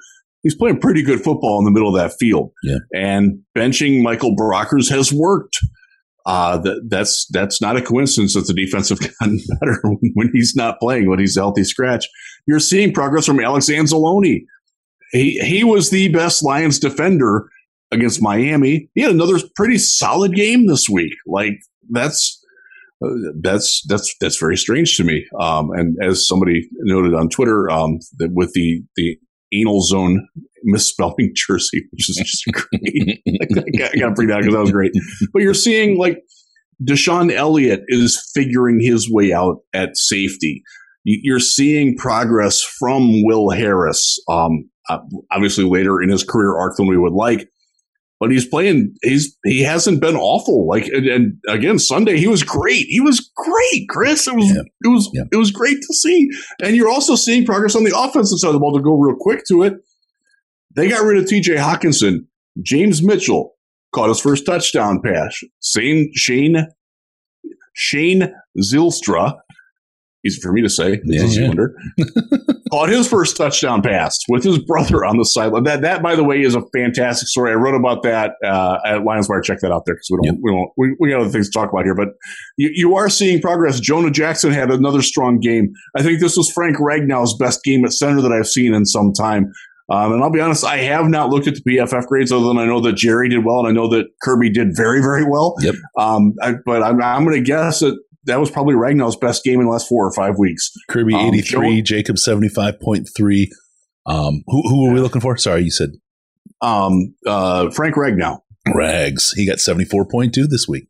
He's 0.43 0.55
playing 0.55 0.79
pretty 0.79 1.01
good 1.01 1.21
football 1.21 1.59
in 1.59 1.65
the 1.65 1.71
middle 1.71 1.89
of 1.93 1.95
that 1.95 2.15
field. 2.17 2.51
Yeah. 2.63 2.77
And 2.93 3.39
benching 3.57 4.01
Michael 4.01 4.35
Brockers 4.35 4.89
has 4.89 5.11
worked. 5.11 5.57
Uh, 6.25 6.57
that, 6.59 6.85
that's 6.89 7.25
that's 7.31 7.61
not 7.61 7.75
a 7.75 7.81
coincidence 7.81 8.35
that 8.35 8.45
the 8.45 8.53
defense 8.53 8.89
have 8.89 8.99
gotten 9.19 9.39
better 9.59 9.81
when 10.13 10.29
he's 10.33 10.53
not 10.55 10.79
playing, 10.79 11.09
when 11.09 11.19
he's 11.19 11.35
a 11.35 11.39
healthy 11.41 11.63
scratch. 11.63 12.07
You're 12.47 12.59
seeing 12.59 12.93
progress 12.93 13.25
from 13.25 13.39
Alex 13.39 13.67
Anzalone. 13.67 14.45
he 15.11 15.39
he 15.39 15.63
was 15.63 15.89
the 15.89 16.09
best 16.09 16.43
Lions 16.43 16.77
defender 16.77 17.49
against 17.91 18.21
Miami. 18.21 18.89
He 18.93 19.01
had 19.01 19.11
another 19.11 19.39
pretty 19.55 19.77
solid 19.79 20.35
game 20.35 20.67
this 20.67 20.87
week. 20.87 21.13
Like 21.25 21.59
that's 21.89 22.38
that's 23.41 23.83
that's 23.87 24.13
that's 24.19 24.37
very 24.37 24.57
strange 24.57 24.95
to 24.97 25.03
me. 25.03 25.25
Um, 25.39 25.71
and 25.71 25.97
as 26.03 26.27
somebody 26.27 26.69
noted 26.79 27.13
on 27.13 27.29
Twitter, 27.29 27.69
um, 27.69 27.99
that 28.17 28.31
with 28.33 28.53
the 28.53 28.81
the 28.95 29.17
anal 29.53 29.81
zone 29.81 30.27
misspelling 30.63 31.31
jersey, 31.35 31.83
which 31.91 32.09
is 32.09 32.15
just 32.17 32.45
great. 32.51 33.21
I 33.95 33.97
got 33.97 34.09
to 34.09 34.11
bring 34.11 34.27
that 34.29 34.39
because 34.39 34.53
that 34.53 34.61
was 34.61 34.71
great. 34.71 34.91
But 35.31 35.41
you're 35.41 35.53
seeing 35.53 35.97
like 35.97 36.19
DeShon 36.83 37.31
Elliott 37.31 37.81
is 37.87 38.21
figuring 38.33 38.79
his 38.81 39.09
way 39.11 39.33
out 39.33 39.57
at 39.73 39.95
safety. 39.95 40.63
You're 41.05 41.39
seeing 41.39 41.95
progress 41.95 42.61
from 42.61 43.23
Will 43.23 43.49
Harris. 43.49 44.17
Um, 44.29 44.69
obviously 45.31 45.63
later 45.63 46.01
in 46.01 46.09
his 46.09 46.23
career 46.23 46.57
arc 46.57 46.75
than 46.75 46.87
we 46.87 46.97
would 46.97 47.13
like 47.13 47.47
but 48.19 48.31
he's 48.31 48.45
playing. 48.45 48.95
He's 49.01 49.37
he 49.45 49.63
hasn't 49.63 50.01
been 50.01 50.15
awful. 50.15 50.67
Like 50.67 50.87
and, 50.87 51.07
and 51.07 51.37
again, 51.47 51.79
Sunday 51.79 52.17
he 52.17 52.27
was 52.27 52.43
great. 52.43 52.85
He 52.87 52.99
was 52.99 53.31
great, 53.35 53.87
Chris. 53.89 54.27
It 54.27 54.35
was 54.35 54.47
yeah. 54.47 54.61
it 54.83 54.87
was 54.87 55.09
yeah. 55.13 55.23
it 55.31 55.37
was 55.37 55.51
great 55.51 55.77
to 55.81 55.93
see. 55.93 56.29
And 56.61 56.75
you're 56.75 56.89
also 56.89 57.15
seeing 57.15 57.45
progress 57.45 57.75
on 57.75 57.83
the 57.83 57.97
offensive 57.97 58.39
side 58.39 58.49
of 58.49 58.53
the 58.53 58.59
ball. 58.59 58.73
To 58.73 58.81
go 58.81 58.97
real 58.97 59.15
quick 59.17 59.45
to 59.47 59.63
it, 59.63 59.75
they 60.75 60.89
got 60.89 61.03
rid 61.03 61.17
of 61.17 61.27
T.J. 61.27 61.55
Hockenson. 61.55 62.25
James 62.61 63.01
Mitchell 63.01 63.55
caught 63.93 64.09
his 64.09 64.19
first 64.19 64.45
touchdown 64.45 65.01
pass. 65.01 65.39
Shane 65.63 66.11
Shane 66.13 66.67
Shane 67.73 68.33
Zylstra 68.61 69.37
easy 70.25 70.41
for 70.41 70.51
me 70.51 70.61
to 70.61 70.69
say, 70.69 70.99
yeah, 71.05 71.23
yeah. 71.23 71.53
caught 72.71 72.89
his 72.89 73.07
first 73.07 73.37
touchdown 73.37 73.81
pass 73.81 74.17
with 74.27 74.43
his 74.43 74.59
brother 74.59 75.05
on 75.05 75.17
the 75.17 75.23
sideline. 75.23 75.63
That, 75.63 75.81
that, 75.81 76.01
by 76.01 76.15
the 76.15 76.23
way, 76.23 76.41
is 76.41 76.55
a 76.55 76.61
fantastic 76.73 77.27
story. 77.27 77.51
I 77.51 77.55
wrote 77.55 77.75
about 77.75 78.03
that 78.03 78.33
uh, 78.43 78.77
at 78.85 79.03
Lions 79.03 79.29
Wire. 79.29 79.41
Check 79.41 79.59
that 79.61 79.71
out 79.71 79.83
there 79.85 79.95
because 79.95 80.09
we 80.11 80.17
don't, 80.17 80.35
yep. 80.35 80.41
we 80.41 80.51
don't, 80.51 80.71
we, 80.77 80.95
we 80.99 81.09
got 81.09 81.21
other 81.21 81.29
things 81.29 81.49
to 81.49 81.59
talk 81.59 81.71
about 81.71 81.85
here. 81.85 81.95
But 81.95 82.09
you, 82.57 82.69
you, 82.73 82.95
are 82.95 83.09
seeing 83.09 83.41
progress. 83.41 83.79
Jonah 83.79 84.11
Jackson 84.11 84.51
had 84.51 84.71
another 84.71 85.01
strong 85.01 85.39
game. 85.39 85.71
I 85.95 86.03
think 86.03 86.19
this 86.19 86.35
was 86.35 86.51
Frank 86.51 86.77
Ragnow's 86.79 87.35
best 87.37 87.63
game 87.63 87.85
at 87.85 87.93
center 87.93 88.21
that 88.21 88.31
I've 88.31 88.47
seen 88.47 88.73
in 88.73 88.85
some 88.85 89.13
time. 89.13 89.51
Um, 89.91 90.13
and 90.13 90.23
I'll 90.23 90.29
be 90.29 90.39
honest, 90.39 90.63
I 90.63 90.77
have 90.77 91.07
not 91.07 91.29
looked 91.29 91.47
at 91.47 91.55
the 91.55 91.61
PFF 91.61 92.05
grades 92.05 92.31
other 92.31 92.45
than 92.45 92.59
I 92.59 92.65
know 92.65 92.79
that 92.81 92.95
Jerry 92.95 93.27
did 93.29 93.43
well 93.43 93.59
and 93.59 93.67
I 93.67 93.71
know 93.71 93.89
that 93.89 94.05
Kerby 94.23 94.53
did 94.53 94.75
very, 94.75 95.01
very 95.01 95.23
well. 95.23 95.55
Yep. 95.61 95.75
Um, 95.97 96.35
I, 96.41 96.53
but 96.63 96.83
I'm, 96.83 97.01
I'm 97.01 97.23
going 97.23 97.35
to 97.37 97.41
guess 97.41 97.79
that 97.79 97.97
that 98.29 98.39
was 98.39 98.49
probably 98.49 98.75
Ragnow's 98.75 99.15
best 99.15 99.43
game 99.43 99.59
in 99.59 99.65
the 99.65 99.71
last 99.71 99.87
four 99.87 100.07
or 100.07 100.13
five 100.13 100.37
weeks. 100.37 100.71
Kerby 100.89 101.13
um, 101.13 101.27
eighty 101.27 101.41
three, 101.41 101.81
Jacob 101.81 102.17
seventy 102.17 102.49
five 102.49 102.79
point 102.79 103.09
three. 103.15 103.51
Um, 104.05 104.43
who 104.47 104.61
who 104.69 104.83
were 104.83 104.93
we 104.93 104.99
looking 104.99 105.21
for? 105.21 105.37
Sorry, 105.37 105.63
you 105.63 105.71
said 105.71 105.89
um, 106.61 107.15
uh, 107.27 107.69
Frank 107.71 107.95
Ragnow. 107.95 108.39
Rags, 108.75 109.31
he 109.31 109.47
got 109.47 109.59
seventy 109.59 109.85
four 109.85 110.05
point 110.05 110.33
two 110.33 110.47
this 110.47 110.67
week. 110.67 110.87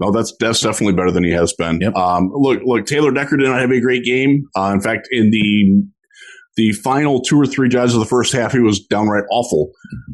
No, 0.00 0.10
that's 0.10 0.34
that's 0.40 0.60
definitely 0.60 0.94
better 0.94 1.10
than 1.10 1.24
he 1.24 1.30
has 1.30 1.52
been. 1.52 1.80
Yep. 1.80 1.94
Um, 1.94 2.30
look, 2.32 2.60
look, 2.64 2.86
Taylor 2.86 3.12
Decker 3.12 3.36
did 3.36 3.48
not 3.48 3.60
have 3.60 3.70
a 3.70 3.80
great 3.80 4.04
game. 4.04 4.44
Uh, 4.56 4.72
in 4.74 4.80
fact, 4.80 5.08
in 5.10 5.30
the 5.30 5.84
the 6.56 6.72
final 6.72 7.20
two 7.20 7.38
or 7.38 7.46
three 7.46 7.68
drives 7.68 7.94
of 7.94 8.00
the 8.00 8.06
first 8.06 8.32
half, 8.32 8.52
he 8.52 8.60
was 8.60 8.80
downright 8.80 9.24
awful. 9.30 9.70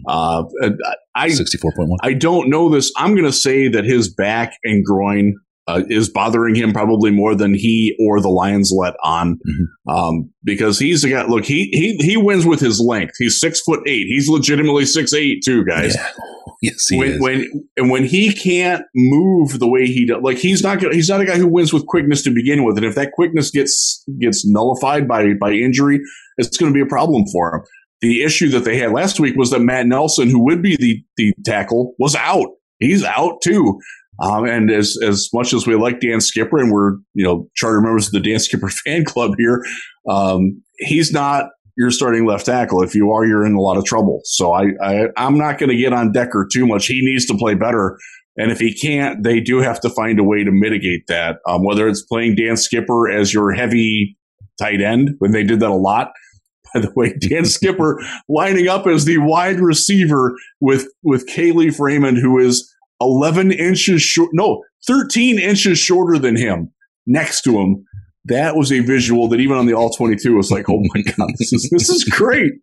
Mm-hmm. 0.08 0.64
Uh, 0.64 0.70
I 1.14 1.28
sixty 1.28 1.58
four 1.58 1.72
point 1.76 1.88
one. 1.88 1.98
I 2.02 2.14
don't 2.14 2.50
know 2.50 2.68
this. 2.68 2.92
I'm 2.96 3.12
going 3.12 3.26
to 3.26 3.32
say 3.32 3.68
that 3.68 3.84
his 3.84 4.12
back 4.12 4.56
and 4.64 4.84
groin 4.84 5.34
uh, 5.68 5.82
is 5.88 6.08
bothering 6.08 6.54
him 6.54 6.72
probably 6.72 7.10
more 7.10 7.34
than 7.34 7.54
he 7.54 7.96
or 8.00 8.20
the 8.20 8.28
Lions 8.28 8.72
let 8.76 8.94
on, 9.04 9.36
mm-hmm. 9.36 9.90
um, 9.90 10.30
because 10.42 10.78
he's 10.78 11.04
a 11.04 11.10
guy. 11.10 11.24
Look, 11.24 11.44
he 11.44 11.68
he 11.72 11.96
he 12.04 12.16
wins 12.16 12.44
with 12.44 12.60
his 12.60 12.80
length. 12.80 13.14
He's 13.18 13.38
six 13.38 13.60
foot 13.60 13.80
eight. 13.86 14.06
He's 14.08 14.28
legitimately 14.28 14.86
six 14.86 15.12
eight 15.12 15.42
too, 15.44 15.64
guys. 15.64 15.94
Yeah. 15.94 16.08
Yes, 16.60 16.86
he 16.88 16.96
when, 16.96 17.08
is. 17.08 17.20
when 17.20 17.68
and 17.76 17.90
when 17.90 18.04
he 18.04 18.32
can't 18.32 18.84
move 18.94 19.58
the 19.58 19.68
way 19.68 19.86
he 19.86 20.06
does, 20.06 20.22
like 20.22 20.38
he's 20.38 20.62
not 20.62 20.80
he's 20.80 21.08
not 21.08 21.20
a 21.20 21.24
guy 21.24 21.36
who 21.36 21.48
wins 21.48 21.72
with 21.72 21.86
quickness 21.86 22.22
to 22.22 22.30
begin 22.30 22.62
with, 22.62 22.76
and 22.76 22.86
if 22.86 22.94
that 22.94 23.10
quickness 23.10 23.50
gets 23.50 24.04
gets 24.20 24.46
nullified 24.46 25.08
by 25.08 25.34
by 25.40 25.50
injury, 25.50 26.00
it's 26.38 26.56
going 26.56 26.72
to 26.72 26.74
be 26.74 26.80
a 26.80 26.86
problem 26.86 27.24
for 27.32 27.56
him. 27.56 27.62
The 28.00 28.22
issue 28.22 28.48
that 28.50 28.64
they 28.64 28.78
had 28.78 28.92
last 28.92 29.18
week 29.18 29.34
was 29.34 29.50
that 29.50 29.58
Matt 29.58 29.86
Nelson, 29.88 30.30
who 30.30 30.44
would 30.44 30.62
be 30.62 30.76
the 30.76 31.02
the 31.16 31.32
tackle, 31.44 31.94
was 31.98 32.14
out. 32.14 32.50
He's 32.78 33.02
out 33.02 33.40
too. 33.42 33.80
Um, 34.20 34.44
and 34.44 34.70
as 34.70 34.96
as 35.02 35.28
much 35.32 35.52
as 35.52 35.66
we 35.66 35.74
like 35.74 36.00
Dan 36.00 36.20
Skipper, 36.20 36.58
and 36.58 36.70
we're 36.70 36.96
you 37.14 37.24
know 37.24 37.48
charter 37.54 37.80
members 37.80 38.06
of 38.06 38.12
the 38.12 38.20
Dan 38.20 38.38
Skipper 38.38 38.68
fan 38.84 39.04
club 39.04 39.32
here, 39.38 39.64
um, 40.08 40.62
he's 40.78 41.12
not 41.12 41.46
your 41.76 41.90
starting 41.90 42.26
left 42.26 42.46
tackle. 42.46 42.82
If 42.82 42.94
you 42.94 43.10
are, 43.12 43.24
you're 43.24 43.46
in 43.46 43.54
a 43.54 43.60
lot 43.60 43.78
of 43.78 43.84
trouble. 43.84 44.20
So 44.24 44.52
I, 44.52 44.66
I 44.82 45.06
I'm 45.16 45.38
not 45.38 45.58
going 45.58 45.70
to 45.70 45.76
get 45.76 45.92
on 45.92 46.12
Decker 46.12 46.46
too 46.52 46.66
much. 46.66 46.86
He 46.86 47.00
needs 47.04 47.26
to 47.26 47.36
play 47.36 47.54
better. 47.54 47.98
And 48.36 48.50
if 48.50 48.58
he 48.58 48.74
can't, 48.74 49.22
they 49.22 49.40
do 49.40 49.58
have 49.58 49.80
to 49.80 49.90
find 49.90 50.18
a 50.18 50.24
way 50.24 50.42
to 50.42 50.50
mitigate 50.50 51.06
that. 51.08 51.36
Um, 51.46 51.64
whether 51.64 51.86
it's 51.86 52.02
playing 52.02 52.36
Dan 52.36 52.56
Skipper 52.56 53.10
as 53.10 53.34
your 53.34 53.52
heavy 53.52 54.16
tight 54.58 54.80
end, 54.80 55.10
when 55.18 55.32
they 55.32 55.44
did 55.44 55.60
that 55.60 55.70
a 55.70 55.74
lot. 55.74 56.12
By 56.74 56.80
the 56.80 56.92
way, 56.96 57.14
Dan 57.18 57.44
Skipper 57.44 58.00
lining 58.30 58.68
up 58.68 58.86
as 58.86 59.04
the 59.04 59.18
wide 59.18 59.60
receiver 59.60 60.34
with 60.60 60.86
with 61.02 61.28
Kalif 61.28 61.78
Raymond, 61.78 62.16
who 62.16 62.38
is 62.38 62.71
11 63.02 63.52
inches 63.52 64.02
short, 64.02 64.30
no, 64.32 64.62
13 64.86 65.38
inches 65.38 65.78
shorter 65.78 66.18
than 66.18 66.36
him 66.36 66.72
next 67.06 67.42
to 67.42 67.58
him. 67.60 67.84
That 68.26 68.54
was 68.54 68.70
a 68.70 68.78
visual 68.80 69.28
that 69.30 69.40
even 69.40 69.56
on 69.56 69.66
the 69.66 69.74
all 69.74 69.90
22 69.90 70.36
was 70.36 70.52
like, 70.52 70.68
oh 70.68 70.80
my 70.94 71.02
God, 71.02 71.30
this 71.38 71.52
is, 71.52 71.68
this 71.70 71.88
is 71.88 72.04
great. 72.04 72.52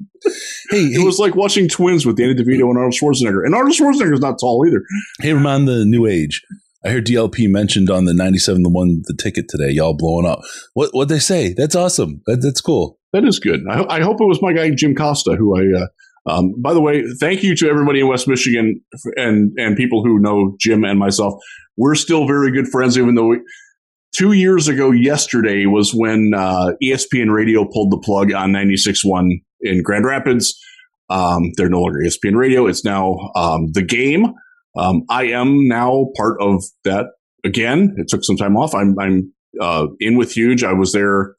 Hey, 0.70 0.84
it 0.84 1.00
hey. 1.00 1.04
was 1.04 1.18
like 1.18 1.36
watching 1.36 1.70
twins 1.70 2.06
with 2.06 2.18
Danny 2.18 2.36
DeVito 2.36 2.70
and 2.70 2.78
Arnold 2.78 2.94
Schwarzenegger. 2.94 3.46
And 3.46 3.56
Arnold 3.56 3.74
Schwarzenegger 3.74 4.14
is 4.14 4.20
not 4.20 4.38
tall 4.38 4.66
either. 4.68 4.84
Hey, 5.22 5.32
remind 5.34 5.66
the 5.66 5.86
new 5.86 6.06
age. 6.06 6.44
I 6.86 6.90
heard 6.90 7.06
DLP 7.06 7.50
mentioned 7.50 7.90
on 7.90 8.06
the 8.06 8.14
97 8.14 8.64
the 8.64 8.70
one 8.70 9.02
the 9.06 9.14
ticket 9.14 9.48
today, 9.50 9.70
y'all 9.72 9.96
blowing 9.96 10.26
up. 10.26 10.42
What 10.74 10.90
what 10.94 11.10
they 11.10 11.20
say? 11.20 11.54
That's 11.54 11.76
awesome. 11.76 12.22
That, 12.26 12.42
that's 12.42 12.62
cool. 12.62 13.00
That 13.12 13.26
is 13.26 13.40
good. 13.40 13.62
I, 13.70 13.86
I, 13.90 14.02
hope 14.02 14.22
it 14.22 14.26
was 14.26 14.42
my 14.42 14.54
guy 14.54 14.70
Jim 14.70 14.96
Costa 14.96 15.36
who 15.36 15.58
I 15.58 15.82
uh, 15.82 15.88
um, 16.26 16.54
by 16.58 16.74
the 16.74 16.82
way, 16.82 17.04
thank 17.20 17.44
you 17.44 17.56
to 17.56 17.70
everybody 17.70 18.00
in 18.00 18.08
West 18.08 18.28
Michigan 18.28 18.82
and 19.16 19.52
and 19.58 19.76
people 19.76 20.04
who 20.04 20.20
know 20.20 20.56
Jim 20.60 20.84
and 20.84 21.00
myself. 21.00 21.34
We're 21.78 21.96
still 21.96 22.28
very 22.28 22.52
good 22.52 22.68
friends, 22.68 22.98
even 22.98 23.16
though 23.16 23.28
we, 23.28 23.42
two 24.16 24.34
years 24.34 24.68
ago 24.68 24.92
yesterday 24.92 25.66
was 25.66 25.94
when 25.94 26.34
uh, 26.36 26.72
ESPN 26.84 27.32
Radio 27.32 27.66
pulled 27.66 27.92
the 27.92 28.02
plug 28.04 28.34
on 28.34 28.52
96.1 28.52 29.30
in 29.62 29.82
Grand 29.84 30.06
Rapids. 30.06 30.60
Um, 31.10 31.52
they're 31.56 31.70
no 31.70 31.82
longer 31.82 32.00
ESPN 32.06 32.36
Radio. 32.36 32.68
It's 32.68 32.84
now 32.84 33.32
um, 33.36 33.72
the 33.72 33.82
game. 33.82 34.34
Um, 34.78 35.04
I 35.10 35.26
am 35.26 35.68
now 35.68 36.08
part 36.16 36.40
of 36.42 36.64
that 36.84 37.08
again. 37.44 37.96
It 37.98 38.08
took 38.10 38.24
some 38.24 38.38
time 38.38 38.58
off. 38.58 38.76
I'm, 38.76 38.98
I'm 39.00 39.34
uh, 39.60 39.88
in 40.00 40.18
with 40.18 40.34
Huge. 40.34 40.64
I 40.64 40.74
was 40.74 40.92
there 40.92 41.36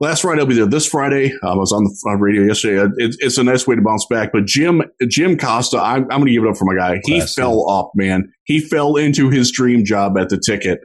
last 0.00 0.22
Friday. 0.22 0.40
I'll 0.40 0.46
be 0.46 0.54
there 0.54 0.66
this 0.66 0.86
Friday. 0.86 1.32
Um, 1.42 1.52
I 1.52 1.54
was 1.56 1.72
on 1.72 1.84
the 1.84 2.16
radio 2.18 2.42
yesterday. 2.42 2.90
It, 2.96 3.16
it's 3.20 3.38
a 3.38 3.44
nice 3.44 3.66
way 3.66 3.76
to 3.76 3.82
bounce 3.82 4.06
back. 4.06 4.32
But 4.32 4.46
Jim, 4.46 4.82
Jim 5.08 5.38
Costa, 5.38 5.78
I'm, 5.78 6.02
I'm 6.04 6.20
going 6.20 6.26
to 6.26 6.32
give 6.32 6.44
it 6.44 6.48
up 6.48 6.56
for 6.56 6.64
my 6.64 6.74
guy. 6.74 7.00
He 7.04 7.20
fell 7.20 7.70
up, 7.70 7.92
man. 7.94 8.32
He 8.44 8.60
fell 8.60 8.96
into 8.96 9.30
his 9.30 9.52
dream 9.52 9.84
job 9.84 10.18
at 10.18 10.30
the 10.30 10.40
ticket. 10.44 10.80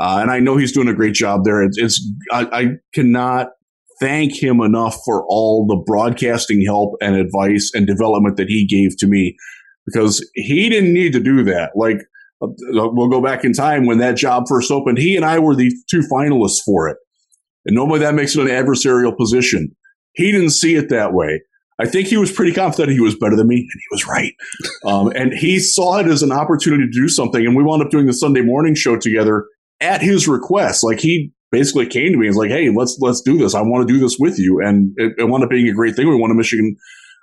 Uh, 0.00 0.18
and 0.20 0.30
I 0.30 0.40
know 0.40 0.56
he's 0.56 0.72
doing 0.72 0.88
a 0.88 0.94
great 0.94 1.14
job 1.14 1.44
there. 1.44 1.62
It's, 1.62 1.78
it's 1.78 2.12
I, 2.32 2.48
I 2.52 2.66
cannot 2.94 3.48
thank 4.00 4.42
him 4.42 4.60
enough 4.60 4.98
for 5.06 5.24
all 5.26 5.66
the 5.66 5.82
broadcasting 5.86 6.62
help 6.64 6.94
and 7.00 7.16
advice 7.16 7.70
and 7.74 7.86
development 7.86 8.36
that 8.36 8.48
he 8.48 8.66
gave 8.66 8.96
to 8.98 9.06
me 9.06 9.36
because 9.86 10.28
he 10.34 10.68
didn't 10.68 10.92
need 10.92 11.12
to 11.12 11.20
do 11.20 11.44
that. 11.44 11.70
Like, 11.74 11.98
uh, 12.42 12.48
we'll 12.72 13.08
go 13.08 13.22
back 13.22 13.44
in 13.44 13.54
time 13.54 13.86
when 13.86 13.96
that 13.98 14.16
job 14.16 14.44
first 14.48 14.70
opened. 14.70 14.98
He 14.98 15.16
and 15.16 15.24
I 15.24 15.38
were 15.38 15.54
the 15.54 15.72
two 15.90 16.00
finalists 16.00 16.62
for 16.62 16.88
it. 16.88 16.98
And 17.66 17.74
normally 17.74 18.00
that 18.00 18.14
makes 18.14 18.36
it 18.36 18.40
an 18.40 18.48
adversarial 18.48 19.16
position. 19.16 19.74
He 20.14 20.32
didn't 20.32 20.50
see 20.50 20.76
it 20.76 20.88
that 20.88 21.12
way. 21.12 21.42
I 21.78 21.86
think 21.86 22.08
he 22.08 22.16
was 22.16 22.32
pretty 22.32 22.52
confident 22.52 22.92
he 22.92 23.00
was 23.00 23.18
better 23.18 23.36
than 23.36 23.48
me, 23.48 23.56
and 23.56 23.68
he 23.68 23.86
was 23.90 24.06
right. 24.06 24.32
Um, 24.86 25.10
and 25.16 25.32
he 25.32 25.58
saw 25.58 25.98
it 25.98 26.06
as 26.06 26.22
an 26.22 26.30
opportunity 26.30 26.84
to 26.84 26.90
do 26.90 27.08
something. 27.08 27.44
And 27.44 27.56
we 27.56 27.64
wound 27.64 27.82
up 27.82 27.90
doing 27.90 28.06
the 28.06 28.12
Sunday 28.12 28.40
morning 28.40 28.76
show 28.76 28.96
together 28.96 29.46
at 29.80 30.00
his 30.00 30.28
request. 30.28 30.84
Like 30.84 31.00
he 31.00 31.32
basically 31.50 31.86
came 31.86 32.12
to 32.12 32.18
me 32.18 32.26
and 32.26 32.36
was 32.36 32.36
like, 32.36 32.50
"Hey, 32.50 32.70
let's 32.70 32.96
let's 33.00 33.20
do 33.20 33.36
this. 33.36 33.54
I 33.54 33.62
want 33.62 33.86
to 33.86 33.92
do 33.92 33.98
this 33.98 34.16
with 34.16 34.38
you." 34.38 34.60
And 34.62 34.92
it, 34.96 35.14
it 35.18 35.24
wound 35.24 35.42
up 35.42 35.50
being 35.50 35.68
a 35.68 35.72
great 35.72 35.96
thing. 35.96 36.08
We 36.08 36.14
won 36.14 36.30
a 36.30 36.34
Michigan 36.34 36.76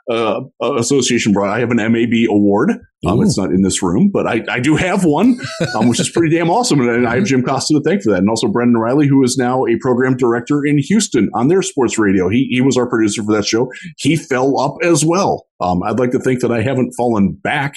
uh, 0.09 0.41
association 0.61 1.33
brought. 1.33 1.55
I 1.55 1.59
have 1.59 1.71
an 1.71 1.77
MAB 1.77 2.29
award. 2.29 2.71
Um, 3.05 3.21
it's 3.21 3.37
not 3.37 3.51
in 3.51 3.63
this 3.63 3.83
room, 3.83 4.09
but 4.13 4.25
I, 4.25 4.43
I 4.49 4.59
do 4.59 4.77
have 4.77 5.03
one, 5.03 5.37
um, 5.75 5.89
which 5.89 5.99
is 5.99 6.09
pretty 6.09 6.35
damn 6.35 6.49
awesome. 6.49 6.79
And 6.79 7.07
I 7.07 7.15
have 7.15 7.25
Jim 7.25 7.43
Costa 7.43 7.73
to 7.73 7.81
thank 7.81 8.01
for 8.01 8.11
that. 8.11 8.19
And 8.19 8.29
also 8.29 8.47
Brendan 8.47 8.77
Riley, 8.77 9.07
who 9.07 9.23
is 9.23 9.37
now 9.37 9.65
a 9.65 9.77
program 9.79 10.15
director 10.15 10.65
in 10.65 10.77
Houston 10.77 11.29
on 11.33 11.49
their 11.49 11.61
sports 11.61 11.97
radio. 11.97 12.29
He, 12.29 12.47
he 12.49 12.61
was 12.61 12.77
our 12.77 12.87
producer 12.87 13.23
for 13.23 13.33
that 13.33 13.45
show. 13.45 13.71
He 13.97 14.15
fell 14.15 14.59
up 14.59 14.75
as 14.83 15.03
well. 15.05 15.47
Um, 15.59 15.83
I'd 15.83 15.99
like 15.99 16.11
to 16.11 16.19
think 16.19 16.41
that 16.41 16.51
I 16.51 16.61
haven't 16.61 16.93
fallen 16.97 17.33
back. 17.33 17.75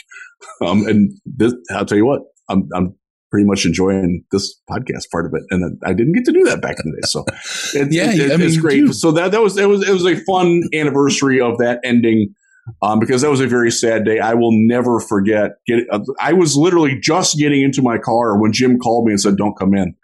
Um, 0.64 0.86
and 0.86 1.12
this, 1.24 1.54
I'll 1.70 1.86
tell 1.86 1.98
you 1.98 2.06
what, 2.06 2.22
I'm, 2.48 2.68
I'm 2.74 2.94
pretty 3.36 3.46
much 3.46 3.66
enjoying 3.66 4.24
this 4.32 4.58
podcast 4.70 5.10
part 5.12 5.26
of 5.26 5.32
it, 5.34 5.42
and 5.50 5.62
then 5.62 5.78
I 5.84 5.92
didn't 5.92 6.14
get 6.14 6.24
to 6.24 6.32
do 6.32 6.42
that 6.44 6.62
back 6.62 6.76
in 6.82 6.90
the 6.90 6.96
day. 6.96 7.06
So 7.06 7.24
it, 7.80 7.92
Yeah, 7.92 8.10
it- 8.14 8.32
I 8.32 8.36
mean, 8.38 8.46
it's 8.46 8.56
great. 8.56 8.76
dude. 8.86 8.94
So 8.94 9.12
that 9.12 9.30
that 9.32 9.42
was 9.42 9.58
it 9.58 9.68
was 9.68 9.86
it 9.86 9.92
was 9.92 10.06
a 10.06 10.16
fun 10.24 10.62
anniversary 10.72 11.38
of 11.40 11.58
that 11.58 11.80
ending. 11.84 12.34
Um, 12.82 12.98
because 12.98 13.22
that 13.22 13.30
was 13.30 13.40
a 13.40 13.46
very 13.46 13.70
sad 13.70 14.04
day. 14.04 14.18
I 14.18 14.34
will 14.34 14.50
never 14.52 14.98
forget. 14.98 15.52
Get, 15.68 15.84
uh, 15.92 16.00
I 16.20 16.32
was 16.32 16.56
literally 16.56 16.98
just 17.00 17.38
getting 17.38 17.62
into 17.62 17.80
my 17.80 17.96
car 17.96 18.40
when 18.40 18.52
Jim 18.52 18.78
called 18.80 19.04
me 19.06 19.12
and 19.12 19.20
said, 19.20 19.36
"Don't 19.36 19.56
come 19.56 19.72
in." 19.74 19.94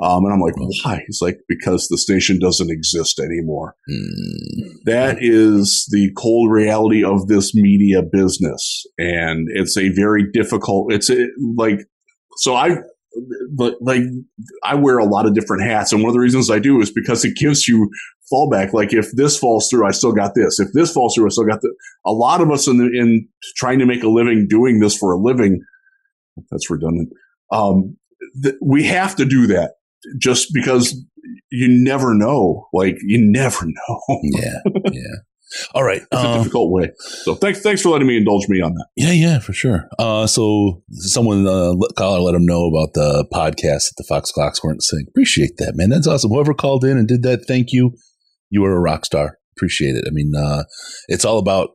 Um, 0.00 0.24
and 0.24 0.32
I'm 0.32 0.40
like, 0.40 0.54
"Why?" 0.56 1.02
He's 1.08 1.18
like, 1.20 1.38
"Because 1.48 1.88
the 1.88 1.98
station 1.98 2.38
doesn't 2.38 2.70
exist 2.70 3.18
anymore." 3.18 3.74
Mm, 3.90 4.74
That 4.84 5.16
is 5.20 5.88
the 5.90 6.10
cold 6.16 6.52
reality 6.52 7.02
of 7.02 7.26
this 7.26 7.52
media 7.52 8.00
business, 8.02 8.86
and 8.96 9.48
it's 9.52 9.76
a 9.76 9.88
very 9.88 10.24
difficult. 10.30 10.92
It's 10.92 11.10
a, 11.10 11.26
like 11.56 11.80
so 12.38 12.54
I. 12.54 12.76
Like 13.80 14.02
I 14.64 14.74
wear 14.74 14.98
a 14.98 15.04
lot 15.04 15.24
of 15.24 15.34
different 15.34 15.62
hats, 15.62 15.92
and 15.92 16.02
one 16.02 16.10
of 16.10 16.14
the 16.14 16.20
reasons 16.20 16.50
I 16.50 16.58
do 16.58 16.80
is 16.80 16.90
because 16.90 17.24
it 17.24 17.36
gives 17.36 17.68
you 17.68 17.88
fallback. 18.32 18.72
Like 18.72 18.92
if 18.92 19.12
this 19.12 19.38
falls 19.38 19.68
through, 19.70 19.86
I 19.86 19.92
still 19.92 20.10
got 20.12 20.34
this. 20.34 20.58
If 20.58 20.72
this 20.72 20.92
falls 20.92 21.14
through, 21.14 21.26
I 21.26 21.28
still 21.28 21.46
got 21.46 21.60
the. 21.60 21.72
A 22.04 22.10
lot 22.10 22.40
of 22.40 22.50
us 22.50 22.66
in 22.66 22.78
the, 22.78 22.86
in 22.86 23.28
trying 23.56 23.78
to 23.78 23.86
make 23.86 24.02
a 24.02 24.08
living 24.08 24.48
doing 24.48 24.80
this 24.80 24.96
for 24.96 25.12
a 25.12 25.16
living. 25.16 25.60
That's 26.50 26.68
redundant. 26.68 27.10
Um, 27.52 27.96
th- 28.42 28.56
we 28.60 28.82
have 28.82 29.14
to 29.16 29.24
do 29.24 29.46
that 29.46 29.74
just 30.18 30.48
because 30.52 31.00
you 31.50 31.68
never 31.68 32.14
know. 32.14 32.66
Like 32.72 32.96
you 33.02 33.18
never 33.20 33.64
know. 33.64 34.00
yeah, 34.22 34.58
yeah. 34.92 35.14
All 35.74 35.84
right. 35.84 36.02
It's 36.02 36.08
a 36.12 36.18
uh, 36.18 36.38
difficult 36.38 36.70
way. 36.72 36.90
So 36.98 37.34
thanks, 37.34 37.60
thanks 37.60 37.82
for 37.82 37.90
letting 37.90 38.08
me 38.08 38.16
indulge 38.16 38.48
me 38.48 38.60
on 38.60 38.74
that. 38.74 38.86
Yeah, 38.96 39.12
yeah, 39.12 39.38
for 39.38 39.52
sure. 39.52 39.88
Uh, 39.98 40.26
so 40.26 40.82
someone 40.90 41.46
uh, 41.46 41.72
let, 41.72 41.94
call 41.96 42.14
or 42.14 42.20
let 42.20 42.32
them 42.32 42.46
know 42.46 42.66
about 42.66 42.94
the 42.94 43.26
podcast 43.32 43.88
that 43.88 43.94
the 43.96 44.04
Fox 44.08 44.30
Clocks 44.30 44.62
weren't 44.62 44.82
saying. 44.82 45.06
Appreciate 45.08 45.56
that, 45.58 45.74
man. 45.76 45.90
That's 45.90 46.06
awesome. 46.06 46.30
Whoever 46.30 46.54
called 46.54 46.84
in 46.84 46.98
and 46.98 47.08
did 47.08 47.22
that, 47.22 47.46
thank 47.46 47.72
you. 47.72 47.92
You 48.50 48.64
are 48.64 48.72
a 48.72 48.80
rock 48.80 49.04
star. 49.04 49.38
Appreciate 49.56 49.94
it. 49.96 50.04
I 50.06 50.10
mean, 50.10 50.32
uh, 50.36 50.64
it's 51.08 51.24
all 51.24 51.38
about 51.38 51.70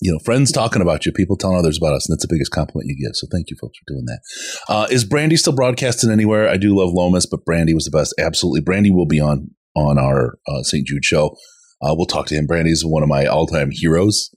you 0.00 0.12
know 0.12 0.18
friends 0.20 0.52
talking 0.52 0.82
about 0.82 1.06
you, 1.06 1.12
people 1.12 1.36
telling 1.36 1.58
others 1.58 1.78
about 1.78 1.94
us, 1.94 2.08
and 2.08 2.14
that's 2.14 2.26
the 2.26 2.32
biggest 2.32 2.52
compliment 2.52 2.88
you 2.88 3.06
give. 3.06 3.16
So 3.16 3.26
thank 3.32 3.50
you, 3.50 3.56
folks, 3.60 3.78
for 3.78 3.92
doing 3.92 4.04
that. 4.06 4.20
Uh, 4.68 4.86
is 4.90 5.04
Brandy 5.04 5.36
still 5.36 5.54
broadcasting 5.54 6.10
anywhere? 6.10 6.48
I 6.48 6.56
do 6.56 6.76
love 6.76 6.92
Lomas, 6.92 7.26
but 7.26 7.44
Brandy 7.44 7.74
was 7.74 7.84
the 7.84 7.90
best. 7.90 8.14
Absolutely, 8.18 8.60
Brandy 8.60 8.90
will 8.90 9.06
be 9.06 9.20
on 9.20 9.50
on 9.74 9.98
our 9.98 10.38
uh, 10.46 10.62
St. 10.62 10.86
Jude 10.86 11.04
show. 11.04 11.36
Uh, 11.82 11.94
we'll 11.96 12.06
talk 12.06 12.26
to 12.26 12.34
him. 12.34 12.46
Brandy's 12.46 12.84
one 12.84 13.02
of 13.02 13.08
my 13.08 13.26
all 13.26 13.46
time 13.46 13.70
heroes, 13.70 14.34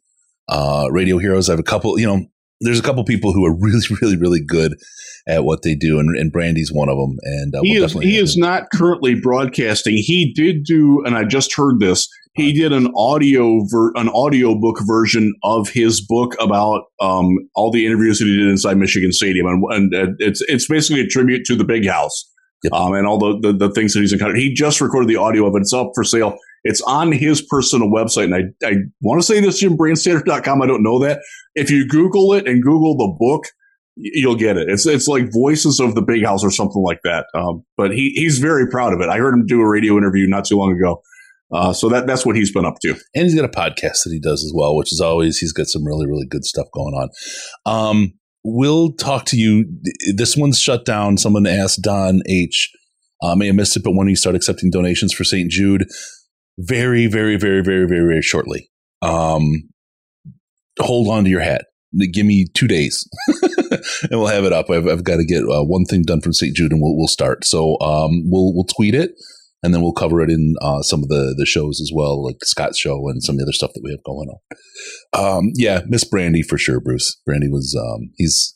uh, 0.50 0.88
radio 0.92 1.18
heroes. 1.18 1.50
I 1.50 1.54
have 1.54 1.60
a 1.60 1.64
couple, 1.64 2.00
you 2.00 2.06
know, 2.06 2.26
there's 2.62 2.80
a 2.80 2.84
couple 2.84 3.04
people 3.04 3.34
who 3.34 3.46
are 3.46 3.56
really, 3.60 3.86
really, 4.02 4.18
really 4.18 4.42
good 4.46 4.76
at 5.28 5.44
what 5.44 5.62
they 5.64 5.76
do, 5.76 6.00
and, 6.00 6.16
and 6.18 6.32
Brandy's 6.32 6.72
one 6.72 6.90
of 6.90 6.98
them. 6.98 7.18
And 7.24 7.56
uh, 7.56 7.62
he 7.64 7.76
we'll 7.80 7.86
is 7.86 7.94
he 7.94 8.18
is 8.18 8.36
him. 8.36 8.42
not 8.42 8.70
currently 8.74 9.16
broadcasting. 9.16 9.94
He 9.98 10.34
did 10.34 10.64
do, 10.64 11.04
and 11.06 11.16
I 11.16 11.24
just 11.24 11.56
heard 11.56 11.80
this. 11.80 12.08
He 12.34 12.54
did 12.54 12.72
an 12.72 12.90
audio 12.96 13.60
ver- 13.70 13.92
an 13.96 14.08
audio 14.10 14.56
book 14.56 14.78
version 14.88 15.34
of 15.44 15.68
his 15.70 16.00
book 16.00 16.34
about 16.40 16.84
um, 17.02 17.28
all 17.56 17.72
the 17.72 17.86
interviews 17.86 18.20
that 18.20 18.26
he 18.26 18.38
did 18.38 18.48
inside 18.48 18.78
Michigan 18.78 19.12
Stadium, 19.12 19.48
and, 19.48 19.64
and 19.74 19.94
uh, 19.96 20.14
it's 20.20 20.42
it's 20.48 20.68
basically 20.68 21.02
a 21.02 21.08
tribute 21.08 21.44
to 21.46 21.56
the 21.56 21.66
Big 21.66 21.88
House 21.88 22.30
Yep. 22.64 22.74
um, 22.74 22.94
and 22.94 23.08
all 23.08 23.18
the, 23.18 23.40
the 23.52 23.68
the 23.68 23.74
things 23.74 23.94
that 23.94 24.02
he's 24.02 24.14
encountered. 24.14 24.38
He 24.38 24.54
just 24.54 24.80
recorded 24.82 25.10
the 25.10 25.16
audio 25.18 25.46
of 25.48 25.56
it. 25.56 25.62
It's 25.62 25.74
up 25.74 25.92
for 25.96 26.04
sale. 26.04 26.38
It's 26.64 26.82
on 26.82 27.12
his 27.12 27.42
personal 27.42 27.90
website, 27.90 28.26
and 28.26 28.36
I 28.36 28.68
I 28.68 28.74
want 29.02 29.22
to 29.22 29.26
say 29.26 29.40
this 29.40 29.62
jimbrandstatter.com. 29.62 30.62
I 30.62 30.68
don't 30.68 30.84
know 30.84 31.00
that. 31.00 31.22
If 31.56 31.70
you 31.72 31.88
Google 31.88 32.34
it 32.34 32.48
and 32.48 32.62
Google 32.62 32.96
the 32.98 33.16
book, 33.20 33.46
you'll 33.96 34.36
get 34.36 34.58
it. 34.58 34.70
It's 34.70 34.86
it's 34.86 35.08
like 35.08 35.32
Voices 35.34 35.80
of 35.80 35.96
the 35.96 36.02
Big 36.02 36.24
House 36.24 36.44
or 36.44 36.52
something 36.52 36.84
like 36.84 37.00
that. 37.04 37.26
Um, 37.34 37.64
but 37.78 37.92
he 37.92 38.12
he's 38.16 38.38
very 38.40 38.68
proud 38.70 38.94
of 38.94 39.02
it. 39.02 39.10
I 39.10 39.18
heard 39.18 39.34
him 39.34 39.46
do 39.46 39.62
a 39.62 39.68
radio 39.70 39.98
interview 39.98 40.28
not 40.28 40.46
too 40.46 40.58
long 40.58 40.74
ago. 40.76 41.02
Uh, 41.54 41.74
so 41.74 41.90
that 41.90 42.08
that's 42.08 42.26
what 42.26 42.36
he's 42.36 42.52
been 42.52 42.66
up 42.66 42.76
to. 42.82 42.96
and 43.14 43.26
he's 43.26 43.36
got 43.36 43.44
a 43.44 43.50
podcast 43.50 44.04
that 44.06 44.12
he 44.12 44.20
does 44.20 44.44
as 44.44 44.54
well, 44.56 44.76
which 44.76 44.94
is 44.94 45.02
always 45.02 45.38
he's 45.40 45.52
got 45.52 45.68
some 45.68 45.86
really, 45.86 46.08
really 46.08 46.26
good 46.26 46.46
stuff 46.46 46.68
going 46.74 46.94
on. 46.94 47.10
Um, 47.66 48.14
we'll 48.44 48.94
talk 48.94 49.26
to 49.26 49.38
you. 49.38 49.66
This 50.16 50.38
one's 50.38 50.60
shut 50.60 50.86
down. 50.86 51.18
Someone 51.18 51.46
asked 51.46 51.82
Don 51.82 52.22
H. 52.28 52.72
Uh, 53.22 53.36
may 53.36 53.48
have 53.48 53.56
missed 53.56 53.76
it, 53.78 53.84
but 53.84 53.92
when 53.96 54.08
you 54.08 54.16
start 54.16 54.36
accepting 54.36 54.72
donations 54.72 55.14
for 55.14 55.24
St. 55.24 55.52
Jude, 55.52 55.86
very, 56.68 57.08
very, 57.08 57.38
very, 57.38 57.62
very, 57.62 57.88
very, 57.88 58.06
very 58.06 58.22
shortly. 58.22 58.70
Um, 59.02 59.70
hold 60.80 61.08
on 61.08 61.24
to 61.24 61.30
your 61.30 61.42
hat. 61.42 61.66
Give 62.14 62.26
me 62.26 62.48
two 62.54 62.68
days, 62.68 63.06
and 64.10 64.12
we'll 64.12 64.28
have 64.28 64.46
it 64.46 64.54
up. 64.54 64.70
I've, 64.70 64.88
I've 64.88 65.04
got 65.04 65.18
to 65.18 65.26
get 65.26 65.44
uh, 65.44 65.64
one 65.64 65.84
thing 65.84 66.04
done 66.04 66.22
from 66.22 66.32
St. 66.32 66.56
Jude, 66.56 66.72
and 66.72 66.82
we'll 66.82 66.96
we'll 66.96 67.10
start. 67.10 67.44
So 67.44 67.78
um, 67.82 68.24
we'll 68.32 68.54
we'll 68.56 68.64
tweet 68.64 68.96
it, 68.96 69.12
and 69.62 69.74
then 69.74 69.82
we'll 69.82 69.92
cover 69.92 70.22
it 70.22 70.30
in 70.30 70.56
uh, 70.62 70.84
some 70.84 71.04
of 71.04 71.10
the 71.10 71.36
the 71.38 71.46
shows 71.46 71.82
as 71.82 71.92
well, 71.94 72.24
like 72.24 72.38
Scott's 72.46 72.80
show 72.80 73.10
and 73.10 73.22
some 73.22 73.36
of 73.36 73.40
the 73.40 73.44
other 73.44 73.52
stuff 73.52 73.72
that 73.74 73.82
we 73.84 73.92
have 73.92 74.04
going 74.06 74.30
on. 74.30 75.38
Um, 75.38 75.52
yeah, 75.56 75.82
Miss 75.86 76.06
Brandy 76.06 76.44
for 76.44 76.58
sure. 76.58 76.80
Bruce 76.80 77.20
Brandy 77.26 77.50
was 77.50 77.78
um, 77.78 78.12
he's 78.16 78.56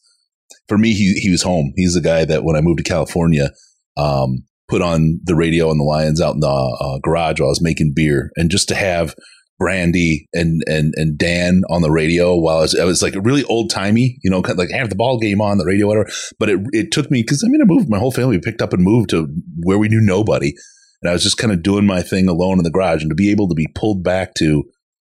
for 0.69 0.77
me. 0.77 0.93
He 0.93 1.15
he 1.15 1.29
was 1.29 1.43
home. 1.43 1.73
He's 1.75 1.93
the 1.93 2.01
guy 2.01 2.23
that 2.23 2.45
when 2.45 2.55
I 2.55 2.61
moved 2.61 2.77
to 2.77 2.89
California, 2.89 3.49
um, 3.97 4.45
put 4.68 4.82
on 4.82 5.20
the 5.24 5.36
radio 5.36 5.70
and 5.70 5.80
the 5.80 5.84
Lions 5.84 6.22
out 6.22 6.36
in 6.36 6.39
the 6.39 6.47
uh, 6.47 6.99
garage 7.03 7.39
while 7.39 7.49
I 7.49 7.51
was 7.51 7.61
making 7.61 7.93
beer, 7.95 8.32
and 8.36 8.49
just 8.49 8.68
to 8.70 8.76
have 8.76 9.16
Brandy 9.57 10.28
and 10.34 10.61
and 10.68 10.93
and 10.97 11.18
Dan 11.18 11.61
on 11.70 11.82
the 11.82 11.91
radio 11.91 12.36
while 12.36 12.57
I 12.57 12.61
was, 12.61 12.76
I 12.80 12.86
was 12.86 13.01
like 13.01 13.16
really 13.24 13.43
old 13.45 13.70
timey, 13.70 14.18
you 14.24 14.30
know, 14.30 14.41
kind 14.41 14.53
of 14.53 14.57
like 14.57 14.72
have 14.72 14.89
the 14.89 14.95
ball 14.95 15.18
game 15.18 15.39
on 15.39 15.57
the 15.57 15.66
radio, 15.66 15.88
whatever. 15.88 16.09
But 16.39 16.49
it 16.49 16.59
it 16.74 16.91
took 16.91 17.09
me 17.09 17.22
because 17.22 17.43
I 17.43 17.47
mean 17.49 17.61
I 17.61 17.66
moved 17.66 17.89
my 17.89 17.99
whole 17.99 18.11
family 18.11 18.39
picked 18.39 18.61
up 18.61 18.74
and 18.74 18.84
moved 18.84 19.11
to 19.11 19.28
where 19.63 19.78
we 19.78 19.88
knew 19.88 20.01
nobody, 20.01 20.53
and 21.01 21.09
I 21.09 21.13
was 21.13 21.24
just 21.24 21.38
kind 21.38 21.53
of 21.53 21.63
doing 21.63 21.86
my 21.86 22.01
thing 22.01 22.28
alone 22.28 22.57
in 22.57 22.63
the 22.63 22.72
garage, 22.72 23.01
and 23.01 23.11
to 23.11 23.16
be 23.16 23.32
able 23.32 23.47
to 23.47 23.55
be 23.55 23.68
pulled 23.76 24.03
back 24.03 24.34
to 24.36 24.63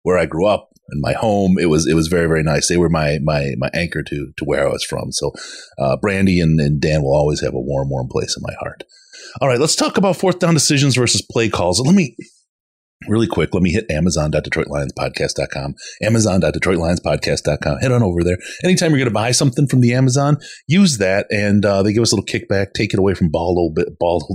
where 0.02 0.18
I 0.18 0.26
grew 0.26 0.46
up 0.46 0.68
and 0.90 1.02
my 1.02 1.12
home, 1.12 1.58
it 1.58 1.66
was 1.66 1.86
it 1.86 1.94
was 1.94 2.08
very 2.08 2.26
very 2.26 2.42
nice. 2.42 2.68
They 2.68 2.76
were 2.76 2.88
my 2.88 3.18
my 3.22 3.54
my 3.58 3.70
anchor 3.74 4.02
to 4.02 4.32
to 4.36 4.44
where 4.44 4.66
I 4.66 4.72
was 4.72 4.84
from. 4.84 5.12
So, 5.12 5.32
uh, 5.78 5.96
Brandy 5.96 6.40
and, 6.40 6.58
and 6.60 6.80
Dan 6.80 7.02
will 7.02 7.14
always 7.14 7.40
have 7.40 7.54
a 7.54 7.60
warm 7.60 7.90
warm 7.90 8.08
place 8.08 8.36
in 8.36 8.42
my 8.46 8.54
heart. 8.60 8.84
All 9.40 9.48
right, 9.48 9.60
let's 9.60 9.76
talk 9.76 9.96
about 9.96 10.16
fourth 10.16 10.38
down 10.38 10.54
decisions 10.54 10.96
versus 10.96 11.22
play 11.22 11.48
calls. 11.48 11.80
Let 11.80 11.94
me 11.94 12.16
really 13.06 13.26
quick, 13.26 13.54
let 13.54 13.62
me 13.62 13.70
hit 13.70 13.90
amazon.detroitlionspodcast.com, 13.90 15.74
amazon.detroitlionspodcast.com. 16.02 17.78
Head 17.78 17.92
on 17.92 18.02
over 18.02 18.24
there. 18.24 18.38
Anytime 18.64 18.90
you're 18.90 18.98
going 18.98 19.08
to 19.08 19.14
buy 19.14 19.30
something 19.30 19.66
from 19.66 19.80
the 19.80 19.94
Amazon, 19.94 20.38
use 20.66 20.98
that, 20.98 21.26
and 21.30 21.64
uh, 21.64 21.82
they 21.82 21.92
give 21.92 22.02
us 22.02 22.12
a 22.12 22.16
little 22.16 22.26
kickback. 22.26 22.72
Take 22.74 22.92
it 22.92 22.98
away 22.98 23.14
from 23.14 23.30
bald 23.30 23.58
old, 23.58 23.78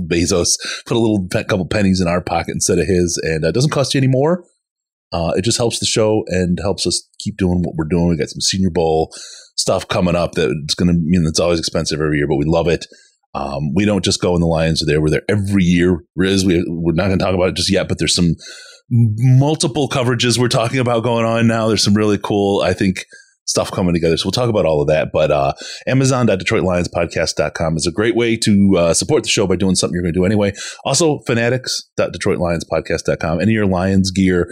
Bezos. 0.08 0.56
Put 0.86 0.96
a 0.96 1.00
little 1.00 1.26
couple 1.28 1.66
pennies 1.66 2.00
in 2.00 2.08
our 2.08 2.22
pocket 2.22 2.52
instead 2.52 2.78
of 2.78 2.86
his, 2.86 3.20
and 3.22 3.44
uh, 3.44 3.48
it 3.48 3.54
doesn't 3.54 3.70
cost 3.70 3.94
you 3.94 3.98
any 3.98 4.08
more. 4.08 4.44
Uh, 5.12 5.32
it 5.36 5.44
just 5.44 5.58
helps 5.58 5.78
the 5.78 5.86
show 5.86 6.24
and 6.28 6.58
helps 6.60 6.86
us 6.86 7.08
keep 7.20 7.36
doing 7.36 7.62
what 7.62 7.76
we're 7.76 7.88
doing. 7.88 8.08
We 8.08 8.16
got 8.16 8.30
some 8.30 8.40
Senior 8.40 8.70
Bowl 8.70 9.12
stuff 9.56 9.86
coming 9.86 10.16
up 10.16 10.32
that 10.32 10.50
it's 10.64 10.74
going 10.74 10.88
to, 10.88 10.94
know, 10.98 11.28
it's 11.28 11.38
always 11.38 11.60
expensive 11.60 12.00
every 12.00 12.18
year, 12.18 12.26
but 12.26 12.36
we 12.36 12.44
love 12.46 12.66
it. 12.66 12.86
Um, 13.34 13.74
we 13.74 13.84
don't 13.84 14.04
just 14.04 14.20
go 14.20 14.34
in 14.34 14.40
the 14.40 14.46
Lions 14.46 14.82
are 14.82 14.86
there. 14.86 15.00
We're 15.00 15.10
there 15.10 15.22
every 15.28 15.64
year. 15.64 16.04
Riz, 16.14 16.44
we, 16.44 16.64
we're 16.68 16.92
not 16.92 17.06
going 17.06 17.18
to 17.18 17.24
talk 17.24 17.34
about 17.34 17.48
it 17.48 17.56
just 17.56 17.70
yet, 17.70 17.88
but 17.88 17.98
there's 17.98 18.14
some 18.14 18.34
multiple 18.90 19.88
coverages 19.88 20.38
we're 20.38 20.48
talking 20.48 20.78
about 20.78 21.02
going 21.02 21.24
on 21.24 21.46
now. 21.46 21.68
There's 21.68 21.82
some 21.82 21.94
really 21.94 22.18
cool, 22.18 22.60
I 22.62 22.74
think, 22.74 23.06
stuff 23.46 23.70
coming 23.70 23.94
together. 23.94 24.16
So 24.16 24.26
we'll 24.26 24.32
talk 24.32 24.48
about 24.48 24.66
all 24.66 24.80
of 24.80 24.88
that. 24.88 25.10
But 25.12 25.30
uh, 25.30 25.52
Amazon.DetroitLionsPodcast.com 25.86 27.76
is 27.76 27.86
a 27.86 27.92
great 27.92 28.16
way 28.16 28.38
to 28.38 28.74
uh, 28.78 28.94
support 28.94 29.22
the 29.22 29.28
show 29.28 29.46
by 29.46 29.56
doing 29.56 29.74
something 29.74 29.92
you're 29.94 30.02
going 30.02 30.14
to 30.14 30.20
do 30.20 30.24
anyway. 30.24 30.54
Also, 30.84 31.18
Fanatics.DetroitLionsPodcast.com. 31.26 33.40
Any 33.40 33.52
of 33.52 33.56
your 33.56 33.66
Lions 33.66 34.10
gear, 34.10 34.50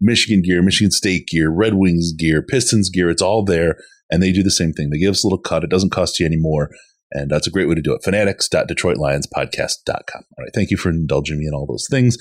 Michigan 0.00 0.42
gear, 0.42 0.62
Michigan 0.62 0.90
State 0.90 1.26
gear, 1.28 1.50
Red 1.50 1.74
Wings 1.74 2.12
gear, 2.12 2.42
Pistons 2.42 2.90
gear, 2.90 3.08
it's 3.10 3.22
all 3.22 3.44
there. 3.44 3.76
And 4.10 4.22
they 4.22 4.32
do 4.32 4.42
the 4.42 4.50
same 4.50 4.72
thing. 4.72 4.90
They 4.90 4.98
give 4.98 5.12
us 5.12 5.24
a 5.24 5.26
little 5.26 5.38
cut. 5.38 5.64
It 5.64 5.70
doesn't 5.70 5.90
cost 5.90 6.20
you 6.20 6.26
any 6.26 6.36
more. 6.36 6.68
And 7.16 7.30
that's 7.30 7.46
a 7.46 7.50
great 7.50 7.68
way 7.68 7.74
to 7.76 7.82
do 7.82 7.94
it. 7.94 8.02
Fanatics.DetroitLionsPodcast.com. 8.02 10.22
All 10.36 10.44
right. 10.44 10.50
Thank 10.54 10.70
you 10.70 10.76
for 10.76 10.90
indulging 10.90 11.38
me 11.38 11.46
in 11.46 11.54
all 11.54 11.66
those 11.66 11.86
things. 11.90 12.16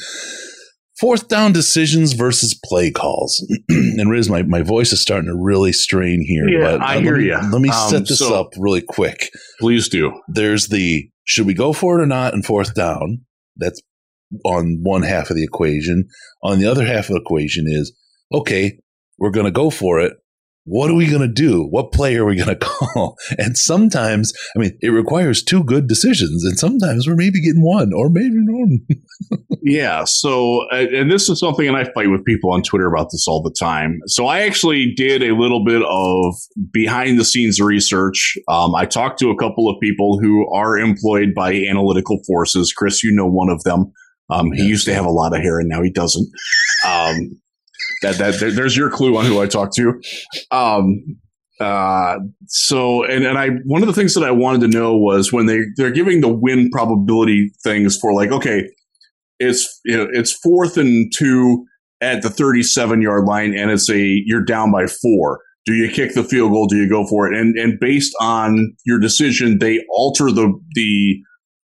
Fourth 0.99 1.27
down 1.27 1.51
decisions 1.51 2.13
versus 2.13 2.57
play 2.65 2.91
calls. 2.91 3.43
and 3.69 4.09
Riz, 4.11 4.29
my, 4.29 4.43
my 4.43 4.61
voice 4.61 4.93
is 4.93 5.01
starting 5.01 5.27
to 5.27 5.35
really 5.35 5.73
strain 5.73 6.23
here. 6.25 6.47
Yeah, 6.47 6.77
but 6.77 6.81
I 6.81 6.95
let 6.95 7.03
hear 7.03 7.17
me- 7.17 7.27
ya. 7.29 7.41
Let 7.51 7.61
me 7.61 7.69
Um, 7.69 7.89
set 7.89 8.07
this 8.07 8.19
so- 8.19 8.39
up 8.39 8.49
really 8.57 8.81
quick. 8.81 9.29
Please 9.59 9.89
do. 9.89 10.21
There's 10.27 10.67
the 10.67 11.09
should 11.25 11.47
we 11.47 11.53
go 11.55 11.73
for 11.73 11.99
it 11.99 12.03
or 12.03 12.05
not 12.05 12.33
in 12.35 12.43
fourth 12.43 12.75
down? 12.75 13.21
That's 13.57 13.81
on 14.45 14.79
one 14.83 15.01
half 15.03 15.29
of 15.29 15.35
the 15.35 15.43
equation. 15.43 16.05
On 16.43 16.59
the 16.59 16.67
other 16.69 16.85
half 16.85 17.09
of 17.09 17.15
the 17.15 17.21
equation 17.21 17.65
is 17.67 17.91
okay, 18.31 18.77
we're 19.17 19.31
going 19.31 19.45
to 19.45 19.51
go 19.51 19.69
for 19.69 19.99
it, 19.99 20.13
what 20.65 20.89
are 20.89 20.95
we 20.95 21.07
going 21.07 21.21
to 21.21 21.27
do? 21.27 21.67
What 21.69 21.91
play 21.91 22.15
are 22.15 22.25
we 22.25 22.37
going 22.37 22.47
to 22.57 22.65
call? 22.65 23.17
And 23.37 23.57
sometimes, 23.57 24.33
I 24.55 24.59
mean, 24.59 24.77
it 24.81 24.89
requires 24.89 25.43
two 25.43 25.63
good 25.63 25.87
decisions, 25.87 26.43
and 26.45 26.57
sometimes 26.57 27.07
we're 27.07 27.15
maybe 27.15 27.41
getting 27.41 27.63
one 27.63 27.91
or 27.93 28.09
maybe 28.09 28.31
none. 28.33 28.79
yeah. 29.61 30.03
So, 30.05 30.67
and 30.71 31.11
this 31.11 31.29
is 31.29 31.39
something, 31.39 31.67
and 31.67 31.77
I 31.77 31.85
fight 31.93 32.09
with 32.09 32.25
people 32.25 32.51
on 32.51 32.63
Twitter 32.63 32.87
about 32.87 33.09
this 33.11 33.25
all 33.27 33.41
the 33.41 33.55
time. 33.59 33.99
So, 34.07 34.27
I 34.27 34.41
actually 34.41 34.93
did 34.95 35.21
a 35.21 35.35
little 35.35 35.63
bit 35.63 35.81
of 35.83 36.35
behind 36.71 37.19
the 37.19 37.25
scenes 37.25 37.59
research. 37.59 38.37
Um, 38.47 38.75
I 38.75 38.85
talked 38.85 39.19
to 39.19 39.29
a 39.29 39.37
couple 39.37 39.69
of 39.69 39.79
people 39.81 40.19
who 40.19 40.49
are 40.53 40.77
employed 40.77 41.33
by 41.35 41.53
analytical 41.53 42.21
forces. 42.25 42.73
Chris, 42.73 43.03
you 43.03 43.11
know 43.11 43.27
one 43.27 43.49
of 43.49 43.63
them. 43.63 43.91
Um, 44.29 44.51
he 44.53 44.63
used 44.63 44.85
to 44.85 44.93
have 44.93 45.05
a 45.05 45.11
lot 45.11 45.35
of 45.35 45.41
hair, 45.41 45.59
and 45.59 45.67
now 45.67 45.81
he 45.83 45.91
doesn't. 45.91 46.27
Um, 46.87 47.41
that 48.01 48.17
that 48.17 48.53
there's 48.55 48.77
your 48.77 48.89
clue 48.89 49.17
on 49.17 49.25
who 49.25 49.41
I 49.41 49.47
talked 49.47 49.75
to. 49.75 50.01
Um, 50.51 51.03
uh, 51.59 52.17
so 52.47 53.03
and 53.05 53.25
and 53.25 53.37
I 53.37 53.49
one 53.65 53.81
of 53.81 53.87
the 53.87 53.93
things 53.93 54.13
that 54.15 54.23
I 54.23 54.31
wanted 54.31 54.61
to 54.61 54.67
know 54.67 54.97
was 54.97 55.31
when 55.31 55.45
they 55.45 55.61
they're 55.77 55.91
giving 55.91 56.21
the 56.21 56.33
win 56.33 56.69
probability 56.71 57.51
things 57.63 57.97
for 57.97 58.13
like 58.13 58.31
okay, 58.31 58.69
it's 59.39 59.79
you 59.85 59.97
know 59.97 60.07
it's 60.11 60.31
fourth 60.31 60.77
and 60.77 61.11
two 61.15 61.65
at 62.01 62.21
the 62.21 62.29
37 62.29 63.01
yard 63.01 63.25
line 63.25 63.57
and 63.57 63.71
it's 63.71 63.89
a 63.89 64.21
you're 64.25 64.43
down 64.43 64.71
by 64.71 64.87
four. 64.87 65.39
Do 65.65 65.73
you 65.73 65.89
kick 65.89 66.13
the 66.13 66.23
field 66.23 66.51
goal? 66.51 66.67
Do 66.67 66.75
you 66.75 66.89
go 66.89 67.05
for 67.07 67.31
it? 67.31 67.39
And 67.39 67.57
and 67.57 67.79
based 67.79 68.13
on 68.19 68.75
your 68.85 68.99
decision, 68.99 69.59
they 69.59 69.79
alter 69.89 70.31
the 70.31 70.53
the 70.75 71.21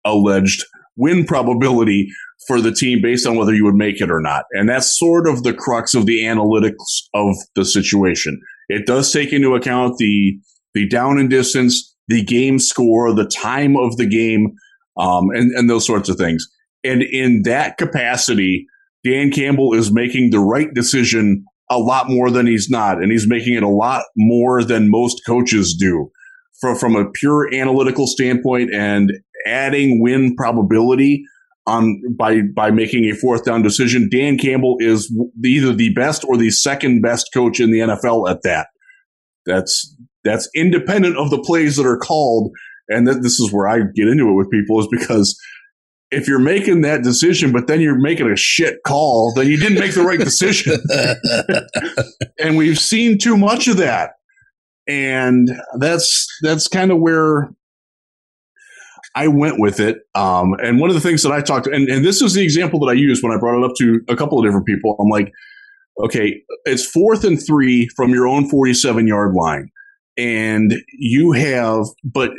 alleged 0.04 0.66
win 0.98 1.26
probability 1.26 2.10
for 2.48 2.62
the 2.62 2.72
team 2.72 3.02
based 3.02 3.26
on 3.26 3.36
whether 3.36 3.54
you 3.54 3.66
would 3.66 3.76
make 3.76 4.02
it 4.02 4.12
or 4.12 4.22
not. 4.22 4.46
And 4.52 4.70
that's 4.70 4.98
sort 4.98 5.28
of 5.28 5.44
the 5.44 5.54
crux 5.54 5.94
of 5.96 6.06
the 6.06 6.24
analytics 6.24 6.76
of 7.14 7.36
the 7.56 7.66
situation. 7.66 8.40
It 8.70 8.86
does 8.86 9.12
take 9.12 9.34
into 9.34 9.56
account 9.56 9.98
the 9.98 10.40
the 10.74 10.88
down 10.88 11.18
and 11.18 11.30
distance, 11.30 11.96
the 12.08 12.24
game 12.24 12.60
score, 12.60 13.14
the 13.14 13.26
time 13.26 13.78
of 13.78 13.96
the 13.98 14.06
game, 14.06 14.54
um, 14.98 15.30
and, 15.34 15.52
and 15.54 15.70
those 15.70 15.86
sorts 15.86 16.10
of 16.10 16.18
things. 16.18 16.46
And 16.84 17.02
in 17.02 17.44
that 17.44 17.78
capacity, 17.78 18.68
Dan 19.04 19.32
Campbell 19.32 19.74
is 19.74 19.92
making 19.92 20.32
the 20.32 20.40
right 20.40 20.74
decision 20.74 21.46
a 21.70 21.80
lot 21.80 22.10
more 22.10 22.30
than 22.30 22.46
he's 22.46 22.70
not. 22.70 23.02
And 23.02 23.12
he's 23.12 23.28
making 23.28 23.54
it 23.54 23.64
a 23.64 23.70
lot 23.70 24.04
more 24.16 24.64
than 24.64 24.92
most 24.92 25.22
coaches 25.26 25.76
do. 25.80 26.12
From, 26.62 26.78
from 26.78 26.96
a 26.96 27.10
pure 27.12 27.54
analytical 27.54 28.08
standpoint 28.08 28.74
and 28.74 29.12
adding 29.46 30.02
win 30.02 30.36
probability 30.36 31.26
on 31.68 32.02
by 32.16 32.42
by 32.42 32.72
making 32.72 33.06
a 33.06 33.16
fourth 33.16 33.44
down 33.44 33.62
decision. 33.62 34.10
Dan 34.10 34.38
Campbell 34.38 34.78
is 34.80 35.14
either 35.44 35.74
the 35.74 35.94
best 35.94 36.24
or 36.24 36.38
the 36.38 36.52
second 36.52 37.02
best 37.02 37.30
coach 37.34 37.60
in 37.60 37.72
the 37.72 37.80
NFL 37.80 38.30
at 38.30 38.44
that. 38.44 38.68
That's 39.46 39.96
that's 40.24 40.50
independent 40.56 41.18
of 41.18 41.30
the 41.30 41.42
plays 41.42 41.76
that 41.78 41.86
are 41.86 41.98
called, 41.98 42.52
and 42.90 43.08
that 43.08 43.22
this 43.22 43.40
is 43.40 43.52
where 43.52 43.68
I 43.68 43.80
get 43.80 44.08
into 44.08 44.30
it 44.30 44.34
with 44.34 44.52
people 44.52 44.80
is 44.80 44.88
because 44.92 45.40
if 46.12 46.28
you're 46.28 46.40
making 46.40 46.82
that 46.82 47.04
decision, 47.04 47.52
but 47.52 47.68
then 47.68 47.82
you're 47.82 48.00
making 48.00 48.30
a 48.30 48.36
shit 48.36 48.78
call, 48.86 49.34
then 49.34 49.48
you 49.48 49.58
didn't 49.58 49.80
make 49.80 49.94
the 49.94 50.04
right 50.04 50.20
decision. 50.20 50.78
and 52.40 52.58
we've 52.58 52.80
seen 52.80 53.18
too 53.18 53.38
much 53.38 53.68
of 53.68 53.78
that. 53.78 54.12
And 54.88 55.50
that's 55.80 56.28
that's 56.42 56.68
kind 56.68 56.92
of 56.92 57.00
where 57.00 57.50
I 59.16 59.28
went 59.28 59.60
with 59.60 59.80
it. 59.80 60.00
Um, 60.14 60.54
and 60.62 60.80
one 60.80 60.90
of 60.90 60.94
the 60.94 61.02
things 61.02 61.24
that 61.24 61.32
I 61.32 61.42
talked, 61.42 61.68
and, 61.68 61.88
and 61.90 62.06
this 62.06 62.22
is 62.22 62.34
the 62.34 62.44
example 62.44 62.80
that 62.82 62.88
I 62.88 62.94
used 62.94 63.24
when 63.24 63.32
I 63.32 63.38
brought 63.38 63.58
it 63.58 63.66
up 63.66 63.76
to 63.78 64.02
a 64.10 64.16
couple 64.16 64.38
of 64.38 64.46
different 64.46 64.66
people. 64.66 64.96
I'm 65.00 65.08
like, 65.08 65.32
okay, 66.04 66.42
it's 66.66 66.86
fourth 66.86 67.24
and 67.24 67.42
three 67.42 67.88
from 67.96 68.12
your 68.12 68.28
own 68.28 68.50
47 68.50 69.08
yard 69.08 69.34
line. 69.34 69.70
And 70.18 70.76
you 70.94 71.32
have, 71.32 71.86
but 72.04 72.32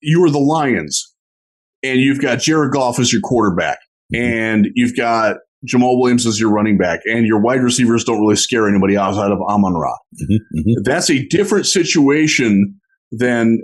you 0.00 0.24
are 0.24 0.30
the 0.30 0.38
Lions 0.38 1.14
and 1.82 2.00
you've 2.00 2.20
got 2.20 2.40
Jared 2.40 2.72
Goff 2.72 2.98
as 2.98 3.12
your 3.12 3.22
quarterback 3.22 3.78
mm-hmm. 4.12 4.22
and 4.22 4.68
you've 4.74 4.96
got 4.96 5.36
Jamaal 5.66 5.98
Williams 5.98 6.26
as 6.26 6.38
your 6.38 6.50
running 6.50 6.76
back, 6.76 7.00
and 7.06 7.26
your 7.26 7.40
wide 7.40 7.62
receivers 7.62 8.04
don't 8.04 8.20
really 8.20 8.36
scare 8.36 8.68
anybody 8.68 8.98
outside 8.98 9.30
of 9.30 9.38
Amon 9.48 9.72
Ra. 9.72 9.96
Mm-hmm, 10.22 10.58
mm-hmm. 10.58 10.82
That's 10.84 11.08
a 11.08 11.26
different 11.28 11.66
situation 11.66 12.78
than, 13.10 13.60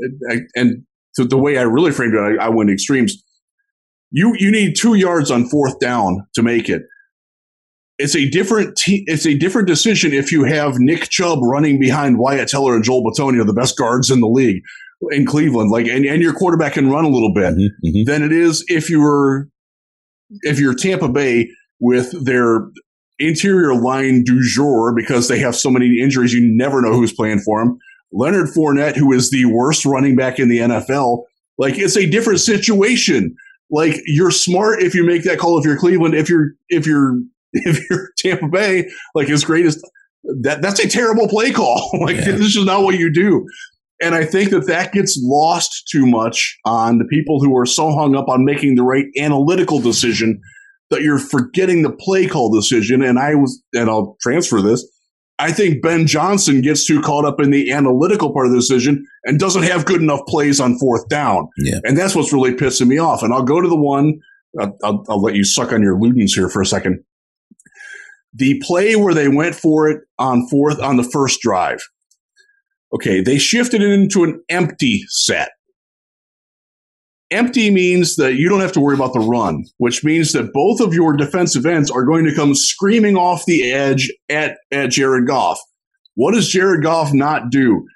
and 0.55 0.83
so 1.21 1.27
the 1.27 1.37
way 1.37 1.59
I 1.59 1.63
really 1.63 1.93
framed 1.93 2.15
it, 2.15 2.41
I, 2.41 2.47
I 2.47 2.49
went 2.49 2.71
extremes. 2.71 3.23
You 4.11 4.35
you 4.39 4.51
need 4.51 4.75
two 4.75 4.95
yards 4.95 5.31
on 5.31 5.49
fourth 5.49 5.79
down 5.79 6.27
to 6.35 6.43
make 6.43 6.69
it. 6.69 6.83
It's 7.99 8.17
a 8.17 8.29
different 8.31 8.77
te- 8.77 9.05
it's 9.07 9.27
a 9.27 9.37
different 9.37 9.69
decision 9.69 10.15
if 10.15 10.33
you 10.33 10.45
have 10.45 10.79
Nick 10.79 11.11
Chubb 11.11 11.41
running 11.43 11.79
behind 11.79 12.19
Wyatt 12.19 12.49
Teller 12.49 12.75
and 12.75 12.83
Joel 12.83 13.05
Bitonio, 13.05 13.47
the 13.47 13.53
best 13.53 13.77
guards 13.77 14.11
in 14.11 14.21
the 14.21 14.29
league 14.29 14.63
in 15.11 15.27
Cleveland, 15.27 15.71
like 15.71 15.87
and, 15.87 16.07
and 16.07 16.23
your 16.23 16.33
quarterback 16.33 16.73
can 16.73 16.91
run 16.91 17.05
a 17.05 17.09
little 17.09 17.35
bit, 17.35 17.55
mm-hmm, 17.55 17.87
mm-hmm. 17.87 18.05
than 18.05 18.23
it 18.23 18.33
is 18.33 18.65
if 18.69 18.89
you 18.89 19.01
were 19.01 19.49
if 20.43 20.59
you're 20.59 20.75
Tampa 20.75 21.09
Bay 21.09 21.51
with 21.81 22.25
their 22.25 22.67
interior 23.19 23.75
line 23.75 24.25
du 24.25 24.41
jour 24.43 24.95
because 24.97 25.29
they 25.29 25.39
have 25.39 25.55
so 25.55 25.71
many 25.71 26.01
injuries, 26.01 26.33
you 26.33 26.41
never 26.43 26.81
know 26.81 26.95
who's 26.95 27.13
playing 27.13 27.41
for 27.41 27.63
them. 27.63 27.79
Leonard 28.13 28.49
Fournette, 28.49 28.97
who 28.97 29.13
is 29.13 29.31
the 29.31 29.45
worst 29.47 29.85
running 29.85 30.17
back 30.17 30.39
in 30.39 30.49
the 30.49 30.59
NFL, 30.59 31.25
like 31.59 31.79
it's 31.79 31.97
a 31.97 32.09
different 32.09 32.41
situation. 32.41 33.35
Like 33.71 34.01
you're 34.07 34.31
smart 34.31 34.83
if 34.83 34.95
you 34.95 35.05
make 35.05 35.23
that 35.25 35.39
call 35.39 35.59
if 35.59 35.65
you're 35.65 35.79
Cleveland. 35.79 36.15
If 36.15 36.29
you're 36.29 36.53
if 36.69 36.87
you're 36.87 37.19
if 37.53 37.89
you're 37.89 38.11
Tampa 38.19 38.49
Bay, 38.49 38.91
like 39.15 39.29
as 39.29 39.45
great 39.45 39.67
as 39.67 39.83
that, 40.43 40.63
that's 40.63 40.81
a 40.81 40.89
terrible 40.89 41.29
play 41.29 41.53
call. 41.53 41.91
like 42.01 42.17
yeah. 42.17 42.33
this 42.33 42.57
is 42.57 42.65
not 42.65 42.83
what 42.83 42.99
you 42.99 43.13
do. 43.13 43.47
And 44.03 44.15
I 44.15 44.25
think 44.25 44.51
that 44.51 44.67
that 44.67 44.93
gets 44.93 45.21
lost 45.23 45.87
too 45.93 46.07
much 46.07 46.59
on 46.65 46.99
the 46.99 47.05
people 47.05 47.39
who 47.39 47.57
are 47.57 47.67
so 47.67 47.93
hung 47.93 48.17
up 48.17 48.29
on 48.29 48.47
making 48.47 48.77
the 48.77 48.83
right 48.83 49.05
analytical 49.19 49.79
decision 49.79 50.41
that 50.89 51.03
you're 51.03 51.19
forgetting 51.19 51.83
the 51.83 51.93
play 51.93 52.27
call 52.27 52.51
decision. 52.51 53.03
And 53.03 53.19
I 53.19 53.35
was, 53.35 53.63
and 53.75 53.91
I'll 53.91 54.17
transfer 54.23 54.63
this. 54.63 54.89
I 55.41 55.53
think 55.53 55.83
Ben 55.83 56.07
Johnson 56.07 56.61
gets 56.61 56.87
too 56.87 57.01
caught 57.01 57.25
up 57.25 57.41
in 57.41 57.51
the 57.51 57.73
analytical 57.73 58.33
part 58.33 58.47
of 58.47 58.53
the 58.53 58.59
decision 58.59 59.07
and 59.25 59.39
doesn't 59.39 59.63
have 59.63 59.87
good 59.87 60.03
enough 60.03 60.21
plays 60.29 60.61
on 60.61 60.79
fourth 60.79 61.09
down. 61.09 61.49
Yeah. 61.59 61.81
And 61.85 61.97
that's 61.97 62.15
what's 62.15 62.33
really 62.33 62.53
pissing 62.53 62.89
me 62.89 62.99
off. 62.99 63.23
And 63.23 63.33
I'll 63.33 63.43
go 63.43 63.61
to 63.61 63.69
the 63.69 63.81
one, 63.81 64.21
I'll, 64.61 64.77
I'll, 64.85 65.05
I'll 65.09 65.23
let 65.23 65.35
you 65.35 65.45
suck 65.45 65.73
on 65.73 65.83
your 65.83 65.99
Ludens 65.99 66.33
here 66.35 66.51
for 66.51 66.61
a 66.61 66.67
second. 66.67 67.03
The 68.35 68.61
play 68.65 68.97
where 68.97 69.15
they 69.15 69.29
went 69.29 69.55
for 69.55 69.89
it 69.89 70.03
on 70.19 70.47
fourth, 70.49 70.79
on 70.79 70.99
the 70.99 71.03
first 71.03 71.41
drive. 71.41 71.81
Okay. 72.95 73.23
They 73.23 73.39
shifted 73.39 73.81
it 73.81 73.91
into 73.91 74.25
an 74.25 74.43
empty 74.51 75.05
set. 75.09 75.53
Empty 77.31 77.71
means 77.71 78.17
that 78.17 78.35
you 78.35 78.49
don't 78.49 78.61
have 78.61 78.73
to 78.73 78.81
worry 78.81 78.95
about 78.95 79.13
the 79.13 79.21
run, 79.21 79.65
which 79.79 80.03
means 80.03 80.33
that 80.33 80.53
both 80.53 80.81
of 80.81 80.93
your 80.93 81.17
defensive 81.17 81.65
ends 81.65 81.91
are 81.91 82.05
going 82.05 82.25
to 82.25 82.35
come 82.35 82.55
screaming 82.55 83.17
off 83.17 83.45
the 83.47 83.71
edge 83.71 84.13
at, 84.29 84.59
at 84.73 84.91
Jared 84.91 85.27
Goff. 85.27 85.59
What 86.15 86.35
does 86.35 86.49
Jared 86.49 86.83
Goff 86.83 87.13
not 87.13 87.51
do? 87.51 87.87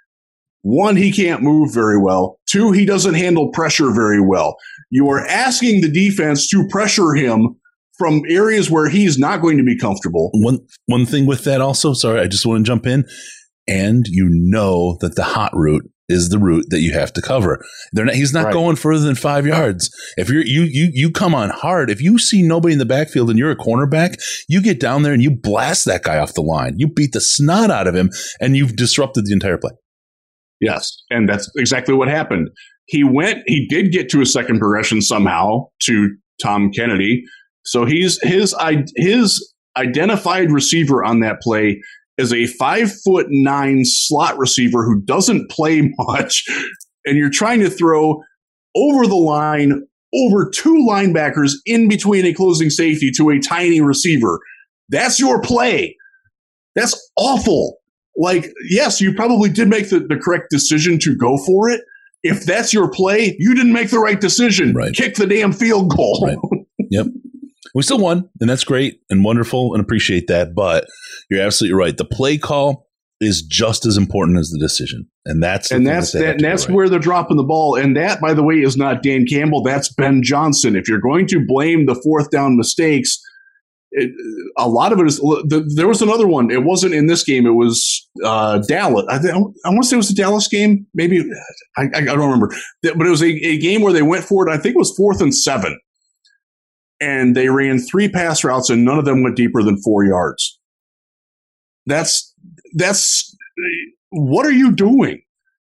One, 0.62 0.96
he 0.96 1.12
can't 1.12 1.42
move 1.42 1.74
very 1.74 2.00
well. 2.00 2.38
Two, 2.48 2.72
he 2.72 2.86
doesn't 2.86 3.14
handle 3.14 3.50
pressure 3.50 3.92
very 3.92 4.20
well. 4.20 4.56
You 4.90 5.10
are 5.10 5.26
asking 5.26 5.80
the 5.80 5.90
defense 5.90 6.48
to 6.48 6.66
pressure 6.68 7.12
him 7.12 7.56
from 7.98 8.22
areas 8.28 8.70
where 8.70 8.88
he's 8.88 9.18
not 9.18 9.42
going 9.42 9.58
to 9.58 9.64
be 9.64 9.78
comfortable. 9.78 10.30
One 10.32 10.60
one 10.86 11.06
thing 11.06 11.26
with 11.26 11.44
that 11.44 11.60
also, 11.60 11.92
sorry, 11.92 12.20
I 12.20 12.28
just 12.28 12.46
want 12.46 12.64
to 12.64 12.68
jump 12.68 12.86
in. 12.86 13.04
And 13.66 14.06
you 14.08 14.28
know 14.30 14.96
that 15.00 15.16
the 15.16 15.24
hot 15.24 15.52
route 15.54 15.88
is 16.08 16.28
the 16.28 16.38
route 16.38 16.66
that 16.68 16.80
you 16.80 16.92
have 16.92 17.12
to 17.14 17.22
cover. 17.22 17.64
They're 17.92 18.04
not, 18.04 18.14
he's 18.14 18.34
not 18.34 18.46
right. 18.46 18.52
going 18.52 18.76
further 18.76 19.04
than 19.04 19.14
five 19.14 19.46
yards. 19.46 19.90
If 20.16 20.28
you're, 20.28 20.44
you, 20.44 20.62
you, 20.62 20.90
you 20.92 21.10
come 21.10 21.34
on 21.34 21.50
hard. 21.50 21.90
If 21.90 22.02
you 22.02 22.18
see 22.18 22.42
nobody 22.42 22.74
in 22.74 22.78
the 22.78 22.84
backfield 22.84 23.30
and 23.30 23.38
you're 23.38 23.50
a 23.50 23.56
cornerback, 23.56 24.16
you 24.48 24.60
get 24.60 24.78
down 24.78 25.02
there 25.02 25.14
and 25.14 25.22
you 25.22 25.30
blast 25.30 25.86
that 25.86 26.02
guy 26.02 26.18
off 26.18 26.34
the 26.34 26.42
line. 26.42 26.74
You 26.76 26.88
beat 26.88 27.12
the 27.12 27.20
snot 27.20 27.70
out 27.70 27.86
of 27.86 27.94
him 27.94 28.10
and 28.40 28.56
you've 28.56 28.76
disrupted 28.76 29.26
the 29.26 29.32
entire 29.32 29.58
play. 29.58 29.72
Yes. 30.60 31.02
And 31.10 31.28
that's 31.28 31.50
exactly 31.56 31.94
what 31.94 32.08
happened. 32.08 32.50
He 32.86 33.02
went, 33.02 33.42
he 33.46 33.66
did 33.66 33.90
get 33.90 34.10
to 34.10 34.20
a 34.20 34.26
second 34.26 34.58
progression 34.58 35.00
somehow 35.00 35.68
to 35.84 36.14
Tom 36.42 36.70
Kennedy. 36.70 37.24
So 37.64 37.86
he's 37.86 38.18
his, 38.22 38.54
his 38.96 39.54
identified 39.76 40.50
receiver 40.50 41.02
on 41.02 41.20
that 41.20 41.40
play 41.40 41.80
is 42.18 42.32
a 42.32 42.46
five 42.46 42.92
foot 43.04 43.26
nine 43.30 43.84
slot 43.84 44.38
receiver 44.38 44.84
who 44.84 45.00
doesn't 45.02 45.50
play 45.50 45.92
much, 45.98 46.44
and 47.04 47.16
you're 47.16 47.30
trying 47.30 47.60
to 47.60 47.70
throw 47.70 48.22
over 48.76 49.06
the 49.06 49.14
line 49.14 49.86
over 50.14 50.48
two 50.48 50.86
linebackers 50.88 51.54
in 51.66 51.88
between 51.88 52.24
a 52.24 52.32
closing 52.32 52.70
safety 52.70 53.10
to 53.10 53.30
a 53.30 53.40
tiny 53.40 53.80
receiver. 53.80 54.38
That's 54.88 55.18
your 55.18 55.40
play. 55.40 55.96
That's 56.74 57.10
awful. 57.16 57.78
Like, 58.16 58.46
yes, 58.68 59.00
you 59.00 59.12
probably 59.14 59.50
did 59.50 59.68
make 59.68 59.90
the, 59.90 60.00
the 60.00 60.16
correct 60.16 60.50
decision 60.50 60.98
to 61.00 61.16
go 61.16 61.36
for 61.38 61.68
it. 61.68 61.80
If 62.22 62.46
that's 62.46 62.72
your 62.72 62.88
play, 62.88 63.36
you 63.38 63.54
didn't 63.54 63.72
make 63.72 63.90
the 63.90 63.98
right 63.98 64.20
decision. 64.20 64.72
Right. 64.72 64.94
Kick 64.94 65.16
the 65.16 65.26
damn 65.26 65.52
field 65.52 65.94
goal. 65.94 66.24
Right. 66.26 66.38
Yep. 66.90 67.06
We 67.74 67.82
still 67.82 67.98
won, 67.98 68.28
and 68.40 68.48
that's 68.48 68.64
great 68.64 69.00
and 69.10 69.24
wonderful 69.24 69.74
and 69.74 69.82
appreciate 69.82 70.28
that. 70.28 70.54
But 70.54 70.86
you're 71.30 71.42
absolutely 71.42 71.76
right. 71.76 71.96
The 71.96 72.04
play 72.04 72.38
call 72.38 72.86
is 73.20 73.42
just 73.42 73.86
as 73.86 73.96
important 73.96 74.38
as 74.38 74.50
the 74.50 74.58
decision, 74.58 75.08
and 75.24 75.42
that's 75.42 75.70
and 75.70 75.86
that's 75.86 76.12
that, 76.12 76.18
that 76.20 76.34
and 76.36 76.44
that's 76.44 76.68
right. 76.68 76.74
where 76.74 76.88
they're 76.88 76.98
dropping 76.98 77.36
the 77.36 77.44
ball. 77.44 77.76
And 77.76 77.96
that, 77.96 78.20
by 78.20 78.34
the 78.34 78.42
way, 78.42 78.56
is 78.56 78.76
not 78.76 79.02
Dan 79.02 79.26
Campbell. 79.26 79.62
That's 79.62 79.92
Ben 79.92 80.22
Johnson. 80.22 80.76
If 80.76 80.88
you're 80.88 81.00
going 81.00 81.26
to 81.28 81.44
blame 81.44 81.86
the 81.86 81.94
fourth 81.94 82.30
down 82.30 82.56
mistakes, 82.56 83.18
it, 83.90 84.10
a 84.58 84.68
lot 84.68 84.92
of 84.92 85.00
it 85.00 85.06
is. 85.06 85.18
The, 85.18 85.68
there 85.76 85.88
was 85.88 86.02
another 86.02 86.26
one. 86.26 86.50
It 86.50 86.64
wasn't 86.64 86.94
in 86.94 87.06
this 87.06 87.24
game. 87.24 87.46
It 87.46 87.54
was 87.54 88.08
uh, 88.24 88.58
Dallas. 88.58 89.06
I, 89.08 89.16
I 89.16 89.38
want 89.70 89.82
to 89.82 89.88
say 89.88 89.94
it 89.94 89.98
was 89.98 90.08
the 90.08 90.14
Dallas 90.14 90.48
game. 90.48 90.86
Maybe 90.94 91.24
I, 91.76 91.84
I 91.94 92.00
don't 92.00 92.18
remember, 92.18 92.54
but 92.82 93.06
it 93.06 93.10
was 93.10 93.22
a, 93.22 93.30
a 93.30 93.58
game 93.58 93.82
where 93.82 93.92
they 93.92 94.02
went 94.02 94.24
for 94.24 94.46
it. 94.46 94.52
I 94.52 94.58
think 94.58 94.74
it 94.74 94.78
was 94.78 94.94
fourth 94.96 95.20
and 95.20 95.34
seven, 95.34 95.78
and 97.04 97.36
they 97.36 97.48
ran 97.48 97.78
three 97.78 98.08
pass 98.08 98.42
routes, 98.42 98.70
and 98.70 98.84
none 98.84 98.98
of 98.98 99.04
them 99.04 99.22
went 99.22 99.36
deeper 99.36 99.62
than 99.62 99.76
four 99.82 100.04
yards. 100.04 100.58
That's 101.86 102.34
that's 102.74 103.36
what 104.10 104.46
are 104.46 104.52
you 104.52 104.72
doing? 104.72 105.20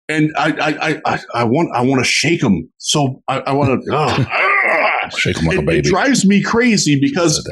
And 0.09 0.31
I 0.37 1.01
I 1.07 1.15
I, 1.15 1.21
I 1.35 1.45
want 1.45 1.71
I 1.75 1.81
want 1.81 2.01
to 2.01 2.05
shake 2.05 2.43
them. 2.43 2.71
So 2.77 3.23
I, 3.29 3.41
I 3.41 3.53
want 3.53 3.83
to 3.83 5.11
shake 5.17 5.39
him 5.39 5.47
like 5.47 5.57
it, 5.57 5.63
a 5.63 5.67
baby. 5.67 5.79
It 5.79 5.85
drives 5.87 6.27
me 6.27 6.43
crazy 6.43 7.01
because 7.01 7.49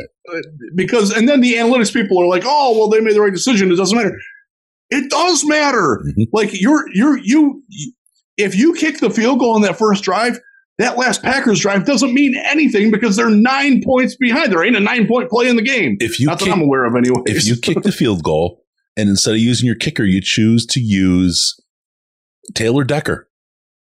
because 0.74 1.11
and 1.11 1.27
then 1.27 1.40
the 1.40 1.55
analytics 1.55 1.93
people 1.93 2.23
are 2.23 2.27
like, 2.27 2.43
oh 2.44 2.77
well, 2.77 2.89
they 2.89 3.01
made 3.01 3.15
the 3.15 3.23
right 3.23 3.32
decision. 3.32 3.73
It 3.73 3.77
doesn't 3.77 3.97
matter. 3.97 4.15
It 4.90 5.11
does 5.11 5.44
matter. 5.47 6.02
Mm-hmm. 6.07 6.23
Like 6.35 6.61
you're 6.61 6.85
you're 6.93 7.16
you 7.19 7.62
if 8.36 8.55
you 8.55 8.74
kick 8.74 8.98
the 8.98 9.11
field 9.11 9.39
goal 9.39 9.55
on 9.55 9.62
that 9.62 9.78
first 9.78 10.05
drive, 10.05 10.39
that 10.81 10.97
last 10.97 11.23
Packers 11.23 11.61
drive 11.61 11.85
doesn't 11.85 12.15
mean 12.15 12.35
anything 12.51 12.90
because 12.90 13.16
they're 13.16 13.31
nine 13.31 13.82
points 13.85 14.16
behind. 14.16 14.51
There 14.51 14.65
ain't 14.65 14.77
a 14.77 14.81
nine 14.81 15.07
point 15.07 15.31
play 15.31 15.48
in 15.48 15.57
the 15.57 15.62
game. 15.62 15.97
If 16.01 16.19
you 16.19 16.27
not 16.27 16.39
kick, 16.39 16.48
that 16.48 16.55
I'm 16.55 16.62
aware 16.62 16.85
of 16.85 16.97
anyway. 16.97 17.23
If 17.27 17.47
you 17.47 17.57
kick 17.57 17.82
the 17.82 17.93
field 18.01 18.23
goal 18.23 18.62
and 18.97 19.09
instead 19.09 19.35
of 19.35 19.40
using 19.40 19.66
your 19.66 19.77
kicker, 19.77 20.05
you 20.05 20.20
choose 20.23 20.66
to 20.66 20.81
use 20.81 21.61
Taylor 22.55 22.85
Decker, 22.85 23.28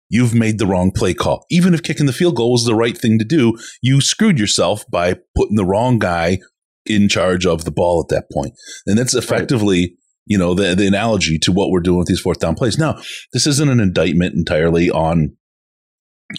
you've 0.10 0.34
made 0.34 0.58
the 0.58 0.66
wrong 0.66 0.92
play 0.92 1.14
call. 1.14 1.46
Even 1.50 1.74
if 1.74 1.84
kicking 1.84 2.08
the 2.08 2.14
field 2.14 2.36
goal 2.36 2.54
was 2.54 2.66
the 2.66 2.76
right 2.76 2.98
thing 2.98 3.20
to 3.20 3.26
do, 3.26 3.58
you 3.82 4.02
screwed 4.02 4.40
yourself 4.40 4.84
by 4.92 5.16
putting 5.36 5.56
the 5.56 5.66
wrong 5.66 6.00
guy 6.00 6.40
in 6.86 7.08
charge 7.08 7.46
of 7.46 7.66
the 7.66 7.72
ball 7.72 8.02
at 8.02 8.14
that 8.14 8.26
point. 8.34 8.54
And 8.88 8.98
that's 8.98 9.14
effectively, 9.14 9.82
right. 9.82 9.90
you 10.26 10.38
know, 10.38 10.56
the, 10.56 10.74
the 10.76 10.88
analogy 10.88 11.38
to 11.40 11.52
what 11.52 11.70
we're 11.70 11.82
doing 11.82 12.00
with 12.00 12.08
these 12.08 12.20
fourth 12.20 12.40
down 12.40 12.56
plays. 12.56 12.78
Now, 12.78 13.00
this 13.32 13.46
isn't 13.46 13.70
an 13.70 13.80
indictment 13.80 14.34
entirely 14.34 14.90
on, 14.90 15.36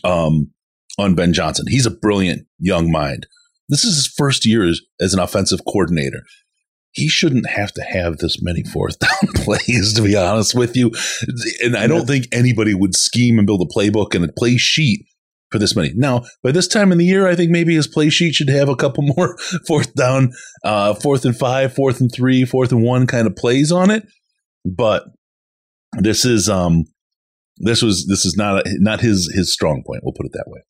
um, 0.04 0.50
on 0.98 1.14
Ben 1.14 1.32
Johnson. 1.32 1.66
He's 1.68 1.86
a 1.86 1.90
brilliant 1.90 2.46
young 2.58 2.90
mind. 2.90 3.26
This 3.68 3.84
is 3.84 3.96
his 3.96 4.06
first 4.06 4.44
year 4.44 4.66
as, 4.66 4.80
as 5.00 5.14
an 5.14 5.20
offensive 5.20 5.60
coordinator 5.64 6.22
he 6.92 7.08
shouldn't 7.08 7.48
have 7.48 7.72
to 7.72 7.82
have 7.82 8.18
this 8.18 8.42
many 8.42 8.62
fourth 8.64 8.98
down 8.98 9.32
plays, 9.34 9.94
to 9.94 10.02
be 10.02 10.16
honest 10.16 10.54
with 10.54 10.76
you. 10.76 10.90
And 11.62 11.76
I 11.76 11.86
don't 11.86 12.06
think 12.06 12.26
anybody 12.32 12.74
would 12.74 12.94
scheme 12.94 13.38
and 13.38 13.46
build 13.46 13.62
a 13.62 13.78
playbook 13.78 14.14
and 14.14 14.24
a 14.24 14.32
play 14.32 14.56
sheet 14.56 15.06
for 15.50 15.58
this 15.58 15.74
many. 15.74 15.92
Now, 15.94 16.22
by 16.42 16.52
this 16.52 16.68
time 16.68 16.92
in 16.92 16.98
the 16.98 17.04
year, 17.04 17.26
I 17.26 17.34
think 17.34 17.50
maybe 17.50 17.74
his 17.74 17.88
play 17.88 18.08
sheet 18.08 18.34
should 18.34 18.48
have 18.48 18.68
a 18.68 18.76
couple 18.76 19.04
more 19.16 19.36
fourth 19.66 19.94
down, 19.94 20.32
uh, 20.64 20.94
fourth 20.94 21.24
and 21.24 21.36
five, 21.36 21.74
fourth 21.74 22.00
and 22.00 22.10
three, 22.12 22.44
fourth 22.44 22.72
and 22.72 22.82
one 22.82 23.06
kind 23.06 23.26
of 23.26 23.36
plays 23.36 23.72
on 23.72 23.90
it. 23.90 24.04
But 24.64 25.04
this 25.98 26.24
is 26.24 26.48
um 26.48 26.84
this 27.60 27.82
was 27.82 28.06
this 28.06 28.24
is 28.24 28.36
not 28.36 28.66
a, 28.66 28.76
not 28.80 29.00
his 29.00 29.32
his 29.34 29.52
strong 29.52 29.82
point. 29.86 30.02
We'll 30.02 30.14
put 30.14 30.26
it 30.26 30.32
that 30.32 30.46
way. 30.48 30.60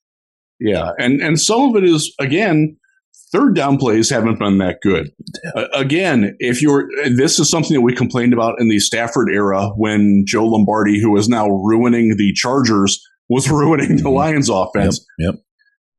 Yeah, 0.59 0.91
and 0.99 1.21
and 1.21 1.41
some 1.41 1.71
of 1.71 1.77
it 1.77 1.85
is 1.89 2.15
again 2.21 2.77
third 3.33 3.55
down 3.55 3.77
plays 3.77 4.11
haven't 4.11 4.39
been 4.39 4.59
that 4.59 4.79
good. 4.83 5.11
Uh, 5.55 5.67
again, 5.73 6.37
if 6.39 6.61
you're, 6.61 6.89
this 7.17 7.39
is 7.39 7.49
something 7.49 7.75
that 7.75 7.81
we 7.81 7.95
complained 7.95 8.33
about 8.33 8.61
in 8.61 8.69
the 8.69 8.79
Stafford 8.81 9.29
era 9.33 9.69
when 9.77 10.25
Joe 10.27 10.47
Lombardi, 10.47 11.01
who 11.01 11.17
is 11.17 11.29
now 11.29 11.49
ruining 11.49 12.17
the 12.17 12.33
Chargers, 12.35 13.01
was 13.29 13.49
ruining 13.51 13.97
the 13.97 14.03
mm-hmm. 14.03 14.09
Lions 14.09 14.49
offense. 14.49 15.05
Yep. 15.19 15.35
yep. 15.35 15.43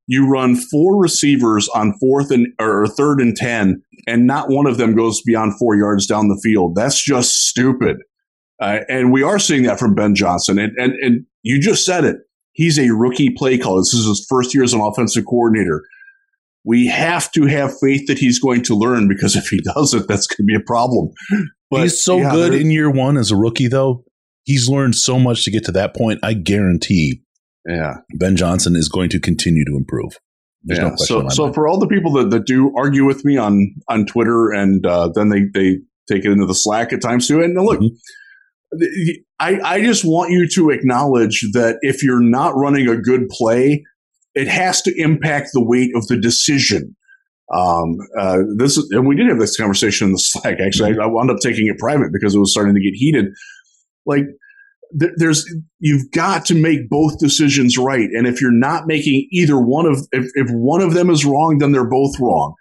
You 0.08 0.28
run 0.28 0.58
four 0.58 1.02
receivers 1.02 1.70
on 1.70 1.94
fourth 2.00 2.32
and 2.32 2.48
or 2.60 2.86
third 2.88 3.22
and 3.22 3.36
10, 3.36 3.82
and 4.08 4.28
not 4.28 4.50
one 4.50 4.68
of 4.68 4.78
them 4.78 4.94
goes 4.94 5.22
beyond 5.22 5.58
four 5.58 5.78
yards 5.78 6.06
down 6.06 6.28
the 6.28 6.40
field. 6.44 6.76
That's 6.76 7.02
just 7.02 7.48
stupid. 7.48 7.98
Uh, 8.62 8.80
and 8.88 9.12
we 9.12 9.24
are 9.24 9.40
seeing 9.40 9.64
that 9.64 9.80
from 9.80 9.96
Ben 9.96 10.16
Johnson. 10.16 10.60
And, 10.60 10.72
and, 10.78 10.94
and 11.02 11.26
you 11.42 11.60
just 11.60 11.84
said 11.84 12.06
it. 12.06 12.18
He's 12.54 12.78
a 12.78 12.92
rookie 12.92 13.32
play 13.32 13.58
caller. 13.58 13.82
This 13.82 13.94
is 13.94 14.06
his 14.06 14.26
first 14.30 14.54
year 14.54 14.64
as 14.64 14.74
an 14.74 14.82
offensive 14.82 15.26
coordinator 15.26 15.84
we 16.64 16.88
have 16.88 17.32
to 17.32 17.46
have 17.46 17.78
faith 17.80 18.08
that 18.08 18.20
he's 18.20 18.40
going 18.40 18.64
to 18.64 18.76
learn 18.76 19.08
because 19.08 19.36
if 19.36 19.48
he 19.48 19.60
doesn't, 19.62 20.08
that's 20.08 20.28
going 20.28 20.38
to 20.38 20.44
be 20.44 20.56
a 20.56 20.60
problem. 20.60 21.10
But, 21.70 21.84
he's 21.84 22.04
so 22.04 22.18
yeah, 22.18 22.32
good 22.32 22.54
in 22.54 22.70
year 22.70 22.92
one 22.92 23.18
as 23.18 23.32
a 23.32 23.36
rookie, 23.36 23.70
though. 23.70 24.04
He's 24.44 24.68
learned 24.68 24.96
so 24.96 25.18
much 25.18 25.46
to 25.46 25.52
get 25.52 25.64
to 25.66 25.72
that 25.72 25.96
point. 25.96 26.20
I 26.22 26.34
guarantee. 26.34 27.22
Yeah, 27.66 28.00
Ben 28.16 28.36
Johnson 28.36 28.76
is 28.76 28.90
going 28.90 29.10
to 29.12 29.22
continue 29.22 29.64
to 29.64 29.78
improve. 29.78 30.20
There's 30.64 30.80
yeah. 30.80 30.90
No 30.90 30.96
so, 30.98 31.30
so 31.30 31.44
mind. 31.44 31.56
for 31.56 31.68
all 31.70 31.80
the 31.80 31.88
people 31.88 32.12
that, 32.14 32.30
that 32.32 32.46
do 32.46 32.74
argue 32.76 33.06
with 33.06 33.24
me 33.24 33.38
on 33.38 33.74
on 33.88 34.06
Twitter, 34.06 34.52
and 34.52 34.86
uh, 34.86 35.10
then 35.16 35.30
they 35.30 35.44
they 35.54 35.78
take 36.10 36.26
it 36.26 36.32
into 36.32 36.46
the 36.46 36.54
Slack 36.54 36.92
at 36.92 37.02
times 37.02 37.28
too. 37.28 37.42
And 37.42 37.56
look, 37.56 37.80
mm-hmm. 37.80 37.96
I 39.40 39.60
I 39.64 39.82
just 39.82 40.04
want 40.06 40.32
you 40.32 40.48
to 40.50 40.70
acknowledge 40.70 41.46
that 41.54 41.78
if 41.82 42.04
you're 42.04 42.22
not 42.22 42.56
running 42.56 42.88
a 42.88 42.96
good 42.96 43.28
play, 43.30 43.84
it 44.34 44.48
has 44.48 44.82
to 44.84 44.94
impact 44.98 45.50
the 45.54 45.64
weight 45.64 45.92
of 45.96 46.08
the 46.08 46.18
decision. 46.18 46.96
Um, 47.54 47.98
uh, 48.18 48.38
this 48.58 48.78
is, 48.78 48.90
and 48.92 49.06
we 49.06 49.16
did 49.16 49.28
have 49.28 49.40
this 49.40 49.58
conversation 49.58 50.08
in 50.08 50.14
the 50.14 50.20
Slack. 50.20 50.60
Actually, 50.66 50.98
I, 50.98 51.04
I 51.04 51.08
wound 51.08 51.30
up 51.30 51.38
taking 51.44 51.68
it 51.68 51.78
private 51.78 52.14
because 52.14 52.34
it 52.34 52.40
was 52.40 52.52
starting 52.52 52.74
to 52.76 52.82
get 52.82 52.94
heated. 52.94 53.26
Like, 54.06 54.24
th- 54.98 55.12
there's 55.18 55.46
you've 55.80 56.10
got 56.12 56.46
to 56.46 56.56
make 56.56 56.90
both 56.90 57.20
decisions 57.20 57.78
right, 57.78 58.08
and 58.14 58.26
if 58.26 58.40
you're 58.40 58.58
not 58.58 58.88
making 58.88 59.28
either 59.32 59.60
one 59.60 59.86
of 59.86 60.08
if, 60.14 60.32
if 60.36 60.50
one 60.50 60.82
of 60.82 60.94
them 60.94 61.10
is 61.10 61.26
wrong, 61.26 61.58
then 61.60 61.74
they're 61.74 61.90
both 61.90 62.18
wrong. 62.22 62.56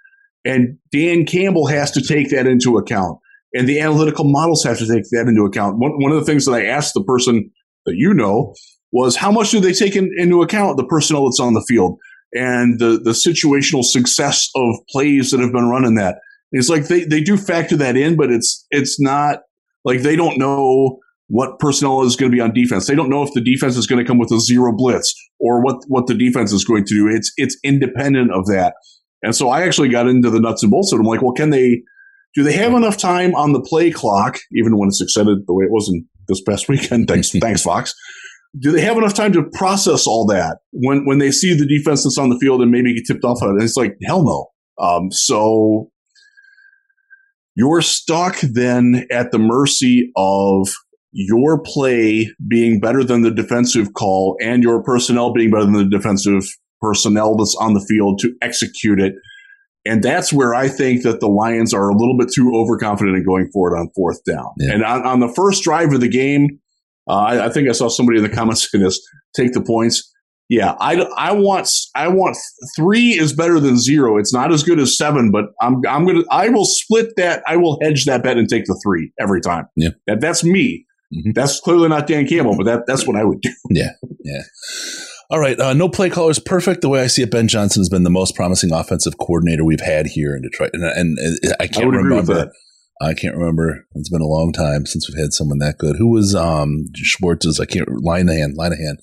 And 0.44 0.78
Dan 0.90 1.24
Campbell 1.24 1.66
has 1.66 1.92
to 1.92 2.02
take 2.02 2.30
that 2.30 2.48
into 2.48 2.76
account, 2.76 3.19
and 3.54 3.68
the 3.68 3.80
analytical 3.80 4.24
models 4.26 4.64
have 4.64 4.78
to 4.78 4.86
take 4.86 5.04
that 5.10 5.26
into 5.28 5.44
account. 5.44 5.78
One, 5.78 5.92
one 5.98 6.12
of 6.12 6.18
the 6.18 6.24
things 6.24 6.44
that 6.46 6.52
I 6.52 6.66
asked 6.66 6.94
the 6.94 7.04
person 7.04 7.50
that 7.86 7.94
you 7.96 8.14
know 8.14 8.54
was 8.92 9.16
how 9.16 9.30
much 9.30 9.50
do 9.50 9.60
they 9.60 9.72
take 9.72 9.96
in, 9.96 10.10
into 10.16 10.42
account 10.42 10.76
the 10.76 10.86
personnel 10.86 11.26
that's 11.26 11.40
on 11.40 11.54
the 11.54 11.64
field 11.68 11.98
and 12.32 12.78
the, 12.78 13.00
the 13.02 13.10
situational 13.10 13.84
success 13.84 14.48
of 14.54 14.74
plays 14.88 15.30
that 15.30 15.40
have 15.40 15.52
been 15.52 15.68
run 15.68 15.84
in 15.84 15.94
that. 15.96 16.18
It's 16.52 16.68
like 16.68 16.88
they, 16.88 17.04
they 17.04 17.22
do 17.22 17.36
factor 17.36 17.76
that 17.76 17.96
in, 17.96 18.16
but 18.16 18.30
it's 18.30 18.66
it's 18.70 19.00
not 19.00 19.40
like 19.84 20.02
they 20.02 20.16
don't 20.16 20.38
know 20.38 20.98
what 21.28 21.60
personnel 21.60 22.02
is 22.02 22.16
going 22.16 22.30
to 22.30 22.36
be 22.36 22.40
on 22.40 22.52
defense. 22.52 22.88
They 22.88 22.96
don't 22.96 23.08
know 23.08 23.22
if 23.22 23.32
the 23.34 23.40
defense 23.40 23.76
is 23.76 23.86
going 23.86 24.04
to 24.04 24.08
come 24.08 24.18
with 24.18 24.32
a 24.32 24.40
zero 24.40 24.72
blitz 24.76 25.14
or 25.38 25.62
what 25.62 25.76
what 25.86 26.08
the 26.08 26.14
defense 26.14 26.52
is 26.52 26.64
going 26.64 26.84
to 26.86 26.94
do. 26.94 27.08
It's 27.08 27.32
it's 27.36 27.56
independent 27.62 28.32
of 28.32 28.46
that. 28.46 28.74
And 29.22 29.36
so 29.36 29.48
I 29.48 29.62
actually 29.62 29.90
got 29.90 30.08
into 30.08 30.30
the 30.30 30.40
nuts 30.40 30.62
and 30.62 30.70
bolts 30.70 30.92
of 30.92 30.98
it. 30.98 31.02
I'm 31.02 31.06
like, 31.06 31.22
well, 31.22 31.32
can 31.32 31.50
they 31.50 31.82
do 32.34 32.42
they 32.42 32.52
have 32.52 32.74
enough 32.74 32.96
time 32.96 33.34
on 33.34 33.52
the 33.52 33.60
play 33.60 33.90
clock, 33.90 34.38
even 34.52 34.78
when 34.78 34.88
it's 34.88 35.00
extended 35.00 35.38
the 35.46 35.54
way 35.54 35.64
it 35.64 35.70
was 35.70 35.88
in 35.92 36.06
this 36.28 36.40
past 36.42 36.68
weekend? 36.68 37.08
Thanks, 37.08 37.30
thanks, 37.40 37.62
Fox 37.62 37.94
do 38.58 38.72
they 38.72 38.80
have 38.80 38.96
enough 38.96 39.14
time 39.14 39.32
to 39.32 39.44
process 39.52 40.06
all 40.06 40.26
that 40.26 40.58
when 40.72 41.04
when 41.04 41.18
they 41.18 41.30
see 41.30 41.54
the 41.54 41.66
defense 41.66 42.02
that's 42.02 42.18
on 42.18 42.30
the 42.30 42.38
field 42.40 42.60
and 42.60 42.70
maybe 42.70 42.94
get 42.94 43.06
tipped 43.06 43.24
off 43.24 43.42
on 43.42 43.50
it? 43.50 43.52
And 43.52 43.62
it's 43.62 43.76
like 43.76 43.96
hell 44.04 44.24
no. 44.24 44.48
Um, 44.84 45.12
so 45.12 45.90
you're 47.54 47.82
stuck 47.82 48.40
then 48.40 49.06
at 49.10 49.30
the 49.30 49.38
mercy 49.38 50.10
of 50.16 50.68
your 51.12 51.60
play 51.62 52.30
being 52.48 52.80
better 52.80 53.04
than 53.04 53.22
the 53.22 53.30
defensive 53.30 53.92
call 53.94 54.36
and 54.40 54.62
your 54.62 54.82
personnel 54.82 55.32
being 55.32 55.50
better 55.50 55.64
than 55.64 55.74
the 55.74 55.88
defensive 55.88 56.44
personnel 56.80 57.36
that's 57.36 57.56
on 57.60 57.74
the 57.74 57.84
field 57.88 58.18
to 58.20 58.32
execute 58.42 59.00
it. 59.00 59.14
And 59.86 60.02
that's 60.02 60.32
where 60.32 60.54
I 60.54 60.68
think 60.68 61.02
that 61.04 61.20
the 61.20 61.28
Lions 61.28 61.72
are 61.72 61.88
a 61.88 61.96
little 61.96 62.16
bit 62.18 62.28
too 62.34 62.52
overconfident 62.54 63.16
in 63.16 63.24
going 63.24 63.50
forward 63.50 63.78
on 63.78 63.90
fourth 63.94 64.22
down. 64.24 64.50
Yeah. 64.58 64.74
And 64.74 64.84
on, 64.84 65.06
on 65.06 65.20
the 65.20 65.28
first 65.28 65.62
drive 65.62 65.92
of 65.92 66.00
the 66.00 66.08
game, 66.08 66.60
uh, 67.08 67.14
I, 67.14 67.46
I, 67.46 67.48
think 67.48 67.68
I 67.68 67.72
saw 67.72 67.88
somebody 67.88 68.18
in 68.18 68.24
the 68.24 68.30
comments 68.34 68.70
saying 68.70 68.84
this: 68.84 69.00
take 69.34 69.52
the 69.52 69.62
points. 69.62 70.06
Yeah, 70.50 70.74
I, 70.80 70.96
I 71.16 71.32
want 71.32 71.70
I 71.94 72.08
want 72.08 72.36
three 72.76 73.10
is 73.12 73.32
better 73.32 73.60
than 73.60 73.78
zero. 73.78 74.18
It's 74.18 74.34
not 74.34 74.52
as 74.52 74.64
good 74.64 74.80
as 74.80 74.98
seven, 74.98 75.30
but 75.30 75.44
I'm 75.62 75.80
I'm 75.88 76.04
gonna 76.04 76.24
I 76.30 76.48
will 76.48 76.64
split 76.64 77.14
that. 77.16 77.42
I 77.46 77.56
will 77.56 77.78
hedge 77.80 78.04
that 78.06 78.24
bet 78.24 78.36
and 78.36 78.48
take 78.48 78.64
the 78.64 78.78
three 78.84 79.12
every 79.20 79.40
time. 79.40 79.66
Yeah, 79.76 79.90
that, 80.08 80.20
that's 80.20 80.42
me. 80.42 80.86
Mm-hmm. 81.14 81.32
That's 81.34 81.60
clearly 81.60 81.88
not 81.88 82.08
Dan 82.08 82.26
Campbell, 82.26 82.56
but 82.56 82.64
that 82.64 82.82
that's 82.88 83.06
what 83.06 83.14
I 83.14 83.22
would 83.22 83.40
do. 83.40 83.50
Yeah, 83.70 83.90
yeah. 84.24 84.42
All 85.30 85.38
right, 85.38 85.58
uh, 85.60 85.72
no 85.74 85.88
play 85.88 86.10
caller 86.10 86.32
is 86.32 86.40
perfect. 86.40 86.80
The 86.80 86.88
way 86.88 87.02
I 87.02 87.06
see 87.06 87.22
it, 87.22 87.30
Ben 87.30 87.46
Johnson 87.46 87.80
has 87.80 87.88
been 87.88 88.02
the 88.02 88.10
most 88.10 88.34
promising 88.34 88.72
offensive 88.72 89.16
coordinator 89.18 89.64
we've 89.64 89.80
had 89.80 90.06
here 90.06 90.34
in 90.34 90.42
Detroit, 90.42 90.70
and, 90.72 90.82
and, 90.82 91.18
and 91.18 91.54
I 91.60 91.68
can't 91.68 91.94
I 91.94 91.98
remember 91.98 92.50
I 93.00 93.14
can't 93.14 93.36
remember. 93.36 93.86
It's 93.94 94.10
been 94.10 94.20
a 94.20 94.26
long 94.26 94.52
time 94.52 94.86
since 94.86 95.08
we've 95.08 95.22
had 95.22 95.32
someone 95.32 95.58
that 95.58 95.78
good. 95.78 95.96
Who 95.96 96.10
was 96.10 96.34
um 96.34 96.86
Schwartz's? 96.96 97.60
I 97.60 97.64
can't 97.64 97.88
Linehan. 97.88 98.54
Linehan 98.56 98.96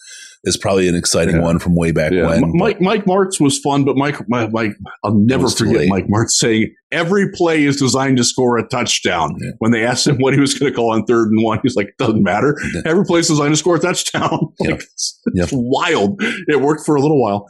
is 0.44 0.56
probably 0.58 0.88
an 0.88 0.96
exciting 0.96 1.36
Yeah. 1.38 1.42
one 1.44 1.60
from 1.60 1.76
way 1.76 1.92
back 1.92 2.12
Yeah, 2.12 2.28
when. 2.28 2.52
Mike 2.56 2.80
Mike 2.82 3.06
Martz 3.06 3.40
was 3.40 3.58
fun, 3.60 3.84
but 3.84 3.96
Mike 3.98 4.18
Mike, 4.30 4.52
Mike 4.52 4.74
I'll 5.04 5.16
never 5.16 5.50
forget. 5.50 5.88
Mike 5.88 6.08
Martz 6.08 6.32
saying 6.32 6.74
every 6.92 7.30
play 7.32 7.64
is 7.64 7.78
designed 7.78 8.18
to 8.18 8.24
score 8.24 8.58
a 8.58 8.68
touchdown. 8.68 9.36
Yeah. 9.42 9.52
When 9.60 9.72
they 9.72 9.84
asked 9.86 10.08
him 10.08 10.18
what 10.18 10.34
he 10.34 10.40
was 10.40 10.54
going 10.58 10.72
to 10.72 10.76
call 10.76 10.92
on 10.94 11.06
third 11.06 11.30
and 11.30 11.44
one, 11.44 11.60
he's 11.64 11.76
like, 11.76 11.94
"Doesn't 11.98 12.24
matter. 12.24 12.58
Every 12.86 13.04
play 13.06 13.20
is 13.20 13.28
designed 13.28 13.54
to 13.54 13.58
score 13.58 13.76
a 13.76 13.80
touchdown." 13.80 14.54
Like, 14.60 14.76
it's, 14.82 15.20
it's 15.28 15.52
wild. 15.54 16.18
It 16.48 16.62
worked 16.62 16.86
for 16.86 16.96
a 16.96 17.02
little 17.02 17.22
while, 17.22 17.48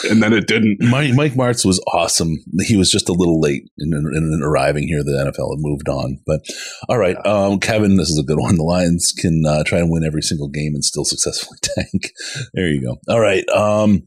and 0.10 0.24
then 0.24 0.34
it 0.34 0.48
didn't. 0.48 0.78
Mike, 0.82 1.14
Mike 1.14 1.34
Martz 1.34 1.66
was 1.66 1.84
awesome. 1.94 2.38
He 2.66 2.78
was 2.78 2.90
just 2.90 3.10
a 3.10 3.14
little 3.14 3.40
late 3.40 3.64
in, 3.78 3.94
in, 3.94 4.06
in 4.16 4.42
arriving 4.44 4.88
here. 4.88 5.04
The 5.04 5.12
NFL 5.12 5.56
had 5.56 5.60
moved 5.60 5.90
on. 5.90 6.20
But 6.26 6.42
all 6.88 6.98
right, 6.98 7.18
um, 7.26 7.60
Kevin, 7.60 7.98
this 7.98 8.10
is 8.10 8.20
a 8.20 8.24
good 8.24 8.40
one. 8.40 8.56
The 8.56 8.64
Lions 8.64 9.14
can 9.18 9.44
uh, 9.46 9.64
try 9.64 9.80
and 9.80 9.92
win 9.92 10.06
every 10.06 10.22
single 10.22 10.48
game 10.48 10.74
and 10.76 10.84
still 10.84 11.06
successfully 11.06 11.58
tank. 11.62 12.12
There 12.54 12.68
you 12.68 12.82
go. 12.82 13.14
All 13.14 13.20
right. 13.20 13.48
Um, 13.50 14.04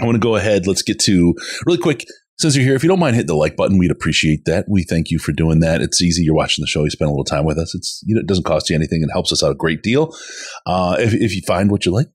I 0.00 0.04
want 0.04 0.16
to 0.16 0.20
go 0.20 0.36
ahead. 0.36 0.66
Let's 0.66 0.82
get 0.82 0.98
to 1.00 1.34
really 1.66 1.78
quick. 1.78 2.06
Since 2.38 2.56
you're 2.56 2.64
here, 2.64 2.74
if 2.74 2.82
you 2.82 2.88
don't 2.88 3.00
mind 3.00 3.16
hitting 3.16 3.26
the 3.26 3.34
like 3.34 3.54
button, 3.54 3.76
we'd 3.76 3.90
appreciate 3.90 4.46
that. 4.46 4.64
We 4.66 4.82
thank 4.82 5.10
you 5.10 5.18
for 5.18 5.30
doing 5.30 5.60
that. 5.60 5.82
It's 5.82 6.00
easy. 6.00 6.22
You're 6.22 6.34
watching 6.34 6.62
the 6.62 6.66
show. 6.66 6.84
You 6.84 6.90
spend 6.90 7.08
a 7.08 7.12
little 7.12 7.24
time 7.24 7.44
with 7.44 7.58
us. 7.58 7.74
It's 7.74 8.02
you 8.06 8.14
know, 8.14 8.20
it 8.20 8.26
doesn't 8.26 8.44
cost 8.44 8.70
you 8.70 8.76
anything. 8.76 9.02
It 9.02 9.12
helps 9.12 9.30
us 9.30 9.42
out 9.42 9.50
a 9.50 9.54
great 9.54 9.82
deal. 9.82 10.14
Uh, 10.64 10.96
if, 10.98 11.12
if 11.12 11.34
you 11.36 11.42
find 11.46 11.70
what 11.70 11.84
you 11.84 11.92
like, 11.92 12.06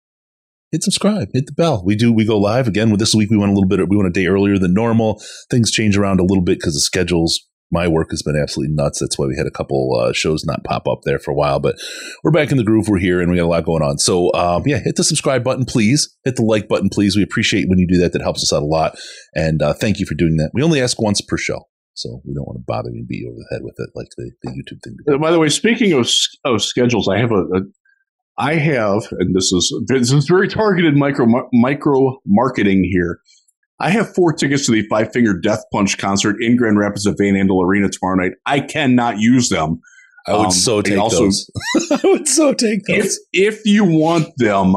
hit 0.76 0.84
subscribe, 0.84 1.30
hit 1.34 1.46
the 1.46 1.54
bell. 1.54 1.82
We 1.86 1.96
do, 1.96 2.12
we 2.12 2.26
go 2.26 2.38
live 2.38 2.68
again 2.68 2.92
with 2.92 3.00
this 3.00 3.16
week. 3.16 3.30
We 3.30 3.38
went 3.38 3.52
a 3.52 3.56
little 3.56 3.70
bit, 3.70 3.88
we 3.88 3.96
went 3.96 4.10
a 4.10 4.12
day 4.12 4.28
earlier 4.28 4.58
than 4.58 4.74
normal. 4.74 5.22
Things 5.50 5.72
change 5.72 5.98
around 5.98 6.20
a 6.20 6.24
little 6.24 6.44
bit 6.44 6.60
because 6.60 6.74
the 6.74 6.82
schedules, 6.82 7.48
my 7.72 7.88
work 7.88 8.10
has 8.12 8.22
been 8.22 8.36
absolutely 8.36 8.76
nuts. 8.76 9.00
That's 9.00 9.18
why 9.18 9.26
we 9.26 9.38
had 9.38 9.48
a 9.48 9.52
couple 9.52 9.98
uh, 9.98 10.12
shows 10.12 10.44
not 10.44 10.66
pop 10.66 10.86
up 10.88 11.00
there 11.06 11.18
for 11.18 11.32
a 11.32 11.36
while, 11.36 11.62
but 11.62 11.76
we're 12.24 12.32
back 12.32 12.52
in 12.52 12.58
the 12.58 12.64
groove. 12.64 12.90
We're 12.90 13.00
here 13.00 13.22
and 13.22 13.32
we 13.32 13.38
got 13.38 13.46
a 13.46 13.48
lot 13.48 13.64
going 13.66 13.84
on. 13.84 14.00
So, 14.00 14.34
um, 14.34 14.64
yeah, 14.66 14.80
hit 14.80 14.98
the 14.98 15.04
subscribe 15.04 15.46
button, 15.46 15.64
please. 15.64 16.14
Hit 16.26 16.36
the 16.36 16.44
like 16.44 16.68
button, 16.68 16.90
please. 16.90 17.16
We 17.16 17.24
appreciate 17.24 17.70
when 17.70 17.80
you 17.80 17.88
do 17.88 17.98
that. 18.00 18.12
That 18.12 18.22
helps 18.22 18.44
us 18.44 18.52
out 18.52 18.62
a 18.62 18.66
lot. 18.66 18.98
And 19.34 19.62
uh, 19.62 19.74
thank 19.74 20.00
you 20.00 20.06
for 20.06 20.14
doing 20.14 20.36
that. 20.38 20.52
We 20.54 20.62
only 20.62 20.82
ask 20.82 21.02
once 21.02 21.22
per 21.22 21.38
show. 21.38 21.62
So 21.94 22.22
we 22.26 22.34
don't 22.34 22.46
want 22.46 22.58
to 22.58 22.64
bother 22.68 22.90
you 22.90 23.00
and 23.00 23.08
beat 23.08 23.22
you 23.22 23.30
over 23.30 23.38
the 23.38 23.56
head 23.56 23.64
with 23.64 23.76
it 23.78 23.90
like 23.96 24.10
the, 24.18 24.32
the 24.44 24.50
YouTube 24.50 24.84
thing. 24.84 24.98
Uh, 25.10 25.18
By 25.18 25.32
the 25.32 25.40
way, 25.40 25.48
speaking 25.48 25.94
of 25.94 26.10
of 26.44 26.62
schedules, 26.62 27.08
I 27.08 27.20
have 27.20 27.32
a, 27.32 27.40
a 27.40 27.62
I 28.38 28.56
have, 28.56 29.04
and 29.12 29.34
this 29.36 29.52
is 29.54 29.74
this 29.88 30.12
is 30.12 30.28
very 30.28 30.48
targeted 30.48 30.96
micro 30.96 31.26
micro 31.54 32.20
marketing 32.26 32.84
here. 32.92 33.20
I 33.80 33.90
have 33.90 34.14
four 34.14 34.34
tickets 34.34 34.66
to 34.68 34.72
the 34.72 34.84
Five 34.90 35.12
Finger 35.14 35.38
Death 35.38 35.64
Punch 35.74 35.98
concert 35.98 36.38
in 36.42 36.56
Grand 36.58 36.78
Rapids 36.78 37.06
at 37.08 37.16
Van 37.18 37.34
Andel 37.34 37.64
Arena 37.64 37.90
tomorrow 37.90 38.16
night. 38.16 38.34
I 38.46 38.60
cannot 38.62 39.20
use 39.20 39.50
them. 39.50 39.80
I 40.28 40.34
would 40.38 40.46
Um, 40.48 40.52
so 40.52 40.82
take 40.82 40.98
also- 40.98 41.24
those. 41.26 41.50
I 41.92 42.00
would 42.04 42.28
so 42.28 42.54
take 42.54 42.80
If 42.88 43.04
those. 43.04 43.20
if 43.34 43.62
you 43.66 43.84
want 43.86 44.30
them, 44.38 44.76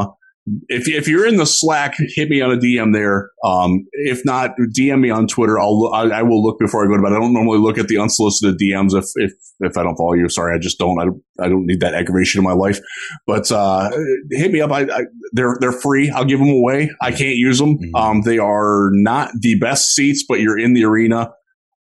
if 0.68 0.88
if 0.88 1.08
you're 1.08 1.26
in 1.26 1.36
the 1.36 1.46
Slack, 1.46 1.96
hit 1.98 2.28
me 2.28 2.40
on 2.40 2.50
a 2.52 2.56
DM 2.56 2.92
there. 2.92 3.30
Um, 3.44 3.86
if 3.92 4.24
not, 4.24 4.52
DM 4.76 5.00
me 5.00 5.10
on 5.10 5.26
Twitter. 5.26 5.58
I'll 5.58 5.90
I, 5.92 6.04
I 6.08 6.22
will 6.22 6.42
look 6.42 6.58
before 6.58 6.84
I 6.84 6.88
go 6.88 6.96
to 6.96 7.02
bed. 7.02 7.12
I 7.12 7.18
don't 7.18 7.32
normally 7.32 7.58
look 7.58 7.78
at 7.78 7.88
the 7.88 7.98
unsolicited 7.98 8.58
DMs 8.58 8.94
if 8.94 9.06
if 9.16 9.32
if 9.60 9.76
I 9.76 9.82
don't 9.82 9.96
follow 9.96 10.14
you. 10.14 10.28
Sorry, 10.28 10.54
I 10.54 10.58
just 10.58 10.78
don't. 10.78 11.00
I 11.00 11.04
don't, 11.06 11.22
I 11.40 11.48
don't 11.48 11.66
need 11.66 11.80
that 11.80 11.94
aggravation 11.94 12.38
in 12.38 12.44
my 12.44 12.52
life. 12.52 12.80
But 13.26 13.50
uh, 13.50 13.90
hit 14.30 14.50
me 14.52 14.60
up. 14.60 14.70
I, 14.72 14.82
I 14.82 15.04
they're 15.32 15.56
they're 15.60 15.72
free. 15.72 16.10
I'll 16.10 16.24
give 16.24 16.38
them 16.38 16.50
away. 16.50 16.90
I 17.00 17.10
can't 17.10 17.36
use 17.36 17.58
them. 17.58 17.78
Mhm. 17.78 17.90
Um, 17.94 18.22
they 18.22 18.38
are 18.38 18.90
not 18.92 19.30
the 19.40 19.58
best 19.58 19.94
seats, 19.94 20.24
but 20.28 20.40
you're 20.40 20.58
in 20.58 20.74
the 20.74 20.84
arena. 20.84 21.32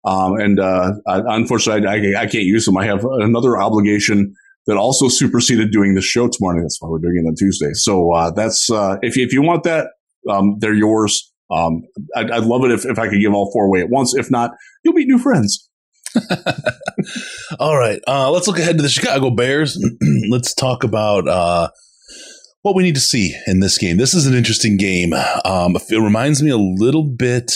Um, 0.04 0.34
and 0.38 0.60
uh, 0.60 0.92
I, 1.08 1.20
unfortunately, 1.26 1.88
I, 1.88 2.22
I 2.22 2.26
can't 2.26 2.44
use 2.44 2.64
them. 2.64 2.76
I 2.76 2.84
have 2.84 3.04
another 3.04 3.58
obligation 3.58 4.34
that 4.66 4.76
also 4.76 5.08
superseded 5.08 5.70
doing 5.70 5.94
the 5.94 6.02
show 6.02 6.28
tomorrow. 6.28 6.60
That's 6.60 6.80
why 6.80 6.88
we're 6.88 6.98
doing 6.98 7.22
it 7.24 7.28
on 7.28 7.34
Tuesday. 7.36 7.72
So 7.72 8.12
uh, 8.12 8.30
that's 8.30 8.70
uh, 8.70 8.96
if 9.02 9.16
you, 9.16 9.24
if 9.24 9.32
you 9.32 9.42
want 9.42 9.62
that, 9.64 9.88
um, 10.28 10.56
they're 10.58 10.74
yours. 10.74 11.32
Um, 11.50 11.82
I'd, 12.16 12.30
I'd 12.30 12.44
love 12.44 12.64
it 12.64 12.72
if, 12.72 12.84
if 12.84 12.98
I 12.98 13.08
could 13.08 13.20
give 13.20 13.32
all 13.32 13.52
four 13.52 13.66
away 13.66 13.80
at 13.80 13.90
once. 13.90 14.14
If 14.14 14.30
not, 14.30 14.50
you'll 14.84 14.94
meet 14.94 15.06
new 15.06 15.18
friends. 15.18 15.68
All 17.60 17.76
right, 17.76 18.00
uh, 18.08 18.30
let's 18.30 18.48
look 18.48 18.58
ahead 18.58 18.78
to 18.78 18.82
the 18.82 18.88
Chicago 18.88 19.30
Bears. 19.30 19.78
let's 20.30 20.54
talk 20.54 20.82
about 20.82 21.28
uh, 21.28 21.68
what 22.62 22.74
we 22.74 22.82
need 22.82 22.94
to 22.94 23.00
see 23.00 23.36
in 23.46 23.60
this 23.60 23.78
game. 23.78 23.98
This 23.98 24.14
is 24.14 24.26
an 24.26 24.34
interesting 24.34 24.76
game. 24.76 25.12
Um, 25.44 25.76
it 25.76 26.00
reminds 26.00 26.42
me 26.42 26.50
a 26.50 26.56
little 26.56 27.04
bit 27.04 27.52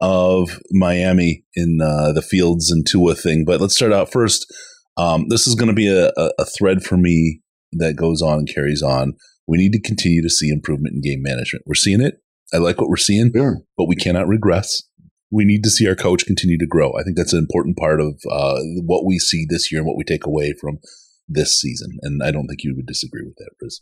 of 0.00 0.58
Miami 0.72 1.44
in 1.54 1.78
uh, 1.80 2.12
the 2.12 2.22
Fields 2.22 2.72
and 2.72 2.86
Tua 2.86 3.14
thing. 3.14 3.44
But 3.44 3.60
let's 3.60 3.76
start 3.76 3.92
out 3.92 4.10
first. 4.10 4.52
Um, 4.96 5.26
this 5.28 5.46
is 5.46 5.54
going 5.54 5.68
to 5.68 5.74
be 5.74 5.88
a, 5.88 6.10
a, 6.16 6.44
thread 6.44 6.82
for 6.82 6.96
me 6.96 7.40
that 7.72 7.96
goes 7.96 8.20
on 8.20 8.38
and 8.38 8.48
carries 8.52 8.82
on. 8.82 9.14
We 9.48 9.56
need 9.56 9.72
to 9.72 9.80
continue 9.80 10.22
to 10.22 10.28
see 10.28 10.50
improvement 10.50 10.94
in 10.94 11.00
game 11.00 11.22
management. 11.22 11.64
We're 11.66 11.74
seeing 11.74 12.02
it. 12.02 12.16
I 12.52 12.58
like 12.58 12.78
what 12.80 12.90
we're 12.90 12.96
seeing, 12.96 13.30
Yeah. 13.34 13.52
but 13.76 13.88
we 13.88 13.96
cannot 13.96 14.28
regress. 14.28 14.82
We 15.30 15.46
need 15.46 15.64
to 15.64 15.70
see 15.70 15.88
our 15.88 15.94
coach 15.94 16.26
continue 16.26 16.58
to 16.58 16.66
grow. 16.66 16.92
I 16.98 17.02
think 17.02 17.16
that's 17.16 17.32
an 17.32 17.38
important 17.38 17.78
part 17.78 18.00
of 18.00 18.20
uh, 18.30 18.58
what 18.84 19.06
we 19.06 19.18
see 19.18 19.46
this 19.48 19.72
year 19.72 19.80
and 19.80 19.88
what 19.88 19.96
we 19.96 20.04
take 20.04 20.26
away 20.26 20.52
from 20.60 20.78
this 21.26 21.58
season. 21.58 21.98
And 22.02 22.22
I 22.22 22.30
don't 22.30 22.46
think 22.46 22.62
you 22.62 22.74
would 22.76 22.86
disagree 22.86 23.24
with 23.24 23.36
that, 23.38 23.50
Riz. 23.62 23.80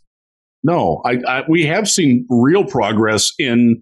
No, 0.63 1.03
I, 1.05 1.19
I 1.27 1.43
we 1.49 1.65
have 1.65 1.89
seen 1.89 2.27
real 2.29 2.65
progress 2.65 3.33
in 3.39 3.81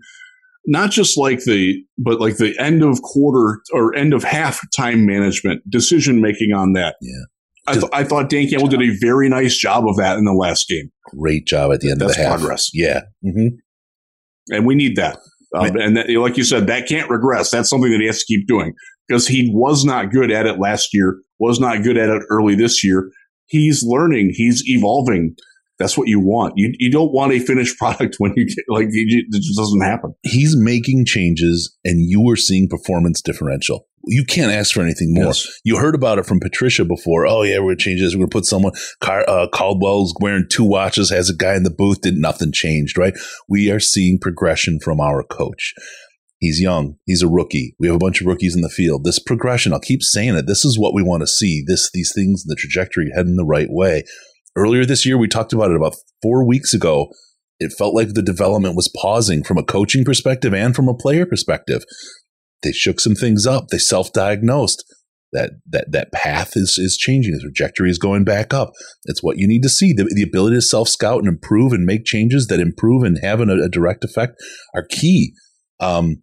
not 0.69 0.91
just 0.93 1.19
like 1.19 1.41
the 1.45 1.75
but 1.99 2.21
like 2.21 2.37
the 2.37 2.55
end 2.61 2.85
of 2.85 3.03
quarter 3.03 3.61
or 3.73 3.95
end 3.97 4.13
of 4.15 4.23
half 4.23 4.61
time 4.77 5.05
management 5.07 5.63
decision 5.69 6.21
making 6.21 6.53
on 6.53 6.75
that. 6.75 6.95
Yeah. 7.03 7.23
I, 7.67 7.73
th- 7.75 7.91
I 7.93 8.05
thought 8.05 8.31
Dan 8.31 8.49
Campbell 8.49 8.69
did 8.69 8.81
a 8.83 8.97
very 9.01 9.29
nice 9.29 9.57
job 9.59 9.87
of 9.89 9.97
that 9.97 10.17
in 10.17 10.25
the 10.25 10.33
last 10.33 10.69
game, 10.69 10.91
Great 11.05 11.47
job 11.47 11.73
at 11.73 11.81
the 11.81 11.91
end 11.91 12.01
That's 12.01 12.13
of 12.13 12.17
the 12.19 12.23
half. 12.29 12.39
progress. 12.39 12.71
Yeah. 12.73 13.01
hmm 13.23 13.49
and 14.51 14.65
we 14.67 14.75
need 14.75 14.97
that. 14.97 15.19
Um, 15.55 15.77
and 15.77 15.97
that, 15.97 16.09
like 16.11 16.37
you 16.39 16.45
said, 16.45 16.67
that 16.69 16.89
can't 16.89 17.11
regress. 17.11 17.51
That's 17.51 17.69
something 17.69 17.91
that 17.91 18.01
he 18.01 18.07
has 18.07 18.21
to 18.21 18.25
keep 18.27 18.47
doing 18.47 18.73
because 19.07 19.27
he 19.29 19.51
was 19.55 19.85
not 19.85 20.11
good 20.11 20.31
at 20.31 20.47
it 20.47 20.59
last 20.59 20.91
year. 20.95 21.19
Was 21.39 21.61
not 21.61 21.83
good 21.83 21.97
at 21.99 22.09
it 22.09 22.23
early 22.31 22.55
this 22.55 22.83
year. 22.85 23.11
He's 23.47 23.83
learning. 23.83 24.33
He's 24.35 24.63
evolving. 24.67 25.35
That's 25.79 25.97
what 25.97 26.09
you 26.09 26.21
want. 26.21 26.55
You 26.57 26.73
you 26.79 26.91
don't 26.91 27.13
want 27.13 27.33
a 27.33 27.39
finished 27.39 27.79
product 27.79 28.17
when 28.19 28.33
you 28.37 28.47
get 28.47 28.65
like 28.69 28.89
you, 28.91 29.25
it 29.29 29.43
just 29.43 29.59
doesn't 29.59 29.83
happen. 29.83 30.15
He's 30.23 30.57
making 30.57 31.05
changes 31.07 31.77
and 31.85 32.01
you 32.01 32.29
are 32.31 32.37
seeing 32.37 32.69
performance 32.69 33.23
differential. 33.23 33.87
You 34.05 34.25
can't 34.25 34.53
ask 34.53 34.73
for 34.73 34.81
anything 34.81 35.13
more. 35.13 35.27
Yes. 35.27 35.47
You 35.65 35.77
heard 35.77 35.95
about 35.95 36.19
it 36.19 36.27
from 36.27 36.41
Patricia 36.41 36.85
before. 36.85 37.27
Oh 37.27 37.43
yeah, 37.43 37.59
we're 37.59 37.73
gonna 37.73 37.77
change 37.77 38.01
this. 38.01 38.15
We're 38.15 38.21
gonna 38.21 38.31
put 38.31 38.47
someone. 38.47 38.73
Car, 39.01 39.29
uh, 39.29 39.49
Caldwell's 39.53 40.15
wearing 40.21 40.47
two 40.51 40.65
watches, 40.65 41.11
has 41.11 41.29
a 41.29 41.37
guy 41.37 41.55
in 41.55 41.63
the 41.63 41.71
booth. 41.71 42.01
Did 42.01 42.17
nothing 42.17 42.53
changed, 42.53 42.97
right? 42.97 43.15
We 43.49 43.71
are 43.71 43.81
seeing 43.81 44.19
progression 44.19 44.79
from 44.81 45.01
our 45.01 45.23
coach. 45.23 45.75
He's 46.41 46.61
young. 46.61 46.97
He's 47.05 47.23
a 47.23 47.29
rookie. 47.29 47.75
We 47.81 47.89
have 47.89 47.97
a 47.97 47.99
bunch 47.99 48.21
of 48.21 48.27
rookies 48.29 48.55
in 48.55 48.63
the 48.63 48.69
field. 48.69 49.03
This 49.05 49.19
progression, 49.19 49.73
I'll 49.73 49.81
keep 49.81 50.03
saying 50.03 50.37
it. 50.37 50.47
This 50.47 50.65
is 50.65 50.79
what 50.79 50.95
we 50.95 51.03
want 51.03 51.23
to 51.23 51.27
see. 51.27 51.65
This, 51.67 51.91
these 51.93 52.13
things, 52.15 52.45
the 52.45 52.55
trajectory 52.57 53.11
heading 53.15 53.37
the 53.37 53.45
right 53.45 53.67
way. 53.69 54.05
Earlier 54.59 54.85
this 54.85 55.07
year, 55.07 55.17
we 55.17 55.29
talked 55.29 55.53
about 55.53 55.71
it 55.71 55.77
about 55.77 55.95
four 56.21 56.45
weeks 56.45 56.75
ago. 56.75 57.09
It 57.61 57.73
felt 57.79 57.95
like 57.95 58.15
the 58.15 58.23
development 58.23 58.75
was 58.75 58.93
pausing 59.01 59.45
from 59.45 59.57
a 59.57 59.63
coaching 59.63 60.05
perspective 60.05 60.53
and 60.53 60.75
from 60.75 60.89
a 60.89 60.95
player 60.95 61.27
perspective. 61.27 61.85
They 62.63 62.73
shook 62.73 62.99
some 62.99 63.15
things 63.15 63.47
up. 63.47 63.69
They 63.69 63.79
self-diagnosed 63.79 64.85
that 65.33 65.51
that 65.71 65.93
that 65.93 66.13
path 66.13 66.53
is 66.57 66.77
is 66.79 66.97
changing. 66.97 67.35
The 67.35 67.41
trajectory 67.41 67.91
is 67.91 67.99
going 67.99 68.25
back 68.25 68.53
up. 68.53 68.73
It's 69.05 69.23
what 69.23 69.39
you 69.39 69.47
need 69.47 69.63
to 69.63 69.69
see. 69.69 69.93
The, 69.93 70.05
the 70.05 70.23
ability 70.23 70.57
to 70.57 70.63
self 70.63 70.89
scout 70.89 71.21
and 71.21 71.29
improve 71.29 71.73
and 71.73 71.85
make 71.85 72.05
changes 72.05 72.47
that 72.47 72.61
improve 72.61 73.03
and 73.03 73.19
have 73.23 73.41
an, 73.41 73.51
a 73.51 73.69
direct 73.69 74.05
effect 74.05 74.41
are 74.75 74.87
key. 74.89 75.35
Um, 75.81 76.23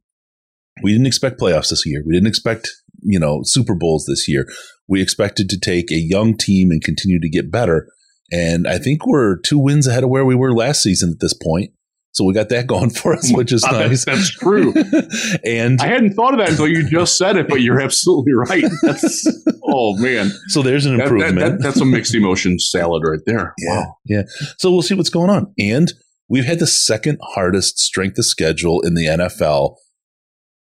we 0.84 0.92
didn't 0.92 1.08
expect 1.08 1.40
playoffs 1.40 1.70
this 1.70 1.86
year. 1.86 2.04
We 2.06 2.14
didn't 2.14 2.28
expect 2.28 2.72
you 3.02 3.20
know 3.20 3.42
Super 3.44 3.76
Bowls 3.76 4.06
this 4.08 4.28
year. 4.28 4.48
We 4.88 5.02
expected 5.02 5.50
to 5.50 5.60
take 5.60 5.92
a 5.92 5.96
young 5.96 6.38
team 6.38 6.72
and 6.72 6.84
continue 6.84 7.20
to 7.20 7.30
get 7.30 7.52
better. 7.52 7.88
And 8.32 8.68
I 8.68 8.78
think 8.80 9.06
we're 9.06 9.38
two 9.38 9.60
wins 9.60 9.88
ahead 9.88 10.04
of 10.04 10.10
where 10.10 10.26
we 10.26 10.36
were 10.36 10.54
last 10.54 10.82
season 10.82 11.12
at 11.14 11.20
this 11.20 11.34
point. 11.34 11.72
So 12.12 12.24
we 12.24 12.34
got 12.34 12.50
that 12.50 12.66
going 12.74 12.90
for 12.90 13.14
us, 13.14 13.32
which 13.34 13.52
is 13.52 13.64
Uh, 13.64 13.72
nice. 13.72 14.06
that's 14.06 14.30
true. 14.30 14.74
and 15.46 15.80
I 15.82 15.88
hadn't 15.88 16.14
thought 16.14 16.34
of 16.34 16.40
that 16.40 16.50
until 16.52 16.68
you 16.68 16.90
just 16.90 17.18
said 17.18 17.36
it, 17.36 17.48
but 17.48 17.62
you're 17.62 17.82
absolutely 17.82 18.34
right. 18.34 18.64
That's 18.84 19.28
oh 19.64 19.98
man, 19.98 20.32
so 20.48 20.62
there's 20.62 20.86
an 20.86 20.98
That- 20.98 21.10
that- 21.10 21.14
improvement. 21.14 21.38
that- 21.58 21.62
that's 21.64 21.82
a 21.82 21.86
mixed 21.86 22.16
emotion 22.16 22.58
salad 22.58 23.04
right 23.06 23.20
there. 23.26 23.54
Yeah. 23.60 23.70
Wow. 23.82 23.98
Yeah. 24.06 24.22
So 24.58 24.72
we'll 24.72 24.82
see 24.82 24.96
what's 24.96 25.10
going 25.10 25.30
on. 25.30 25.54
And 25.60 25.94
we've 26.30 26.46
had 26.46 26.60
the 26.60 26.68
second 26.68 27.20
hardest 27.22 27.78
strength 27.80 28.18
of 28.18 28.26
schedule 28.26 28.82
in 28.82 28.96
the 28.96 29.06
NFL 29.06 29.76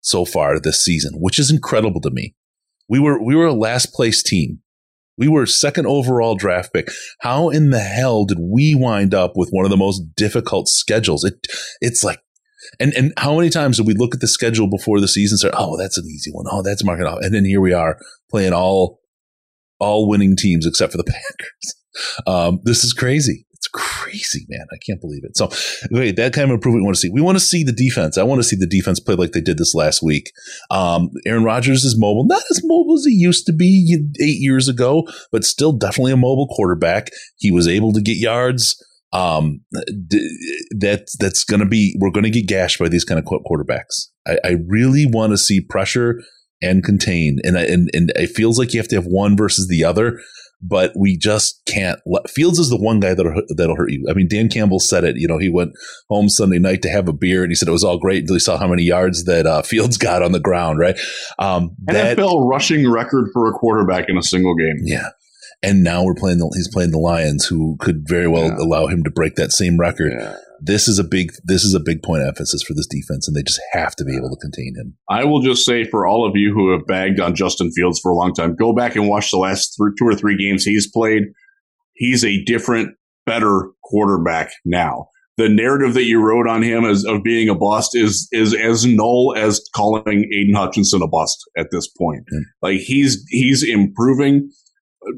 so 0.00 0.24
far 0.24 0.58
this 0.58 0.82
season, 0.84 1.14
which 1.20 1.38
is 1.38 1.50
incredible 1.50 2.00
to 2.00 2.10
me. 2.10 2.34
We 2.88 2.98
were 2.98 3.22
we 3.22 3.34
were 3.36 3.46
a 3.46 3.52
last 3.52 3.92
place 3.92 4.22
team. 4.22 4.60
We 5.22 5.28
were 5.28 5.46
second 5.46 5.86
overall 5.86 6.34
draft 6.34 6.72
pick. 6.72 6.88
How 7.20 7.48
in 7.48 7.70
the 7.70 7.78
hell 7.78 8.24
did 8.24 8.38
we 8.40 8.74
wind 8.74 9.14
up 9.14 9.34
with 9.36 9.50
one 9.50 9.64
of 9.64 9.70
the 9.70 9.76
most 9.76 10.02
difficult 10.16 10.66
schedules? 10.66 11.22
It 11.22 11.46
it's 11.80 12.02
like 12.02 12.18
And 12.80 12.92
and 12.94 13.12
how 13.16 13.36
many 13.36 13.48
times 13.48 13.76
did 13.76 13.86
we 13.86 13.94
look 13.94 14.16
at 14.16 14.20
the 14.20 14.26
schedule 14.26 14.68
before 14.68 14.98
the 14.98 15.06
season? 15.06 15.38
Start, 15.38 15.54
oh, 15.56 15.76
that's 15.76 15.96
an 15.96 16.06
easy 16.06 16.32
one. 16.32 16.46
Oh, 16.50 16.60
that's 16.60 16.82
marking 16.82 17.06
off. 17.06 17.20
And 17.20 17.32
then 17.32 17.44
here 17.44 17.60
we 17.60 17.72
are 17.72 18.00
playing 18.32 18.52
all 18.52 18.98
all 19.78 20.08
winning 20.08 20.34
teams 20.34 20.66
except 20.66 20.90
for 20.90 20.98
the 20.98 21.04
Packers. 21.12 22.26
Um, 22.26 22.58
this 22.64 22.82
is 22.82 22.92
crazy. 22.92 23.46
Crazy, 23.72 24.44
man. 24.48 24.66
I 24.72 24.76
can't 24.84 25.00
believe 25.00 25.24
it. 25.24 25.36
So, 25.36 25.50
wait, 25.90 26.16
that 26.16 26.34
kind 26.34 26.50
of 26.50 26.54
improvement 26.54 26.82
we 26.82 26.86
want 26.86 26.96
to 26.96 27.00
see. 27.00 27.10
We 27.10 27.22
want 27.22 27.36
to 27.36 27.44
see 27.44 27.64
the 27.64 27.72
defense. 27.72 28.18
I 28.18 28.22
want 28.22 28.38
to 28.40 28.46
see 28.46 28.56
the 28.56 28.66
defense 28.66 29.00
play 29.00 29.14
like 29.14 29.32
they 29.32 29.40
did 29.40 29.56
this 29.56 29.74
last 29.74 30.02
week. 30.02 30.30
Um, 30.70 31.10
Aaron 31.24 31.44
Rodgers 31.44 31.82
is 31.82 31.98
mobile, 31.98 32.24
not 32.26 32.42
as 32.50 32.60
mobile 32.64 32.98
as 32.98 33.04
he 33.06 33.12
used 33.12 33.46
to 33.46 33.52
be 33.52 33.96
eight 34.20 34.40
years 34.40 34.68
ago, 34.68 35.06
but 35.30 35.44
still 35.44 35.72
definitely 35.72 36.12
a 36.12 36.16
mobile 36.18 36.48
quarterback. 36.48 37.08
He 37.36 37.50
was 37.50 37.66
able 37.66 37.92
to 37.92 38.02
get 38.02 38.18
yards 38.18 38.76
um, 39.12 39.60
that 39.72 41.06
that's 41.18 41.44
going 41.44 41.60
to 41.60 41.66
be 41.66 41.96
we're 41.98 42.10
going 42.10 42.24
to 42.24 42.30
get 42.30 42.46
gashed 42.46 42.78
by 42.78 42.88
these 42.88 43.04
kind 43.04 43.18
of 43.18 43.24
quarterbacks. 43.24 44.08
I, 44.26 44.38
I 44.44 44.56
really 44.66 45.06
want 45.06 45.32
to 45.32 45.38
see 45.38 45.60
pressure 45.60 46.20
and 46.62 46.82
contain, 46.82 47.38
and 47.42 47.56
and 47.56 47.90
and 47.92 48.12
it 48.16 48.30
feels 48.30 48.58
like 48.58 48.72
you 48.72 48.80
have 48.80 48.88
to 48.88 48.96
have 48.96 49.06
one 49.06 49.36
versus 49.36 49.68
the 49.68 49.84
other, 49.84 50.20
but 50.62 50.92
we 50.96 51.16
just 51.16 51.60
can't. 51.66 51.98
Let, 52.06 52.30
Fields 52.30 52.58
is 52.58 52.70
the 52.70 52.76
one 52.76 53.00
guy 53.00 53.14
that'll 53.14 53.42
that'll 53.56 53.76
hurt 53.76 53.90
you. 53.90 54.06
I 54.08 54.14
mean, 54.14 54.28
Dan 54.28 54.48
Campbell 54.48 54.78
said 54.78 55.04
it. 55.04 55.16
You 55.16 55.26
know, 55.26 55.38
he 55.38 55.48
went 55.48 55.72
home 56.08 56.28
Sunday 56.28 56.58
night 56.58 56.82
to 56.82 56.88
have 56.88 57.08
a 57.08 57.12
beer, 57.12 57.42
and 57.42 57.50
he 57.50 57.54
said 57.54 57.68
it 57.68 57.72
was 57.72 57.84
all 57.84 57.98
great 57.98 58.20
until 58.20 58.36
he 58.36 58.40
saw 58.40 58.56
how 58.56 58.68
many 58.68 58.84
yards 58.84 59.24
that 59.24 59.46
uh, 59.46 59.62
Fields 59.62 59.96
got 59.98 60.22
on 60.22 60.32
the 60.32 60.40
ground. 60.40 60.78
Right? 60.78 60.98
Um, 61.38 61.74
that, 61.84 62.16
NFL 62.16 62.48
rushing 62.48 62.88
record 62.88 63.30
for 63.32 63.48
a 63.48 63.52
quarterback 63.52 64.08
in 64.08 64.16
a 64.16 64.22
single 64.22 64.54
game. 64.54 64.76
Yeah, 64.82 65.10
and 65.62 65.82
now 65.82 66.04
we're 66.04 66.14
playing 66.14 66.38
the, 66.38 66.50
he's 66.54 66.68
playing 66.68 66.92
the 66.92 66.98
Lions, 66.98 67.46
who 67.46 67.76
could 67.80 68.06
very 68.06 68.28
well 68.28 68.46
yeah. 68.46 68.56
allow 68.58 68.86
him 68.86 69.02
to 69.04 69.10
break 69.10 69.34
that 69.36 69.52
same 69.52 69.78
record. 69.78 70.12
Yeah. 70.16 70.36
This 70.64 70.86
is 70.86 70.98
a 70.98 71.04
big 71.04 71.32
this 71.44 71.64
is 71.64 71.74
a 71.74 71.80
big 71.80 72.02
point 72.02 72.22
of 72.22 72.28
emphasis 72.28 72.62
for 72.62 72.74
this 72.74 72.86
defense, 72.86 73.26
and 73.26 73.36
they 73.36 73.42
just 73.42 73.60
have 73.72 73.96
to 73.96 74.04
be 74.04 74.16
able 74.16 74.30
to 74.30 74.40
contain 74.40 74.74
him. 74.76 74.96
I 75.08 75.24
will 75.24 75.40
just 75.40 75.64
say 75.64 75.84
for 75.84 76.06
all 76.06 76.28
of 76.28 76.36
you 76.36 76.52
who 76.54 76.70
have 76.72 76.86
bagged 76.86 77.18
on 77.18 77.34
Justin 77.34 77.72
Fields 77.72 77.98
for 78.00 78.12
a 78.12 78.14
long 78.14 78.32
time, 78.32 78.54
go 78.54 78.72
back 78.72 78.94
and 78.94 79.08
watch 79.08 79.30
the 79.30 79.38
last 79.38 79.74
three, 79.76 79.90
two 79.98 80.06
or 80.06 80.14
three 80.14 80.36
games 80.36 80.64
he's 80.64 80.88
played. 80.88 81.24
He's 81.94 82.24
a 82.24 82.44
different, 82.44 82.94
better 83.26 83.70
quarterback 83.82 84.52
now. 84.64 85.08
The 85.36 85.48
narrative 85.48 85.94
that 85.94 86.04
you 86.04 86.20
wrote 86.20 86.46
on 86.46 86.62
him 86.62 86.84
as 86.84 87.04
of 87.04 87.22
being 87.22 87.48
a 87.48 87.54
bust 87.54 87.96
is 87.96 88.28
is 88.30 88.54
as 88.54 88.86
null 88.86 89.34
as 89.36 89.60
calling 89.74 90.30
Aidan 90.32 90.54
Hutchinson 90.54 91.02
a 91.02 91.08
bust 91.08 91.42
at 91.56 91.68
this 91.72 91.88
point. 91.88 92.24
Mm. 92.32 92.42
Like 92.60 92.78
he's 92.78 93.24
he's 93.28 93.68
improving 93.68 94.48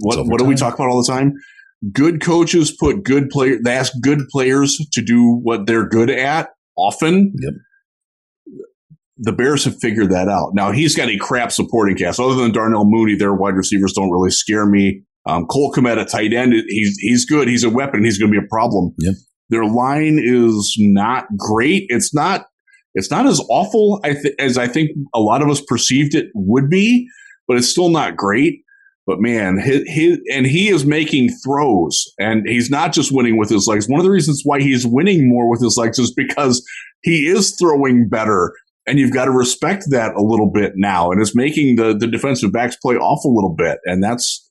what, 0.00 0.26
what 0.26 0.38
do 0.38 0.44
we 0.44 0.54
talk 0.54 0.74
about 0.74 0.88
all 0.88 1.02
the 1.02 1.10
time? 1.10 1.34
Good 1.93 2.23
coaches 2.23 2.74
put 2.78 3.05
good 3.05 3.31
players, 3.31 3.61
they 3.65 3.73
ask 3.73 3.93
good 4.01 4.20
players 4.31 4.81
to 4.93 5.02
do 5.02 5.40
what 5.43 5.66
they're 5.66 5.89
good 5.89 6.11
at 6.11 6.51
often. 6.77 7.32
Yep. 7.39 7.55
The 9.19 9.32
Bears 9.32 9.65
have 9.65 9.78
figured 9.81 10.11
that 10.11 10.28
out. 10.28 10.52
Now 10.55 10.73
he's 10.73 10.97
got 10.97 11.09
a 11.09 11.16
crap 11.19 11.52
supporting 11.52 11.97
cast. 11.97 12.19
Other 12.19 12.35
than 12.35 12.52
Darnell 12.52 12.85
Mooney, 12.85 13.16
their 13.16 13.35
wide 13.35 13.55
receivers 13.55 13.93
don't 13.93 14.11
really 14.11 14.31
scare 14.31 14.66
me. 14.66 15.02
Um, 15.27 15.47
Cole 15.47 15.73
Kmet 15.73 15.98
at 16.01 16.09
tight 16.09 16.32
end, 16.32 16.52
he's 16.69 16.97
he's 16.98 17.24
good. 17.24 17.48
He's 17.48 17.65
a 17.65 17.70
weapon. 17.70 18.05
He's 18.05 18.19
going 18.19 18.32
to 18.32 18.39
be 18.39 18.44
a 18.44 18.48
problem. 18.48 18.93
Yep. 18.98 19.15
Their 19.51 19.65
line 19.66 20.19
is 20.23 20.74
not 20.78 21.27
great. 21.36 21.85
It's 21.89 22.15
not 22.15 22.47
it's 22.94 23.11
not 23.11 23.27
as 23.27 23.40
awful 23.48 24.01
I 24.05 24.15
th- 24.15 24.35
as 24.39 24.59
I 24.59 24.66
think 24.66 24.90
a 25.15 25.20
lot 25.20 25.43
of 25.43 25.48
us 25.48 25.61
perceived 25.61 26.15
it 26.15 26.27
would 26.35 26.69
be, 26.69 27.06
but 27.47 27.56
it's 27.56 27.69
still 27.69 27.90
not 27.90 28.16
great. 28.16 28.64
But 29.06 29.20
man, 29.20 29.59
his, 29.59 29.82
his, 29.86 30.18
and 30.32 30.47
he 30.47 30.68
is 30.68 30.86
making 30.86 31.28
throws, 31.44 32.05
and 32.18 32.48
he's 32.48 32.70
not 32.70 32.94
just 32.94 33.12
winning 33.12 33.36
with 33.36 33.51
his 33.51 33.66
legs. 33.66 33.86
One 33.86 34.01
of 34.01 34.05
the 34.05 34.10
reasons 34.10 34.43
why 34.44 34.60
he's 34.60 34.86
winning 34.86 35.28
more 35.28 35.51
with 35.51 35.60
his 35.60 35.76
legs 35.76 35.98
is 35.98 36.12
because 36.12 36.64
he 37.02 37.26
is 37.26 37.55
throwing 37.60 38.09
better, 38.09 38.52
and 38.86 38.98
you've 38.98 39.12
got 39.12 39.26
to 39.26 39.31
respect 39.31 39.85
that 39.90 40.14
a 40.14 40.22
little 40.22 40.51
bit 40.51 40.72
now. 40.76 41.10
And 41.10 41.20
it's 41.20 41.36
making 41.36 41.76
the 41.76 41.94
the 41.94 42.06
defensive 42.06 42.51
backs 42.51 42.76
play 42.76 42.97
off 42.97 43.24
a 43.24 43.28
little 43.28 43.55
bit, 43.55 43.78
and 43.85 44.02
that's 44.02 44.48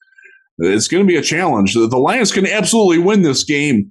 it's 0.59 0.87
going 0.87 1.03
to 1.03 1.07
be 1.07 1.17
a 1.17 1.21
challenge. 1.23 1.73
The, 1.73 1.87
the 1.87 1.97
Lions 1.97 2.31
can 2.31 2.45
absolutely 2.45 2.99
win 2.99 3.23
this 3.23 3.43
game, 3.43 3.89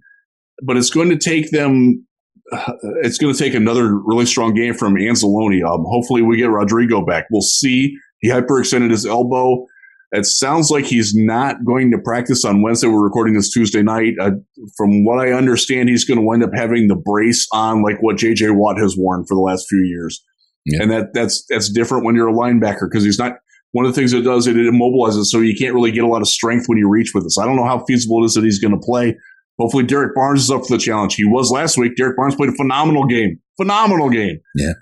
but 0.62 0.76
it's 0.76 0.90
going 0.90 1.10
to 1.10 1.18
take 1.18 1.51
them. 1.51 2.06
It's 3.05 3.18
going 3.18 3.34
to 3.34 3.39
take 3.39 3.55
another 3.55 3.97
really 3.97 4.26
strong 4.26 4.55
game 4.55 4.74
from 4.74 4.94
Anzalone. 4.94 5.64
Um, 5.68 5.84
hopefully, 5.89 6.22
we 6.22 6.36
get 6.36 6.51
Rodrigo 6.51 7.05
back. 7.05 7.26
We'll 7.32 7.43
see. 7.43 7.97
He 8.20 8.28
hyperextended 8.28 8.90
his 8.90 9.05
elbow. 9.05 9.66
It 10.12 10.26
sounds 10.26 10.70
like 10.70 10.84
he's 10.84 11.14
not 11.14 11.64
going 11.64 11.90
to 11.90 11.98
practice 11.98 12.44
on 12.44 12.62
Wednesday. 12.62 12.86
We're 12.86 13.02
recording 13.02 13.32
this 13.32 13.51
Tuesday 13.51 13.82
night. 13.82 14.12
Uh, 14.20 14.32
from 14.76 15.06
what 15.06 15.18
I 15.18 15.32
understand, 15.32 15.89
he's 15.89 16.05
going 16.05 16.18
to 16.18 16.24
wind 16.24 16.44
up 16.44 16.51
having 16.55 16.89
the 16.89 16.97
brace 16.97 17.48
on, 17.55 17.82
like 17.82 17.97
what 18.02 18.18
J.J. 18.18 18.51
Watt 18.51 18.78
has 18.78 18.94
worn 18.97 19.24
for 19.26 19.34
the 19.34 19.40
last 19.40 19.66
few 19.70 19.82
years. 19.82 20.22
Yeah. 20.66 20.82
And 20.82 20.90
that 20.90 21.14
that's 21.14 21.44
that's 21.48 21.72
different 21.72 22.05
when 22.05 22.14
you're 22.14 22.28
a 22.28 22.32
linebacker 22.32 22.89
because 22.90 23.05
he's 23.05 23.18
not. 23.18 23.36
One 23.72 23.86
of 23.86 23.94
the 23.94 23.98
things 23.98 24.12
it 24.12 24.20
does 24.20 24.47
it 24.47 24.55
immobilizes, 24.55 25.24
so 25.24 25.40
you 25.40 25.56
can't 25.56 25.74
really 25.74 25.93
get 25.93 26.05
a 26.05 26.06
lot 26.06 26.20
of 26.20 26.28
strength 26.28 26.66
when 26.66 26.76
you 26.76 26.90
reach 26.90 27.12
with 27.14 27.24
this. 27.24 27.39
I 27.39 27.47
don't 27.47 27.56
know 27.56 27.64
how 27.64 27.82
feasible 27.86 28.22
it 28.22 28.26
is 28.26 28.34
that 28.34 28.44
he's 28.44 28.59
going 28.59 28.78
to 28.78 28.78
play. 28.78 29.16
Hopefully, 29.59 29.82
Derrick 29.82 30.14
Barnes 30.14 30.43
is 30.43 30.51
up 30.51 30.66
for 30.66 30.76
the 30.76 30.82
challenge. 30.82 31.14
He 31.14 31.24
was 31.24 31.51
last 31.51 31.78
week. 31.78 31.97
Derrick 31.97 32.18
Barnes 32.18 32.34
played 32.34 32.51
a 32.51 32.55
phenomenal 32.55 33.06
game. 33.06 33.40
Phenomenal 33.56 34.10
game. 34.10 34.40
Yeah 34.56 34.72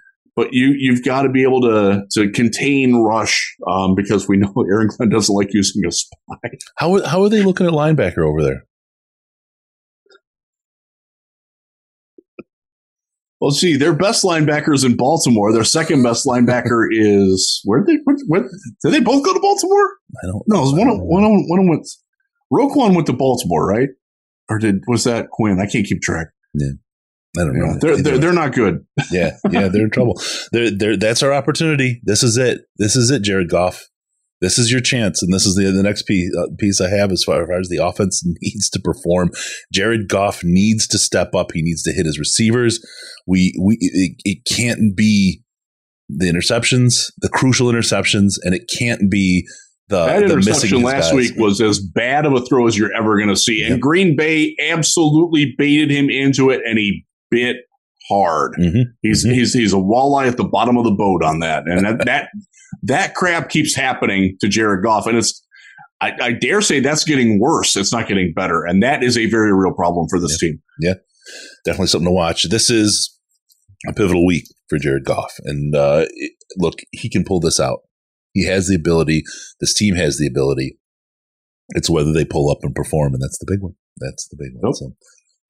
but 0.41 0.55
you 0.55 0.75
you've 0.79 1.05
got 1.05 1.23
to 1.23 1.29
be 1.29 1.43
able 1.43 1.61
to 1.61 2.03
to 2.13 2.31
contain 2.31 2.95
rush 2.97 3.55
um, 3.71 3.95
because 3.95 4.27
we 4.27 4.39
know 4.39 4.53
Aaron 4.73 4.89
Glenn 4.89 5.11
doesn't 5.11 5.35
like 5.35 5.53
using 5.53 5.85
a 5.87 5.93
spy. 5.93 6.17
How 6.77 7.05
how 7.05 7.23
are 7.23 7.29
they 7.29 7.43
looking 7.43 7.67
at 7.67 7.75
linebacker 7.75 8.27
over 8.27 8.43
there? 8.43 8.65
Well, 13.39 13.51
see, 13.51 13.77
their 13.77 13.95
best 13.95 14.25
linebacker 14.25 14.75
is 14.75 14.85
in 14.85 14.97
Baltimore. 14.97 15.53
Their 15.53 15.65
second 15.65 16.03
best 16.03 16.27
linebacker 16.27 16.87
is 16.91 17.61
where 17.65 17.81
did 17.85 17.99
they? 17.99 18.01
Where, 18.05 18.17
where, 18.27 18.43
did 18.83 18.93
they 18.93 19.01
both 19.01 19.23
go 19.23 19.35
to 19.35 19.41
Baltimore? 19.41 19.97
I 20.23 20.27
don't. 20.27 20.43
No, 20.47 20.59
it 20.59 20.61
was 20.61 20.73
one 20.73 20.89
of 20.89 20.99
one 21.01 21.25
of 21.25 21.33
one 21.49 21.61
of 21.61 21.67
went. 21.67 21.87
Roquan 22.51 22.95
went 22.95 23.07
to 23.09 23.13
Baltimore, 23.13 23.67
right? 23.67 23.91
Or 24.49 24.59
did 24.59 24.83
was 24.89 25.05
that 25.05 25.29
Quinn? 25.31 25.61
I 25.61 25.71
can't 25.71 25.87
keep 25.87 26.01
track. 26.01 26.29
Yeah. 26.55 26.73
I 27.39 27.45
don't 27.45 27.59
know. 27.59 27.79
They're, 27.81 28.03
they're, 28.03 28.19
they're 28.19 28.33
not 28.33 28.53
good. 28.53 28.85
yeah, 29.11 29.37
yeah, 29.51 29.69
they're 29.69 29.85
in 29.85 29.91
trouble. 29.91 30.21
They're, 30.53 30.71
they're, 30.71 30.97
that's 30.97 31.23
our 31.23 31.33
opportunity. 31.33 32.01
This 32.05 32.23
is 32.23 32.37
it. 32.37 32.63
This 32.77 32.97
is 32.97 33.11
it, 33.11 33.23
Jared 33.23 33.49
Goff. 33.49 33.87
This 34.41 34.59
is 34.59 34.73
your 34.73 34.81
chance, 34.81 35.23
and 35.23 35.35
this 35.35 35.45
is 35.45 35.55
the 35.55 35.71
the 35.71 35.83
next 35.83 36.05
piece, 36.05 36.31
uh, 36.35 36.47
piece 36.59 36.81
I 36.81 36.89
have 36.89 37.13
as 37.13 37.23
far 37.23 37.53
as 37.53 37.69
the 37.69 37.85
offense 37.85 38.23
needs 38.43 38.71
to 38.71 38.81
perform. 38.81 39.31
Jared 39.73 40.09
Goff 40.09 40.43
needs 40.43 40.87
to 40.89 40.99
step 40.99 41.35
up. 41.35 41.53
He 41.53 41.63
needs 41.63 41.83
to 41.83 41.93
hit 41.93 42.07
his 42.07 42.19
receivers. 42.19 42.81
We 43.27 43.55
we 43.61 43.77
it, 43.81 44.17
it 44.25 44.39
can't 44.51 44.97
be 44.97 45.43
the 46.09 46.27
interceptions, 46.27 47.13
the 47.19 47.29
crucial 47.29 47.69
interceptions, 47.69 48.35
and 48.43 48.55
it 48.55 48.63
can't 48.77 49.11
be 49.11 49.47
the, 49.89 50.07
that 50.07 50.21
the 50.21 50.33
interception 50.33 50.83
last 50.83 51.11
guys. 51.11 51.15
week 51.15 51.33
was 51.37 51.61
as 51.61 51.79
bad 51.79 52.25
of 52.25 52.33
a 52.33 52.41
throw 52.41 52.67
as 52.67 52.79
you're 52.79 52.95
ever 52.97 53.19
going 53.19 53.29
to 53.29 53.37
see. 53.37 53.63
And 53.63 53.81
Green 53.81 54.17
Bay 54.17 54.57
absolutely 54.71 55.55
baited 55.59 55.91
him 55.91 56.09
into 56.09 56.51
it, 56.51 56.63
and 56.65 56.79
he 56.79 57.05
bit 57.31 57.57
hard. 58.09 58.53
Mm-hmm. 58.61 58.91
He's 59.03 59.25
mm-hmm. 59.25 59.35
he's 59.35 59.53
he's 59.53 59.73
a 59.73 59.77
walleye 59.77 60.29
at 60.29 60.37
the 60.37 60.45
bottom 60.45 60.77
of 60.77 60.85
the 60.85 60.91
boat 60.91 61.23
on 61.23 61.41
that, 61.41 61.65
and 61.67 61.87
that 61.87 62.05
that 62.07 62.29
that 62.83 63.15
crap 63.15 63.49
keeps 63.49 63.75
happening 63.75 64.37
to 64.41 64.49
Jared 64.49 64.83
Goff, 64.83 65.07
and 65.07 65.17
it's. 65.17 65.45
I, 66.03 66.13
I, 66.19 66.33
dare 66.33 66.63
say 66.63 66.81
that's 66.81 67.05
getting 67.05 67.39
worse. 67.39 67.77
It's 67.77 67.93
not 67.93 68.09
getting 68.09 68.33
better, 68.35 68.65
and 68.65 68.83
that 68.83 69.03
is 69.03 69.19
a 69.19 69.27
very 69.27 69.53
real 69.53 69.75
problem 69.75 70.07
for 70.09 70.19
this 70.19 70.39
yeah. 70.41 70.49
team. 70.49 70.63
Yeah, 70.81 70.95
definitely 71.67 71.89
something 71.89 72.09
to 72.09 72.15
watch. 72.15 72.49
This 72.49 72.71
is 72.71 73.21
a 73.87 73.93
pivotal 73.93 74.25
week 74.25 74.45
for 74.71 74.79
Jared 74.79 75.05
Goff, 75.05 75.35
and 75.45 75.75
uh, 75.75 76.07
it, 76.09 76.33
look, 76.57 76.77
he 76.93 77.11
can 77.11 77.23
pull 77.23 77.39
this 77.39 77.61
out. 77.61 77.81
He 78.33 78.47
has 78.47 78.69
the 78.69 78.77
ability. 78.77 79.25
This 79.61 79.75
team 79.75 79.95
has 79.97 80.17
the 80.17 80.27
ability. 80.27 80.79
It's 81.71 81.91
whether 81.91 82.15
they 82.15 82.25
pull 82.25 82.51
up 82.51 82.61
and 82.63 82.75
perform, 82.75 83.13
and 83.13 83.23
that's 83.23 83.39
the 83.39 83.47
big 83.47 83.61
one. 83.61 83.75
That's 83.99 84.27
the 84.29 84.37
big 84.39 84.55
one. 84.55 84.63
Nope. 84.65 84.77
So 84.77 84.93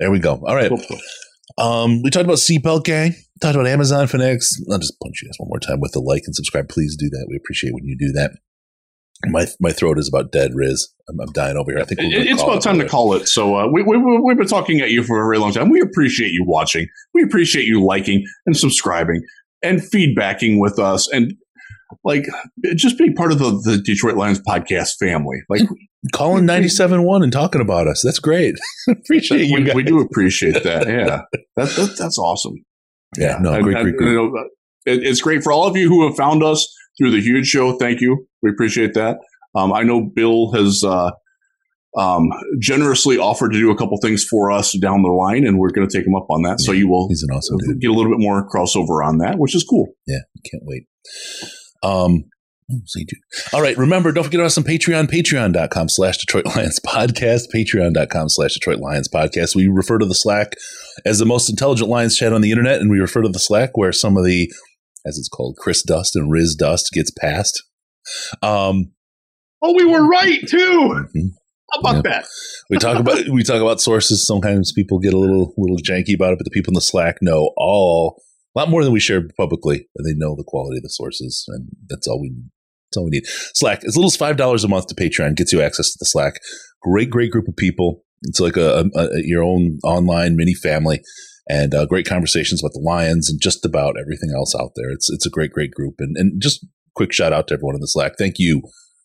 there 0.00 0.10
we 0.10 0.18
go. 0.18 0.42
All 0.44 0.56
right. 0.56 0.72
Um, 1.58 2.02
we 2.02 2.10
talked 2.10 2.24
about 2.24 2.38
seatbelt 2.38 2.84
gang. 2.84 3.14
Talked 3.40 3.54
about 3.54 3.66
Amazon 3.66 4.06
Fanatics. 4.06 4.52
I'll 4.70 4.78
just 4.78 4.98
punch 5.00 5.22
you 5.22 5.28
guys 5.28 5.36
one 5.38 5.48
more 5.48 5.60
time 5.60 5.80
with 5.80 5.92
the 5.92 6.00
like 6.00 6.22
and 6.26 6.34
subscribe. 6.34 6.68
Please 6.68 6.96
do 6.96 7.08
that. 7.08 7.26
We 7.28 7.36
appreciate 7.36 7.72
when 7.72 7.84
you 7.84 7.96
do 7.98 8.12
that. 8.12 8.32
My 9.26 9.46
my 9.60 9.70
throat 9.70 9.98
is 9.98 10.08
about 10.08 10.32
dead, 10.32 10.52
Riz. 10.54 10.94
I'm, 11.08 11.20
I'm 11.20 11.32
dying 11.32 11.56
over 11.56 11.70
here. 11.70 11.80
I 11.80 11.84
think 11.84 12.00
it's 12.02 12.42
about 12.42 12.62
time 12.62 12.78
to 12.78 12.88
call 12.88 13.12
it. 13.14 13.28
So 13.28 13.54
uh, 13.56 13.66
we, 13.66 13.82
we 13.82 13.98
we've 13.98 14.38
been 14.38 14.46
talking 14.46 14.80
at 14.80 14.90
you 14.90 15.02
for 15.02 15.20
a 15.20 15.24
very 15.26 15.38
long 15.38 15.52
time. 15.52 15.68
We 15.68 15.80
appreciate 15.80 16.32
you 16.32 16.44
watching. 16.46 16.86
We 17.12 17.22
appreciate 17.22 17.66
you 17.66 17.84
liking 17.84 18.24
and 18.46 18.56
subscribing 18.56 19.22
and 19.62 19.80
feedbacking 19.80 20.58
with 20.58 20.78
us 20.78 21.08
and 21.12 21.34
like 22.04 22.24
just 22.76 22.98
being 22.98 23.14
part 23.14 23.32
of 23.32 23.38
the, 23.38 23.50
the 23.64 23.78
Detroit 23.78 24.16
Lions 24.16 24.40
podcast 24.40 24.92
family. 24.98 25.38
Like 25.48 25.62
calling 26.12 26.44
97.1 26.44 27.22
and 27.22 27.32
talking 27.32 27.60
about 27.60 27.86
us. 27.86 28.02
That's 28.04 28.18
great. 28.18 28.56
appreciate 28.88 29.46
you. 29.46 29.56
We, 29.56 29.72
we, 29.74 29.82
do 29.82 30.00
appreciate 30.00 30.62
that. 30.64 30.86
Yeah. 30.90 31.22
That, 31.56 31.68
that, 31.76 31.96
that's 31.98 32.18
awesome. 32.18 32.54
Yeah. 33.16 33.38
No, 33.40 33.60
great, 33.62 33.76
great, 33.76 33.96
great. 33.96 34.10
You 34.10 34.14
know, 34.14 34.44
it, 34.86 35.04
it's 35.04 35.20
great 35.20 35.42
for 35.42 35.52
all 35.52 35.66
of 35.66 35.76
you 35.76 35.88
who 35.88 36.06
have 36.06 36.16
found 36.16 36.42
us 36.42 36.72
through 36.98 37.10
the 37.10 37.20
huge 37.20 37.46
show. 37.46 37.76
Thank 37.76 38.00
you. 38.00 38.26
We 38.42 38.50
appreciate 38.50 38.94
that. 38.94 39.18
Um, 39.54 39.72
I 39.72 39.82
know 39.82 40.10
Bill 40.14 40.52
has, 40.52 40.82
uh, 40.84 41.10
um, 41.96 42.28
generously 42.60 43.18
offered 43.18 43.52
to 43.52 43.58
do 43.58 43.70
a 43.70 43.76
couple 43.76 43.98
things 44.00 44.24
for 44.24 44.50
us 44.50 44.76
down 44.78 45.02
the 45.02 45.08
line, 45.08 45.44
and 45.44 45.58
we're 45.58 45.70
going 45.70 45.88
to 45.88 45.96
take 45.96 46.06
him 46.06 46.14
up 46.14 46.26
on 46.30 46.42
that. 46.42 46.60
so 46.60 46.72
you 46.72 46.88
will 46.88 47.08
He's 47.08 47.24
an 47.28 47.34
awesome 47.34 47.58
dude. 47.58 47.80
get 47.80 47.90
a 47.90 47.92
little 47.92 48.12
bit 48.12 48.20
more 48.20 48.48
crossover 48.48 49.04
on 49.04 49.18
that, 49.18 49.38
which 49.38 49.54
is 49.54 49.64
cool. 49.68 49.88
Yeah, 50.06 50.20
can't 50.48 50.62
wait. 50.64 50.86
Um, 51.82 52.24
oh. 52.72 52.78
All 53.52 53.62
right, 53.62 53.76
remember, 53.76 54.12
don't 54.12 54.24
forget 54.24 54.38
to 54.40 54.44
us 54.44 54.56
on 54.58 54.64
Patreon, 54.64 55.10
patreon.com 55.10 55.88
slash 55.88 56.18
Detroit 56.18 56.46
Lions 56.46 56.78
podcast, 56.86 57.44
patreon.com 57.54 58.28
slash 58.28 58.54
Detroit 58.54 58.78
Lions 58.78 59.08
podcast. 59.08 59.56
We 59.56 59.66
refer 59.68 59.98
to 59.98 60.06
the 60.06 60.14
Slack 60.14 60.54
as 61.04 61.18
the 61.18 61.24
most 61.26 61.48
intelligent 61.50 61.90
Lions 61.90 62.16
chat 62.16 62.32
on 62.32 62.40
the 62.42 62.50
internet, 62.50 62.80
and 62.80 62.90
we 62.90 62.98
refer 63.00 63.22
to 63.22 63.28
the 63.28 63.38
Slack 63.40 63.76
where 63.76 63.92
some 63.92 64.16
of 64.16 64.24
the, 64.24 64.50
as 65.06 65.18
it's 65.18 65.28
called, 65.28 65.56
Chris 65.58 65.82
Dust 65.82 66.14
and 66.16 66.30
Riz 66.30 66.54
Dust 66.54 66.90
gets 66.92 67.10
passed. 67.10 67.62
Um, 68.42 68.92
Oh, 69.62 69.74
we 69.76 69.84
were 69.84 70.08
right 70.08 70.40
too. 70.48 71.04
mhm. 71.14 71.30
How 71.72 71.80
about 71.80 71.94
Yeah. 71.96 72.02
that? 72.10 72.24
we 72.70 72.78
talk 72.78 72.98
about 72.98 73.28
we 73.28 73.42
talk 73.44 73.60
about 73.60 73.80
sources. 73.80 74.26
Sometimes 74.26 74.72
people 74.72 74.98
get 74.98 75.12
a 75.12 75.18
little 75.18 75.52
little 75.58 75.76
janky 75.76 76.14
about 76.14 76.32
it, 76.32 76.38
but 76.38 76.44
the 76.44 76.50
people 76.50 76.70
in 76.70 76.74
the 76.76 76.80
Slack 76.80 77.18
know 77.20 77.50
all 77.58 78.20
a 78.54 78.58
lot 78.58 78.68
more 78.68 78.82
than 78.82 78.92
we 78.92 79.00
share 79.00 79.22
publicly, 79.36 79.88
and 79.96 80.06
they 80.06 80.16
know 80.16 80.34
the 80.34 80.44
quality 80.46 80.78
of 80.78 80.82
the 80.82 80.90
sources, 80.90 81.44
and 81.48 81.68
that's 81.88 82.06
all 82.06 82.20
we 82.20 82.32
that's 82.90 82.96
all 82.96 83.04
we 83.04 83.10
need. 83.10 83.26
Slack 83.54 83.84
as 83.84 83.96
little 83.96 84.10
as 84.10 84.16
five 84.16 84.36
dollars 84.36 84.64
a 84.64 84.68
month 84.68 84.86
to 84.88 84.94
Patreon 84.94 85.36
gets 85.36 85.52
you 85.52 85.60
access 85.60 85.92
to 85.92 85.96
the 86.00 86.06
Slack. 86.06 86.34
Great, 86.82 87.10
great 87.10 87.30
group 87.30 87.46
of 87.46 87.56
people. 87.56 88.02
It's 88.22 88.40
like 88.40 88.56
a, 88.56 88.84
a, 88.94 89.00
a 89.00 89.08
your 89.22 89.42
own 89.42 89.78
online 89.84 90.36
mini 90.36 90.54
family, 90.54 91.00
and 91.48 91.74
uh, 91.74 91.86
great 91.86 92.06
conversations 92.06 92.62
about 92.62 92.72
the 92.72 92.80
Lions 92.84 93.30
and 93.30 93.40
just 93.40 93.64
about 93.64 93.94
everything 94.00 94.30
else 94.34 94.54
out 94.54 94.72
there. 94.76 94.90
It's 94.90 95.10
it's 95.10 95.26
a 95.26 95.30
great, 95.30 95.52
great 95.52 95.70
group, 95.72 95.94
and 95.98 96.16
and 96.16 96.42
just 96.42 96.66
quick 96.96 97.12
shout 97.12 97.32
out 97.32 97.48
to 97.48 97.54
everyone 97.54 97.76
in 97.76 97.80
the 97.80 97.86
Slack. 97.86 98.14
Thank 98.18 98.38
you 98.38 98.62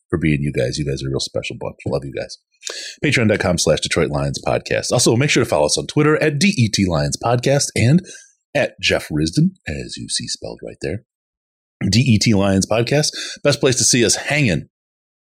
for 0.09 0.17
being 0.17 0.39
you 0.41 0.51
guys. 0.51 0.77
You 0.77 0.85
guys 0.85 1.03
are 1.03 1.07
a 1.07 1.11
real 1.11 1.19
special 1.19 1.55
bunch. 1.59 1.77
Love 1.85 2.03
you 2.03 2.13
guys 2.13 2.38
patreon.com 3.03 3.57
slash 3.59 3.80
Detroit 3.81 4.09
Lions 4.09 4.41
podcast. 4.43 4.91
Also, 4.91 5.15
make 5.15 5.30
sure 5.30 5.43
to 5.43 5.49
follow 5.49 5.65
us 5.65 5.77
on 5.77 5.88
Twitter 5.88 6.22
at 6.22 6.39
DET 6.39 6.88
Lions 6.88 7.17
podcast 7.23 7.67
and 7.76 8.01
at 8.56 8.80
Jeff 8.82 9.10
Risdon, 9.10 9.52
as 9.68 9.98
you 9.98 10.10
see 10.10 10.27
spelled 10.27 10.61
right 10.65 10.77
there. 10.82 11.03
DET 11.90 12.26
Lions 12.34 12.65
podcast. 12.65 13.10
Best 13.44 13.60
place 13.60 13.76
to 13.76 13.84
see 13.84 14.06
us 14.06 14.15
hanging 14.15 14.69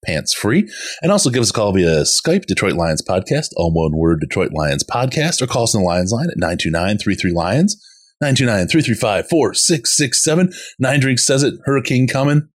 pants 0.04 0.34
free. 0.34 0.68
And 1.02 1.12
also 1.12 1.30
give 1.30 1.42
us 1.42 1.52
a 1.52 1.54
call 1.54 1.74
via 1.74 2.02
Skype, 2.02 2.48
Detroit 2.48 2.74
Lions 2.74 3.04
podcast, 3.08 3.50
all 3.56 3.72
one 3.72 3.96
word, 3.98 4.20
Detroit 4.20 4.52
Lions 4.52 4.84
podcast, 4.84 5.42
or 5.42 5.48
call 5.48 5.64
us 5.64 5.74
on 5.76 5.82
the 5.82 5.88
Lions 5.88 6.12
line 6.12 6.30
at 6.30 6.38
929 6.38 7.34
Lions. 7.34 7.82
929-335-4667. 8.24 10.54
Nine 10.78 11.00
Drink 11.00 11.18
says 11.18 11.42
it. 11.44 11.56
Hurricane 11.66 12.08
coming. 12.08 12.50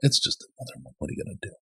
It's 0.00 0.18
just 0.18 0.46
another 0.58 0.74
one. 0.82 0.92
What 0.98 1.08
are 1.08 1.14
you 1.16 1.24
going 1.24 1.38
to 1.40 1.48
do? 1.48 1.54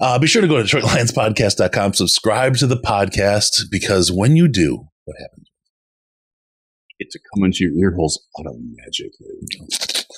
Uh, 0.00 0.18
be 0.18 0.26
sure 0.26 0.42
to 0.42 0.48
go 0.48 0.60
to 0.62 0.64
DetroitLionsPodcast.com, 0.64 1.94
subscribe 1.94 2.56
to 2.56 2.66
the 2.66 2.76
podcast, 2.76 3.70
because 3.70 4.12
when 4.12 4.36
you 4.36 4.48
do, 4.48 4.88
what 5.04 5.16
happens? 5.18 5.45
It's 6.98 7.12
to 7.12 7.20
come 7.34 7.44
into 7.44 7.64
your 7.64 7.72
ear 7.74 7.94
holes 7.94 8.24
automatically. 8.38 9.36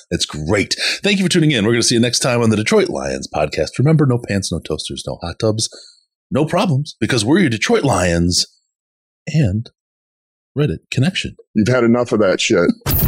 That's 0.09 0.25
great. 0.25 0.75
Thank 1.03 1.19
you 1.19 1.25
for 1.25 1.29
tuning 1.29 1.51
in. 1.51 1.65
We're 1.65 1.71
going 1.71 1.81
to 1.81 1.87
see 1.87 1.95
you 1.95 2.01
next 2.01 2.19
time 2.19 2.41
on 2.41 2.49
the 2.49 2.55
Detroit 2.55 2.89
Lions 2.89 3.27
podcast. 3.33 3.77
Remember, 3.77 4.05
no 4.05 4.17
pants, 4.17 4.51
no 4.51 4.59
toasters, 4.59 5.03
no 5.05 5.17
hot 5.21 5.39
tubs, 5.39 5.69
no 6.31 6.45
problems, 6.45 6.95
because 6.99 7.25
we're 7.25 7.39
your 7.39 7.49
Detroit 7.49 7.83
Lions 7.83 8.45
and 9.27 9.69
Reddit 10.57 10.79
connection. 10.91 11.35
You've 11.53 11.67
had 11.67 11.83
enough 11.83 12.11
of 12.11 12.19
that 12.19 12.39
shit. 12.39 12.69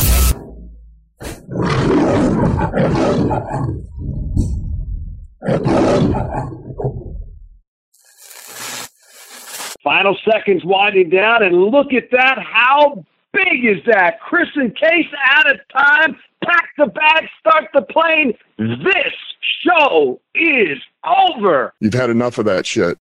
Final 9.84 10.16
seconds 10.30 10.64
winding 10.64 11.10
down, 11.10 11.42
and 11.42 11.56
look 11.56 11.94
at 11.94 12.12
that. 12.12 12.38
How 12.38 13.04
big 13.34 13.66
is 13.66 13.84
that? 13.86 14.20
Chris 14.22 14.50
and 14.56 14.76
Case 14.76 15.08
out 15.36 15.52
of 15.52 15.58
time. 15.76 16.18
Pack 16.44 16.70
the 16.78 16.88
bag, 16.88 17.28
start 17.40 17.66
the 17.74 17.84
plane. 17.84 18.34
This 18.58 19.14
show 19.64 20.20
is 20.34 20.80
over. 21.06 21.74
You've 21.80 21.94
had 21.94 22.10
enough 22.10 22.38
of 22.38 22.46
that 22.46 22.66
shit. 22.66 22.98